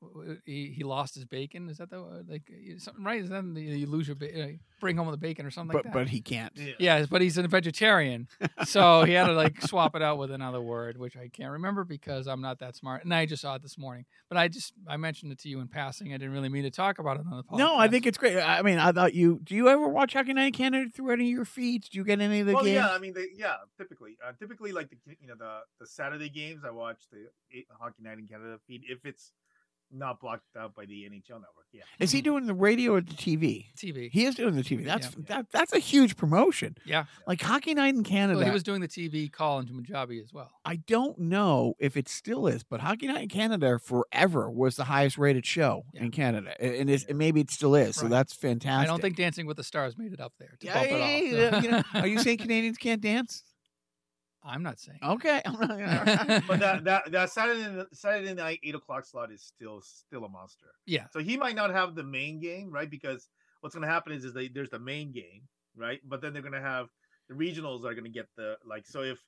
he, 0.45 0.71
he 0.71 0.83
lost 0.83 1.15
his 1.15 1.25
bacon. 1.25 1.69
Is 1.69 1.77
that 1.77 1.89
the 1.89 1.99
like 2.27 2.51
something 2.77 3.03
right? 3.03 3.21
Is 3.21 3.29
that 3.29 3.43
the, 3.53 3.61
you 3.61 3.87
lose 3.87 4.07
your 4.07 4.15
ba- 4.15 4.43
uh, 4.43 4.47
bring 4.84 4.97
home 4.97 5.09
the 5.09 5.17
bacon 5.17 5.45
or 5.45 5.51
something 5.51 5.71
But 5.71 5.86
like 5.86 5.93
that? 5.93 5.99
but 5.99 6.09
he 6.09 6.21
can't. 6.21 6.51
Yeah. 6.55 6.73
Yes, 6.77 7.07
but 7.07 7.21
he's 7.21 7.38
a 7.38 7.47
vegetarian, 7.47 8.27
so 8.65 9.03
he 9.03 9.13
had 9.13 9.27
to 9.27 9.34
like 9.34 9.61
swap 9.61 9.95
it 9.95 10.01
out 10.01 10.17
with 10.17 10.29
another 10.31 10.61
word, 10.61 10.97
which 10.97 11.17
I 11.17 11.29
can't 11.29 11.51
remember 11.51 11.84
because 11.84 12.27
I'm 12.27 12.41
not 12.41 12.59
that 12.59 12.75
smart. 12.75 13.03
And 13.03 13.13
I 13.13 13.25
just 13.25 13.41
saw 13.41 13.55
it 13.55 13.61
this 13.61 13.77
morning, 13.77 14.05
but 14.29 14.38
I 14.38 14.47
just 14.47 14.73
I 14.88 14.97
mentioned 14.97 15.31
it 15.31 15.39
to 15.39 15.49
you 15.49 15.59
in 15.61 15.67
passing. 15.67 16.09
I 16.13 16.17
didn't 16.17 16.34
really 16.34 16.49
mean 16.49 16.63
to 16.63 16.71
talk 16.71 16.99
about 16.99 17.17
it 17.17 17.25
on 17.29 17.38
the 17.38 17.43
podcast. 17.43 17.57
No, 17.57 17.77
I 17.77 17.88
think 17.88 18.05
it's 18.05 18.17
great. 18.17 18.38
I 18.38 18.61
mean, 18.61 18.77
I 18.77 18.91
thought 18.91 19.13
you. 19.13 19.39
Do 19.43 19.55
you 19.55 19.69
ever 19.69 19.88
watch 19.88 20.13
Hockey 20.13 20.34
Night 20.34 20.47
in 20.47 20.53
Canada 20.53 20.89
through 20.93 21.11
any 21.13 21.25
of 21.25 21.29
your 21.31 21.45
feeds? 21.45 21.89
Do 21.89 21.97
you 21.97 22.03
get 22.03 22.19
any 22.21 22.41
of 22.41 22.47
the 22.47 22.53
well, 22.53 22.63
games? 22.63 22.75
yeah, 22.75 22.89
I 22.89 22.99
mean, 22.99 23.13
they, 23.13 23.27
yeah, 23.36 23.55
typically, 23.77 24.17
uh, 24.25 24.34
typically 24.38 24.71
like 24.71 24.89
the 24.89 24.97
you 25.19 25.27
know 25.27 25.36
the 25.39 25.59
the 25.79 25.88
Saturday 25.88 26.29
games, 26.29 26.63
I 26.67 26.71
watch 26.71 27.03
the 27.11 27.27
Hockey 27.79 28.03
Night 28.03 28.19
in 28.19 28.27
Canada 28.27 28.59
feed 28.67 28.81
if 28.88 29.05
it's 29.05 29.31
not 29.93 30.19
blocked 30.19 30.43
out 30.57 30.75
by 30.75 30.85
the 30.85 31.03
NHL 31.03 31.31
network. 31.33 31.49
Yeah, 31.71 31.81
Is 31.99 32.11
he 32.11 32.19
hmm. 32.19 32.23
doing 32.25 32.45
the 32.45 32.53
radio 32.53 32.93
or 32.93 33.01
the 33.01 33.13
TV? 33.13 33.65
TV. 33.75 34.09
He 34.11 34.25
is 34.25 34.35
doing 34.35 34.55
the 34.55 34.61
TV. 34.61 34.85
That's 34.85 35.07
Yeah. 35.07 35.23
that, 35.27 35.45
that's 35.51 35.73
a 35.73 35.79
huge 35.79 36.15
promotion. 36.17 36.77
Yeah, 36.85 37.05
Like 37.25 37.41
Hockey 37.41 37.73
Night 37.73 37.95
in 37.95 38.03
Canada. 38.03 38.37
well, 38.37 38.45
he 38.45 38.51
was 38.51 38.61
doing 38.61 38.79
the 38.81 38.87
TV 38.87 39.31
call 39.31 39.59
into 39.59 39.73
Punjabi 39.73 40.19
as 40.21 40.31
well. 40.31 40.51
I 40.65 40.75
don't 40.75 41.17
know 41.17 41.73
if 41.79 41.97
it 41.97 42.07
still 42.07 42.45
is, 42.45 42.63
but 42.63 42.79
Hockey 42.81 43.07
Night 43.07 43.23
in 43.23 43.29
Canada 43.29 43.79
forever 43.79 44.51
was 44.51 44.75
the 44.75 44.83
highest 44.83 45.17
rated 45.17 45.45
show 45.47 45.85
Yeah. 45.93 46.03
in 46.03 46.11
Canada, 46.11 46.53
and, 46.59 46.75
and, 46.75 46.89
it's, 46.91 47.05
and 47.05 47.17
maybe 47.17 47.41
it 47.41 47.49
still 47.49 47.73
is. 47.73 47.95
So 47.95 48.07
that's 48.07 48.33
fantastic. 48.35 48.83
I 48.87 48.91
don't 48.91 49.01
think 49.01 49.15
Dancing 49.15 49.47
with 49.47 49.57
the 49.57 49.63
Stars 49.63 49.97
made 49.97 50.13
it 50.13 50.19
up 50.19 50.33
there 50.39 50.55
to 50.59 50.65
Yeah, 50.67 50.73
bump 50.75 50.87
yeah, 50.91 50.95
it 50.97 51.01
off. 51.01 51.31
yeah, 51.33 51.51
so. 51.51 51.57
you 51.65 51.71
know, 51.71 51.83
are 52.01 52.07
you 52.07 52.19
saying 52.19 52.37
Canadians 52.37 52.77
can't 52.77 53.01
dance? 53.01 53.43
I'm 54.45 54.61
not 54.63 54.79
saying. 54.79 54.99
Okay, 55.03 55.41
I'm 55.45 55.53
not 55.53 55.69
gonna- 55.69 56.43
but 56.47 56.59
that 56.59 56.83
that 56.89 57.11
that 57.11 57.29
Saturday 57.31 57.83
Saturday 57.93 58.33
night 58.33 58.59
eight 58.63 58.75
o'clock 58.75 59.05
slot 59.05 59.31
is 59.31 59.41
still 59.41 59.81
still 59.81 60.25
a 60.25 60.29
monster. 60.29 60.67
yeah, 60.85 61.05
So 61.11 61.19
he 61.19 61.37
might 61.37 61.55
not 61.55 61.71
have 61.71 61.95
the 61.95 62.03
main 62.03 62.39
game, 62.39 62.69
right? 62.71 62.89
Because 62.89 63.29
what's 63.61 63.73
going 63.75 63.87
to 63.87 63.93
happen 63.93 64.11
is, 64.11 64.25
is 64.25 64.33
they, 64.33 64.49
there's 64.49 64.69
the 64.69 64.79
main 64.79 65.11
game, 65.13 65.43
right? 65.77 66.01
But 66.05 66.21
then 66.21 66.33
they're 66.33 66.41
going 66.41 66.53
to 66.53 66.61
have 66.61 66.87
the 67.29 67.35
regionals 67.35 67.85
are 67.85 67.93
going 67.93 68.03
to 68.03 68.09
get 68.09 68.27
the 68.35 68.57
like. 68.65 68.85
So 68.85 69.01
if 69.03 69.19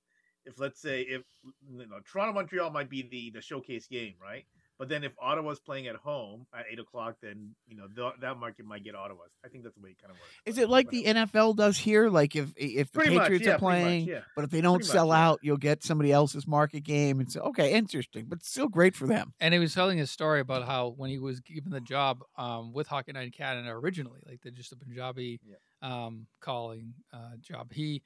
if 0.46 0.60
let's 0.60 0.82
say 0.82 1.02
if 1.02 1.24
you 1.72 1.88
know 1.88 2.00
Toronto 2.12 2.34
Montreal 2.34 2.70
might 2.72 2.90
be 2.90 3.02
the 3.04 3.32
the 3.36 3.42
showcase 3.42 3.88
game, 3.88 4.16
right? 4.22 4.46
But 4.78 4.90
then 4.90 5.04
if 5.04 5.14
Ottawa's 5.20 5.60
playing 5.60 5.88
at 5.88 5.96
home 5.96 6.46
at 6.54 6.66
eight 6.72 6.80
o'clock, 6.80 7.16
then 7.22 7.56
you 7.68 7.78
know 7.78 7.88
th- 7.96 8.20
that 8.22 8.38
market 8.38 8.66
might 8.66 8.84
get 8.84 8.94
Ottawa's. 8.96 9.32
I 9.44 9.48
think 9.48 9.64
that's 9.64 9.76
the 9.76 9.82
way 9.82 9.92
it 9.92 10.02
kind 10.02 10.12
of 10.12 10.18
works. 10.18 10.34
Is 10.46 10.58
it 10.58 10.70
like 10.70 10.90
the. 10.90 11.06
NFL 11.06 11.56
does 11.56 11.78
here? 11.78 12.10
Like 12.10 12.36
if 12.36 12.52
if 12.58 12.92
the 12.92 13.00
Pretty 13.00 13.16
much, 13.16 13.24
Patriots 13.24 13.46
yeah, 13.46 13.54
are 13.54 13.60
pretty 13.60 13.80
much, 13.80 13.84
playing, 13.84 14.06
yeah. 14.08 14.20
but 14.36 14.44
if 14.44 14.50
they 14.50 14.60
don't 14.62 14.80
Pretty 14.80 14.92
sell 14.92 15.08
much, 15.08 15.16
yeah. 15.16 15.28
out, 15.28 15.40
you'll 15.44 15.58
get 15.58 15.84
somebody 15.84 16.12
else's 16.12 16.46
market 16.46 16.82
game, 16.82 17.20
and 17.20 17.32
so 17.32 17.42
okay, 17.42 17.74
interesting, 17.74 18.26
but 18.28 18.44
still 18.44 18.68
great 18.68 18.96
for 18.96 19.08
them. 19.08 19.34
and 19.40 19.54
he 19.54 19.60
was 19.60 19.74
telling 19.74 19.98
his 19.98 20.12
story 20.12 20.42
about 20.42 20.66
how 20.66 20.94
when 20.98 21.10
he 21.10 21.20
was 21.20 21.40
given 21.40 21.72
the 21.72 21.80
job 21.82 22.24
um, 22.38 22.74
with 22.74 22.88
Hockey 22.88 23.14
Night 23.14 23.26
in 23.26 23.32
Canada 23.32 23.70
originally, 23.70 24.20
like 24.28 24.42
the 24.42 24.52
just 24.52 24.72
a 24.74 24.76
Punjabi 24.76 25.40
um, 25.82 26.28
calling 26.42 26.94
uh, 27.14 27.38
job, 27.40 27.72
he 27.72 28.02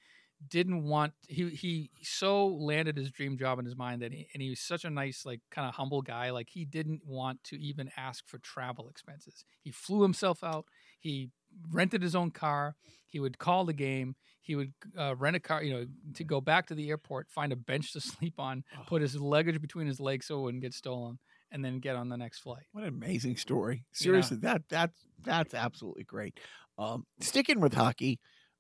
didn't 0.48 0.84
want 0.84 1.14
he 1.28 1.50
he 1.50 1.92
so 2.02 2.48
landed 2.48 2.96
his 2.96 3.12
dream 3.12 3.38
job 3.38 3.60
in 3.60 3.66
his 3.66 3.76
mind 3.76 4.02
that 4.02 4.14
he, 4.14 4.28
and 4.34 4.42
he 4.42 4.50
was 4.50 4.60
such 4.60 4.86
a 4.86 4.90
nice 4.90 5.26
like 5.26 5.42
kind 5.52 5.68
of 5.68 5.76
humble 5.76 6.02
guy 6.02 6.30
like 6.30 6.50
he 6.50 6.64
didn't 6.64 7.02
want 7.06 7.44
to 7.44 7.60
even 7.62 7.90
ask 7.98 8.28
for 8.28 8.38
travel 8.38 8.88
expenses 8.90 9.44
he 9.62 9.72
flew 9.72 10.02
himself 10.02 10.44
out 10.44 10.66
he 11.00 11.30
rented 11.72 12.02
his 12.02 12.16
own 12.16 12.32
car 12.32 12.76
he 13.06 13.20
would 13.20 13.38
call 13.38 13.66
the 13.66 13.74
game 13.74 14.16
he 14.42 14.56
would 14.56 14.72
uh, 14.98 15.14
rent 15.16 15.36
a 15.36 15.40
car 15.40 15.62
you 15.62 15.74
know 15.74 15.86
to 16.14 16.24
go 16.24 16.40
back 16.40 16.68
to 16.68 16.76
the 16.76 16.90
airport 16.90 17.30
find 17.30 17.52
a 17.52 17.58
bench 17.58 17.92
to 17.92 18.00
sleep 18.02 18.40
on 18.40 18.64
put 18.88 19.02
his 19.02 19.16
luggage 19.16 19.62
between 19.62 19.88
his 19.88 20.00
legs 20.00 20.28
so 20.28 20.40
it 20.40 20.42
wouldn't 20.44 20.64
get 20.64 20.74
stolen 20.74 21.20
and 21.52 21.66
then 21.66 21.80
get 21.80 21.96
on 21.96 22.10
the 22.10 22.18
next 22.18 22.40
flight 22.40 22.64
What 22.72 22.84
an 22.84 22.90
amazing 22.90 23.38
story! 23.38 23.84
Seriously, 23.92 24.38
that 24.38 24.62
that's 24.70 25.06
that's 25.24 25.54
absolutely 25.54 26.04
great. 26.04 26.40
Um, 26.78 27.06
sticking 27.20 27.60
with 27.60 27.74
hockey, 27.74 28.20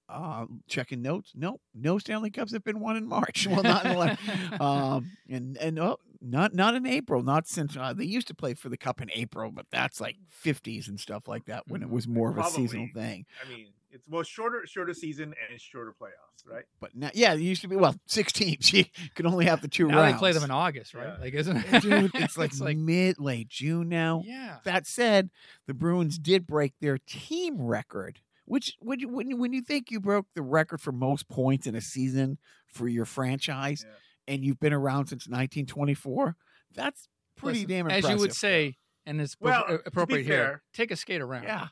um, 0.09 0.61
checking 0.67 1.01
notes. 1.01 1.31
Nope, 1.35 1.61
no 1.73 1.97
Stanley 1.99 2.29
Cups 2.31 2.51
have 2.53 2.63
been 2.63 2.79
won 2.79 2.95
in 2.97 3.07
March. 3.07 3.47
Well, 3.51 3.63
not 3.63 3.85
in 3.85 3.93
the, 3.97 4.63
um, 4.63 5.11
and 5.29 5.57
and 5.57 5.79
oh, 5.79 5.97
not 6.21 6.53
not 6.53 6.75
in 6.75 6.85
April. 6.85 7.23
Not 7.23 7.47
since 7.47 7.77
uh, 7.77 7.93
they 7.93 8.05
used 8.05 8.27
to 8.27 8.35
play 8.35 8.53
for 8.53 8.69
the 8.69 8.77
cup 8.77 9.01
in 9.01 9.09
April, 9.13 9.51
but 9.51 9.65
that's 9.71 10.01
like 10.01 10.15
fifties 10.29 10.87
and 10.87 10.99
stuff 10.99 11.27
like 11.27 11.45
that 11.45 11.63
when 11.67 11.81
it 11.83 11.89
was 11.89 12.07
more 12.07 12.29
of 12.31 12.37
a 12.37 12.43
seasonal 12.45 12.87
thing. 12.93 13.25
I 13.45 13.49
mean, 13.49 13.67
it's 13.91 14.07
well 14.07 14.23
shorter 14.23 14.65
shorter 14.65 14.93
season 14.93 15.25
and 15.25 15.53
it's 15.53 15.63
shorter 15.63 15.93
playoffs, 15.99 16.45
right? 16.51 16.65
But 16.79 16.95
now, 16.95 17.09
yeah, 17.13 17.33
it 17.33 17.39
used 17.39 17.61
to 17.61 17.67
be 17.67 17.75
well 17.75 17.95
six 18.05 18.31
teams. 18.31 18.71
You 18.73 18.85
could 19.15 19.25
only 19.25 19.45
have 19.45 19.61
the 19.61 19.67
two 19.67 19.87
now 19.87 19.97
rounds. 20.01 20.13
they 20.13 20.19
play 20.19 20.31
them 20.33 20.43
in 20.43 20.51
august 20.51 20.93
right 20.93 21.07
Yeah. 21.07 21.23
like 21.23 21.33
isn't 21.33 21.57
it 21.57 21.81
Dude, 21.81 22.11
it's 22.15 22.37
like, 22.37 22.77
mid 22.77 23.19
late 23.19 23.49
June 23.49 23.89
now. 23.89 24.21
yeah 24.25 24.57
That 24.63 24.85
said, 24.85 25.29
the 25.67 25.73
Bruins 25.73 26.17
did 26.19 26.45
break 26.47 26.73
their 26.79 26.97
team 26.97 27.61
record. 27.61 28.19
Which 28.49 28.75
when 28.79 28.99
you, 28.99 29.07
when 29.09 29.29
you, 29.29 29.37
when 29.37 29.53
you 29.53 29.61
think 29.61 29.91
you 29.91 29.99
broke 29.99 30.25
the 30.33 30.41
record 30.41 30.81
for 30.81 30.91
most 30.91 31.29
points 31.29 31.67
in 31.67 31.75
a 31.75 31.81
season 31.81 32.39
for 32.67 32.87
your 32.87 33.05
franchise, 33.05 33.85
Yeah. 33.87 34.33
and 34.33 34.43
you've 34.43 34.59
been 34.59 34.73
around 34.73 35.05
since 35.05 35.27
1924, 35.27 36.35
that's 36.73 37.07
pretty 37.37 37.59
Listen, 37.59 37.69
damn 37.69 37.87
as 37.91 38.09
you 38.09 38.17
would 38.17 38.33
say 38.33 38.75
and 39.05 39.21
it's 39.21 39.35
Well, 39.39 39.63
appro- 39.63 39.67
to 39.83 39.87
appropriate 39.87 40.23
here 40.25 40.35
fair- 40.35 40.63
take 40.73 40.89
a 40.91 40.95
skate 40.95 41.21
around 41.21 41.43
yeah. 41.43 41.67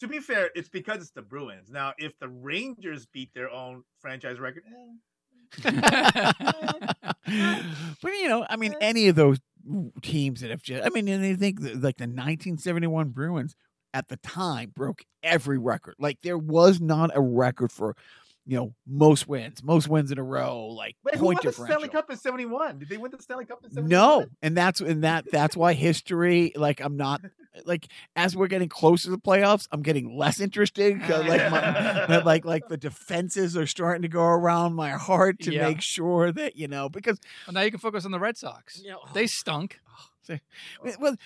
To 0.00 0.08
be 0.08 0.20
fair, 0.20 0.50
it's 0.54 0.68
because 0.68 0.98
it's 0.98 1.10
the 1.10 1.22
Bruins. 1.22 1.70
Now, 1.70 1.92
if 1.98 2.18
the 2.18 2.28
Rangers 2.28 3.06
beat 3.06 3.32
their 3.34 3.50
own 3.50 3.82
franchise 4.00 4.38
record, 4.38 4.62
eh, 4.68 5.60
but 8.02 8.12
you 8.12 8.28
know, 8.28 8.46
I 8.48 8.56
mean, 8.56 8.74
any 8.80 9.08
of 9.08 9.16
those 9.16 9.38
teams 10.02 10.40
that 10.40 10.50
have 10.50 10.62
just, 10.62 10.84
I 10.84 10.90
mean, 10.90 11.08
and 11.08 11.24
I 11.24 11.34
think 11.34 11.60
that, 11.62 11.74
like 11.82 11.96
the 11.96 12.04
1971 12.04 13.10
Bruins 13.10 13.54
at 13.94 14.08
the 14.08 14.16
time 14.18 14.72
broke 14.74 15.04
every 15.22 15.56
record. 15.56 15.94
Like 15.98 16.18
there 16.22 16.36
was 16.36 16.80
not 16.80 17.12
a 17.16 17.20
record 17.20 17.70
for, 17.72 17.96
you 18.44 18.56
know, 18.58 18.74
most 18.86 19.26
wins, 19.28 19.62
most 19.62 19.88
wins 19.88 20.10
in 20.12 20.18
a 20.18 20.22
row, 20.22 20.66
like 20.66 20.96
wait, 21.04 21.14
who 21.14 21.24
won 21.24 21.34
point 21.36 21.44
the 21.44 21.50
differential. 21.50 21.76
Stanley 21.80 21.88
Cup 21.88 22.10
in 22.10 22.16
'71? 22.18 22.80
Did 22.80 22.88
they 22.90 22.96
win 22.98 23.10
the 23.10 23.22
Stanley 23.22 23.46
Cup 23.46 23.60
in 23.64 23.70
'71? 23.70 23.88
No, 23.88 24.26
and 24.42 24.56
that's 24.56 24.80
and 24.82 25.04
that 25.04 25.24
that's 25.30 25.56
why 25.56 25.72
history. 25.72 26.52
Like 26.56 26.80
I'm 26.80 26.96
not 26.96 27.22
like 27.64 27.86
as 28.16 28.36
we're 28.36 28.48
getting 28.48 28.68
closer 28.68 29.04
to 29.04 29.10
the 29.12 29.18
playoffs, 29.18 29.68
I'm 29.70 29.80
getting 29.82 30.18
less 30.18 30.40
interested. 30.40 31.00
'cause, 31.00 31.24
like 31.24 31.50
my 31.52 32.16
like 32.24 32.44
like 32.44 32.68
the 32.68 32.76
defenses 32.76 33.56
are 33.56 33.66
starting 33.66 34.02
to 34.02 34.08
go 34.08 34.24
around 34.24 34.74
my 34.74 34.90
heart 34.90 35.38
to 35.42 35.52
Yeah. 35.52 35.68
make 35.68 35.80
sure 35.80 36.32
that 36.32 36.56
you 36.56 36.66
know 36.66 36.88
because 36.88 37.20
well, 37.46 37.54
now 37.54 37.60
you 37.60 37.70
can 37.70 37.78
focus 37.80 38.04
on 38.04 38.10
the 38.10 38.18
red 38.18 38.36
sox 38.36 38.82
you 38.84 38.90
oh, 38.90 39.06
know, 39.06 39.12
they 39.14 39.28
stunk 39.28 39.78
oh. 39.88 40.06
well 41.00 41.16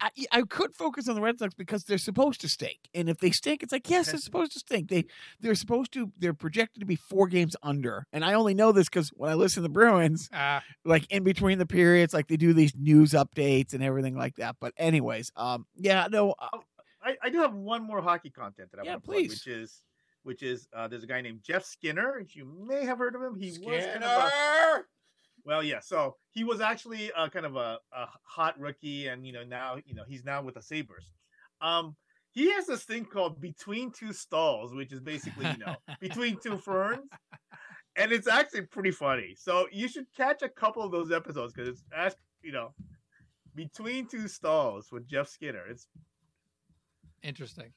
I, 0.00 0.10
I 0.32 0.42
could 0.42 0.74
focus 0.74 1.08
on 1.08 1.14
the 1.14 1.20
Red 1.20 1.38
Sox 1.38 1.54
because 1.54 1.84
they're 1.84 1.98
supposed 1.98 2.40
to 2.42 2.48
stink, 2.48 2.78
and 2.94 3.08
if 3.08 3.18
they 3.18 3.30
stink, 3.30 3.62
it's 3.62 3.72
like 3.72 3.88
yes, 3.88 4.10
they're 4.10 4.16
supposed 4.20 4.52
to 4.52 4.58
stink. 4.58 4.88
They 4.88 5.04
they're 5.40 5.54
supposed 5.54 5.92
to 5.92 6.12
they're 6.18 6.34
projected 6.34 6.80
to 6.80 6.86
be 6.86 6.96
four 6.96 7.26
games 7.28 7.56
under, 7.62 8.06
and 8.12 8.24
I 8.24 8.34
only 8.34 8.54
know 8.54 8.72
this 8.72 8.88
because 8.88 9.10
when 9.10 9.30
I 9.30 9.34
listen 9.34 9.62
to 9.62 9.68
the 9.68 9.72
Bruins, 9.72 10.28
ah 10.32 10.62
like 10.84 11.10
in 11.10 11.24
between 11.24 11.58
the 11.58 11.66
periods, 11.66 12.14
like 12.14 12.28
they 12.28 12.36
do 12.36 12.52
these 12.52 12.74
news 12.76 13.12
updates 13.12 13.74
and 13.74 13.82
everything 13.82 14.16
like 14.16 14.36
that. 14.36 14.56
But 14.60 14.72
anyways, 14.76 15.32
um, 15.36 15.66
yeah, 15.76 16.06
no, 16.10 16.34
uh, 16.38 16.48
I, 17.02 17.16
I 17.22 17.30
do 17.30 17.40
have 17.40 17.54
one 17.54 17.82
more 17.82 18.00
hockey 18.02 18.30
content 18.30 18.70
that 18.72 18.80
I 18.80 18.84
Yeah, 18.84 18.92
want 18.92 19.04
to 19.04 19.06
plug, 19.06 19.16
please. 19.16 19.30
which 19.30 19.46
is 19.46 19.82
which 20.22 20.42
is 20.42 20.66
uh, 20.74 20.88
there's 20.88 21.04
a 21.04 21.06
guy 21.06 21.20
named 21.20 21.42
Jeff 21.42 21.64
Skinner. 21.64 22.24
You 22.30 22.44
may 22.66 22.84
have 22.84 22.98
heard 22.98 23.14
of 23.14 23.22
him. 23.22 23.36
He 23.36 23.50
was 23.64 23.86
kind 23.86 24.02
of 24.04 24.10
a, 24.10 24.32
well, 25.46 25.62
yeah. 25.62 25.78
So 25.80 26.16
he 26.32 26.44
was 26.44 26.60
actually 26.60 27.12
uh, 27.12 27.28
kind 27.28 27.46
of 27.46 27.54
a, 27.54 27.78
a 27.92 28.06
hot 28.24 28.58
rookie, 28.58 29.06
and 29.06 29.24
you 29.24 29.32
know 29.32 29.44
now 29.44 29.76
you 29.86 29.94
know 29.94 30.02
he's 30.06 30.24
now 30.24 30.42
with 30.42 30.56
the 30.56 30.62
Sabres. 30.62 31.12
Um, 31.60 31.96
he 32.32 32.50
has 32.52 32.66
this 32.66 32.82
thing 32.82 33.04
called 33.04 33.40
between 33.40 33.92
two 33.92 34.12
stalls, 34.12 34.74
which 34.74 34.92
is 34.92 35.00
basically 35.00 35.46
you 35.46 35.58
know 35.58 35.76
between 36.00 36.36
two 36.42 36.58
ferns, 36.58 37.08
and 37.96 38.10
it's 38.10 38.26
actually 38.26 38.62
pretty 38.62 38.90
funny. 38.90 39.34
So 39.38 39.68
you 39.70 39.88
should 39.88 40.06
catch 40.16 40.42
a 40.42 40.48
couple 40.48 40.82
of 40.82 40.90
those 40.90 41.12
episodes 41.12 41.54
because 41.54 41.68
it's 41.68 41.84
ask 41.96 42.16
you 42.42 42.52
know 42.52 42.74
between 43.54 44.06
two 44.06 44.26
stalls 44.26 44.88
with 44.90 45.06
Jeff 45.06 45.28
Skinner. 45.28 45.64
It's 45.70 45.86
Interesting. 47.22 47.72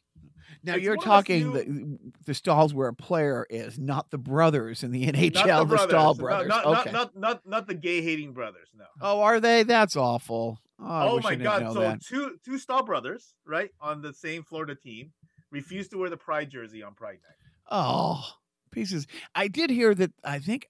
Now 0.64 0.76
It's 0.76 0.84
you're 0.84 0.96
one 0.98 1.00
of 1.00 1.06
those 1.06 1.14
talking 1.16 1.54
the 1.54 2.00
the 2.26 2.34
stalls 2.34 2.74
where 2.74 2.90
a 2.90 2.94
player 2.94 3.46
is, 3.50 3.80
not 3.80 4.12
the 4.12 4.18
brothers 4.18 4.84
in 4.84 4.92
the 4.92 5.06
NHL, 5.06 5.34
not 5.46 5.68
the, 5.70 5.76
the, 5.76 5.88
Staal 5.88 6.14
brothers, 6.16 6.48
brothers. 6.48 6.48
Not, 6.50 6.66
not, 6.66 6.80
okay. 6.80 6.92
not, 6.92 7.16
not, 7.16 7.20
not, 7.20 7.48
not 7.48 7.68
the 7.68 7.76
gay 7.76 8.02
hating 8.02 8.34
brothers. 8.34 8.68
No. 8.78 8.86
oh, 9.02 9.22
are 9.22 9.40
they? 9.40 9.64
That's 9.64 9.96
awful. 9.96 10.60
Oh, 10.82 11.18
oh 11.18 11.20
my 11.22 11.36
god! 11.36 11.74
So 11.74 11.80
that. 11.80 12.02
two 12.02 12.38
two 12.44 12.58
Staal 12.58 12.84
brothers, 12.84 13.34
right, 13.46 13.70
on 13.82 14.02
the 14.02 14.14
same 14.14 14.44
Florida 14.44 14.76
team, 14.76 15.12
refused 15.52 15.92
to 15.92 15.98
wear 15.98 16.10
the 16.10 16.18
Pride 16.18 16.50
jersey 16.50 16.84
on 16.84 16.94
Pride 16.94 17.20
Night. 17.24 17.50
Oh, 17.72 18.26
pieces. 18.72 19.08
I 19.36 19.48
did 19.48 19.70
hear 19.70 19.94
that. 19.96 20.12
I 20.24 20.40
think, 20.40 20.68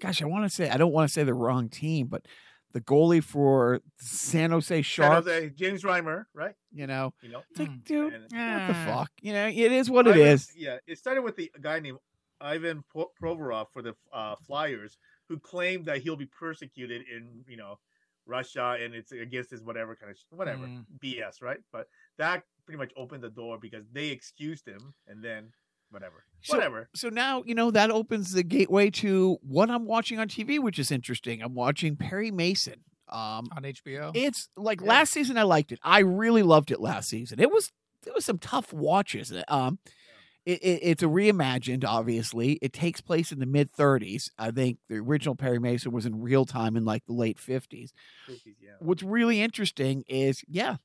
gosh, 0.00 0.22
I 0.22 0.26
want 0.26 0.44
to 0.44 0.50
say 0.50 0.68
I 0.68 0.76
don't 0.76 0.92
want 0.92 1.08
to 1.08 1.12
say 1.12 1.24
the 1.24 1.34
wrong 1.34 1.68
team, 1.68 2.08
but 2.08 2.26
the 2.72 2.80
goalie 2.80 3.22
for 3.22 3.80
San 3.98 4.50
Jose 4.50 4.74
San 4.76 4.82
Sharks. 4.82 5.26
Jose, 5.26 5.50
James 5.50 5.82
Reimer, 5.82 6.24
right? 6.34 6.54
You 6.72 6.86
know, 6.86 7.12
You 7.22 7.30
know, 7.30 7.42
it's 7.50 7.58
like, 7.60 7.68
Mm. 7.70 7.84
dude, 7.84 8.12
And- 8.14 8.22
what 8.22 8.30
the 8.30 8.36
Ah. 8.38 8.84
fuck? 8.86 9.10
You 9.20 9.32
know, 9.32 9.46
it 9.48 9.72
is 9.72 9.90
what 9.90 10.06
it 10.06 10.14
Ivan- 10.14 10.26
is. 10.28 10.52
Yeah, 10.56 10.78
it 10.86 10.98
started 10.98 11.22
with 11.22 11.36
the 11.36 11.50
guy 11.60 11.80
named 11.80 11.98
Ivan 12.40 12.82
Pro- 12.88 13.10
Provorov 13.20 13.70
for 13.72 13.82
the 13.82 13.94
uh, 14.12 14.36
Flyers, 14.36 14.98
who 15.28 15.38
claimed 15.38 15.86
that 15.86 15.98
he'll 16.02 16.16
be 16.16 16.26
persecuted 16.26 17.02
in 17.08 17.44
you 17.48 17.56
know 17.56 17.78
Russia 18.26 18.76
and 18.80 18.94
it's 18.94 19.12
against 19.12 19.50
his 19.50 19.62
whatever 19.62 19.96
kind 19.96 20.10
of 20.12 20.18
sh- 20.18 20.24
whatever 20.30 20.66
Mm. 20.66 20.84
BS, 21.00 21.42
right? 21.42 21.58
But 21.72 21.88
that 22.18 22.44
pretty 22.64 22.78
much 22.78 22.92
opened 22.96 23.24
the 23.24 23.30
door 23.30 23.58
because 23.58 23.84
they 23.90 24.08
excused 24.10 24.66
him, 24.66 24.94
and 25.08 25.22
then 25.24 25.52
whatever, 25.90 26.24
So- 26.42 26.56
whatever. 26.56 26.88
So 26.94 27.08
now, 27.08 27.42
you 27.44 27.54
know, 27.54 27.70
that 27.70 27.90
opens 27.90 28.32
the 28.32 28.42
gateway 28.42 28.90
to 28.90 29.38
what 29.42 29.70
I'm 29.70 29.84
watching 29.86 30.18
on 30.18 30.28
TV, 30.28 30.58
which 30.58 30.78
is 30.78 30.90
interesting. 30.90 31.42
I'm 31.42 31.54
watching 31.54 31.96
Perry 31.96 32.30
Mason. 32.30 32.84
Um, 33.08 33.48
On 33.56 33.64
HBO. 33.64 34.12
it's 34.14 34.48
like 34.56 34.80
Yeah. 34.80 34.86
last 34.86 35.12
season 35.12 35.36
I 35.36 35.42
liked 35.42 35.72
it. 35.72 35.80
I 35.82 35.98
really 36.00 36.44
loved 36.44 36.70
it 36.70 36.80
last 36.80 37.08
season. 37.08 37.40
It 37.40 37.50
was 37.50 37.72
there 38.04 38.14
was 38.14 38.24
some 38.24 38.38
tough 38.38 38.72
watches. 38.72 39.32
Um 39.48 39.78
it, 40.46 40.62
it, 40.62 40.78
it's 40.82 41.02
a 41.02 41.06
reimagined, 41.06 41.84
obviously. 41.84 42.52
It 42.62 42.72
takes 42.72 43.00
place 43.02 43.30
in 43.32 43.40
the 43.40 43.46
mid 43.46 43.70
30s. 43.72 44.30
I 44.38 44.50
think 44.52 44.78
the 44.88 44.96
original 44.96 45.34
Perry 45.34 45.58
Mason 45.58 45.92
was 45.92 46.06
in 46.06 46.22
real 46.22 46.46
time 46.46 46.76
in 46.76 46.84
like 46.86 47.04
the 47.04 47.12
late 47.12 47.36
50s. 47.38 47.90
Yeah. 48.28 48.70
What's 48.78 49.02
really 49.02 49.42
interesting 49.42 50.02
is, 50.08 50.42
yeah, 50.48 50.76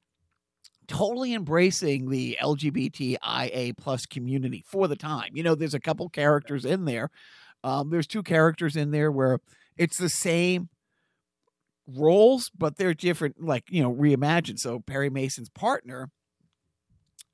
totally 0.88 1.34
embracing 1.34 2.10
the 2.10 2.38
LGBTIA 2.42 3.78
plus 3.78 4.06
community 4.06 4.64
for 4.68 4.88
the 4.88 4.96
time. 4.96 5.32
You 5.34 5.44
know, 5.44 5.56
there's 5.56 5.74
a 5.74 5.80
couple 5.80 6.10
characters 6.10 6.66
in 6.66 6.86
there. 6.86 7.10
Um, 7.64 7.90
there's 7.90 8.08
two 8.08 8.24
characters 8.24 8.76
in 8.76 8.92
there 8.92 9.12
where 9.12 9.40
it's 9.78 9.98
the 9.98 10.10
same 10.10 10.70
roles, 11.88 12.52
but 12.58 12.78
they're 12.78 12.94
different, 12.94 13.42
like, 13.44 13.64
you 13.70 13.82
know, 13.82 13.94
reimagined. 13.94 14.60
So 14.60 14.80
Perry 14.80 15.10
Mason's 15.10 15.50
partner, 15.50 16.10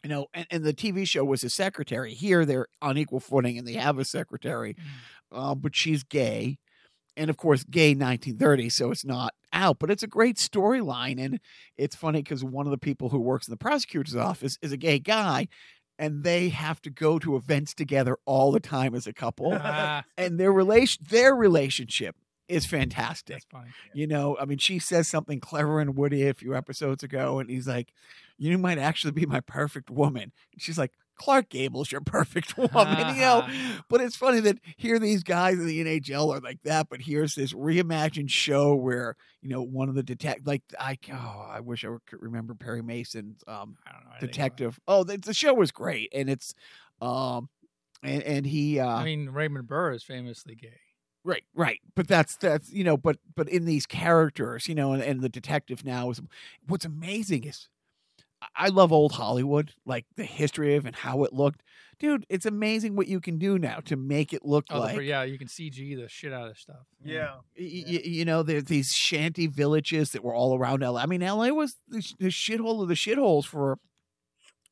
you 0.04 0.10
know, 0.10 0.28
and, 0.34 0.48
and 0.50 0.64
the 0.64 0.74
TV 0.74 1.08
show 1.08 1.24
was 1.24 1.42
his 1.42 1.54
secretary. 1.54 2.14
Here 2.14 2.46
they're 2.46 2.68
on 2.82 2.98
equal 2.98 3.20
footing 3.20 3.58
and 3.58 3.68
they 3.68 3.74
have 3.74 4.00
a 4.00 4.06
secretary, 4.06 4.76
uh, 5.32 5.56
but 5.56 5.76
she's 5.76 6.04
gay. 6.04 6.58
And 7.18 7.30
of 7.30 7.38
course, 7.38 7.64
gay 7.64 7.90
1930, 7.90 8.70
so 8.70 8.92
it's 8.92 9.06
not 9.06 9.34
out, 9.54 9.80
but 9.80 9.92
it's 9.92 10.04
a 10.04 10.08
great 10.08 10.38
storyline. 10.38 11.24
And 11.24 11.40
it's 11.78 11.96
funny 11.96 12.22
because 12.22 12.44
one 12.44 12.66
of 12.66 12.72
the 12.72 12.78
people 12.78 13.10
who 13.10 13.20
works 13.20 13.48
in 13.48 13.52
the 13.52 13.58
prosecutor's 13.58 14.16
office 14.16 14.58
is 14.62 14.72
a 14.72 14.78
gay 14.78 15.00
guy, 15.00 15.48
and 16.00 16.24
they 16.24 16.50
have 16.50 16.82
to 16.84 16.90
go 16.90 17.20
to 17.20 17.36
events 17.36 17.74
together 17.74 18.18
all 18.26 18.52
the 18.52 18.60
time 18.60 18.96
as 18.96 19.08
a 19.08 19.14
couple. 19.14 19.52
Ah, 19.54 20.04
and 20.18 20.40
their 20.40 20.52
relation, 20.52 21.06
their 21.10 21.36
relationship 21.36 22.16
is 22.48 22.66
fantastic. 22.66 23.44
funny. 23.52 23.70
You 23.94 24.08
know, 24.08 24.38
I 24.40 24.46
mean, 24.46 24.58
she 24.58 24.80
says 24.80 25.08
something 25.08 25.40
clever 25.40 25.80
and 25.80 25.96
Woody 25.96 26.28
a 26.28 26.34
few 26.34 26.56
episodes 26.56 27.04
ago, 27.04 27.40
and 27.40 27.50
he's 27.50 27.68
like, 27.68 27.94
"You 28.38 28.58
might 28.58 28.78
actually 28.78 29.12
be 29.12 29.26
my 29.26 29.42
perfect 29.42 29.90
woman." 29.90 30.32
And 30.54 30.62
she's 30.62 30.78
like, 30.78 30.92
"Clark 31.16 31.50
Gable's 31.50 31.92
your 31.92 32.02
perfect 32.06 32.58
woman," 32.74 33.16
you 33.16 33.22
know. 33.22 33.48
But 33.90 34.02
it's 34.02 34.16
funny 34.16 34.40
that 34.42 34.60
here 34.78 35.00
these 35.00 35.24
guys 35.24 35.56
in 35.56 35.68
the 35.68 35.84
NHL 35.84 36.36
are 36.36 36.40
like 36.40 36.62
that, 36.64 36.90
but 36.90 37.02
here's 37.02 37.36
this 37.36 37.54
reimagined 37.54 38.30
show 38.30 38.76
where 38.76 39.16
you 39.42 39.50
know 39.50 39.62
one 39.62 39.90
of 39.90 39.96
the 39.96 40.04
detect 40.04 40.46
like 40.48 40.64
I 40.80 40.98
oh 41.12 41.48
I 41.50 41.60
wish 41.60 41.84
I 41.86 41.90
could 42.08 42.22
remember 42.22 42.54
Perry 42.56 42.82
Mason's 42.82 43.44
um 43.48 43.78
I 43.86 43.92
don't 43.92 44.04
know. 44.06 44.12
anything 44.12 44.14
about 44.14 44.24
it. 44.24 44.28
detective. 44.28 44.80
Oh, 44.88 45.04
the, 45.04 45.18
the 45.18 45.34
show 45.34 45.54
was 45.54 45.72
great, 45.72 46.10
and 46.14 46.30
it's 46.30 46.54
um 47.02 47.50
and 48.04 48.24
and 48.24 48.46
he 48.46 48.80
uh 48.80 48.88
I 48.88 49.04
mean, 49.04 49.30
Raymond 49.30 49.68
Burr 49.68 49.92
is 49.92 50.04
famously 50.04 50.56
gay. 50.56 50.80
Right, 51.24 51.44
right. 51.54 51.80
But 51.96 52.08
that's 52.08 52.36
that's 52.38 52.72
you 52.72 52.84
know, 52.84 52.98
but 52.98 53.18
but 53.36 53.48
in 53.48 53.66
these 53.66 53.86
characters, 53.86 54.68
you 54.68 54.74
know, 54.74 54.94
and, 54.94 55.04
and 55.04 55.22
the 55.22 55.30
detective 55.30 55.86
now 55.86 56.10
is 56.10 56.20
what's 56.68 56.86
amazing 56.86 57.44
is 57.44 57.68
I- 58.42 58.48
I 58.56 58.68
love 58.70 58.92
old 58.92 59.12
Hollywood, 59.14 59.74
like 59.86 60.06
the 60.16 60.24
history 60.26 60.76
of 60.76 60.86
and 60.86 60.96
how 60.96 61.24
it 61.24 61.34
looked. 61.34 61.62
Dude, 62.00 62.26
it's 62.30 62.46
amazing 62.48 62.96
what 62.96 63.08
you 63.08 63.20
can 63.22 63.38
do 63.38 63.60
now 63.60 63.80
to 63.86 63.96
make 63.96 64.34
it 64.34 64.44
look 64.44 64.66
Oh, 64.72 64.76
the- 64.76 64.80
like 64.82 65.02
yeah, 65.02 65.24
you 65.24 65.38
can 65.38 65.48
CG 65.48 65.96
the 65.96 66.10
shit 66.10 66.34
out 66.34 66.50
of 66.50 66.58
stuff. 66.58 66.88
Yeah. 67.04 67.36
y- 67.58 67.84
y- 67.88 68.02
you 68.04 68.26
know, 68.26 68.42
there's 68.44 68.64
these 68.66 68.92
shanty 68.94 69.46
villages 69.48 70.12
that 70.14 70.24
were 70.24 70.34
all 70.34 70.58
around 70.58 70.82
LA. 70.84 71.02
I 71.02 71.06
mean, 71.06 71.22
LA 71.22 71.50
was 71.50 71.76
the, 71.88 72.02
sh- 72.02 72.16
the 72.20 72.28
shithole 72.30 72.82
of 72.82 72.88
the 72.88 72.96
shitholes 72.96 73.46
for 73.46 73.78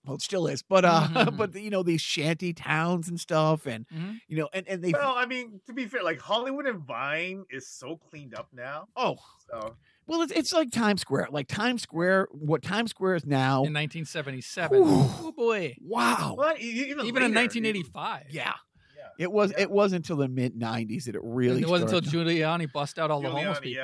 well, 0.06 0.16
it 0.16 0.22
still 0.22 0.48
is, 0.48 0.64
but 0.64 0.86
uh, 0.86 1.08
Mhm. 1.10 1.38
but 1.38 1.54
you 1.56 1.70
know 1.70 1.84
these 1.84 2.02
shanty 2.02 2.54
towns 2.54 3.10
and 3.10 3.20
stuff, 3.20 3.68
and 3.68 3.86
Mhm. 3.90 4.22
you 4.30 4.38
know, 4.38 4.50
and 4.54 4.66
and 4.68 4.82
they 4.84 4.92
Well, 4.94 5.14
I 5.16 5.26
mean, 5.26 5.60
to 5.68 5.74
be 5.74 5.86
fair, 5.86 6.02
like 6.04 6.20
Hollywood 6.22 6.66
and 6.66 6.80
Vine 6.80 7.46
is 7.52 7.68
so 7.68 7.98
cleaned 7.98 8.34
up 8.34 8.48
now. 8.54 8.88
oh 8.96 9.18
So 9.52 9.76
Well, 10.10 10.22
it's, 10.24 10.32
it's 10.32 10.52
like 10.52 10.72
Times 10.72 11.02
Square. 11.02 11.28
Like 11.32 11.48
Times 11.48 11.84
Square, 11.84 12.28
what 12.32 12.64
Times 12.64 12.90
Square 12.90 13.16
is 13.16 13.26
now. 13.26 13.64
In 13.64 13.74
1977. 13.74 14.82
Whew. 14.82 14.88
Oh 14.90 15.32
boy. 15.32 15.76
wow. 15.82 16.36
well, 16.38 16.56
e- 16.58 16.62
even 16.62 17.06
Even 17.06 17.24
in 17.24 17.34
1985. 17.34 18.26
Yeah. 18.32 18.54
Yeah. 18.98 19.04
It 19.18 19.32
was. 19.32 19.52
Yeah. 19.52 19.64
It 19.64 19.72
was 19.72 19.94
until 19.94 20.18
the 20.18 20.28
mid 20.28 20.60
'90s 20.60 21.06
that 21.06 21.16
it 21.16 21.22
really. 21.24 21.62
it 21.62 21.70
wasn't 21.70 21.94
until 21.94 22.12
Giuliani 22.12 22.72
bust 22.72 22.98
out 23.00 23.12
all 23.12 23.22
the 23.22 23.30
homeless 23.30 23.60
people 23.60 23.84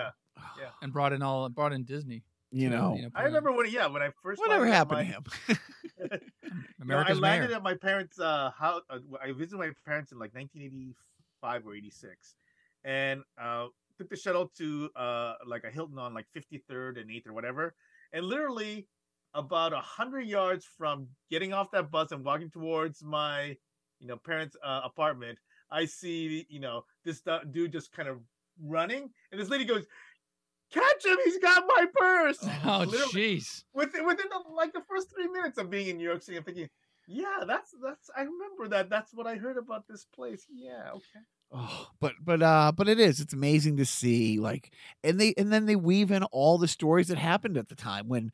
yeah. 0.60 0.66
and 0.82 0.92
brought 0.92 1.14
in 1.14 1.22
all 1.22 1.48
brought 1.50 1.74
in 1.74 1.84
Disney. 1.84 2.24
you 2.52 2.70
know, 2.70 2.98
put 2.98 3.12
I 3.16 3.24
remember 3.24 3.52
when, 3.52 3.70
yeah, 3.70 3.88
when 3.88 4.02
I 4.02 4.10
first 4.24 4.40
whatever 4.40 4.66
happened 4.66 5.10
my- 5.48 5.54
to 5.54 5.54
him. 5.54 6.20
No, 6.86 6.98
I 6.98 7.14
landed 7.14 7.48
mayor. 7.48 7.58
at 7.58 7.64
my 7.64 7.74
parents' 7.74 8.20
uh, 8.20 8.52
house. 8.56 8.84
Uh, 8.90 9.00
I 9.22 9.32
visited 9.32 9.58
my 9.58 9.72
parents 9.86 10.12
in 10.12 10.20
like 10.20 10.36
1985 10.36 11.66
or 11.66 11.74
86, 11.74 12.36
and 12.84 13.24
uh, 13.42 13.68
took 13.98 14.10
the 14.10 14.16
shuttle 14.16 14.52
to 14.58 14.90
uh, 14.96 15.34
like 15.46 15.64
a 15.64 15.70
Hilton 15.72 15.98
on 16.00 16.14
like 16.14 16.26
53rd 16.36 17.00
and 17.00 17.10
8th 17.10 17.28
or 17.28 17.34
whatever. 17.34 17.76
And 18.14 18.26
literally, 18.26 18.88
about 19.34 19.74
a 19.74 19.80
hundred 19.80 20.28
yards 20.28 20.66
from 20.78 21.08
getting 21.30 21.54
off 21.54 21.72
that 21.72 21.92
bus 21.92 22.12
and 22.12 22.24
walking 22.24 22.50
towards 22.50 23.04
my, 23.04 23.56
you 24.00 24.08
know, 24.08 24.18
parents' 24.18 24.56
uh, 24.64 24.82
apartment, 24.84 25.38
I 25.70 25.86
see 25.86 26.46
you 26.50 26.60
know 26.60 26.86
this 27.04 27.22
dude 27.52 27.72
just 27.72 27.92
kind 27.92 28.08
of 28.08 28.20
running, 28.62 29.10
and 29.32 29.42
this 29.42 29.50
lady 29.50 29.66
goes. 29.66 29.86
Catch 30.74 31.06
him! 31.06 31.18
He's 31.24 31.38
got 31.38 31.64
my 31.68 31.86
purse. 31.94 32.40
Oh 32.66 32.86
jeez. 33.14 33.64
within 33.76 34.06
within 34.06 34.26
the, 34.30 34.52
like 34.52 34.74
the 34.74 34.82
first 34.90 35.14
three 35.14 35.28
minutes 35.28 35.60
of 35.60 35.70
being 35.70 35.88
in 35.88 35.98
New 35.98 36.04
York 36.04 36.24
City, 36.24 36.38
I'm 36.38 36.44
thinking, 36.44 36.70
yeah, 37.08 37.44
that's 37.46 37.74
that's 37.84 38.10
I 38.18 38.22
remember 38.22 38.68
that. 38.70 38.90
That's 38.90 39.14
what 39.14 39.28
I 39.28 39.36
heard 39.36 39.58
about 39.58 39.88
this 39.88 40.06
place. 40.06 40.46
Yeah, 40.50 40.90
okay. 40.94 41.24
Oh, 41.52 41.88
but 42.02 42.14
but 42.24 42.42
uh, 42.42 42.72
but 42.76 42.90
it 42.90 43.00
is. 43.00 43.20
It's 43.20 43.34
amazing 43.34 43.78
to 43.78 43.86
see. 43.86 44.40
Like, 44.40 44.72
and 45.04 45.20
they 45.20 45.34
and 45.38 45.52
then 45.54 45.66
they 45.66 45.76
weave 45.76 46.12
in 46.12 46.24
all 46.24 46.58
the 46.58 46.68
stories 46.68 47.08
that 47.08 47.18
happened 47.18 47.58
at 47.58 47.70
the 47.70 47.76
time 47.76 48.08
when. 48.08 48.32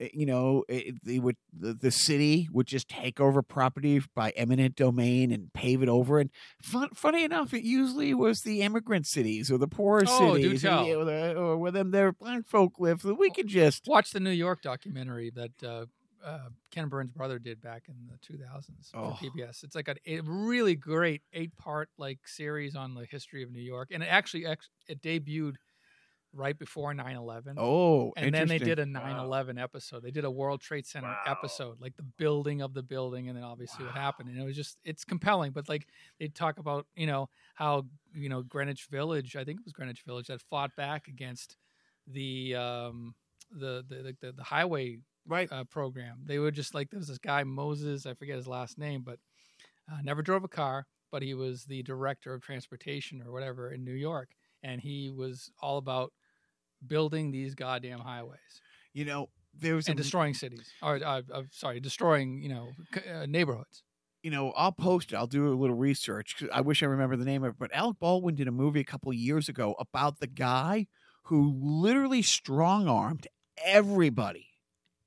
eh, 0.00 0.08
You 0.12 0.26
know, 0.26 0.64
it, 0.68 0.96
they 1.04 1.18
would 1.18 1.36
the, 1.58 1.74
the 1.74 1.90
city 1.90 2.48
would 2.52 2.66
just 2.66 2.88
take 2.88 3.20
over 3.20 3.40
property 3.42 4.02
by 4.14 4.30
eminent 4.36 4.76
domain 4.76 5.32
and 5.32 5.52
pave 5.54 5.82
it 5.82 5.88
over. 5.88 6.18
And 6.18 6.30
fun, 6.62 6.90
funny 6.94 7.24
enough, 7.24 7.54
it 7.54 7.62
usually 7.62 8.12
was 8.14 8.42
the 8.42 8.62
immigrant 8.62 9.06
cities 9.06 9.50
or 9.50 9.58
the 9.58 9.68
poor 9.68 10.04
Oh, 10.06 10.34
do 10.36 10.42
cities, 10.42 10.62
tell. 10.62 10.86
or, 10.86 11.04
the, 11.04 11.34
or 11.34 11.56
where 11.56 11.70
them 11.72 11.92
their 11.92 12.12
black 12.12 12.46
folk 12.46 12.74
live. 12.78 13.02
So 13.02 13.14
we 13.14 13.30
could 13.30 13.48
just 13.48 13.84
Watch 13.86 14.10
the 14.12 14.20
New 14.20 14.30
York 14.30 14.60
documentary 14.62 15.30
that 15.30 15.62
uh, 15.62 15.86
uh, 16.26 16.48
Ken 16.70 16.88
Burns' 16.88 17.10
brother 17.12 17.38
did 17.38 17.60
back 17.62 17.84
in 17.88 17.94
the 18.10 18.18
2000s 18.18 18.90
Oh. 18.94 19.14
for 19.14 19.24
PBS. 19.24 19.62
It's 19.64 19.74
like 19.76 19.88
a, 19.88 19.94
a 20.06 20.20
really 20.22 20.74
great 20.74 21.22
eight 21.32 21.56
part 21.56 21.88
like 21.96 22.18
series 22.26 22.74
on 22.76 22.94
the 22.94 23.06
history 23.06 23.42
of 23.42 23.50
New 23.52 23.62
York, 23.62 23.88
and 23.92 24.02
it 24.02 24.06
actually 24.06 24.44
it 24.88 25.00
debuted 25.02 25.54
right 26.32 26.58
before 26.58 26.92
9/11. 26.92 27.54
oh, 27.56 28.12
and 28.16 28.34
then 28.34 28.48
they 28.48 28.58
did 28.58 28.78
a 28.78 28.84
9/11 28.84 29.58
episode. 29.62 30.02
They 30.02 30.10
did 30.10 30.24
a 30.24 30.30
World 30.30 30.60
Trade 30.60 30.84
Center 30.86 31.08
Wow. 31.08 31.22
episode, 31.26 31.80
like 31.80 31.96
the 31.96 32.02
building 32.02 32.60
of 32.60 32.74
the 32.74 32.82
building, 32.82 33.28
and 33.28 33.36
then 33.38 33.44
obviously 33.44 33.84
what 33.86 33.94
happened. 33.94 34.28
And 34.28 34.38
it 34.38 34.44
was 34.44 34.56
just 34.56 34.76
it's 34.84 35.04
compelling. 35.04 35.52
But 35.52 35.68
like 35.68 35.86
they 36.18 36.28
talk 36.28 36.58
about, 36.58 36.86
you 36.96 37.06
know, 37.06 37.28
how 37.54 37.86
you 38.14 38.28
know 38.28 38.42
Greenwich 38.42 38.86
Village, 38.90 39.36
I 39.36 39.44
think 39.44 39.60
it 39.60 39.64
was 39.64 39.72
Greenwich 39.72 40.02
Village 40.06 40.26
that 40.26 40.42
fought 40.42 40.74
back 40.76 41.08
against 41.08 41.56
the 42.06 42.54
um 42.56 43.14
the 43.50 43.84
the 43.88 43.96
the, 44.02 44.16
the, 44.20 44.32
the 44.32 44.44
highway 44.44 44.98
Right. 45.26 45.50
uh, 45.50 45.64
program. 45.64 46.20
They 46.24 46.38
were 46.38 46.50
just 46.50 46.74
like 46.74 46.90
there 46.90 46.98
was 46.98 47.08
this 47.08 47.18
guy 47.18 47.44
Moses, 47.44 48.06
I 48.06 48.14
forget 48.14 48.36
his 48.36 48.46
last 48.48 48.78
name, 48.78 49.02
but 49.02 49.18
uh, 49.90 50.00
never 50.02 50.22
drove 50.22 50.44
a 50.44 50.48
car, 50.48 50.86
but 51.12 51.22
he 51.22 51.34
was 51.34 51.64
the 51.64 51.82
director 51.82 52.34
of 52.34 52.42
transportation 52.42 53.22
or 53.22 53.32
whatever 53.32 53.70
in 53.72 53.84
New 53.84 53.94
York, 53.94 54.30
and 54.62 54.80
he 54.80 55.10
was 55.10 55.50
all 55.60 55.78
about 55.78 56.12
building 56.86 57.30
these 57.30 57.54
goddamn 57.54 58.00
highways 58.00 58.60
You 58.92 59.04
know, 59.04 59.28
there 59.54 59.74
was 59.74 59.88
and 59.88 59.98
a, 59.98 60.02
destroying 60.02 60.34
cities, 60.34 60.70
or 60.82 60.96
uh, 61.04 61.22
uh, 61.32 61.42
sorry, 61.50 61.80
destroying 61.80 62.42
you 62.42 62.48
know 62.50 62.68
c- 62.94 63.08
uh, 63.08 63.26
neighborhoods. 63.26 63.82
you 64.22 64.30
know, 64.30 64.52
I'll 64.52 64.72
post 64.72 65.12
it. 65.12 65.16
I'll 65.16 65.26
do 65.26 65.48
a 65.52 65.54
little 65.54 65.76
research. 65.76 66.36
'cause 66.38 66.48
I 66.52 66.60
wish 66.60 66.82
I 66.82 66.86
remember 66.86 67.16
the 67.16 67.24
name 67.24 67.44
of 67.44 67.50
it. 67.54 67.58
But 67.58 67.72
Alec 67.74 67.98
Baldwin 68.00 68.34
did 68.34 68.48
a 68.48 68.52
movie 68.52 68.80
a 68.80 68.84
couple 68.84 69.10
of 69.10 69.16
years 69.16 69.48
ago 69.48 69.74
about 69.78 70.18
the 70.20 70.26
guy 70.26 70.86
who 71.24 71.52
literally 71.62 72.22
strong 72.22 72.88
armed 72.88 73.26
everybody, 73.64 74.48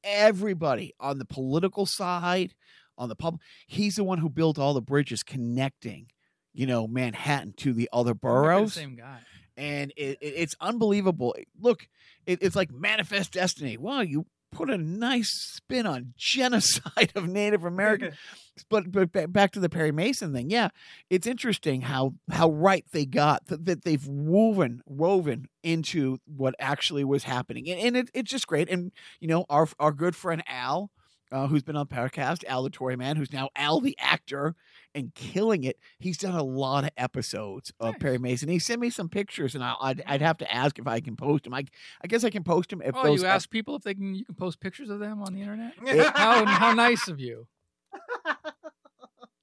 everybody 0.03 0.93
on 0.99 1.17
the 1.19 1.25
political 1.25 1.85
side, 1.85 2.53
on 2.97 3.09
the 3.09 3.15
public. 3.15 3.41
He's 3.67 3.95
the 3.95 4.03
one 4.03 4.17
who 4.19 4.29
built 4.29 4.59
all 4.59 4.73
the 4.73 4.81
bridges 4.81 5.23
connecting, 5.23 6.07
you 6.53 6.65
know, 6.67 6.87
Manhattan 6.87 7.53
to 7.57 7.73
the 7.73 7.89
other 7.93 8.13
be 8.13 8.17
the 8.17 8.19
boroughs. 8.19 8.73
same 8.73 8.95
guy. 8.95 9.19
and 9.57 9.91
it, 9.95 10.17
it, 10.21 10.33
it's 10.35 10.55
unbelievable. 10.59 11.35
Look, 11.59 11.87
it, 12.25 12.39
it's 12.41 12.55
like 12.55 12.71
manifest 12.71 13.33
destiny. 13.33 13.77
Wow, 13.77 14.01
you 14.01 14.25
put 14.59 14.69
a 14.69 14.77
nice 14.77 15.29
spin 15.55 15.87
on 15.87 16.13
genocide 16.17 17.13
of 17.15 17.27
Native 17.27 17.63
Americans. 17.63 18.15
but 18.69 18.91
but 18.91 19.31
back 19.31 19.51
to 19.53 19.59
the 19.59 19.69
Perry 19.69 19.91
Mason 19.91 20.33
thing. 20.33 20.49
Yeah, 20.49 20.69
it's 21.09 21.25
interesting 21.25 21.81
how 21.81 22.15
how 22.29 22.49
right 22.49 22.85
they 22.91 23.05
got 23.05 23.45
that, 23.47 23.63
that 23.65 23.85
they've 23.85 24.05
woven 24.05 24.81
woven 24.85 25.47
into 25.63 26.17
what 26.25 26.55
actually 26.59 27.05
was 27.05 27.23
happening, 27.23 27.69
and, 27.69 27.79
and 27.79 27.97
it, 27.97 28.11
it's 28.13 28.29
just 28.29 28.47
great. 28.47 28.69
And 28.69 28.91
you 29.21 29.29
know, 29.29 29.45
our 29.49 29.67
our 29.79 29.93
good 29.93 30.15
friend 30.15 30.43
Al. 30.47 30.91
Uh, 31.31 31.45
who's 31.45 31.61
been 31.61 31.75
on 31.75 31.85
podcast, 31.85 32.43
Al 32.47 32.63
the 32.63 32.71
Toy 32.71 32.95
Man, 32.95 33.15
who's 33.15 33.31
now 33.31 33.49
Al 33.55 33.79
the 33.79 33.95
actor 33.99 34.55
and 34.95 35.13
killing 35.13 35.63
it. 35.63 35.77
He's 35.99 36.17
done 36.17 36.33
a 36.33 36.41
lot 36.41 36.85
of 36.85 36.89
episodes 36.97 37.71
of 37.79 37.91
Nice. 37.93 38.01
Perry 38.01 38.17
Mason. 38.17 38.49
He 38.49 38.57
sent 38.57 38.81
me 38.81 38.89
some 38.89 39.09
pictures, 39.09 39.53
and 39.53 39.63
I, 39.63 39.75
I'd, 39.79 40.01
I'd 40.07 40.21
have 40.23 40.39
to 40.39 40.51
ask 40.51 40.79
if 40.79 40.87
I 40.87 40.99
can 41.01 41.15
post 41.15 41.43
them. 41.43 41.53
I, 41.53 41.65
I 42.03 42.07
guess 42.07 42.23
I 42.23 42.31
can 42.31 42.43
post 42.43 42.71
them 42.71 42.81
if 42.83 42.95
Oh, 42.95 43.03
those. 43.03 43.21
you 43.21 43.27
ep- 43.27 43.35
ask 43.35 43.49
people 43.51 43.75
if 43.75 43.83
they 43.83 43.93
can. 43.93 44.15
You 44.15 44.25
can 44.25 44.33
post 44.33 44.59
pictures 44.59 44.89
of 44.89 44.99
them 44.99 45.21
on 45.21 45.33
the 45.35 45.41
internet. 45.41 45.73
It- 45.85 46.15
how 46.17 46.45
how 46.47 46.73
nice 46.73 47.07
of 47.07 47.19
you. 47.19 47.45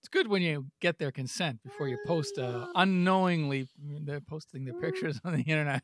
It's 0.00 0.08
good 0.10 0.28
when 0.28 0.42
you 0.42 0.66
get 0.80 0.98
their 0.98 1.10
consent 1.12 1.62
before 1.62 1.88
you 1.88 1.98
post 2.06 2.38
uh, 2.38 2.66
unknowingly. 2.74 3.68
They're 3.78 4.20
posting 4.20 4.64
their 4.64 4.74
pictures 4.74 5.20
on 5.24 5.34
the 5.34 5.42
internet. 5.42 5.82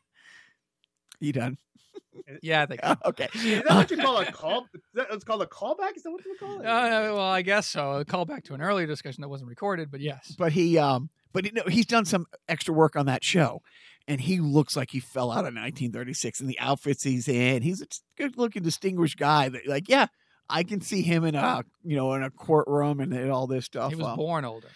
you 1.21 1.33
done? 1.33 1.59
Yeah, 2.41 2.63
I 2.63 2.67
think. 2.67 2.81
okay. 3.05 3.29
Is 3.35 3.63
that 3.65 3.75
what 3.75 3.91
you 3.91 3.97
call 3.99 4.17
a 4.19 4.25
call? 4.33 4.67
Is 4.75 4.81
that, 4.95 5.07
it's 5.11 5.25
called 5.25 5.43
a 5.43 5.47
callback. 5.47 5.97
Is 5.97 6.03
that 6.05 6.11
what 6.13 6.25
you 6.25 6.35
call 6.39 6.61
it? 6.61 6.67
Uh, 6.67 7.13
well, 7.15 7.21
I 7.21 7.43
guess 7.43 7.67
so. 7.67 7.93
A 7.99 8.05
call 8.05 8.25
back 8.25 8.45
to 8.45 8.55
an 8.55 8.63
earlier 8.63 8.87
discussion 8.87 9.21
that 9.23 9.29
wasn't 9.29 9.51
recorded, 9.51 9.91
but 9.91 10.01
yes. 10.01 10.35
but 10.39 10.53
he 10.53 10.79
um 10.79 11.11
but 11.33 11.45
you 11.45 11.53
know, 11.53 11.63
he's 11.69 11.85
done 11.87 12.05
some 12.05 12.27
extra 12.49 12.73
work 12.73 12.97
on 12.97 13.07
that 13.07 13.23
show 13.25 13.61
and 14.09 14.21
he 14.21 14.41
looks 14.41 14.77
like 14.77 14.91
he 14.93 15.01
fell 15.01 15.31
out 15.31 15.41
of 15.41 15.55
1936 15.55 16.41
in 16.41 16.47
the 16.47 16.59
outfits 16.59 17.03
he's 17.05 17.29
in 17.29 17.63
he's 17.63 17.81
a 17.83 17.87
good 18.17 18.37
looking 18.39 18.63
distinguished 18.63 19.17
guy 19.19 19.49
that 19.49 19.67
like 19.69 19.89
yeah 19.89 20.07
i 20.51 20.63
can 20.65 20.81
see 20.81 21.03
him 21.03 21.25
in 21.25 21.35
a 21.37 21.63
you 21.85 21.95
know 21.97 22.13
in 22.15 22.23
a 22.25 22.31
courtroom 22.31 22.99
and, 23.01 23.13
and 23.13 23.31
all 23.31 23.47
this 23.47 23.65
stuff 23.67 23.91
He 23.91 23.97
was 23.97 24.07
Um, 24.07 24.17
born 24.17 24.45
older. 24.45 24.67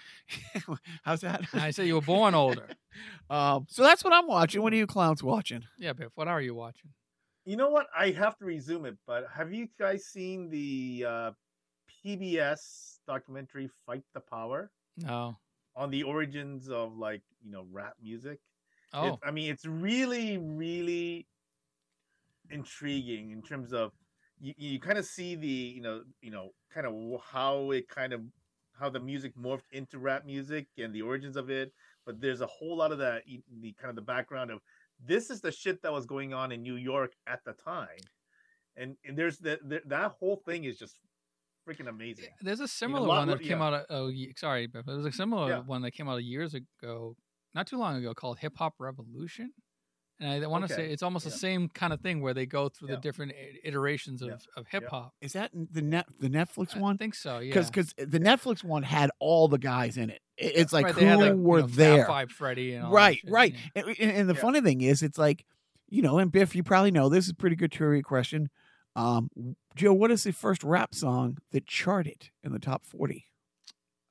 how's 1.03 1.21
that 1.23 1.43
I 1.55 1.71
say 1.73 1.87
you 1.87 1.95
were 1.97 2.01
born 2.01 2.35
older. 2.35 2.69
um 3.29 3.67
so 3.69 3.83
that's 3.83 4.05
what 4.05 4.13
i'm 4.13 4.27
watching 4.29 4.63
what 4.63 4.73
are 4.73 4.77
you 4.77 4.87
clowns 4.87 5.23
watching 5.23 5.65
Yeah, 5.79 5.93
Biff. 5.93 6.13
What 6.15 6.29
are 6.29 6.41
you 6.41 6.55
watching? 6.55 6.91
You 7.47 7.56
know 7.56 7.70
what? 7.70 7.86
I 7.97 8.10
have 8.10 8.36
to 8.39 8.44
resume 8.44 8.85
it, 8.85 8.98
but 9.06 9.31
have 9.31 9.51
you 9.52 9.68
guys 9.78 10.05
seen 10.05 10.51
the 10.51 11.05
uh, 11.06 11.32
PBS 11.86 13.01
documentary 13.06 13.68
"Fight 13.68 14.05
the 14.12 14.20
Power" 14.20 14.70
No. 14.97 15.40
on 15.74 15.90
the 15.90 16.02
origins 16.02 16.68
of 16.70 16.97
like 16.97 17.23
you 17.40 17.51
know 17.51 17.66
rap 17.70 17.94
music? 18.01 18.40
It- 19.01 19.16
Oh, 19.16 19.20
I 19.23 19.31
mean, 19.31 19.51
it's 19.52 19.66
really, 19.66 20.39
really 20.39 21.28
intriguing 22.51 23.31
in 23.31 23.43
terms 23.43 23.73
of 23.73 23.90
you, 24.39 24.55
you 24.56 24.81
kind 24.81 24.98
of 24.98 25.05
see 25.05 25.35
the 25.35 25.47
you 25.48 25.81
know 25.81 26.05
you 26.20 26.31
know 26.31 26.51
kind 26.73 26.86
of 26.86 27.20
how 27.24 27.70
it 27.73 27.89
kind 27.89 28.12
of 28.12 28.23
how 28.78 28.89
the 28.90 29.01
music 29.01 29.35
morphed 29.36 29.73
into 29.73 29.98
rap 29.98 30.24
music 30.24 30.68
and 30.78 30.94
the 30.94 31.02
origins 31.02 31.36
of 31.36 31.51
it 31.51 31.73
but 32.05 32.20
there's 32.20 32.40
a 32.43 32.47
whole 32.47 32.77
lot 32.77 32.93
of 32.93 32.98
that 32.98 33.23
the 33.60 33.73
kind 33.74 33.90
of 33.90 33.97
the 33.97 34.02
background 34.02 34.51
of 34.51 34.60
this 35.05 35.31
is 35.31 35.40
the 35.40 35.52
shit 35.52 35.82
that 35.82 35.93
was 35.93 36.06
going 36.06 36.32
on 36.35 36.52
in 36.52 36.62
New 36.62 36.77
York 36.77 37.12
at 37.27 37.40
the 37.44 37.52
time 37.52 37.89
and, 38.77 38.97
and 39.05 39.16
there's 39.16 39.39
that 39.39 39.60
that 39.86 40.12
whole 40.18 40.43
thing 40.44 40.64
is 40.64 40.78
just 40.78 40.97
freaking 41.68 41.89
amazing 41.89 42.28
there's 42.43 42.60
a 42.60 42.68
similar 42.68 43.06
lot 43.06 43.18
one 43.18 43.28
that 43.28 43.40
came 43.40 43.59
yeah. 43.59 43.64
out. 43.64 43.74
Of, 43.74 43.85
oh, 43.90 44.12
sorry, 44.36 44.66
Biff. 44.66 44.86
There's 44.86 45.05
a 45.05 45.12
similar 45.12 45.48
Yeah. 45.48 45.59
one 45.60 45.82
that 45.82 45.93
came 45.93 46.09
out 46.09 46.23
years 46.23 46.55
ago, 46.55 47.16
not 47.55 47.66
too 47.66 47.78
long 47.78 47.97
ago, 47.97 48.14
called 48.14 48.39
Hip 48.39 48.56
Hop 48.56 48.74
Revolution. 48.78 49.52
And 50.19 50.43
I 50.45 50.47
want 50.47 50.67
to 50.67 50.73
say 50.75 50.91
it's 50.91 51.03
almost 51.03 51.27
Yeah. 51.27 51.33
the 51.33 51.37
same 51.39 51.69
kind 51.69 51.93
of 51.93 52.01
thing 52.01 52.23
where 52.23 52.33
they 52.33 52.47
go 52.47 52.69
through 52.71 52.89
Yeah. 52.89 52.95
the 52.95 53.01
different 53.03 53.33
iterations 53.65 54.23
of, 54.23 54.29
Yeah. 54.29 54.37
of 54.57 54.67
hip 54.69 54.89
hop. 54.89 55.15
is 55.21 55.35
that 55.35 55.51
the 55.55 55.83
net 55.83 56.07
the 56.19 56.29
netflix 56.31 56.75
one? 56.75 56.95
I 56.95 56.97
think 56.99 57.15
so. 57.15 57.39
Yeah. 57.39 57.53
because 57.69 57.93
the 57.99 58.19
netflix 58.21 58.65
one 58.65 58.83
had 58.83 59.11
all 59.19 59.49
the 59.49 59.59
guys 59.59 59.97
in 59.99 60.09
it 60.11 60.23
It- 60.39 60.53
it's 60.57 60.73
like 60.73 60.87
Right, 60.87 60.95
who 60.95 61.07
like, 61.17 61.31
you 61.33 61.37
were 61.37 61.61
know, 61.61 61.67
there 61.67 62.07
Five 62.07 62.31
Freddy 62.33 62.75
and 62.75 62.85
all 62.87 62.91
that 62.93 62.97
right 62.97 63.21
right 63.27 63.55
and, 63.75 63.89
and, 64.01 64.29
the 64.29 64.35
funny 64.35 64.61
thing 64.63 64.81
is 64.81 65.03
it's 65.03 65.19
like 65.19 65.45
you 65.89 66.01
know 66.03 66.19
and 66.19 66.33
biff 66.33 66.55
you 66.57 66.63
probably 66.63 66.91
know 66.91 67.09
this 67.09 67.25
is 67.27 67.31
a 67.31 67.35
pretty 67.35 67.57
good 67.57 67.71
trivia 67.73 68.03
question 68.03 68.49
um 68.97 69.29
joe 69.75 69.93
what 69.93 70.11
is 70.11 70.25
the 70.25 70.33
first 70.33 70.65
rap 70.65 70.95
song 70.95 71.37
that 71.53 71.67
charted 71.67 72.31
in 72.43 72.53
the 72.53 72.59
top 72.59 72.85
40 72.87 73.27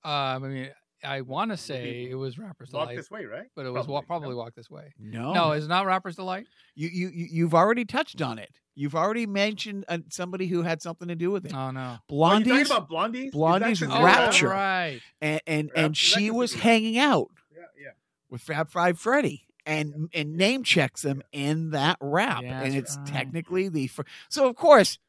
Um, 0.04 0.44
I 0.44 0.48
mean, 0.48 0.70
I 1.06 1.22
want 1.22 1.52
to 1.52 1.58
say 1.58 2.08
it 2.10 2.16
was 2.16 2.38
Rapper's 2.38 2.72
walk 2.72 2.90
this 2.90 3.10
way 3.12 3.26
right 3.26 3.46
but 3.56 3.66
it 3.66 3.70
was 3.72 3.88
wa- 3.88 4.02
Probably, 4.02 4.06
probably 4.08 4.30
no? 4.32 4.38
Walk 4.38 4.56
This 4.56 4.70
Way. 4.70 4.94
no 5.00 5.34
No, 5.34 5.52
it's 5.52 5.68
not 5.68 5.86
Rapper's 5.86 6.16
Delight. 6.16 6.48
you, 6.76 6.90
you 6.90 7.08
you 7.10 7.28
you've 7.32 7.54
already 7.56 7.86
touched 7.86 8.22
on 8.22 8.40
it 8.40 8.50
you've 8.76 8.96
already 8.96 9.26
mentioned 9.26 9.86
uh, 9.88 10.00
somebody 10.10 10.48
who 10.48 10.64
had 10.64 10.82
something 10.82 11.08
to 11.08 11.16
do 11.16 11.32
with 11.32 11.46
it 11.46 11.54
Oh 11.54 11.72
no. 11.72 11.80
Are 11.80 11.94
you 11.94 12.00
blondie's 12.10 12.68
talking 12.70 12.84
about 12.86 12.90
blondies 12.90 13.32
Blondie's 13.32 13.80
considered 13.80 14.02
Oh. 14.02 14.04
Rapture. 14.06 14.50
right. 14.50 15.02
and 15.22 15.42
and, 15.48 15.70
Rap- 15.74 15.86
and 15.86 15.92
is 15.94 15.98
she 15.98 16.32
was 16.32 16.52
considered- 16.52 16.64
hanging 16.70 16.98
out 16.98 17.28
yeah 17.56 17.62
yeah 17.82 17.90
with 18.30 18.42
Fab 18.42 18.70
Five 18.70 19.00
Freddy 19.00 19.44
and 19.68 20.10
and 20.14 20.36
name 20.36 20.64
checks 20.64 21.02
them 21.02 21.24
in 21.32 21.72
that 21.72 21.98
rap, 22.00 22.44
Yeah, 22.44 22.62
and 22.62 22.76
it's 22.76 22.98
right. 22.98 23.08
technically 23.08 23.68
the 23.68 23.88
fir- 23.88 24.04
so 24.30 24.48
of 24.48 24.56
course. 24.56 25.00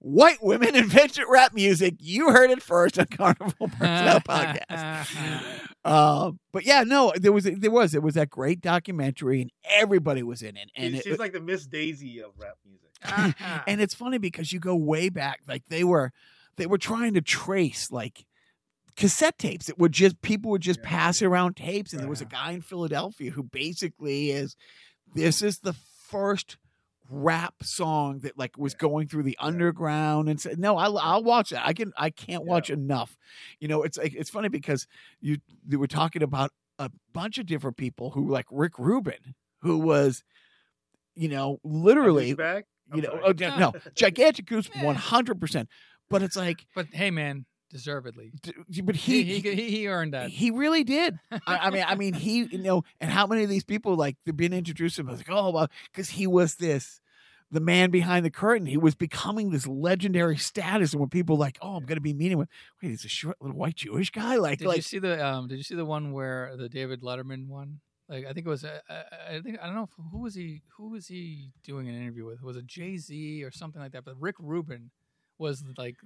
White 0.00 0.42
women 0.42 0.74
invented 0.76 1.24
rap 1.28 1.52
music. 1.54 1.94
You 1.98 2.30
heard 2.30 2.50
it 2.50 2.62
first 2.62 2.98
on 2.98 3.06
Carnival 3.06 3.68
Personnel 3.68 4.20
Podcast. 4.20 5.08
Um, 5.84 6.38
but 6.52 6.66
yeah, 6.66 6.82
no, 6.82 7.12
there 7.16 7.32
was 7.32 7.44
there 7.44 7.70
was 7.70 7.94
it 7.94 8.02
was 8.02 8.14
that 8.14 8.28
great 8.28 8.60
documentary, 8.60 9.40
and 9.40 9.50
everybody 9.70 10.22
was 10.22 10.42
in 10.42 10.56
it. 10.58 10.70
And 10.76 10.92
She's- 10.92 11.06
it, 11.06 11.08
she's 11.10 11.18
like 11.18 11.32
the 11.32 11.40
Miss 11.40 11.66
Daisy 11.66 12.20
of 12.20 12.32
rap 12.36 12.56
music 12.66 13.36
and 13.66 13.80
it's 13.80 13.94
funny 13.94 14.18
because 14.18 14.52
you 14.52 14.58
go 14.58 14.74
way 14.74 15.08
back, 15.08 15.40
like 15.48 15.64
they 15.70 15.84
were 15.84 16.10
they 16.56 16.66
were 16.66 16.76
trying 16.78 17.14
to 17.14 17.22
trace 17.22 17.90
like 17.92 18.26
cassette 18.96 19.38
tapes. 19.38 19.68
It 19.70 19.78
would 19.78 19.92
just 19.92 20.20
people 20.20 20.50
would 20.50 20.62
just 20.62 20.80
Yeah. 20.82 20.88
pass 20.90 21.22
around 21.22 21.56
tapes, 21.56 21.92
and 21.92 22.02
there 22.02 22.08
was 22.10 22.20
a 22.20 22.26
guy 22.26 22.50
in 22.50 22.60
Philadelphia 22.60 23.30
who 23.30 23.44
basically 23.44 24.30
is 24.32 24.56
this 25.14 25.40
is 25.42 25.60
the 25.60 25.74
first 26.10 26.58
rap 27.08 27.54
song 27.62 28.20
that 28.20 28.36
like 28.38 28.56
was 28.58 28.74
going 28.74 29.08
through 29.08 29.22
the 29.22 29.36
underground 29.40 30.28
and 30.28 30.40
said 30.40 30.58
no 30.58 30.76
I'll, 30.76 30.98
I'll 30.98 31.24
watch 31.24 31.50
that 31.50 31.66
i 31.66 31.72
can 31.72 31.92
i 31.96 32.10
can't 32.10 32.44
Yeah. 32.44 32.50
watch 32.50 32.70
enough 32.70 33.16
you 33.60 33.68
know 33.68 33.82
it's 33.82 33.96
like 33.96 34.14
it's 34.14 34.30
funny 34.30 34.48
because 34.48 34.86
you 35.20 35.38
they 35.66 35.76
were 35.76 35.86
talking 35.86 36.22
about 36.22 36.50
a 36.78 36.90
bunch 37.12 37.38
of 37.38 37.46
different 37.46 37.76
people 37.76 38.10
who 38.10 38.28
like 38.28 38.46
rick 38.50 38.78
rubin 38.78 39.34
who 39.62 39.78
was 39.78 40.22
you 41.14 41.28
know 41.28 41.58
literally? 41.64 42.28
You 42.94 43.02
know, 43.02 43.20
oh, 43.22 43.32
no, 43.38 43.72
gigantic 43.94 44.46
goose, 44.46 44.70
one 44.82 44.94
hundred 44.94 45.40
percent. 45.40 45.68
But 46.08 46.22
it's 46.22 46.36
like, 46.36 46.64
But 46.74 46.86
hey, 46.92 47.10
man, 47.10 47.44
deservedly. 47.70 48.32
d- 48.42 48.80
but 48.82 48.96
He 48.96 49.22
he 49.22 49.38
he, 49.40 49.54
he, 49.54 49.70
he 49.70 49.88
earned 49.88 50.14
that. 50.14 50.30
he 50.30 50.50
really 50.50 50.84
did. 50.84 51.18
I, 51.30 51.38
I 51.46 51.70
mean, 51.70 51.84
I 51.86 51.94
mean, 51.94 52.14
he, 52.26 52.44
you 52.44 52.58
know, 52.58 52.84
and 53.00 53.10
how 53.10 53.26
many 53.26 53.42
of 53.44 53.50
these 53.50 53.64
people 53.64 53.94
like 53.96 54.16
they've 54.24 54.36
been 54.36 54.52
introduced 54.52 54.96
to 54.96 55.02
him? 55.02 55.08
I 55.08 55.12
was 55.12 55.20
like, 55.20 55.30
oh, 55.30 55.50
well, 55.50 55.68
because 55.92 56.10
he 56.10 56.26
was 56.26 56.56
this, 56.56 57.00
the 57.50 57.60
man 57.60 57.90
behind 57.90 58.24
the 58.26 58.30
curtain. 58.30 58.66
He 58.66 58.76
was 58.76 58.94
becoming 58.94 59.50
this 59.50 59.66
legendary 59.66 60.36
status, 60.36 60.92
and 60.92 61.00
when 61.00 61.08
people 61.10 61.36
like, 61.36 61.58
oh, 61.62 61.76
I'm 61.76 61.84
going 61.84 61.96
to 61.96 62.02
be 62.02 62.14
meeting 62.14 62.38
with, 62.38 62.48
wait, 62.82 62.90
he's 62.90 63.04
a 63.04 63.08
short 63.08 63.36
little 63.40 63.56
white 63.56 63.76
Jewish 63.76 64.10
guy, 64.10 64.36
like, 64.36 64.58
Did 64.58 64.64
you 64.64 64.70
like, 64.70 64.82
see 64.82 64.98
the 64.98 65.24
um? 65.24 65.48
Did 65.48 65.56
you 65.56 65.62
see 65.64 65.74
the 65.76 65.84
one 65.84 66.12
where 66.12 66.54
the 66.56 66.68
David 66.68 67.02
Letterman 67.02 67.48
one? 67.48 67.80
Like 68.08 68.24
I 68.24 68.32
think 68.32 68.46
it 68.46 68.48
was. 68.50 68.64
Uh, 68.64 68.78
uh, 68.88 69.02
I 69.30 69.40
think 69.40 69.58
I 69.62 69.66
don't 69.66 69.74
know 69.74 69.82
if, 69.82 69.90
who 70.10 70.20
was 70.22 70.34
he. 70.34 70.62
Who 70.78 70.88
was 70.88 71.06
he 71.08 71.50
doing 71.62 71.88
an 71.90 71.94
interview 71.94 72.24
with? 72.24 72.42
Was 72.42 72.56
it 72.56 72.66
Jay 72.66 72.96
Z 72.96 73.44
or 73.44 73.50
something 73.50 73.82
like 73.82 73.92
that? 73.92 74.06
But 74.06 74.18
Rick 74.18 74.36
Rubin 74.38 74.90
was 75.36 75.62
like 75.76 75.96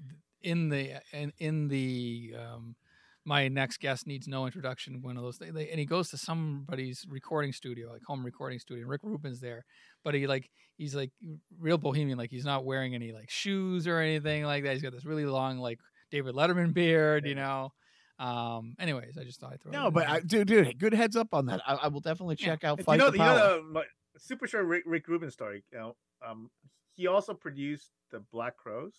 in 0.43 0.69
the 0.69 1.01
in 1.12 1.32
in 1.39 1.69
the 1.69 2.35
um 2.39 2.77
my 3.24 3.47
next 3.47 3.78
guest 3.78 4.06
needs 4.06 4.27
no 4.27 4.47
introduction. 4.47 5.01
One 5.01 5.16
of 5.16 5.23
those 5.23 5.36
things, 5.36 5.55
and 5.56 5.78
he 5.78 5.86
goes 5.86 6.10
to 6.10 6.19
somebody's 6.19 7.06
recording 7.09 7.52
studio, 7.52 7.93
like 7.93 8.02
home 8.02 8.24
recording 8.24 8.59
studio. 8.59 8.82
And 8.82 8.90
Rick 8.90 9.02
Rubin's 9.05 9.39
there, 9.40 9.64
but 10.02 10.14
he 10.14 10.27
like 10.27 10.51
he's 10.77 10.94
like 10.94 11.12
real 11.60 11.78
bohemian, 11.78 12.19
like 12.19 12.31
he's 12.31 12.44
not 12.44 12.64
wearing 12.64 12.94
any 12.97 13.12
like 13.12 13.31
shoes 13.31 13.86
or 13.86 13.98
anything 13.98 14.44
like 14.44 14.64
that. 14.64 14.73
He's 14.73 14.82
got 14.82 14.93
this 14.93 15.05
really 15.05 15.24
long 15.24 15.59
like 15.59 15.78
David 16.10 16.35
Letterman 16.35 16.74
beard, 16.74 17.24
you 17.27 17.35
know. 17.36 17.73
Um. 18.19 18.74
Anyways, 18.78 19.16
I 19.19 19.24
just 19.24 19.40
thought 19.40 19.52
I'd 19.52 19.60
throw. 19.62 19.70
it 19.70 19.74
No, 19.74 19.90
but. 19.90 20.09
I, 20.09 20.20
dude, 20.20 20.47
dude, 20.48 20.78
good 20.78 20.93
heads 20.94 21.16
up 21.16 21.28
on 21.32 21.47
that. 21.47 21.60
I, 21.66 21.74
I 21.74 21.89
will 21.89 22.01
definitely 22.01 22.36
Yeah. 22.39 22.47
check 22.47 22.64
out 22.64 22.78
And 22.78 22.86
Fight 22.86 22.94
you 22.94 22.98
know, 23.06 23.10
the 23.10 23.16
you 23.19 23.23
Power. 23.23 23.39
know 23.39 23.73
the 23.73 23.85
super 24.19 24.47
short 24.47 24.66
Rick, 24.66 24.82
Rick 24.86 25.09
Rubin 25.09 25.31
story. 25.31 25.64
You 25.73 25.78
know, 25.78 25.97
um, 26.27 26.51
he 26.94 27.06
also 27.06 27.35
produced 27.35 27.90
the 28.10 28.20
Black 28.32 28.56
Crowes, 28.56 28.94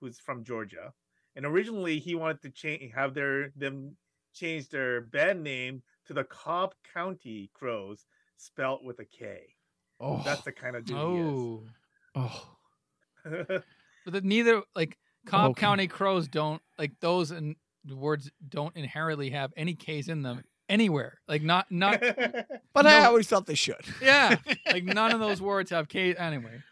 who's 0.00 0.18
from 0.18 0.44
Georgia, 0.44 0.92
and 1.36 1.44
originally 1.46 1.98
he 1.98 2.14
wanted 2.14 2.42
to 2.42 2.50
change 2.50 2.92
have 2.94 3.14
their 3.14 3.50
them 3.56 3.96
change 4.34 4.68
their 4.68 5.00
band 5.02 5.42
name 5.42 5.82
to 6.06 6.14
the 6.14 6.24
Cobb 6.24 6.74
County 6.94 7.50
Crows, 7.54 8.06
spelt 8.36 8.84
with 8.84 8.98
a 9.00 9.04
K. 9.04 9.40
oh, 10.00 10.22
That's 10.24 10.42
the 10.42 10.52
kind 10.52 10.76
of 10.76 10.84
dude 10.84 10.96
oh, 10.96 11.62
oh, 12.14 12.48
he 13.24 13.30
is. 13.30 13.62
but 14.04 14.12
the, 14.14 14.20
neither 14.22 14.62
like 14.74 14.96
Cobb 15.26 15.50
Okay. 15.50 15.60
County 15.60 15.86
crows 15.86 16.28
don't 16.28 16.62
like 16.78 16.92
those 17.00 17.30
and 17.30 17.56
words 17.90 18.30
don't 18.48 18.74
inherently 18.76 19.30
have 19.30 19.52
any 19.56 19.74
K's 19.74 20.08
in 20.08 20.22
them 20.22 20.42
anywhere. 20.68 21.20
Like 21.26 21.42
not 21.42 21.70
not 21.70 22.00
but 22.74 22.86
I 22.86 23.04
always 23.04 23.26
thought 23.26 23.46
they 23.46 23.54
should. 23.54 23.84
yeah. 24.02 24.36
Like 24.72 24.84
none 24.84 25.12
of 25.12 25.20
those 25.20 25.40
words 25.40 25.70
have 25.70 25.88
K 25.88 26.14
anyway. 26.14 26.62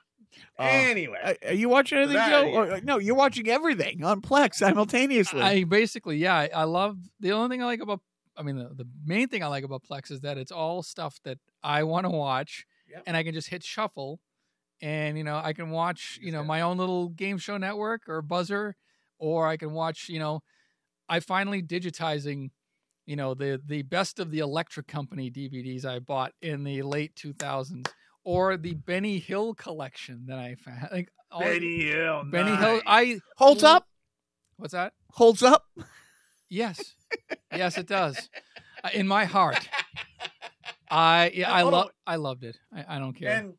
Uh, 0.58 0.62
anyway, 0.62 1.18
Are- 1.42 1.48
Are 1.50 1.54
you 1.54 1.68
watching 1.68 1.98
anything, 1.98 2.14
that- 2.16 2.30
Joe? 2.30 2.50
Or- 2.52 2.80
no, 2.80 2.98
you're 2.98 3.14
watching 3.14 3.48
everything 3.48 4.02
on 4.04 4.20
Plex 4.22 4.54
simultaneously. 4.54 5.40
I 5.42 5.64
basically, 5.64 6.16
yeah, 6.18 6.34
I, 6.34 6.50
I 6.54 6.64
love 6.64 6.98
the 7.20 7.32
only 7.32 7.48
thing 7.54 7.62
I 7.62 7.66
like 7.66 7.80
about, 7.80 8.00
I 8.36 8.42
mean, 8.42 8.56
the, 8.56 8.68
the 8.74 8.86
main 9.04 9.28
thing 9.28 9.42
I 9.42 9.46
like 9.48 9.64
about 9.64 9.82
Plex 9.90 10.10
is 10.10 10.20
that 10.20 10.38
it's 10.38 10.52
all 10.52 10.82
stuff 10.82 11.18
that 11.24 11.38
I 11.62 11.82
want 11.84 12.04
to 12.04 12.10
watch, 12.10 12.66
Yep. 12.90 13.02
and 13.06 13.16
I 13.16 13.22
can 13.22 13.34
just 13.34 13.48
hit 13.48 13.64
shuffle, 13.64 14.20
and 14.80 15.16
you 15.18 15.24
know, 15.24 15.40
I 15.42 15.52
can 15.52 15.70
watch, 15.70 16.18
you 16.22 16.30
know, 16.32 16.44
my 16.44 16.60
own 16.60 16.76
little 16.78 17.08
game 17.08 17.38
show 17.38 17.56
network 17.56 18.08
or 18.08 18.22
buzzer, 18.22 18.76
or 19.18 19.48
I 19.48 19.56
can 19.56 19.72
watch, 19.72 20.08
you 20.08 20.18
know, 20.18 20.42
I 21.08 21.20
finally 21.20 21.62
digitizing, 21.62 22.50
you 23.06 23.16
know, 23.16 23.34
the 23.34 23.60
the 23.64 23.82
best 23.82 24.18
of 24.20 24.30
the 24.30 24.40
Electric 24.40 24.86
Company 24.86 25.30
DVDs 25.30 25.84
I 25.84 25.98
bought 25.98 26.32
in 26.42 26.62
the 26.64 26.82
late 26.82 27.14
2000s, 27.16 27.88
or 28.26 28.56
the 28.56 28.74
Benny 28.74 29.20
Hill 29.20 29.54
collection 29.54 30.24
that 30.26 30.38
I 30.38 30.56
found, 30.56 30.88
like 30.92 31.12
all- 31.30 31.40
Benny 31.40 31.84
Hill. 31.84 32.24
Benny 32.30 32.54
Hill. 32.56 32.80
I 32.84 33.20
Holds 33.36 33.62
up, 33.62 33.86
what's 34.56 34.72
that? 34.72 34.92
holds 35.12 35.42
up. 35.44 35.64
Yes, 36.48 36.94
yes, 37.52 37.78
it 37.78 37.86
does. 37.86 38.28
Uh, 38.84 38.90
In 38.92 39.06
my 39.08 39.24
heart, 39.24 39.68
I 40.90 41.30
yeah, 41.34 41.52
I 41.52 41.62
love. 41.62 41.90
I 42.06 42.16
loved 42.16 42.44
it. 42.44 42.56
I, 42.74 42.96
I 42.96 42.98
don't 42.98 43.14
care. 43.14 43.30
And 43.30 43.54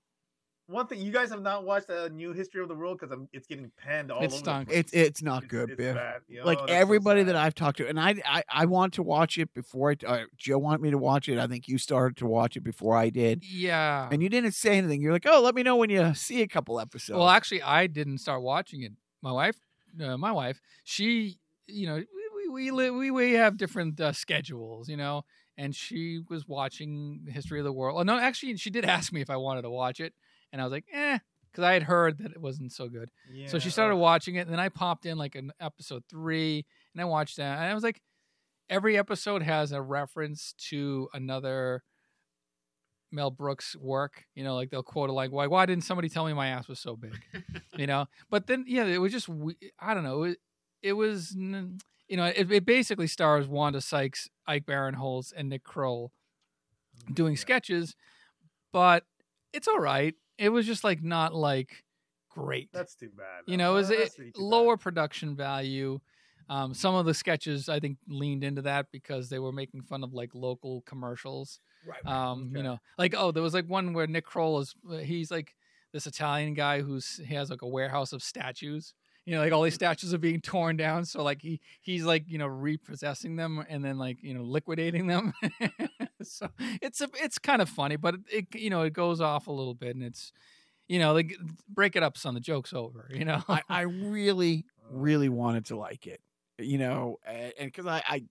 one 0.68 0.86
thing, 0.88 1.00
you 1.02 1.12
guys 1.12 1.30
have 1.30 1.42
not 1.42 1.64
watched 1.66 1.90
a 1.90 2.10
new 2.10 2.34
History 2.34 2.62
of 2.62 2.68
the 2.68 2.76
World 2.76 3.00
because 3.00 3.18
it's 3.34 3.48
getting 3.48 3.72
panned 3.78 4.12
all 4.12 4.20
It 4.20 4.26
over. 4.26 4.32
the 4.34 4.38
stunk. 4.38 4.68
place. 4.68 4.80
It's 4.80 4.94
it's 4.94 5.22
not 5.22 5.44
It's- 5.46 5.50
good, 5.50 5.70
it's 5.72 5.78
Biff. 5.78 5.96
bad. 5.96 6.22
Yo, 6.28 6.46
like 6.46 6.58
that's 6.60 6.72
so 6.72 6.76
everybody 6.78 7.24
that. 7.24 7.36
I've 7.36 7.56
talked 7.56 7.78
to, 7.78 7.88
and 7.88 8.00
I, 8.00 8.16
I 8.26 8.44
I 8.50 8.66
want 8.66 8.94
to 8.96 9.04
watch 9.04 9.38
it 9.38 9.54
before 9.54 9.92
I. 9.92 10.06
Uh, 10.06 10.26
Joe 10.38 10.58
wanted 10.58 10.82
me 10.82 10.92
to 10.92 10.98
watch 10.98 11.30
it. 11.30 11.38
I 11.40 11.48
think 11.48 11.68
you 11.68 11.78
started 11.78 12.18
to 12.18 12.28
watch 12.28 12.58
it 12.58 12.62
before 12.64 12.96
I 12.98 13.10
did, 13.10 13.44
yeah. 13.46 14.10
and 14.12 14.22
you 14.22 14.30
didn't 14.30 14.52
say 14.54 14.78
anything. 14.78 15.02
You're 15.02 15.14
like, 15.14 15.26
oh, 15.28 15.42
let 15.42 15.56
me 15.56 15.64
know 15.64 15.76
when 15.78 15.90
you 15.90 16.14
see 16.16 16.42
a 16.42 16.48
couple 16.48 16.80
episodes. 16.80 17.18
well, 17.18 17.30
actually, 17.30 17.62
I 17.62 17.88
didn't 17.88 18.18
start 18.20 18.42
watching 18.42 18.82
it. 18.84 18.92
My 19.22 19.32
wife, 19.32 19.58
uh, 20.04 20.18
my 20.18 20.32
wife, 20.32 20.60
she, 20.84 21.38
you 21.68 21.88
know, 21.88 21.96
we 21.96 22.04
we 22.36 22.50
we, 22.50 22.72
li- 22.72 22.90
we, 22.90 23.12
we 23.12 23.34
have 23.34 23.58
different 23.58 24.00
uh, 24.02 24.12
schedules, 24.12 24.90
you 24.90 24.98
know, 24.98 25.24
and 25.58 25.76
she 25.76 26.20
was 26.30 26.48
watching 26.48 27.22
the 27.26 27.32
History 27.32 27.60
of 27.60 27.66
the 27.66 27.74
World. 27.74 28.00
Oh, 28.00 28.04
no, 28.04 28.18
actually, 28.20 28.56
she 28.58 28.70
did 28.70 28.86
ask 28.86 29.12
me 29.14 29.22
if 29.22 29.30
I 29.30 29.38
wanted 29.38 29.64
to 29.64 29.70
watch 29.70 30.00
it, 30.00 30.14
and 30.52 30.62
I 30.62 30.66
was 30.66 30.72
like, 30.72 30.86
eh, 30.92 31.20
because 31.52 31.64
I 31.64 31.74
had 31.74 31.84
heard 31.84 32.20
that 32.20 32.32
it 32.32 32.42
wasn't 32.42 32.72
so 32.72 32.88
good. 32.88 33.10
So 33.48 33.60
she 33.60 33.70
started 33.70 33.96
watching 33.98 34.36
it, 34.36 34.42
and 34.42 34.52
then 34.52 34.60
I 34.60 34.70
popped 34.70 35.06
in 35.06 35.18
like 35.18 35.36
an 35.36 35.52
episode 35.60 36.04
three, 36.10 36.66
and 36.94 37.02
I 37.02 37.06
watched 37.06 37.38
that, 37.38 37.58
and 37.58 37.66
I 37.66 37.74
was 37.74 37.84
like, 37.84 38.02
every 38.70 38.98
episode 38.98 39.42
has 39.42 39.72
a 39.72 39.82
reference 39.82 40.54
to 40.70 41.10
another 41.14 41.84
Mel 43.12 43.32
Brooks 43.32 43.76
work. 43.76 44.26
You 44.36 44.44
know, 44.44 44.56
like 44.56 44.70
they'll 44.70 44.84
quote 44.84 45.10
a 45.10 45.14
like, 45.14 45.32
"Why? 45.32 45.48
Why 45.48 45.66
didn't 45.66 45.84
somebody 45.84 46.10
tell 46.10 46.26
me 46.26 46.34
my 46.34 46.48
ass 46.48 46.68
was 46.68 46.80
so 46.80 46.96
big?" 46.96 47.18
you 47.78 47.88
know. 47.88 48.08
But 48.30 48.48
then, 48.48 48.66
yeah, 48.68 48.86
it 48.86 49.00
was 49.00 49.12
just 49.12 49.30
I 49.80 49.94
don't 49.94 50.04
know. 50.04 50.24
It, 50.24 50.38
it 50.84 50.94
was 50.94 51.34
you 51.36 52.16
know, 52.16 52.26
it, 52.26 52.52
it 52.52 52.66
basically 52.66 53.08
stars 53.08 53.48
Wanda 53.48 53.82
Sykes, 53.82 54.30
Ike 54.46 54.66
Barinholtz, 54.66 55.34
and 55.36 55.50
Nick 55.50 55.64
Kroll 55.64 56.12
doing 57.14 57.36
sketches, 57.36 57.96
but 58.72 59.04
it's 59.54 59.68
all 59.68 59.80
right. 59.80 60.16
It 60.38 60.50
was 60.50 60.66
just 60.66 60.84
like 60.84 61.04
not 61.04 61.34
like 61.34 61.84
great. 62.30 62.70
That's 62.74 62.96
too 62.96 63.10
bad. 63.16 63.44
You 63.46 63.58
know, 63.58 63.74
it 63.74 63.76
was 63.76 63.90
it, 63.92 64.14
too 64.16 64.32
bad. 64.34 64.38
lower 64.38 64.78
production 64.78 65.36
value. 65.36 66.00
Um, 66.50 66.74
some 66.74 66.96
of 66.96 67.06
the 67.06 67.14
sketches 67.14 67.68
I 67.68 67.80
think 67.80 67.98
leaned 68.08 68.44
into 68.44 68.62
that 68.62 68.88
because 68.92 69.28
they 69.30 69.40
were 69.40 69.52
making 69.52 69.82
fun 69.82 70.04
of 70.04 70.14
like 70.14 70.34
local 70.34 70.82
commercials. 70.86 71.60
right. 71.86 72.06
Um, 72.06 72.52
you 72.56 72.64
know, 72.64 72.80
like 72.98 73.14
oh, 73.18 73.32
there 73.32 73.44
was 73.44 73.54
like 73.54 73.68
one 73.68 73.94
where 73.94 74.08
Nick 74.08 74.26
Kroll 74.26 74.60
is 74.60 74.74
uh, 74.90 74.98
he's 74.98 75.30
like 75.30 75.54
this 75.92 76.08
Italian 76.08 76.54
guy 76.54 76.82
who's 76.82 77.20
he 77.26 77.36
has 77.36 77.50
like 77.50 77.64
a 77.64 77.68
warehouse 77.68 78.14
of 78.14 78.24
statues. 78.24 78.94
You 79.26 79.36
know, 79.36 79.42
like 79.42 79.52
all 79.52 79.64
these 79.64 79.74
statues 79.74 80.14
are 80.14 80.20
being 80.20 80.40
torn 80.40 80.78
down, 80.78 81.04
so 81.04 81.22
like 81.22 81.42
he 81.42 81.60
he's 81.82 82.06
like 82.06 82.24
you 82.28 82.38
know 82.38 82.48
repossessing 82.48 83.36
them 83.36 83.66
and 83.68 83.84
then 83.84 83.98
like 83.98 84.24
you 84.24 84.34
know 84.34 84.44
liquidating 84.44 85.08
them. 85.08 85.34
so 86.32 86.50
it's 86.82 87.02
a 87.02 87.08
it's 87.16 87.38
kind 87.40 87.62
of 87.62 87.70
funny, 87.70 87.96
but 87.96 88.16
it, 88.32 88.48
you 88.56 88.70
know 88.70 88.82
it 88.82 88.94
goes 88.94 89.22
off 89.22 89.48
a 89.48 89.52
little 89.52 89.74
bit 89.74 89.96
and 89.96 90.04
it's 90.04 90.32
you 90.88 91.00
know 91.00 91.14
like 91.14 91.36
break 91.70 91.96
it 91.96 92.04
up, 92.04 92.18
son. 92.18 92.34
The 92.34 92.40
joke's 92.40 92.74
over. 92.74 93.10
You 93.14 93.26
know, 93.26 93.44
I, 93.48 93.62
I 93.70 93.82
really, 93.82 94.66
really 94.92 95.30
wanted 95.30 95.66
to 95.68 95.78
like 95.78 96.08
it, 96.08 96.22
you 96.58 96.78
know, 96.78 97.18
and 97.26 97.54
because 97.58 97.88
I, 97.88 98.02
I, 98.08 98.24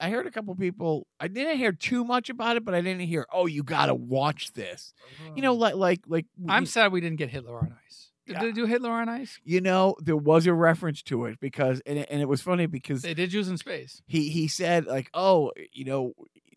I 0.00 0.10
heard 0.10 0.26
a 0.26 0.30
couple 0.30 0.54
people. 0.54 1.06
I 1.18 1.28
didn't 1.28 1.56
hear 1.58 1.72
too 1.72 2.04
much 2.04 2.30
about 2.30 2.56
it, 2.56 2.64
but 2.64 2.74
I 2.74 2.80
didn't 2.80 3.00
hear, 3.02 3.26
oh, 3.32 3.46
you 3.46 3.62
got 3.62 3.86
to 3.86 3.94
watch 3.94 4.52
this. 4.52 4.94
You 5.34 5.42
know, 5.42 5.52
uh-huh. 5.52 5.76
like, 5.76 5.76
like, 5.76 6.00
like. 6.06 6.26
I'm 6.48 6.66
sad 6.66 6.92
we 6.92 7.00
didn't 7.00 7.18
get 7.18 7.30
Hitler 7.30 7.58
on 7.58 7.74
Ice. 7.86 8.10
Did 8.26 8.34
Yeah. 8.34 8.42
they 8.44 8.52
do 8.52 8.66
Hitler 8.66 8.90
on 8.92 9.08
Ice? 9.08 9.40
You 9.44 9.60
know, 9.60 9.96
there 10.00 10.16
was 10.16 10.46
a 10.46 10.54
reference 10.54 11.02
to 11.04 11.24
it 11.26 11.40
because, 11.40 11.82
and 11.84 11.98
it, 11.98 12.08
and 12.10 12.22
it 12.22 12.28
was 12.28 12.40
funny 12.40 12.66
because 12.66 13.02
They 13.02 13.14
did 13.14 13.32
use 13.32 13.48
in 13.48 13.58
space. 13.58 14.00
he 14.06 14.28
he 14.28 14.46
said 14.46 14.86
like, 14.86 15.10
oh, 15.14 15.50
you 15.72 15.84
know, 15.84 16.12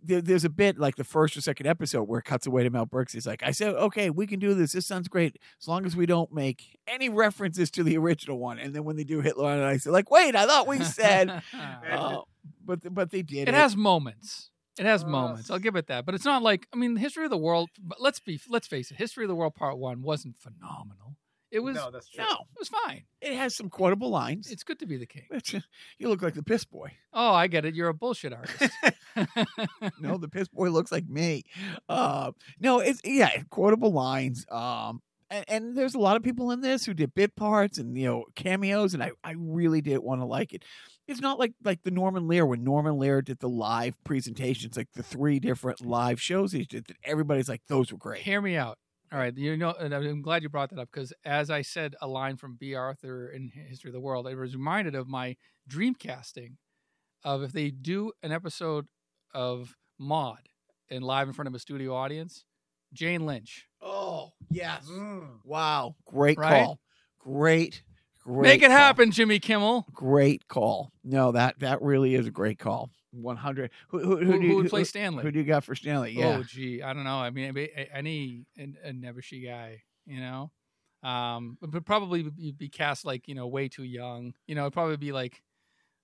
there, 0.05 0.21
there's 0.21 0.43
a 0.45 0.49
bit 0.49 0.77
like 0.77 0.95
the 0.95 1.03
first 1.03 1.35
or 1.37 1.41
second 1.41 1.67
episode 1.67 2.03
where 2.03 2.19
it 2.19 2.25
cuts 2.25 2.45
away 2.47 2.63
to 2.63 2.69
Mel 2.69 2.85
Brooks. 2.85 3.13
He's 3.13 3.25
like, 3.27 3.43
I 3.43 3.51
said, 3.51 3.73
okay, 3.75 4.09
we 4.09 4.27
can 4.27 4.39
do 4.39 4.53
this. 4.53 4.71
This 4.73 4.85
sounds 4.85 5.07
great 5.07 5.37
as 5.61 5.67
long 5.67 5.85
as 5.85 5.95
we 5.95 6.05
don't 6.05 6.31
make 6.31 6.79
any 6.87 7.09
references 7.09 7.69
to 7.71 7.83
the 7.83 7.97
original 7.97 8.37
one. 8.39 8.59
And 8.59 8.73
then 8.73 8.83
when 8.83 8.95
they 8.95 9.03
do 9.03 9.21
Hitler 9.21 9.49
on 9.49 9.59
Ice, 9.61 9.83
they're 9.83 9.93
like, 9.93 10.11
wait, 10.11 10.35
I 10.35 10.45
thought 10.45 10.67
we 10.67 10.83
said, 10.83 11.41
uh, 11.91 12.19
but 12.63 12.93
but 12.93 13.11
they 13.11 13.21
did. 13.21 13.47
it 13.47 13.53
has 13.53 13.75
moments. 13.75 14.49
It 14.77 14.85
has 14.85 15.03
Uh, 15.03 15.07
moments. 15.07 15.49
I'll 15.49 15.59
give 15.59 15.75
it 15.75 15.87
that. 15.87 16.05
But 16.05 16.15
it's 16.15 16.25
not 16.25 16.43
like 16.43 16.67
I 16.73 16.77
mean, 16.77 16.95
the 16.95 16.99
history 16.99 17.23
of 17.23 17.29
the 17.31 17.37
world. 17.37 17.69
But 17.81 18.01
let's 18.01 18.19
be 18.19 18.39
let's 18.49 18.67
face 18.67 18.91
it. 18.91 18.97
History 18.97 19.23
of 19.23 19.29
the 19.29 19.35
world 19.35 19.55
part 19.55 19.77
one 19.77 20.01
wasn't 20.01 20.35
phenomenal. 20.37 21.15
It 21.55 21.63
was. 21.63 21.75
no, 21.75 21.89
that's 21.89 22.09
true. 22.09 22.23
no, 22.23 22.31
It 22.33 22.59
was 22.59 22.67
fine. 22.69 23.03
it 23.21 23.33
has 23.35 23.55
some 23.55 23.69
quotable 23.69 24.09
lines. 24.09 24.51
It's 24.51 24.63
good 24.63 24.79
to 24.79 24.85
be 24.85 24.97
the 24.97 25.05
king. 25.05 25.23
It's- 25.31 25.63
you 25.99 26.09
look 26.09 26.21
like 26.21 26.33
the 26.33 26.43
piss 26.43 26.65
boy. 26.65 26.91
Oh, 27.13 27.33
I 27.33 27.47
get 27.47 27.63
it. 27.65 27.73
You're 27.75 27.87
a 27.89 27.93
bullshit 27.93 28.33
artist. 28.33 28.71
no, 29.99 30.17
the 30.17 30.27
piss 30.27 30.47
boy 30.49 30.69
looks 30.69 30.91
like 30.91 31.07
me. 31.07 31.43
Uh, 31.87 32.31
no, 32.59 32.79
it's 32.79 32.99
yeah, 33.03 33.41
quotable 33.49 33.91
lines. 33.93 34.45
Um, 34.51 35.01
and, 35.29 35.45
and 35.47 35.77
there's 35.77 35.95
a 35.95 35.99
lot 35.99 36.17
of 36.17 36.23
people 36.23 36.51
in 36.51 36.61
this 36.61 36.85
who 36.85 36.93
did 36.93 37.13
bit 37.15 37.35
parts 37.35 37.77
and 37.77 37.97
you 37.97 38.05
know 38.05 38.25
cameos, 38.35 38.93
and 38.93 39.01
I, 39.01 39.11
I 39.23 39.35
really 39.37 39.81
did 39.81 39.99
want 39.99 40.21
to 40.21 40.25
like 40.25 40.53
it. 40.53 40.63
It's 41.07 41.21
not 41.21 41.39
like 41.39 41.53
like 41.63 41.83
the 41.83 41.91
Norman 41.91 42.27
Lear 42.27 42.45
when 42.45 42.63
Norman 42.63 42.97
Lear 42.97 43.21
did 43.21 43.39
the 43.39 43.49
live 43.49 43.95
presentations, 44.03 44.75
like 44.77 44.89
the 44.93 45.03
three 45.03 45.39
different 45.39 45.85
live 45.85 46.21
shows 46.21 46.51
he 46.51 46.63
did. 46.65 46.85
That 46.87 46.97
everybody's 47.03 47.49
like, 47.49 47.61
those 47.67 47.91
were 47.91 47.97
great. 47.97 48.21
Hear 48.23 48.41
me 48.41 48.55
out. 48.57 48.77
All 49.15 49.21
right, 49.21 49.37
you 49.37 49.55
know, 49.55 49.71
and 49.79 49.93
I'm 49.93 50.21
glad 50.21 50.43
you 50.43 50.49
brought 50.49 50.71
that 50.71 50.79
up 50.79 50.89
because, 50.91 51.13
as 51.23 51.49
I 51.49 51.61
said, 51.61 51.95
a 52.01 52.07
line 52.07 52.35
from 52.35 52.57
Bea 52.57 52.75
Arthur 52.75 53.29
in 53.29 53.47
History 53.47 53.87
of 53.87 53.93
the 53.93 54.01
World, 54.01 54.27
I 54.27 54.33
was 54.35 54.53
reminded 54.53 54.93
of 54.93 55.07
my 55.07 55.37
dream 55.69 55.95
casting 55.95 56.57
of 57.23 57.41
if 57.41 57.53
they 57.53 57.69
do 57.69 58.11
an 58.23 58.33
episode 58.33 58.87
of 59.33 59.73
Maude 59.97 60.49
and 60.91 61.01
live 61.01 61.29
in 61.29 61.33
front 61.33 61.47
of 61.47 61.55
a 61.55 61.59
studio 61.59 61.95
audience, 61.95 62.43
Jane 62.91 63.25
Lynch. 63.25 63.67
Oh 63.81 64.33
yes, 64.51 64.85
Mm. 64.91 65.39
wow, 65.45 65.95
great 66.03 66.37
Right? 66.37 66.65
call, 66.65 66.81
great, 67.17 67.83
great. 68.21 68.41
Make 68.49 68.63
it 68.63 68.67
call. 68.67 68.75
happen, 68.77 69.11
Jimmy 69.11 69.39
Kimmel. 69.39 69.85
Great 69.93 70.49
call. 70.49 70.91
No, 71.05 71.31
that 71.31 71.59
that 71.59 71.81
really 71.81 72.15
is 72.15 72.27
a 72.27 72.31
great 72.31 72.59
call. 72.59 72.89
One 73.15 73.37
hundred. 73.37 73.71
Who, 73.87 73.99
who, 73.99 74.17
who, 74.17 74.25
Who, 74.25 74.41
do 74.41 74.47
who 74.47 74.55
would 74.57 74.69
play 74.69 74.83
Stanley? 74.83 75.23
Who 75.23 75.31
do 75.31 75.39
you 75.39 75.45
got 75.45 75.63
for 75.63 75.73
Stanley? 75.73 76.11
Yeah. 76.11 76.37
Oh, 76.39 76.43
gee, 76.43 76.81
I 76.81 76.93
don't 76.93 77.05
know. 77.05 77.17
I 77.17 77.29
mean, 77.29 77.55
any 77.93 78.45
a, 78.57 78.89
a 78.89 78.93
guy, 79.39 79.83
you 80.05 80.19
know, 80.19 80.51
um, 81.01 81.57
but, 81.61 81.85
probably 81.85 82.23
be, 82.23 82.51
be 82.51 82.67
cast 82.67 83.05
like 83.05 83.27
you 83.29 83.35
know 83.35 83.47
way 83.47 83.69
too 83.69 83.83
young. 83.85 84.33
You 84.47 84.55
know, 84.55 84.63
it'd 84.63 84.73
probably 84.73 84.97
be 84.97 85.13
like, 85.13 85.41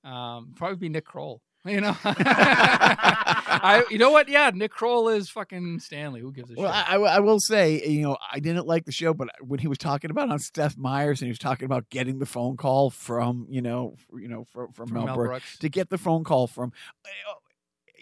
um, 0.05 0.53
probably 0.55 0.77
be 0.77 0.89
Nick 0.89 1.05
Kroll. 1.05 1.41
You 1.63 1.79
know, 1.81 1.95
I. 2.03 3.83
You 3.89 3.97
know 3.99 4.09
what? 4.09 4.27
Yeah, 4.27 4.49
Nick 4.53 4.71
Kroll 4.71 5.09
is 5.09 5.29
fucking 5.29 5.79
Stanley. 5.79 6.19
Who 6.21 6.31
gives 6.31 6.49
a 6.49 6.55
Well, 6.55 6.73
shit? 6.73 6.89
I, 6.89 6.95
I 6.95 7.15
I 7.17 7.19
will 7.19 7.39
say, 7.39 7.85
you 7.87 8.01
know, 8.01 8.17
I 8.31 8.39
didn't 8.39 8.65
like 8.65 8.85
the 8.85 8.91
show, 8.91 9.13
but 9.13 9.29
when 9.41 9.59
he 9.59 9.67
was 9.67 9.77
talking 9.77 10.09
about 10.09 10.31
on 10.31 10.39
Seth 10.39 10.77
Meyers 10.77 11.21
and 11.21 11.27
he 11.27 11.31
was 11.31 11.37
talking 11.39 11.65
about 11.65 11.89
getting 11.89 12.17
the 12.19 12.25
phone 12.25 12.57
call 12.57 12.89
from, 12.89 13.45
you 13.49 13.61
know, 13.61 13.95
you 14.13 14.27
know, 14.27 14.45
from, 14.45 14.71
from, 14.71 14.87
From 14.87 14.95
Mel, 14.95 15.05
Mel 15.05 15.15
Brooks, 15.15 15.29
Brooks. 15.29 15.57
to 15.59 15.69
get 15.69 15.89
the 15.89 15.97
phone 15.99 16.23
call 16.23 16.47
from, 16.47 16.71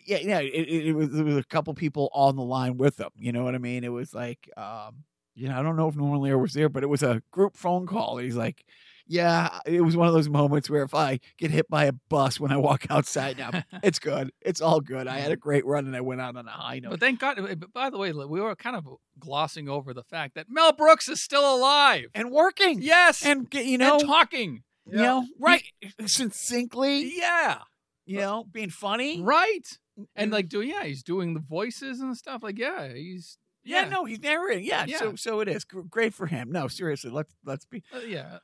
yeah, 0.05 0.19
yeah, 0.21 0.39
it, 0.39 0.53
it, 0.53 0.87
it 0.87 0.93
was 0.93 1.11
there 1.11 1.25
was 1.25 1.37
a 1.37 1.43
couple 1.43 1.73
people 1.73 2.09
on 2.13 2.35
the 2.35 2.43
line 2.43 2.77
with 2.77 2.95
them. 2.95 3.11
You 3.17 3.31
know 3.31 3.43
what 3.43 3.55
I 3.55 3.59
mean? 3.59 3.83
It 3.83 3.91
was 3.91 4.13
like, 4.13 4.49
um, 4.55 5.03
you 5.35 5.49
know, 5.49 5.59
I 5.59 5.63
don't 5.63 5.75
know 5.75 5.87
if 5.89 5.95
Norman 5.95 6.21
Lear 6.21 6.37
was 6.37 6.53
there, 6.53 6.69
but 6.69 6.83
it 6.83 6.87
was 6.87 7.03
a 7.03 7.21
group 7.31 7.55
phone 7.57 7.85
call. 7.87 8.17
He's 8.17 8.35
like. 8.37 8.63
Yeah, 9.11 9.59
it 9.65 9.81
was 9.81 9.97
one 9.97 10.07
of 10.07 10.13
those 10.13 10.29
moments 10.29 10.69
where 10.69 10.83
if 10.83 10.93
I 10.93 11.19
get 11.39 11.49
hit 11.49 11.67
by 11.67 11.85
a 11.85 11.93
bus 11.93 12.39
when 12.39 12.51
I 12.51 12.57
walk 12.57 12.85
outside 12.91 13.39
now, 13.39 13.49
it's 13.83 13.97
good. 13.97 14.31
It's 14.39 14.61
all 14.61 14.81
good. 14.81 15.07
I 15.07 15.17
had 15.17 15.31
a 15.31 15.35
great 15.35 15.65
run 15.65 15.87
and 15.87 15.95
I 15.95 16.01
went 16.01 16.21
out 16.21 16.35
on 16.37 16.47
a 16.47 16.51
high 16.51 16.77
note. 16.77 16.91
But 16.91 16.99
thank 16.99 17.19
God. 17.19 17.37
but 17.59 17.73
By 17.73 17.89
the 17.89 17.97
way, 17.97 18.13
we 18.13 18.39
were 18.39 18.55
kind 18.55 18.75
of 18.75 18.87
glossing 19.17 19.67
over 19.67 19.95
the 19.95 20.03
fact 20.03 20.35
that 20.35 20.45
Mel 20.47 20.73
Brooks 20.73 21.09
is 21.09 21.23
still 21.23 21.55
alive 21.55 22.05
and 22.13 22.29
working. 22.31 22.83
Yes, 22.83 23.25
and 23.25 23.47
you 23.51 23.79
know, 23.79 23.97
and 23.97 24.07
talking. 24.07 24.63
you 24.85 24.97
know, 24.97 25.25
right, 25.39 25.63
succinctly, 26.05 27.11
Yeah, 27.17 27.59
you 28.05 28.17
know, 28.19 28.45
being 28.51 28.69
funny, 28.69 29.21
right. 29.21 29.67
And 30.15 30.31
like, 30.31 30.47
do 30.49 30.61
yeah, 30.61 30.83
he's 30.83 31.03
doing 31.03 31.33
the 31.33 31.39
voices 31.41 31.99
and 31.99 32.15
stuff. 32.15 32.41
Like, 32.43 32.57
yeah, 32.57 32.93
he's 32.93 33.37
Yeah, 33.63 33.85
no, 33.89 34.05
he's 34.05 34.19
narrating. 34.21 34.65
Yeah, 34.65 34.85
Yeah. 34.87 34.99
so 34.99 35.15
so 35.15 35.39
it 35.41 35.47
is 35.47 35.65
Gr- 35.65 35.81
great 35.81 36.13
for 36.13 36.27
him. 36.27 36.51
No, 36.51 36.67
seriously, 36.67 37.09
let's 37.11 37.33
let's 37.43 37.65
be 37.65 37.83
uh, 37.93 37.99
yeah, 37.99 38.37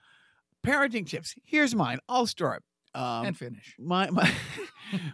parenting 0.65 1.07
tips. 1.07 1.35
Here's 1.43 1.75
mine. 1.75 1.99
I'll 2.09 2.27
start. 2.27 2.63
Um, 2.93 3.25
and 3.25 3.37
finish. 3.37 3.75
my 3.77 4.09
my 4.11 4.31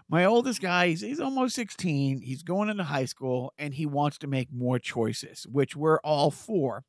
my 0.07 0.25
oldest 0.25 0.61
guy, 0.61 0.89
he's, 0.89 1.01
he's 1.01 1.19
almost 1.19 1.55
16. 1.55 2.21
He's 2.21 2.43
going 2.43 2.69
into 2.69 2.83
high 2.83 3.05
school 3.05 3.53
and 3.57 3.73
he 3.73 3.85
wants 3.85 4.19
to 4.19 4.27
make 4.27 4.49
more 4.53 4.77
choices, 4.77 5.47
which 5.49 5.75
we're 5.75 5.99
all 5.99 6.29
for. 6.29 6.83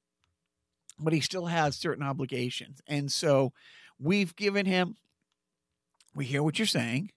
But 0.99 1.15
he 1.15 1.21
still 1.21 1.47
has 1.47 1.77
certain 1.77 2.05
obligations. 2.05 2.81
And 2.87 3.11
so 3.11 3.53
we've 3.99 4.37
given 4.37 4.67
him 4.67 4.97
we 6.15 6.27
hear 6.27 6.43
what 6.43 6.59
you're 6.59 6.67
saying. 6.67 7.11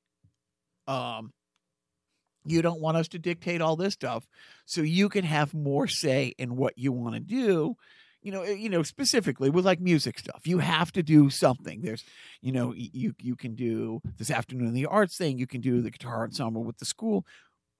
Um 0.88 1.32
you 2.48 2.62
don't 2.62 2.80
want 2.80 2.96
us 2.96 3.08
to 3.10 3.20
dictate 3.20 3.60
all 3.60 3.76
this 3.76 3.94
stuff 3.94 4.28
so 4.66 4.82
you 4.82 5.10
can 5.10 5.26
have 5.26 5.54
more 5.54 5.88
say 5.88 6.34
in 6.38 6.56
what 6.56 6.78
you 6.78 6.92
want 6.92 7.16
to 7.16 7.20
do 7.20 7.76
you 8.26 8.32
know 8.32 8.42
you 8.42 8.70
know 8.70 8.82
specifically 8.82 9.52
with 9.52 9.66
like 9.66 9.80
music 9.80 10.18
stuff. 10.18 10.48
You 10.48 10.58
have 10.58 10.92
to 10.94 11.04
do 11.04 11.30
something. 11.30 11.82
There's 11.82 12.04
you 12.42 12.52
know 12.52 12.74
you 12.76 13.14
you 13.20 13.36
can 13.36 13.54
do 13.54 14.02
this 14.18 14.32
afternoon 14.32 14.74
the 14.74 14.88
arts 14.88 15.16
thing. 15.16 15.38
You 15.38 15.46
can 15.46 15.62
do 15.62 15.82
the 15.82 15.92
guitar 15.92 16.24
ensemble 16.24 16.64
with 16.64 16.80
the 16.80 16.86
school. 16.86 17.24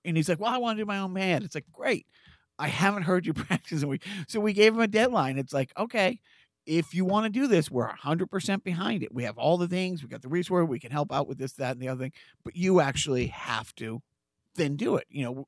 And 0.06 0.16
he's 0.16 0.30
like 0.30 0.40
well 0.40 0.54
i 0.54 0.58
want 0.58 0.78
to 0.78 0.84
do 0.84 0.86
my 0.86 1.00
own 1.00 1.16
band. 1.16 1.44
It's 1.44 1.56
like 1.56 1.66
great. 1.72 2.06
I 2.60 2.68
haven't 2.68 3.04
heard 3.04 3.26
you 3.26 3.34
practice 3.34 3.80
in 3.80 3.86
a 3.86 3.88
week. 3.88 4.06
So 4.28 4.40
we 4.40 4.54
gave 4.54 4.76
him 4.76 4.82
a 4.82 4.88
deadline. 4.88 5.40
It's 5.40 5.54
like 5.54 5.72
okay 5.78 6.20
if 6.68 6.94
you 6.94 7.06
want 7.06 7.26
to 7.26 7.30
do 7.30 7.48
this 7.48 7.70
we're 7.70 7.88
100% 7.88 8.64
behind 8.64 9.04
it. 9.04 9.14
We 9.14 9.24
have 9.24 9.38
all 9.38 9.58
the 9.58 9.68
things. 9.68 10.02
We 10.02 10.10
got 10.10 10.24
the 10.24 10.30
resource. 10.30 10.68
We 10.68 10.80
can 10.80 10.92
help 10.92 11.12
out 11.12 11.28
with 11.28 11.40
this 11.40 11.54
that 11.54 11.72
and 11.72 11.82
the 11.82 11.90
other 11.90 12.06
thing. 12.06 12.14
But 12.44 12.56
you 12.56 12.82
actually 12.82 13.28
have 13.28 13.74
to 13.76 14.02
then 14.56 14.78
do 14.78 14.96
it 14.96 15.06
you 15.10 15.26
know 15.26 15.48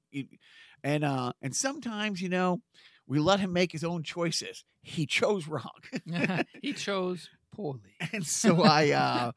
and 0.84 1.06
uh 1.06 1.32
and 1.42 1.56
sometimes 1.56 2.22
you 2.22 2.28
know 2.28 2.62
we 3.08 3.20
let 3.20 3.40
him 3.40 3.54
make 3.54 3.72
his 3.72 3.84
own 3.84 4.04
choices 4.04 4.64
he 4.82 5.06
chose 5.06 5.48
wrong 5.48 5.70
he 6.62 6.74
chose 6.74 7.30
poorly. 7.52 7.96
and 8.14 8.26
so 8.26 8.64
I, 8.64 8.92
uh, 8.92 9.32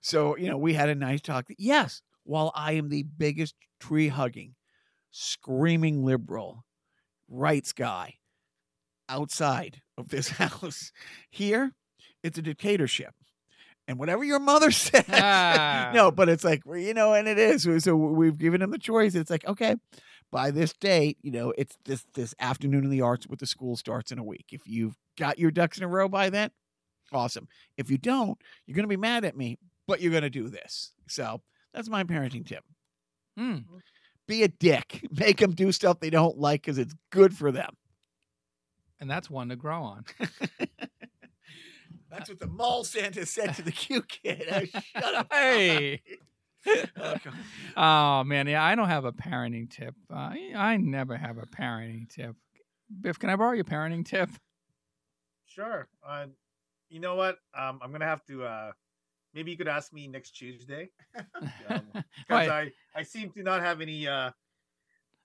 so 0.00 0.36
you 0.36 0.48
know, 0.48 0.58
we 0.58 0.74
had 0.74 0.88
a 0.88 0.94
nice 0.94 1.20
talk. 1.22 1.46
Yes, 1.58 2.02
while 2.24 2.52
I 2.54 2.72
am 2.72 2.88
the 2.88 3.02
biggest 3.02 3.54
tree 3.80 4.08
hugging, 4.08 4.54
screaming 5.10 6.04
liberal 6.04 6.64
rights 7.28 7.72
guy 7.72 8.16
outside 9.08 9.80
of 9.96 10.08
this 10.08 10.28
house, 10.28 10.92
here 11.30 11.72
it's 12.22 12.38
a 12.38 12.42
dictatorship. 12.42 13.14
And 13.88 13.98
whatever 13.98 14.22
your 14.22 14.38
mother 14.38 14.70
said, 14.70 15.06
Ah. 15.10 15.90
no, 15.92 16.10
but 16.12 16.28
it's 16.28 16.44
like 16.44 16.62
you 16.66 16.94
know, 16.94 17.14
and 17.14 17.26
it 17.26 17.38
is. 17.38 17.66
So 17.82 17.96
we've 17.96 18.38
given 18.38 18.62
him 18.62 18.70
the 18.70 18.78
choice. 18.78 19.14
It's 19.14 19.30
like 19.30 19.46
okay, 19.46 19.76
by 20.32 20.50
this 20.50 20.72
date, 20.72 21.18
you 21.22 21.30
know, 21.30 21.52
it's 21.56 21.76
this 21.84 22.04
this 22.14 22.34
afternoon 22.40 22.84
in 22.84 22.90
the 22.90 23.02
arts 23.02 23.28
with 23.28 23.38
the 23.38 23.46
school 23.46 23.76
starts 23.76 24.10
in 24.10 24.18
a 24.18 24.24
week. 24.24 24.46
If 24.50 24.62
you've 24.66 24.96
got 25.18 25.38
your 25.38 25.52
ducks 25.52 25.78
in 25.78 25.84
a 25.84 25.88
row 25.88 26.08
by 26.08 26.30
then, 26.30 26.50
awesome. 27.12 27.46
If 27.76 27.90
you 27.90 27.98
don't, 27.98 28.38
you're 28.66 28.74
going 28.74 28.84
to 28.84 28.88
be 28.88 28.96
mad 28.96 29.24
at 29.24 29.36
me, 29.36 29.58
but 29.86 30.00
you're 30.00 30.10
going 30.10 30.22
to 30.22 30.30
do 30.30 30.48
this. 30.48 30.92
So 31.06 31.42
that's 31.74 31.88
my 31.88 32.02
parenting 32.02 32.46
tip. 32.46 32.64
Hmm. 33.36 33.58
Be 34.26 34.42
a 34.42 34.48
dick. 34.48 35.06
Make 35.18 35.36
them 35.38 35.52
do 35.52 35.70
stuff 35.70 36.00
they 36.00 36.10
don't 36.10 36.38
like 36.38 36.62
because 36.62 36.78
it's 36.78 36.94
good 37.10 37.36
for 37.36 37.52
them. 37.52 37.76
and 39.00 39.10
that's 39.10 39.28
one 39.28 39.50
to 39.50 39.56
grow 39.56 39.82
on. 39.82 40.04
That's 42.10 42.28
what 42.28 42.40
the 42.40 42.46
mall 42.46 42.84
Santa 42.84 43.24
said 43.24 43.54
to 43.54 43.62
the 43.62 43.72
cute 43.72 44.06
kid. 44.06 44.44
Oh, 44.52 44.80
shut 45.00 45.14
up. 45.14 45.32
Hey. 45.32 46.02
Okay. 46.66 47.30
Oh 47.76 48.24
man, 48.24 48.46
yeah, 48.46 48.62
I 48.62 48.74
don't 48.74 48.88
have 48.88 49.04
a 49.04 49.12
parenting 49.12 49.70
tip. 49.70 49.94
Uh, 50.12 50.34
I, 50.56 50.76
never 50.76 51.16
have 51.16 51.38
a 51.38 51.46
parenting 51.46 52.08
tip. 52.08 52.36
Biff, 53.00 53.18
can 53.18 53.30
I 53.30 53.36
borrow 53.36 53.52
your 53.52 53.64
parenting 53.64 54.04
tip? 54.04 54.30
Sure. 55.46 55.88
Uh, 56.06 56.26
you 56.88 57.00
know 57.00 57.14
what? 57.14 57.38
Um, 57.56 57.80
I'm 57.82 57.92
gonna 57.92 58.04
have 58.04 58.24
to. 58.26 58.44
Uh, 58.44 58.72
maybe 59.34 59.50
you 59.50 59.56
could 59.56 59.68
ask 59.68 59.92
me 59.92 60.06
next 60.06 60.32
Tuesday 60.32 60.90
because 61.14 61.82
Right. 62.28 62.50
I 62.50 62.72
I 62.94 63.02
seem 63.02 63.30
to 63.32 63.42
not 63.42 63.62
have 63.62 63.80
any 63.80 64.06
uh, 64.06 64.30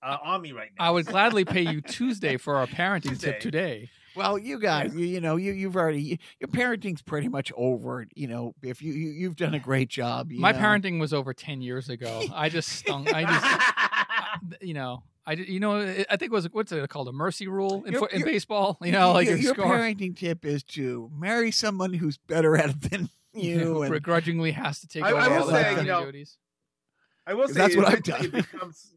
uh 0.03 0.18
on 0.24 0.41
me 0.41 0.52
right 0.52 0.69
now. 0.78 0.86
I 0.86 0.90
would 0.91 1.06
gladly 1.14 1.45
pay 1.45 1.61
you 1.61 1.82
Tuesday 1.82 2.38
for 2.38 2.56
our 2.57 2.68
parenting 2.68 3.10
Tuesday. 3.10 3.32
tip 3.32 3.40
today. 3.41 3.90
Well, 4.15 4.40
you 4.40 4.60
guys, 4.60 4.95
you, 4.95 5.06
you 5.06 5.22
know, 5.22 5.36
you 5.36 5.52
you've 5.53 5.76
already 5.76 6.19
your 6.40 6.48
parenting's 6.48 7.02
pretty 7.03 7.28
much 7.28 7.52
over. 7.56 8.07
You 8.15 8.28
know, 8.28 8.56
if 8.64 8.82
you, 8.82 8.91
you 8.94 9.10
you've 9.11 9.36
done 9.36 9.53
a 9.53 9.60
great 9.60 9.90
job. 9.90 10.32
you 10.32 10.40
My 10.40 10.52
know. 10.53 10.57
parenting 10.60 10.99
was 10.99 11.14
over 11.14 11.34
ten 11.34 11.61
years 11.61 11.88
ago. 11.90 12.24
I 12.34 12.49
just 12.49 12.69
stung. 12.69 13.07
I 13.14 13.24
just, 13.26 14.61
you 14.61 14.74
know, 14.74 15.03
I 15.26 15.36
did- 15.36 15.49
you 15.49 15.60
know, 15.60 15.78
I 16.10 16.15
think 16.18 16.24
it 16.24 16.32
was 16.32 16.52
what's 16.52 16.72
it 16.72 16.90
called 16.90 17.07
a 17.10 17.11
mercy 17.11 17.48
rule 17.48 17.84
in, 17.86 17.94
Your- 17.94 18.07
in 18.10 18.19
your- 18.22 18.28
baseball. 18.28 18.78
You 18.82 18.91
know, 18.91 19.11
like 19.14 19.28
your, 19.28 19.36
a 19.36 19.40
your 19.40 19.53
score 19.53 19.65
parenting 19.65 20.18
tip 20.18 20.45
is 20.45 20.64
to 20.64 21.11
marry 21.15 21.52
someone 21.52 21.94
who's 21.94 22.18
better 22.18 22.57
at 22.57 22.69
it 22.72 22.82
than 22.90 23.10
you. 23.36 23.60
who 23.60 23.82
and, 23.84 23.94
begrudgingly 23.94 24.52
has 24.53 24.80
to 24.80 24.88
take 24.88 25.03
I- 25.03 25.11
over 25.11 25.22
I 25.22 25.28
will 25.28 25.41
all 25.41 25.48
the 25.48 25.53
say, 25.53 25.64
family 25.64 25.82
you 25.84 25.88
know, 25.91 26.06
duties. 26.06 26.38
I 27.28 27.34
will 27.36 27.48
say 27.49 27.53
that's 27.53 27.76
what 27.76 27.88
I've 27.88 28.02
done. 28.03 28.26
It 28.26 28.32
becomes, 28.32 28.94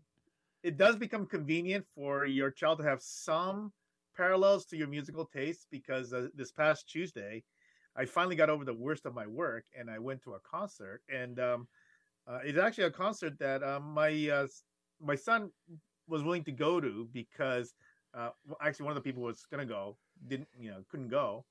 it 0.62 0.76
does 0.76 0.96
become 0.96 1.26
convenient 1.26 1.86
for 1.94 2.26
your 2.26 2.50
child 2.50 2.78
to 2.78 2.84
have 2.84 3.02
some 3.02 3.72
parallels 4.16 4.66
to 4.66 4.76
your 4.76 4.88
musical 4.88 5.24
taste 5.24 5.66
because 5.70 6.12
uh, 6.12 6.28
this 6.34 6.52
past 6.52 6.88
Tuesday, 6.88 7.42
I 7.96 8.04
finally 8.04 8.36
got 8.36 8.50
over 8.50 8.64
the 8.64 8.74
worst 8.74 9.06
of 9.06 9.14
my 9.14 9.26
work 9.26 9.64
and 9.78 9.90
I 9.90 9.98
went 9.98 10.22
to 10.24 10.34
a 10.34 10.40
concert 10.40 11.02
and 11.12 11.38
um, 11.40 11.68
uh, 12.26 12.38
it's 12.44 12.58
actually 12.58 12.84
a 12.84 12.90
concert 12.90 13.38
that 13.38 13.62
um, 13.62 13.94
my 13.94 14.28
uh, 14.28 14.46
my 15.00 15.14
son 15.14 15.50
was 16.06 16.22
willing 16.22 16.44
to 16.44 16.52
go 16.52 16.80
to 16.80 17.08
because 17.12 17.74
uh, 18.14 18.30
actually 18.60 18.84
one 18.84 18.96
of 18.96 19.02
the 19.02 19.08
people 19.08 19.22
was 19.22 19.46
gonna 19.50 19.64
go 19.64 19.96
didn't 20.28 20.48
you 20.58 20.70
know 20.70 20.82
couldn't 20.90 21.08
go. 21.08 21.44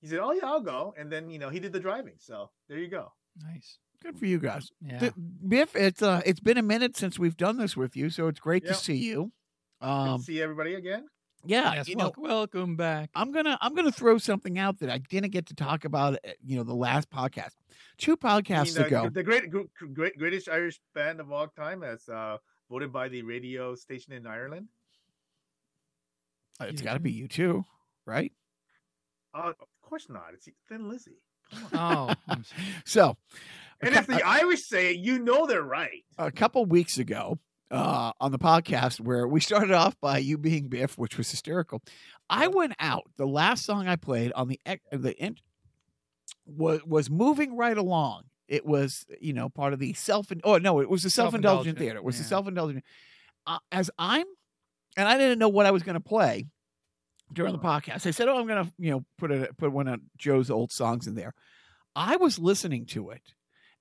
He 0.00 0.06
said, 0.06 0.20
"Oh 0.20 0.32
yeah, 0.32 0.46
I'll 0.46 0.60
go," 0.60 0.94
and 0.96 1.10
then 1.10 1.28
you 1.28 1.38
know 1.38 1.48
he 1.48 1.58
did 1.58 1.72
the 1.72 1.80
driving. 1.80 2.14
So 2.18 2.50
there 2.68 2.78
you 2.78 2.88
go. 2.88 3.12
Nice. 3.42 3.78
Good 4.02 4.18
for 4.18 4.26
you 4.26 4.38
guys. 4.38 4.70
Yeah. 4.80 4.98
Th- 4.98 5.12
Biff, 5.46 5.74
it's 5.74 6.02
uh, 6.02 6.22
it's 6.24 6.40
been 6.40 6.56
a 6.58 6.62
minute 6.62 6.96
since 6.96 7.18
we've 7.18 7.36
done 7.36 7.58
this 7.58 7.76
with 7.76 7.96
you, 7.96 8.10
so 8.10 8.28
it's 8.28 8.38
great 8.40 8.62
Yeah. 8.64 8.70
to 8.72 8.74
see 8.74 8.96
you. 8.96 9.32
Good 9.80 9.88
Um, 9.88 10.18
to 10.20 10.24
see 10.24 10.40
everybody 10.40 10.74
again. 10.74 11.08
yeah, 11.44 11.74
yes. 11.74 11.88
you 11.88 11.96
know, 11.96 12.04
Welcome, 12.04 12.22
welcome 12.22 12.76
back. 12.76 13.10
I'm 13.14 13.32
gonna 13.32 13.58
I'm 13.60 13.74
gonna 13.74 13.90
throw 13.92 14.18
something 14.18 14.56
out 14.58 14.78
that 14.80 14.90
I 14.90 14.98
didn't 14.98 15.30
get 15.30 15.46
to 15.46 15.54
talk 15.54 15.84
about. 15.84 16.14
uh, 16.14 16.30
You 16.42 16.56
know, 16.56 16.62
the 16.64 16.74
last 16.74 17.10
podcast, 17.10 17.52
two 17.96 18.16
podcasts 18.16 18.76
I 18.78 18.84
mean, 18.84 18.94
uh, 18.94 18.98
ago. 19.02 19.08
the 19.10 19.22
great, 19.24 19.50
gr- 19.50 19.62
gr- 19.76 19.86
great, 19.86 20.16
greatest 20.18 20.48
Irish 20.48 20.80
band 20.94 21.20
of 21.20 21.32
all 21.32 21.48
time, 21.48 21.82
as 21.82 22.08
uh, 22.08 22.38
voted 22.70 22.92
by 22.92 23.08
the 23.08 23.22
radio 23.22 23.74
station 23.74 24.12
in 24.12 24.26
Ireland. 24.26 24.68
It's 26.60 26.82
got 26.82 26.94
to 26.94 27.00
be 27.00 27.12
you 27.12 27.28
too, 27.28 27.64
right? 28.04 28.32
Uh, 29.34 29.52
of 29.60 29.68
course 29.82 30.08
not. 30.08 30.34
It's 30.34 30.48
Thin 30.68 30.88
Lizzy. 30.88 31.18
Oh, 31.72 32.12
I'm 32.26 32.42
sorry. 32.44 32.62
So, 32.84 33.16
And 33.80 33.94
if 33.94 34.06
the 34.06 34.22
Irish 34.26 34.64
say 34.64 34.90
it, 34.90 34.98
you 34.98 35.18
know 35.18 35.46
they're 35.46 35.62
right. 35.62 36.04
a 36.18 36.30
couple 36.30 36.64
weeks 36.66 36.98
ago 36.98 37.38
uh, 37.70 38.12
on 38.20 38.32
the 38.32 38.38
podcast 38.38 39.00
where 39.00 39.26
we 39.26 39.40
started 39.40 39.72
off 39.72 39.98
by 40.00 40.18
you 40.18 40.38
being 40.38 40.68
Biff, 40.68 40.98
which 40.98 41.16
was 41.18 41.30
hysterical. 41.30 41.82
I 42.30 42.48
went 42.48 42.74
out. 42.78 43.04
The 43.16 43.26
last 43.26 43.64
song 43.64 43.88
I 43.88 43.96
played 43.96 44.32
on 44.32 44.48
the 44.48 44.60
ec- 44.66 44.82
the 44.90 45.14
int 45.22 45.40
was 46.46 46.84
was 46.84 47.10
moving 47.10 47.56
right 47.56 47.76
along. 47.76 48.24
It 48.48 48.64
was 48.64 49.06
you 49.20 49.32
know 49.32 49.48
part 49.48 49.72
of 49.72 49.78
the 49.78 49.92
self. 49.94 50.28
Oh 50.44 50.58
no, 50.58 50.80
it 50.80 50.88
was 50.88 51.02
the 51.02 51.10
self 51.10 51.34
indulgent 51.34 51.78
theater. 51.78 51.98
It 51.98 52.04
was 52.04 52.18
the 52.18 52.24
self 52.24 52.48
indulgent. 52.48 52.84
Uh, 53.46 53.58
as 53.72 53.90
I'm, 53.98 54.26
and 54.96 55.08
I 55.08 55.16
didn't 55.16 55.38
know 55.38 55.48
what 55.48 55.66
I 55.66 55.70
was 55.70 55.82
going 55.82 55.94
to 55.94 56.00
play 56.00 56.46
during 57.32 57.52
the 57.52 57.58
podcast. 57.58 58.06
I 58.06 58.10
said, 58.10 58.28
"Oh, 58.28 58.38
I'm 58.38 58.46
going 58.46 58.64
to 58.64 58.72
you 58.78 58.90
know 58.90 59.04
put 59.18 59.30
a 59.30 59.50
put 59.56 59.72
one 59.72 59.88
of 59.88 60.00
Joe's 60.16 60.50
old 60.50 60.72
songs 60.72 61.06
in 61.06 61.14
there." 61.14 61.34
I 61.96 62.16
was 62.16 62.38
listening 62.38 62.86
to 62.86 63.10
it, 63.10 63.34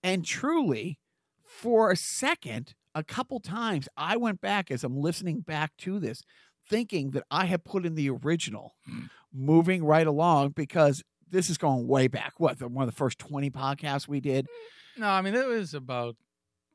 and 0.07 0.23
truly 0.25 0.99
for 1.43 1.91
a 1.91 1.95
second, 1.95 2.75
a 2.95 3.03
couple 3.03 3.39
times, 3.39 3.87
I 3.97 4.17
went 4.17 4.41
back 4.41 4.71
as 4.71 4.83
I'm 4.83 4.97
listening 4.97 5.41
back 5.41 5.75
to 5.79 5.99
this, 5.99 6.23
thinking 6.69 7.11
that 7.11 7.23
I 7.29 7.45
had 7.45 7.63
put 7.63 7.85
in 7.85 7.95
the 7.95 8.09
original, 8.09 8.75
hmm. 8.85 9.05
moving 9.33 9.83
right 9.83 10.07
along 10.07 10.51
because 10.51 11.03
this 11.29 11.49
is 11.49 11.57
going 11.57 11.87
way 11.87 12.07
back. 12.07 12.33
What 12.37 12.59
the, 12.59 12.67
one 12.67 12.87
of 12.87 12.89
the 12.89 12.95
first 12.95 13.19
twenty 13.19 13.49
podcasts 13.49 14.07
we 14.07 14.19
did. 14.21 14.45
Mm, 14.45 15.01
no, 15.01 15.07
I 15.09 15.21
mean 15.21 15.35
it 15.35 15.45
was 15.47 15.73
about 15.73 16.15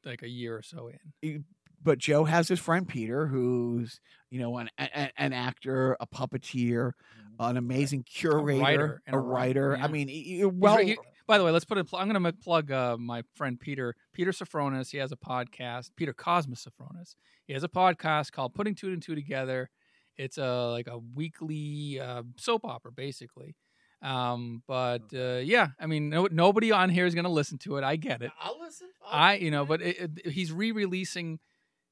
like 0.04 0.22
a 0.22 0.28
year 0.28 0.56
or 0.56 0.62
so 0.62 0.90
in. 1.22 1.44
But 1.84 1.98
Joe 1.98 2.24
has 2.24 2.46
his 2.48 2.60
friend 2.60 2.86
Peter, 2.86 3.26
who's 3.26 3.98
you 4.30 4.40
know 4.40 4.58
an 4.58 4.68
an, 4.78 5.10
an 5.16 5.32
actor, 5.32 5.96
a 6.00 6.06
puppeteer, 6.06 6.92
mm-hmm. 6.92 7.40
an 7.42 7.56
amazing 7.56 8.04
curator, 8.04 8.62
writer 8.62 9.02
and 9.06 9.16
a 9.16 9.18
a 9.18 9.22
writer, 9.22 9.68
writer. 9.70 9.76
yeah. 9.78 9.84
I 9.84 9.88
mean, 9.88 10.08
he- 10.08 10.22
he- 10.22 10.36
He's 10.36 10.46
well, 10.46 10.76
he- 10.76 10.98
by 11.32 11.38
the 11.38 11.44
way, 11.44 11.50
let's 11.50 11.64
put 11.64 11.78
it. 11.78 11.88
I'm 11.94 12.10
going 12.10 12.22
to 12.22 12.32
plug 12.34 12.70
uh, 12.70 12.98
my 12.98 13.22
friend 13.34 13.58
Peter 13.58 13.96
Peter 14.12 14.32
Sophronis. 14.32 14.90
He 14.90 14.98
has 14.98 15.12
a 15.12 15.16
podcast. 15.16 15.88
Peter 15.96 16.12
Cosmos 16.12 16.66
Sophronis. 16.66 17.14
He 17.46 17.54
has 17.54 17.64
a 17.64 17.68
podcast 17.68 18.32
called 18.32 18.52
Putting 18.52 18.74
Two 18.74 18.88
and 18.88 19.00
Two 19.00 19.14
Together. 19.14 19.70
It's 20.18 20.36
a 20.36 20.66
like 20.66 20.88
a 20.88 20.98
weekly 20.98 21.98
uh, 21.98 22.24
soap 22.36 22.66
opera, 22.66 22.92
basically. 22.92 23.56
Um, 24.02 24.62
but 24.68 25.04
uh, 25.14 25.40
yeah, 25.42 25.68
I 25.80 25.86
mean, 25.86 26.10
no, 26.10 26.28
nobody 26.30 26.70
on 26.70 26.90
here 26.90 27.06
is 27.06 27.14
going 27.14 27.24
to 27.24 27.30
listen 27.30 27.56
to 27.60 27.78
it. 27.78 27.82
I 27.82 27.96
get 27.96 28.20
it. 28.20 28.30
I'll 28.38 28.60
listen. 28.60 28.88
I, 29.10 29.36
you 29.36 29.50
know, 29.50 29.64
but 29.64 29.80
it, 29.80 30.10
it, 30.22 30.32
he's 30.32 30.52
re-releasing 30.52 31.38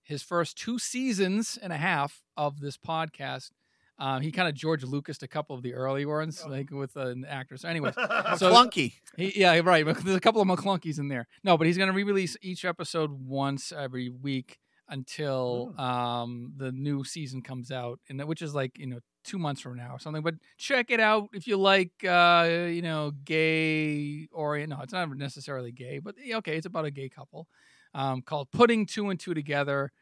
his 0.02 0.22
first 0.22 0.58
two 0.58 0.78
seasons 0.78 1.58
and 1.62 1.72
a 1.72 1.78
half 1.78 2.20
of 2.36 2.60
this 2.60 2.76
podcast. 2.76 3.52
Um, 4.00 4.22
he 4.22 4.32
kind 4.32 4.48
of 4.48 4.54
George 4.54 4.82
Lucas 4.82 5.22
a 5.22 5.28
couple 5.28 5.54
of 5.54 5.62
the 5.62 5.74
early 5.74 6.06
ones, 6.06 6.42
like 6.48 6.70
with 6.70 6.96
an 6.96 7.26
actor. 7.28 7.56
So, 7.60 7.68
anyways, 7.68 7.94
so 7.94 8.50
clunky. 8.50 8.94
he, 9.18 9.38
yeah, 9.38 9.60
right. 9.62 9.84
There's 10.04 10.16
a 10.16 10.20
couple 10.20 10.40
of 10.40 10.48
McClunkies 10.48 10.98
in 10.98 11.08
there. 11.08 11.26
No, 11.44 11.58
but 11.58 11.66
he's 11.66 11.76
going 11.76 11.88
to 11.90 11.94
re-release 11.94 12.36
each 12.40 12.64
episode 12.64 13.10
once 13.12 13.72
every 13.72 14.08
week 14.08 14.58
until 14.88 15.74
um, 15.78 16.52
the 16.56 16.72
new 16.72 17.04
season 17.04 17.42
comes 17.42 17.70
out, 17.70 18.00
and 18.08 18.22
which 18.24 18.40
is 18.40 18.54
like 18.54 18.78
you 18.78 18.86
know 18.86 19.00
two 19.22 19.38
months 19.38 19.60
from 19.60 19.76
now 19.76 19.94
or 19.94 19.98
something. 19.98 20.22
But 20.22 20.36
check 20.56 20.90
it 20.90 21.00
out 21.00 21.28
if 21.34 21.46
you 21.46 21.58
like, 21.58 21.92
uh, 22.04 22.48
you 22.68 22.82
know, 22.82 23.12
gay 23.24 24.28
orient. 24.32 24.70
No, 24.70 24.80
it's 24.82 24.92
not 24.92 25.14
necessarily 25.16 25.72
gay, 25.72 25.98
but 25.98 26.14
okay, 26.36 26.56
it's 26.56 26.66
about 26.66 26.86
a 26.86 26.90
gay 26.90 27.08
couple 27.08 27.46
um, 27.94 28.22
called 28.22 28.50
"Putting 28.50 28.86
Two 28.86 29.10
and 29.10 29.20
Two 29.20 29.34
Together." 29.34 29.92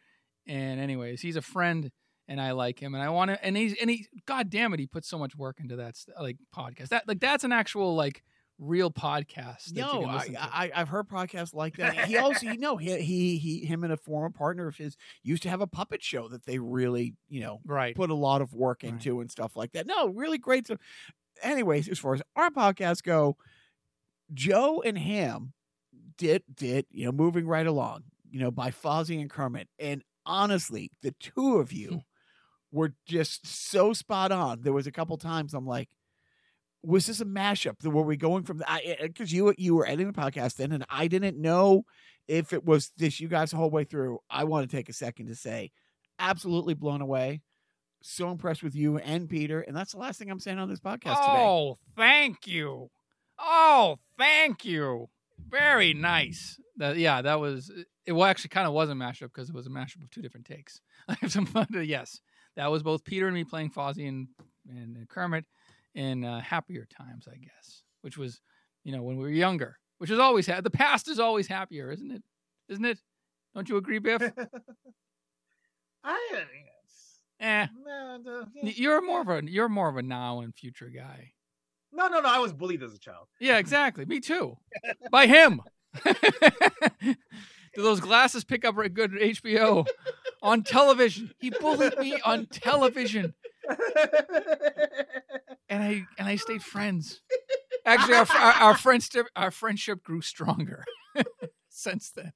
And 0.46 0.80
anyways, 0.80 1.20
he's 1.20 1.36
a 1.36 1.42
friend. 1.42 1.90
And 2.30 2.40
I 2.40 2.52
like 2.52 2.78
him, 2.78 2.94
and 2.94 3.02
I 3.02 3.09
want 3.09 3.30
to, 3.30 3.42
and 3.42 3.56
he's, 3.56 3.74
and 3.80 3.88
he, 3.88 4.06
God 4.26 4.50
damn 4.50 4.74
it, 4.74 4.80
he 4.80 4.86
puts 4.86 5.09
so 5.09 5.18
much 5.18 5.34
work 5.34 5.60
into 5.60 5.76
that, 5.76 5.96
like 6.20 6.36
podcast. 6.55 6.88
That, 6.88 7.09
like, 7.09 7.20
that's 7.20 7.42
an 7.42 7.52
actual, 7.52 7.96
like, 7.96 8.22
real 8.59 8.90
podcast. 8.90 9.74
No, 9.74 10.05
I, 10.05 10.26
I 10.36 10.70
i've 10.74 10.88
heard 10.88 11.09
podcasts 11.09 11.55
like 11.55 11.76
that. 11.76 12.06
He 12.06 12.16
also, 12.18 12.46
you 12.46 12.59
know, 12.59 12.76
he, 12.76 13.00
he 13.00 13.38
he 13.38 13.64
him 13.64 13.84
and 13.84 13.92
a 13.92 13.96
former 13.96 14.30
partner 14.30 14.66
of 14.66 14.76
his 14.76 14.96
used 15.22 15.42
to 15.44 15.48
have 15.48 15.60
a 15.60 15.66
puppet 15.66 16.02
show 16.02 16.28
that 16.28 16.44
they 16.44 16.59
really, 16.59 17.14
you 17.28 17.40
know, 17.40 17.60
right. 17.64 17.94
put 17.94 18.10
a 18.10 18.14
lot 18.14 18.42
of 18.42 18.52
work 18.52 18.84
into 18.84 19.20
and 19.20 19.30
stuff 19.30 19.56
like 19.56 19.72
that. 19.72 19.86
No, 19.86 20.09
really 20.09 20.38
great. 20.38 20.66
So, 20.66 20.76
anyways, 21.42 21.88
as 21.88 21.98
far 21.98 22.14
as 22.14 22.22
our 22.36 22.50
podcasts 22.50 23.02
go, 23.02 23.36
Joe 24.34 24.82
and 24.84 24.98
Ham 24.98 25.52
did 26.16 26.42
did 26.52 26.86
you 26.90 27.06
know 27.06 27.12
moving 27.12 27.46
right 27.46 27.66
along, 27.66 28.05
you 28.28 28.40
know, 28.40 28.50
by 28.50 28.70
Fozzie 28.70 29.20
and 29.20 29.30
Kermit, 29.30 29.68
and 29.78 30.02
honestly, 30.26 30.90
the 31.02 31.12
two 31.20 31.59
of 31.59 31.72
you 31.72 31.88
hmm. 31.88 31.96
Were 32.73 32.95
just 33.07 33.47
so 33.47 33.93
spot 33.93 34.32
on. 34.32 34.62
There 34.62 34.73
was 34.73 34.86
a 34.86 34.93
couple 34.93 35.16
times 35.16 35.55
I'm 35.55 35.66
like. 35.66 35.89
Was 36.85 37.07
this 37.07 37.20
a 37.20 37.24
mashup? 37.24 37.85
Were 37.85 38.05
we 38.05 38.16
going 38.16 38.45
from 38.45 38.59
the 38.59 38.99
because 39.03 39.32
you 39.32 39.53
you 39.59 39.74
were 39.74 39.85
editing 39.85 40.12
the 40.12 40.12
podcast 40.12 40.55
then, 40.55 40.70
and 40.70 40.86
I 40.89 41.09
didn't 41.09 41.36
know 41.36 41.82
if 42.28 42.53
it 42.53 42.65
was 42.65 42.93
this 42.97 43.19
you 43.19 43.27
guys 43.27 43.51
the 43.51 43.57
whole 43.57 43.70
way 43.70 43.82
through. 43.82 44.20
I 44.31 44.45
want 44.45 44.70
to 44.70 44.77
take 44.77 44.89
a 44.89 44.93
second 44.93 45.27
to 45.27 45.35
say, 45.35 45.73
absolutely 46.19 46.74
blown 46.74 47.01
away. 47.01 47.40
So 48.01 48.31
impressed 48.31 48.62
with 48.62 48.77
you 48.77 48.99
and 48.99 49.28
Peter, 49.28 49.61
and 49.61 49.77
that's 49.77 49.93
the 49.93 49.99
last 49.99 50.20
thing 50.20 50.31
I'm 50.31 50.39
saying 50.39 50.61
on 50.61 50.69
this 50.69 50.78
podcast 50.78 51.16
today. 51.16 51.45
Oh, 51.45 51.78
thank 51.97 52.47
you. 52.47 52.90
Oh, 53.40 53.99
thank 54.16 54.65
you. 54.65 55.09
Very 55.49 55.95
nice. 55.95 56.61
That, 56.77 56.97
yeah, 56.97 57.23
that 57.23 57.40
was 57.40 57.73
it. 58.07 58.12
Well, 58.12 58.24
actually, 58.24 58.51
kind 58.51 58.69
of 58.69 58.73
was 58.73 58.89
a 58.89 58.95
mashup 58.95 59.32
because 59.35 59.49
it 59.49 59.55
was 59.55 59.66
a 59.66 59.70
mashup 59.70 60.03
of 60.03 60.11
two 60.11 60.23
different 60.23 60.47
takes. 60.47 60.81
I 61.09 61.16
have 61.20 61.32
some 61.32 61.47
fun. 61.47 61.66
To, 61.73 61.85
yes, 61.85 62.20
that 62.59 62.70
was 62.72 62.82
both 62.82 63.05
Peter 63.05 63.26
and 63.26 63.35
me 63.35 63.44
playing 63.44 63.70
Fozzie 63.70 64.09
and 64.09 64.26
and 64.68 65.09
Kermit 65.09 65.44
in 65.94 66.24
uh, 66.24 66.40
happier 66.40 66.86
times, 66.86 67.26
I 67.26 67.36
guess. 67.36 67.82
Which 68.02 68.18
was, 68.18 68.40
you 68.85 68.93
know, 68.93 69.02
when 69.02 69.16
we 69.16 69.22
were 69.22 69.30
younger. 69.30 69.78
Which 69.98 70.10
is 70.10 70.18
always 70.18 70.47
ha- 70.47 70.60
the 70.60 70.70
past 70.70 71.09
is 71.09 71.18
always 71.18 71.47
happier, 71.47 71.90
isn't 71.90 72.10
it? 72.10 72.22
Isn't 72.68 72.85
it? 72.85 72.98
Don't 73.55 73.68
you 73.68 73.76
agree, 73.76 73.98
Biff? 73.98 74.22
I 76.05 76.44
eh. 77.40 77.66
no, 77.85 78.18
no, 78.22 78.47
You're 78.62 79.02
more 79.02 79.20
of 79.20 79.28
a 79.28 79.43
you're 79.44 79.68
more 79.68 79.89
of 79.89 79.97
a 79.97 80.02
now 80.02 80.40
and 80.40 80.55
future 80.55 80.90
guy. 80.94 81.32
no, 81.93 82.09
no, 82.09 82.20
no. 82.20 82.28
I 82.28 82.39
was 82.39 82.52
bullied 82.52 82.82
as 82.82 82.93
a 82.93 82.98
child. 82.98 83.28
Yeah, 83.40 83.59
exactly. 83.59 84.05
Me 84.05 84.20
too. 84.20 84.56
By 85.10 85.26
him. 85.26 85.62
Do 87.78 87.84
those 87.84 88.00
glasses 88.00 88.42
pick 88.42 88.64
up 88.64 88.74
good 88.92 89.12
HBO 89.12 89.86
on 90.42 90.64
television? 90.64 91.30
He 91.38 91.50
bullied 91.50 91.96
me 92.00 92.20
on 92.24 92.46
television, 92.46 93.34
and 95.68 95.80
I 95.84 96.05
and 96.18 96.26
I 96.26 96.34
stayed 96.34 96.64
friends. 96.64 97.20
Actually, 97.86 98.14
our 98.14 98.26
our, 98.34 98.52
our 98.55 98.76
friendship 98.76 99.26
our 99.36 99.52
friendship 99.52 100.02
grew 100.02 100.20
stronger 100.22 100.84
since 101.68 102.10
then. 102.10 102.32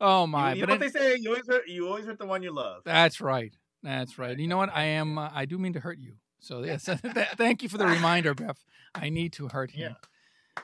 Oh 0.00 0.28
my! 0.28 0.52
you, 0.52 0.60
you 0.60 0.66
but 0.66 0.68
know 0.68 0.74
what 0.78 0.86
it- 0.86 0.92
they 0.92 1.00
say? 1.00 1.16
You 1.20 1.30
always 1.30 1.48
hurt, 1.48 1.66
you 1.66 1.88
always 1.88 2.04
hurt 2.04 2.20
the 2.20 2.26
one 2.26 2.44
you 2.44 2.52
love. 2.52 2.82
that's 2.84 3.20
right. 3.20 3.52
That's 3.82 4.20
right. 4.20 4.38
You 4.38 4.46
know 4.46 4.56
what? 4.58 4.70
I 4.72 4.84
am. 4.84 5.18
Uh, 5.18 5.30
I 5.34 5.46
do 5.46 5.58
mean 5.58 5.72
to 5.72 5.80
hurt 5.80 5.98
you. 5.98 6.12
So 6.38 6.62
yes, 6.62 6.84
thank 7.36 7.64
you 7.64 7.68
for 7.68 7.76
the 7.76 7.86
reminder, 7.86 8.34
Beth. 8.34 8.62
I 8.94 9.08
need 9.08 9.32
to 9.32 9.48
hurt 9.48 9.72
him. 9.72 9.96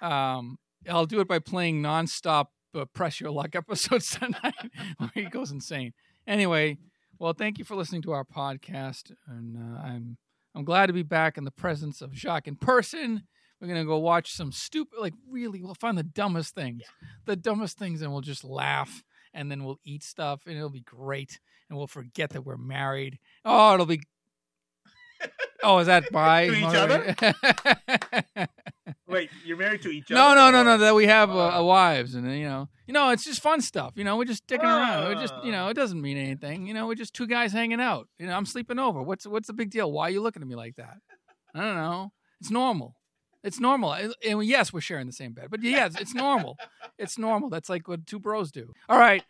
Yeah. 0.00 0.36
Um, 0.36 0.58
I'll 0.88 1.06
do 1.06 1.18
it 1.18 1.26
by 1.26 1.40
playing 1.40 1.82
nonstop 1.82 2.46
uh, 2.76 2.84
press 2.86 3.20
your 3.20 3.30
luck 3.30 3.54
episodes 3.54 4.10
tonight, 4.10 4.54
where 4.98 5.10
he 5.14 5.24
goes 5.24 5.50
insane. 5.50 5.92
Anyway, 6.26 6.78
well, 7.18 7.32
thank 7.32 7.58
you 7.58 7.64
for 7.64 7.76
listening 7.76 8.02
to 8.02 8.12
our 8.12 8.24
podcast, 8.24 9.12
and 9.26 9.56
uh, 9.56 9.80
I'm 9.80 10.18
I'm 10.54 10.64
glad 10.64 10.86
to 10.86 10.92
be 10.92 11.02
back 11.02 11.36
in 11.36 11.44
the 11.44 11.50
presence 11.50 12.00
of 12.00 12.14
Jacques 12.14 12.48
in 12.48 12.56
person. 12.56 13.22
We're 13.60 13.68
gonna 13.68 13.84
go 13.84 13.98
watch 13.98 14.32
some 14.32 14.52
stupid, 14.52 14.98
like 14.98 15.14
really, 15.30 15.62
we'll 15.62 15.74
find 15.74 15.96
the 15.96 16.02
dumbest 16.02 16.54
things, 16.54 16.82
the 17.24 17.36
dumbest 17.36 17.78
things, 17.78 18.02
and 18.02 18.12
we'll 18.12 18.20
just 18.20 18.44
laugh, 18.44 19.02
and 19.32 19.50
then 19.50 19.64
we'll 19.64 19.80
eat 19.84 20.02
stuff, 20.02 20.42
and 20.46 20.56
it'll 20.56 20.68
be 20.68 20.80
great, 20.80 21.40
and 21.68 21.78
we'll 21.78 21.86
forget 21.86 22.30
that 22.30 22.42
we're 22.42 22.56
married. 22.56 23.18
Oh, 23.44 23.74
it'll 23.74 23.86
be. 23.86 24.00
Oh, 25.62 25.78
is 25.78 25.86
that 25.86 26.10
by 26.12 26.46
To 26.48 26.54
each 26.54 26.64
other? 26.64 27.16
Wait, 29.08 29.30
you're 29.44 29.56
married 29.56 29.82
to 29.82 29.88
each 29.90 30.10
other? 30.10 30.20
no, 30.20 30.34
no, 30.34 30.50
no, 30.50 30.62
no. 30.62 30.78
That 30.78 30.94
we 30.94 31.06
have 31.06 31.30
uh, 31.30 31.58
uh, 31.58 31.62
wives, 31.62 32.14
and 32.14 32.26
uh, 32.26 32.32
you 32.32 32.48
know, 32.48 32.68
you 32.86 32.92
know, 32.92 33.10
it's 33.10 33.24
just 33.24 33.40
fun 33.40 33.60
stuff. 33.60 33.92
You 33.96 34.04
know, 34.04 34.16
we're 34.16 34.24
just 34.24 34.46
dicking 34.46 34.64
around. 34.64 35.04
We're 35.04 35.20
just, 35.20 35.34
you 35.44 35.52
know, 35.52 35.68
it 35.68 35.74
doesn't 35.74 36.00
mean 36.00 36.16
anything. 36.16 36.66
You 36.66 36.74
know, 36.74 36.86
we're 36.86 36.94
just 36.96 37.14
two 37.14 37.26
guys 37.26 37.52
hanging 37.52 37.80
out. 37.80 38.08
You 38.18 38.26
know, 38.26 38.34
I'm 38.36 38.46
sleeping 38.46 38.78
over. 38.78 39.02
What's 39.02 39.26
what's 39.26 39.46
the 39.46 39.52
big 39.52 39.70
deal? 39.70 39.90
Why 39.90 40.08
are 40.08 40.10
you 40.10 40.22
looking 40.22 40.42
at 40.42 40.48
me 40.48 40.56
like 40.56 40.76
that? 40.76 40.98
I 41.54 41.60
don't 41.62 41.76
know. 41.76 42.12
It's 42.40 42.50
normal. 42.50 42.94
It's 43.42 43.60
normal. 43.60 43.92
And 43.92 44.14
and 44.28 44.44
yes, 44.44 44.72
we're 44.72 44.80
sharing 44.80 45.06
the 45.06 45.12
same 45.12 45.32
bed, 45.32 45.46
but 45.50 45.62
yes, 45.62 45.94
it's 46.00 46.14
normal. 46.14 46.56
It's 46.98 47.18
normal. 47.18 47.50
That's 47.50 47.68
like 47.68 47.88
what 47.88 48.06
two 48.06 48.18
bros 48.18 48.50
do. 48.50 48.72
All 48.88 48.98
right. 48.98 49.22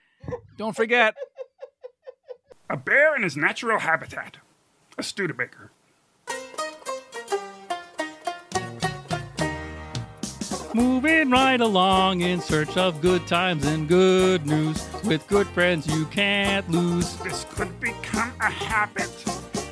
Don't 0.57 0.77
forget. 0.77 1.15
A 2.71 2.77
bear 2.77 3.17
in 3.17 3.25
his 3.25 3.37
natural 3.37 3.81
habitat. 3.81 4.37
A 4.97 5.03
Studebaker. 5.03 5.73
Moving 10.77 11.31
right 11.31 11.59
along 11.59 12.21
in 12.21 12.39
search 12.39 12.77
of 12.77 13.01
good 13.01 13.27
times 13.27 13.65
and 13.65 13.89
good 13.89 14.45
news 14.45 14.87
with 15.05 15.27
good 15.27 15.47
friends 15.47 15.87
you 15.87 16.05
can't 16.05 16.71
lose. 16.71 17.17
This 17.17 17.47
could 17.49 17.81
become 17.81 18.31
a 18.43 18.51
habit. 18.51 19.11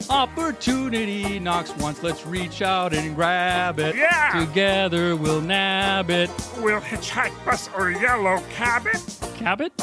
Opportunity 0.09 1.39
knocks 1.39 1.77
once, 1.77 2.03
let's 2.03 2.25
reach 2.25 2.63
out 2.63 2.95
and 2.95 3.15
grab 3.15 3.79
it. 3.81 3.97
Yeah. 3.97 4.47
Together 4.47 5.15
we'll 5.15 5.43
nab 5.43 6.09
it. 6.09 6.31
We'll 6.57 6.81
hitchhike, 6.81 7.35
bus, 7.45 7.69
or 7.77 7.91
yellow 7.91 8.43
cab 8.49 8.87
it. 8.87 9.19
Cab 9.35 9.61
it? 9.61 9.75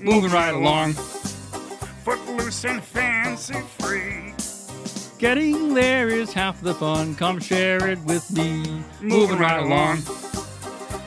Moving 0.00 0.30
right 0.30 0.54
along. 0.54 0.92
Footloose 0.92 2.64
and 2.64 2.80
fancy 2.80 3.60
free. 3.76 4.34
Getting 5.22 5.72
there 5.72 6.08
is 6.08 6.32
half 6.32 6.60
the 6.62 6.74
fun. 6.74 7.14
Come 7.14 7.38
share 7.38 7.86
it 7.86 8.00
with 8.00 8.28
me. 8.32 8.82
Moving 9.00 9.38
right 9.38 9.62
along. 9.62 10.02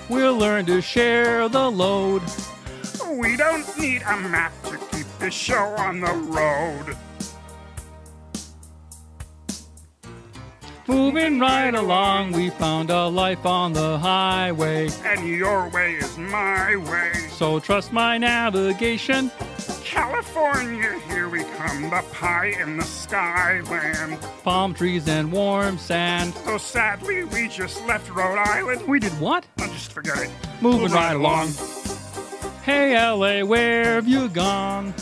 We'll 0.07 0.37
learn 0.37 0.65
to 0.67 0.81
share 0.81 1.49
the 1.49 1.69
load. 1.69 2.21
We 3.17 3.35
don't 3.35 3.67
need 3.77 4.03
a 4.03 4.15
map 4.15 4.53
to 4.67 4.77
keep 4.89 5.05
the 5.19 5.29
show 5.29 5.75
on 5.77 5.99
the 5.99 6.13
road. 6.13 6.95
Moving 10.87 11.37
right 11.37 11.75
along, 11.75 12.31
we 12.31 12.51
found 12.51 12.91
a 12.91 13.07
life 13.07 13.45
on 13.45 13.73
the 13.73 13.97
highway. 13.97 14.87
And 15.03 15.27
your 15.27 15.67
way 15.71 15.95
is 15.95 16.17
my 16.17 16.77
way. 16.77 17.11
So 17.31 17.59
trust 17.59 17.91
my 17.91 18.17
navigation. 18.17 19.29
California, 19.83 20.99
here 21.07 21.29
we 21.29 21.43
come, 21.43 21.83
the 21.83 22.03
pie 22.11 22.55
in 22.59 22.77
the 22.77 22.83
skyland. 22.83 24.19
Palm 24.43 24.73
trees 24.73 25.07
and 25.07 25.31
warm 25.31 25.77
sand. 25.77 26.33
Though 26.45 26.57
sadly, 26.57 27.23
we 27.23 27.47
just 27.47 27.85
left 27.85 28.09
Rhode 28.09 28.37
Island. 28.37 28.87
We 28.87 28.99
did 28.99 29.13
what? 29.19 29.45
Oh, 29.59 29.67
just 29.67 29.91
forget 29.91 30.17
it. 30.17 30.31
Moving 30.61 30.91
right 30.91 31.15
along. 31.15 31.49
Hey, 32.63 32.95
LA, 32.97 33.45
where 33.45 33.95
have 33.95 34.07
you 34.07 34.27
gone? 34.29 34.93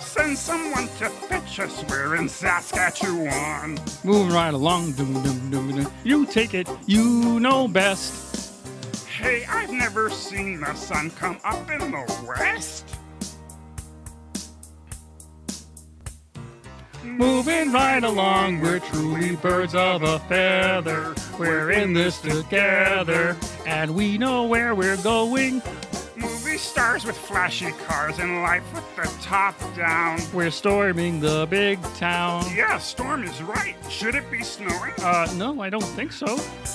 Send 0.00 0.36
someone 0.36 0.88
to 0.98 1.08
fetch 1.08 1.60
us. 1.60 1.84
We're 1.88 2.16
in 2.16 2.28
Saskatchewan. 2.28 3.78
Moving 4.04 4.32
right 4.32 4.52
along. 4.52 4.92
Dum, 4.92 5.12
dum, 5.14 5.50
dum, 5.50 5.76
dum. 5.76 5.92
You 6.04 6.26
take 6.26 6.52
it, 6.54 6.68
you 6.86 7.40
know 7.40 7.66
best. 7.68 9.06
Hey, 9.06 9.44
I've 9.46 9.70
never 9.70 10.10
seen 10.10 10.60
the 10.60 10.74
sun 10.74 11.10
come 11.10 11.38
up 11.44 11.70
in 11.70 11.90
the 11.90 12.24
west. 12.26 12.99
Moving 17.02 17.72
right 17.72 18.02
along, 18.04 18.60
we're 18.60 18.78
truly 18.78 19.36
birds 19.36 19.74
of 19.74 20.02
a 20.02 20.18
feather. 20.20 21.14
We're 21.38 21.70
in 21.70 21.94
this 21.94 22.20
together, 22.20 23.36
and 23.66 23.94
we 23.94 24.18
know 24.18 24.44
where 24.44 24.74
we're 24.74 24.98
going. 24.98 25.62
Movie 26.16 26.58
stars 26.58 27.06
with 27.06 27.16
flashy 27.16 27.70
cars 27.86 28.18
and 28.18 28.42
life 28.42 28.62
with 28.74 28.96
the 28.96 29.10
top 29.22 29.58
down. 29.74 30.20
We're 30.34 30.50
storming 30.50 31.20
the 31.20 31.46
big 31.48 31.82
town. 31.94 32.44
Yeah, 32.54 32.76
storm 32.78 33.24
is 33.24 33.42
right. 33.42 33.76
Should 33.88 34.14
it 34.14 34.30
be 34.30 34.42
snowing? 34.42 34.92
Uh, 34.98 35.26
no, 35.36 35.62
I 35.62 35.70
don't 35.70 35.82
think 35.82 36.12
so. 36.12 36.26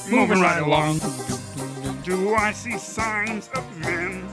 Moving 0.10 0.40
right 0.40 0.62
along. 0.62 1.00
Do 2.04 2.34
I 2.34 2.52
see 2.52 2.78
signs 2.80 3.50
of 3.54 3.78
men? 3.80 4.28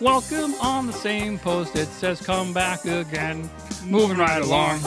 Welcome 0.00 0.54
on 0.60 0.86
the 0.86 0.92
same 0.92 1.40
post. 1.40 1.74
It 1.74 1.88
says 1.88 2.20
come 2.20 2.52
back 2.52 2.84
again. 2.84 3.50
Moving 3.84 4.16
right 4.16 4.40
along. 4.40 4.80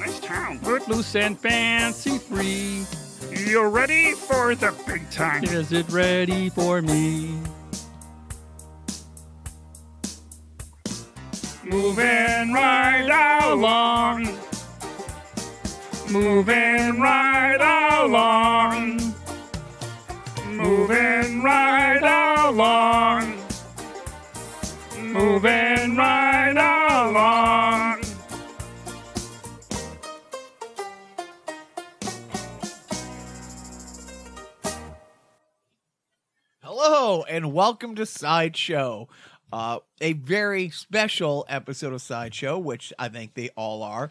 Nice 0.00 0.18
town. 0.20 0.58
Footloose 0.60 1.14
and 1.16 1.38
fancy 1.38 2.16
free. 2.16 2.86
You're 3.30 3.68
ready 3.68 4.12
for 4.12 4.54
the 4.54 4.74
big 4.86 5.10
time. 5.10 5.44
Is 5.44 5.70
it 5.72 5.86
ready 5.90 6.48
for 6.48 6.80
me? 6.80 7.38
Moving 11.62 12.54
right 12.54 13.42
along. 13.42 14.24
Moving 16.10 17.00
right 17.00 18.00
along. 18.02 19.12
Moving 20.56 21.42
right 21.42 22.46
along. 22.48 23.43
Moving 25.14 25.96
right 25.96 26.50
along. 26.50 28.02
Hello 36.64 37.22
and 37.22 37.52
welcome 37.52 37.94
to 37.94 38.04
Sideshow. 38.04 39.06
Uh, 39.52 39.78
a 40.00 40.14
very 40.14 40.70
special 40.70 41.46
episode 41.48 41.92
of 41.92 42.02
Sideshow, 42.02 42.58
which 42.58 42.92
I 42.98 43.08
think 43.08 43.34
they 43.34 43.50
all 43.50 43.84
are. 43.84 44.10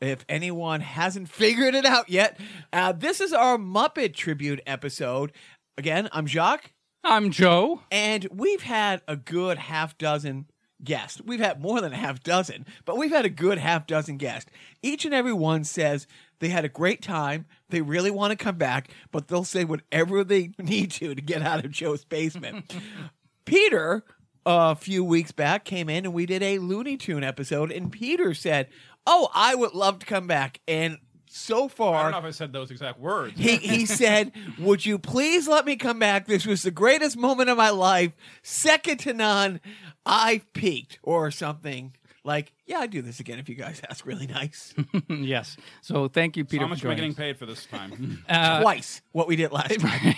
If 0.00 0.24
anyone 0.26 0.80
hasn't 0.80 1.28
figured 1.42 1.74
it 1.74 1.84
out 1.84 2.08
yet, 2.08 2.40
uh, 2.72 2.92
this 2.92 3.20
is 3.20 3.34
our 3.34 3.58
Muppet 3.58 4.14
tribute 4.14 4.62
episode. 4.66 5.32
Again, 5.76 6.08
I'm 6.12 6.26
Jacques, 6.26 6.70
I'm 7.04 7.30
Joe. 7.30 7.82
and 7.90 8.26
we've 8.32 8.62
had 8.62 9.02
a 9.06 9.16
good 9.16 9.58
half 9.58 9.98
dozen 9.98 10.46
guests. 10.82 11.20
We've 11.24 11.40
had 11.40 11.60
more 11.60 11.80
than 11.80 11.92
a 11.92 11.96
half 11.96 12.22
dozen, 12.22 12.66
but 12.84 12.96
we've 12.96 13.10
had 13.10 13.24
a 13.24 13.30
good 13.30 13.58
half 13.58 13.86
dozen 13.86 14.16
guests. 14.16 14.50
Each 14.82 15.04
and 15.04 15.12
every 15.14 15.32
one 15.32 15.64
says 15.64 16.06
they 16.40 16.48
had 16.48 16.64
a 16.64 16.68
great 16.68 17.02
time. 17.02 17.46
They 17.68 17.82
really 17.82 18.10
want 18.10 18.30
to 18.30 18.42
come 18.42 18.56
back, 18.56 18.88
but 19.10 19.28
they'll 19.28 19.44
say 19.44 19.64
whatever 19.64 20.24
they 20.24 20.52
need 20.58 20.90
to 20.92 21.14
to 21.14 21.22
get 21.22 21.42
out 21.42 21.64
of 21.64 21.70
Joe's 21.70 22.04
basement. 22.04 22.74
Peter, 23.44 24.04
a 24.46 24.74
few 24.74 25.04
weeks 25.04 25.32
back, 25.32 25.64
came 25.64 25.88
in 25.90 26.06
and 26.06 26.14
we 26.14 26.24
did 26.26 26.42
a 26.42 26.58
Looney 26.58 26.96
Tune 26.96 27.22
episode, 27.24 27.70
and 27.70 27.92
Peter 27.92 28.32
said, 28.32 28.68
"Oh, 29.06 29.28
I 29.34 29.54
would 29.54 29.74
love 29.74 29.98
to 29.98 30.06
come 30.06 30.26
back." 30.26 30.60
And 30.66 30.98
so 31.36 31.68
far. 31.68 31.96
I 31.96 32.02
don't 32.04 32.12
know 32.12 32.18
if 32.18 32.24
I 32.24 32.30
said 32.30 32.52
those 32.52 32.70
exact 32.70 32.98
words. 33.00 33.34
he 33.38 33.56
he 33.56 33.86
said, 34.00 34.32
"Would 34.58 34.86
you 34.86 34.98
please 34.98 35.48
let 35.48 35.64
me 35.66 35.76
come 35.76 35.98
back? 35.98 36.26
This 36.26 36.46
was 36.46 36.62
the 36.62 36.70
greatest 36.70 37.16
moment 37.16 37.50
of 37.50 37.56
my 37.56 37.70
life, 37.70 38.12
second 38.42 38.98
to 39.00 39.12
none. 39.12 39.60
I 40.06 40.42
peaked 40.52 40.98
or 41.02 41.30
something." 41.30 41.94
Like, 42.26 42.54
yeah, 42.64 42.78
I'd 42.78 42.90
do 42.90 43.02
this 43.02 43.20
again 43.20 43.38
if 43.38 43.50
you 43.50 43.54
guys 43.54 43.82
ask 43.90 44.06
really 44.06 44.26
nice. 44.26 44.72
yes. 45.10 45.58
So 45.82 46.08
thank 46.08 46.38
you, 46.38 46.44
So 46.44 46.48
Peter. 46.52 46.62
how 46.62 46.68
much 46.68 46.80
for 46.80 46.86
am 46.86 46.92
I 46.92 46.94
joining 46.94 47.10
getting 47.10 47.22
paid 47.22 47.36
for 47.38 47.44
this 47.44 47.66
time? 47.66 48.24
Uh, 48.28 48.62
Twice 48.62 49.02
what 49.12 49.28
we 49.28 49.36
did 49.36 49.52
last 49.52 49.78
time. 49.78 50.14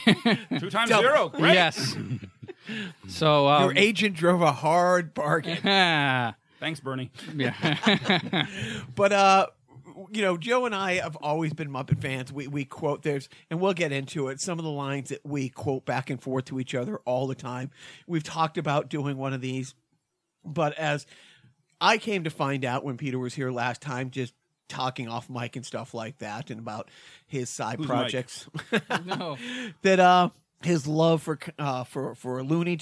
Two 0.61 0.71
times 0.71 0.91
Double. 0.91 1.03
zero. 1.03 1.29
Great. 1.31 1.55
Yes. 1.55 1.97
so 3.09 3.49
um, 3.49 3.63
Your 3.65 3.75
agent 3.77 4.15
drove 4.15 4.41
a 4.41 4.53
hard 4.53 5.15
bargain. 5.15 5.57
Thanks, 6.61 6.79
Bernie. 6.79 7.11
Yeah. 7.35 7.53
But 8.95 9.13
uh 9.13 9.47
you 10.11 10.23
know, 10.23 10.37
Joe 10.37 10.67
and 10.67 10.75
I 10.75 10.95
have 10.95 11.17
always 11.17 11.53
been 11.53 11.71
Muppet 11.71 12.01
fans. 12.01 12.33
We 12.33 12.47
we 12.49 12.65
quote 12.65 13.03
there's 13.03 13.29
and 13.51 13.61
we'll 13.61 13.73
get 13.73 13.93
into 13.93 14.29
it. 14.29 14.41
Some 14.41 14.59
of 14.59 14.65
the 14.65 14.71
lines 14.71 15.11
that 15.11 15.25
we 15.25 15.49
quote 15.49 15.85
back 15.85 16.11
and 16.11 16.21
forth 16.21 16.47
to 16.47 16.61
each 16.61 16.75
other 16.75 16.99
all 17.05 17.27
the 17.27 17.35
time. 17.35 17.71
We've 18.07 18.23
talked 18.23 18.59
about 18.59 18.89
doing 18.89 19.17
one 19.17 19.33
of 19.33 19.41
these, 19.41 19.75
but 20.45 20.77
as 20.79 21.07
I 21.81 21.99
came 21.99 22.25
to 22.25 22.31
find 22.31 22.65
out 22.65 22.85
when 22.85 22.97
Peter 22.97 23.19
was 23.19 23.35
here 23.35 23.51
last 23.51 23.81
time, 23.81 24.11
just 24.11 24.35
talking 24.69 25.09
off 25.09 25.31
mic 25.31 25.57
and 25.57 25.65
stuff 25.65 25.95
like 25.95 26.19
that, 26.19 26.51
and 26.51 26.61
about 26.61 26.91
his 27.27 27.49
side 27.49 27.79
Who's 27.79 27.87
projects, 27.87 28.49
no. 29.05 29.39
that 29.83 30.01
uh 30.01 30.31
his 30.63 30.87
love 30.87 31.23
for 31.23 31.39
uh 31.59 31.85
for 31.85 32.15
for 32.15 32.43
Looney 32.43 32.75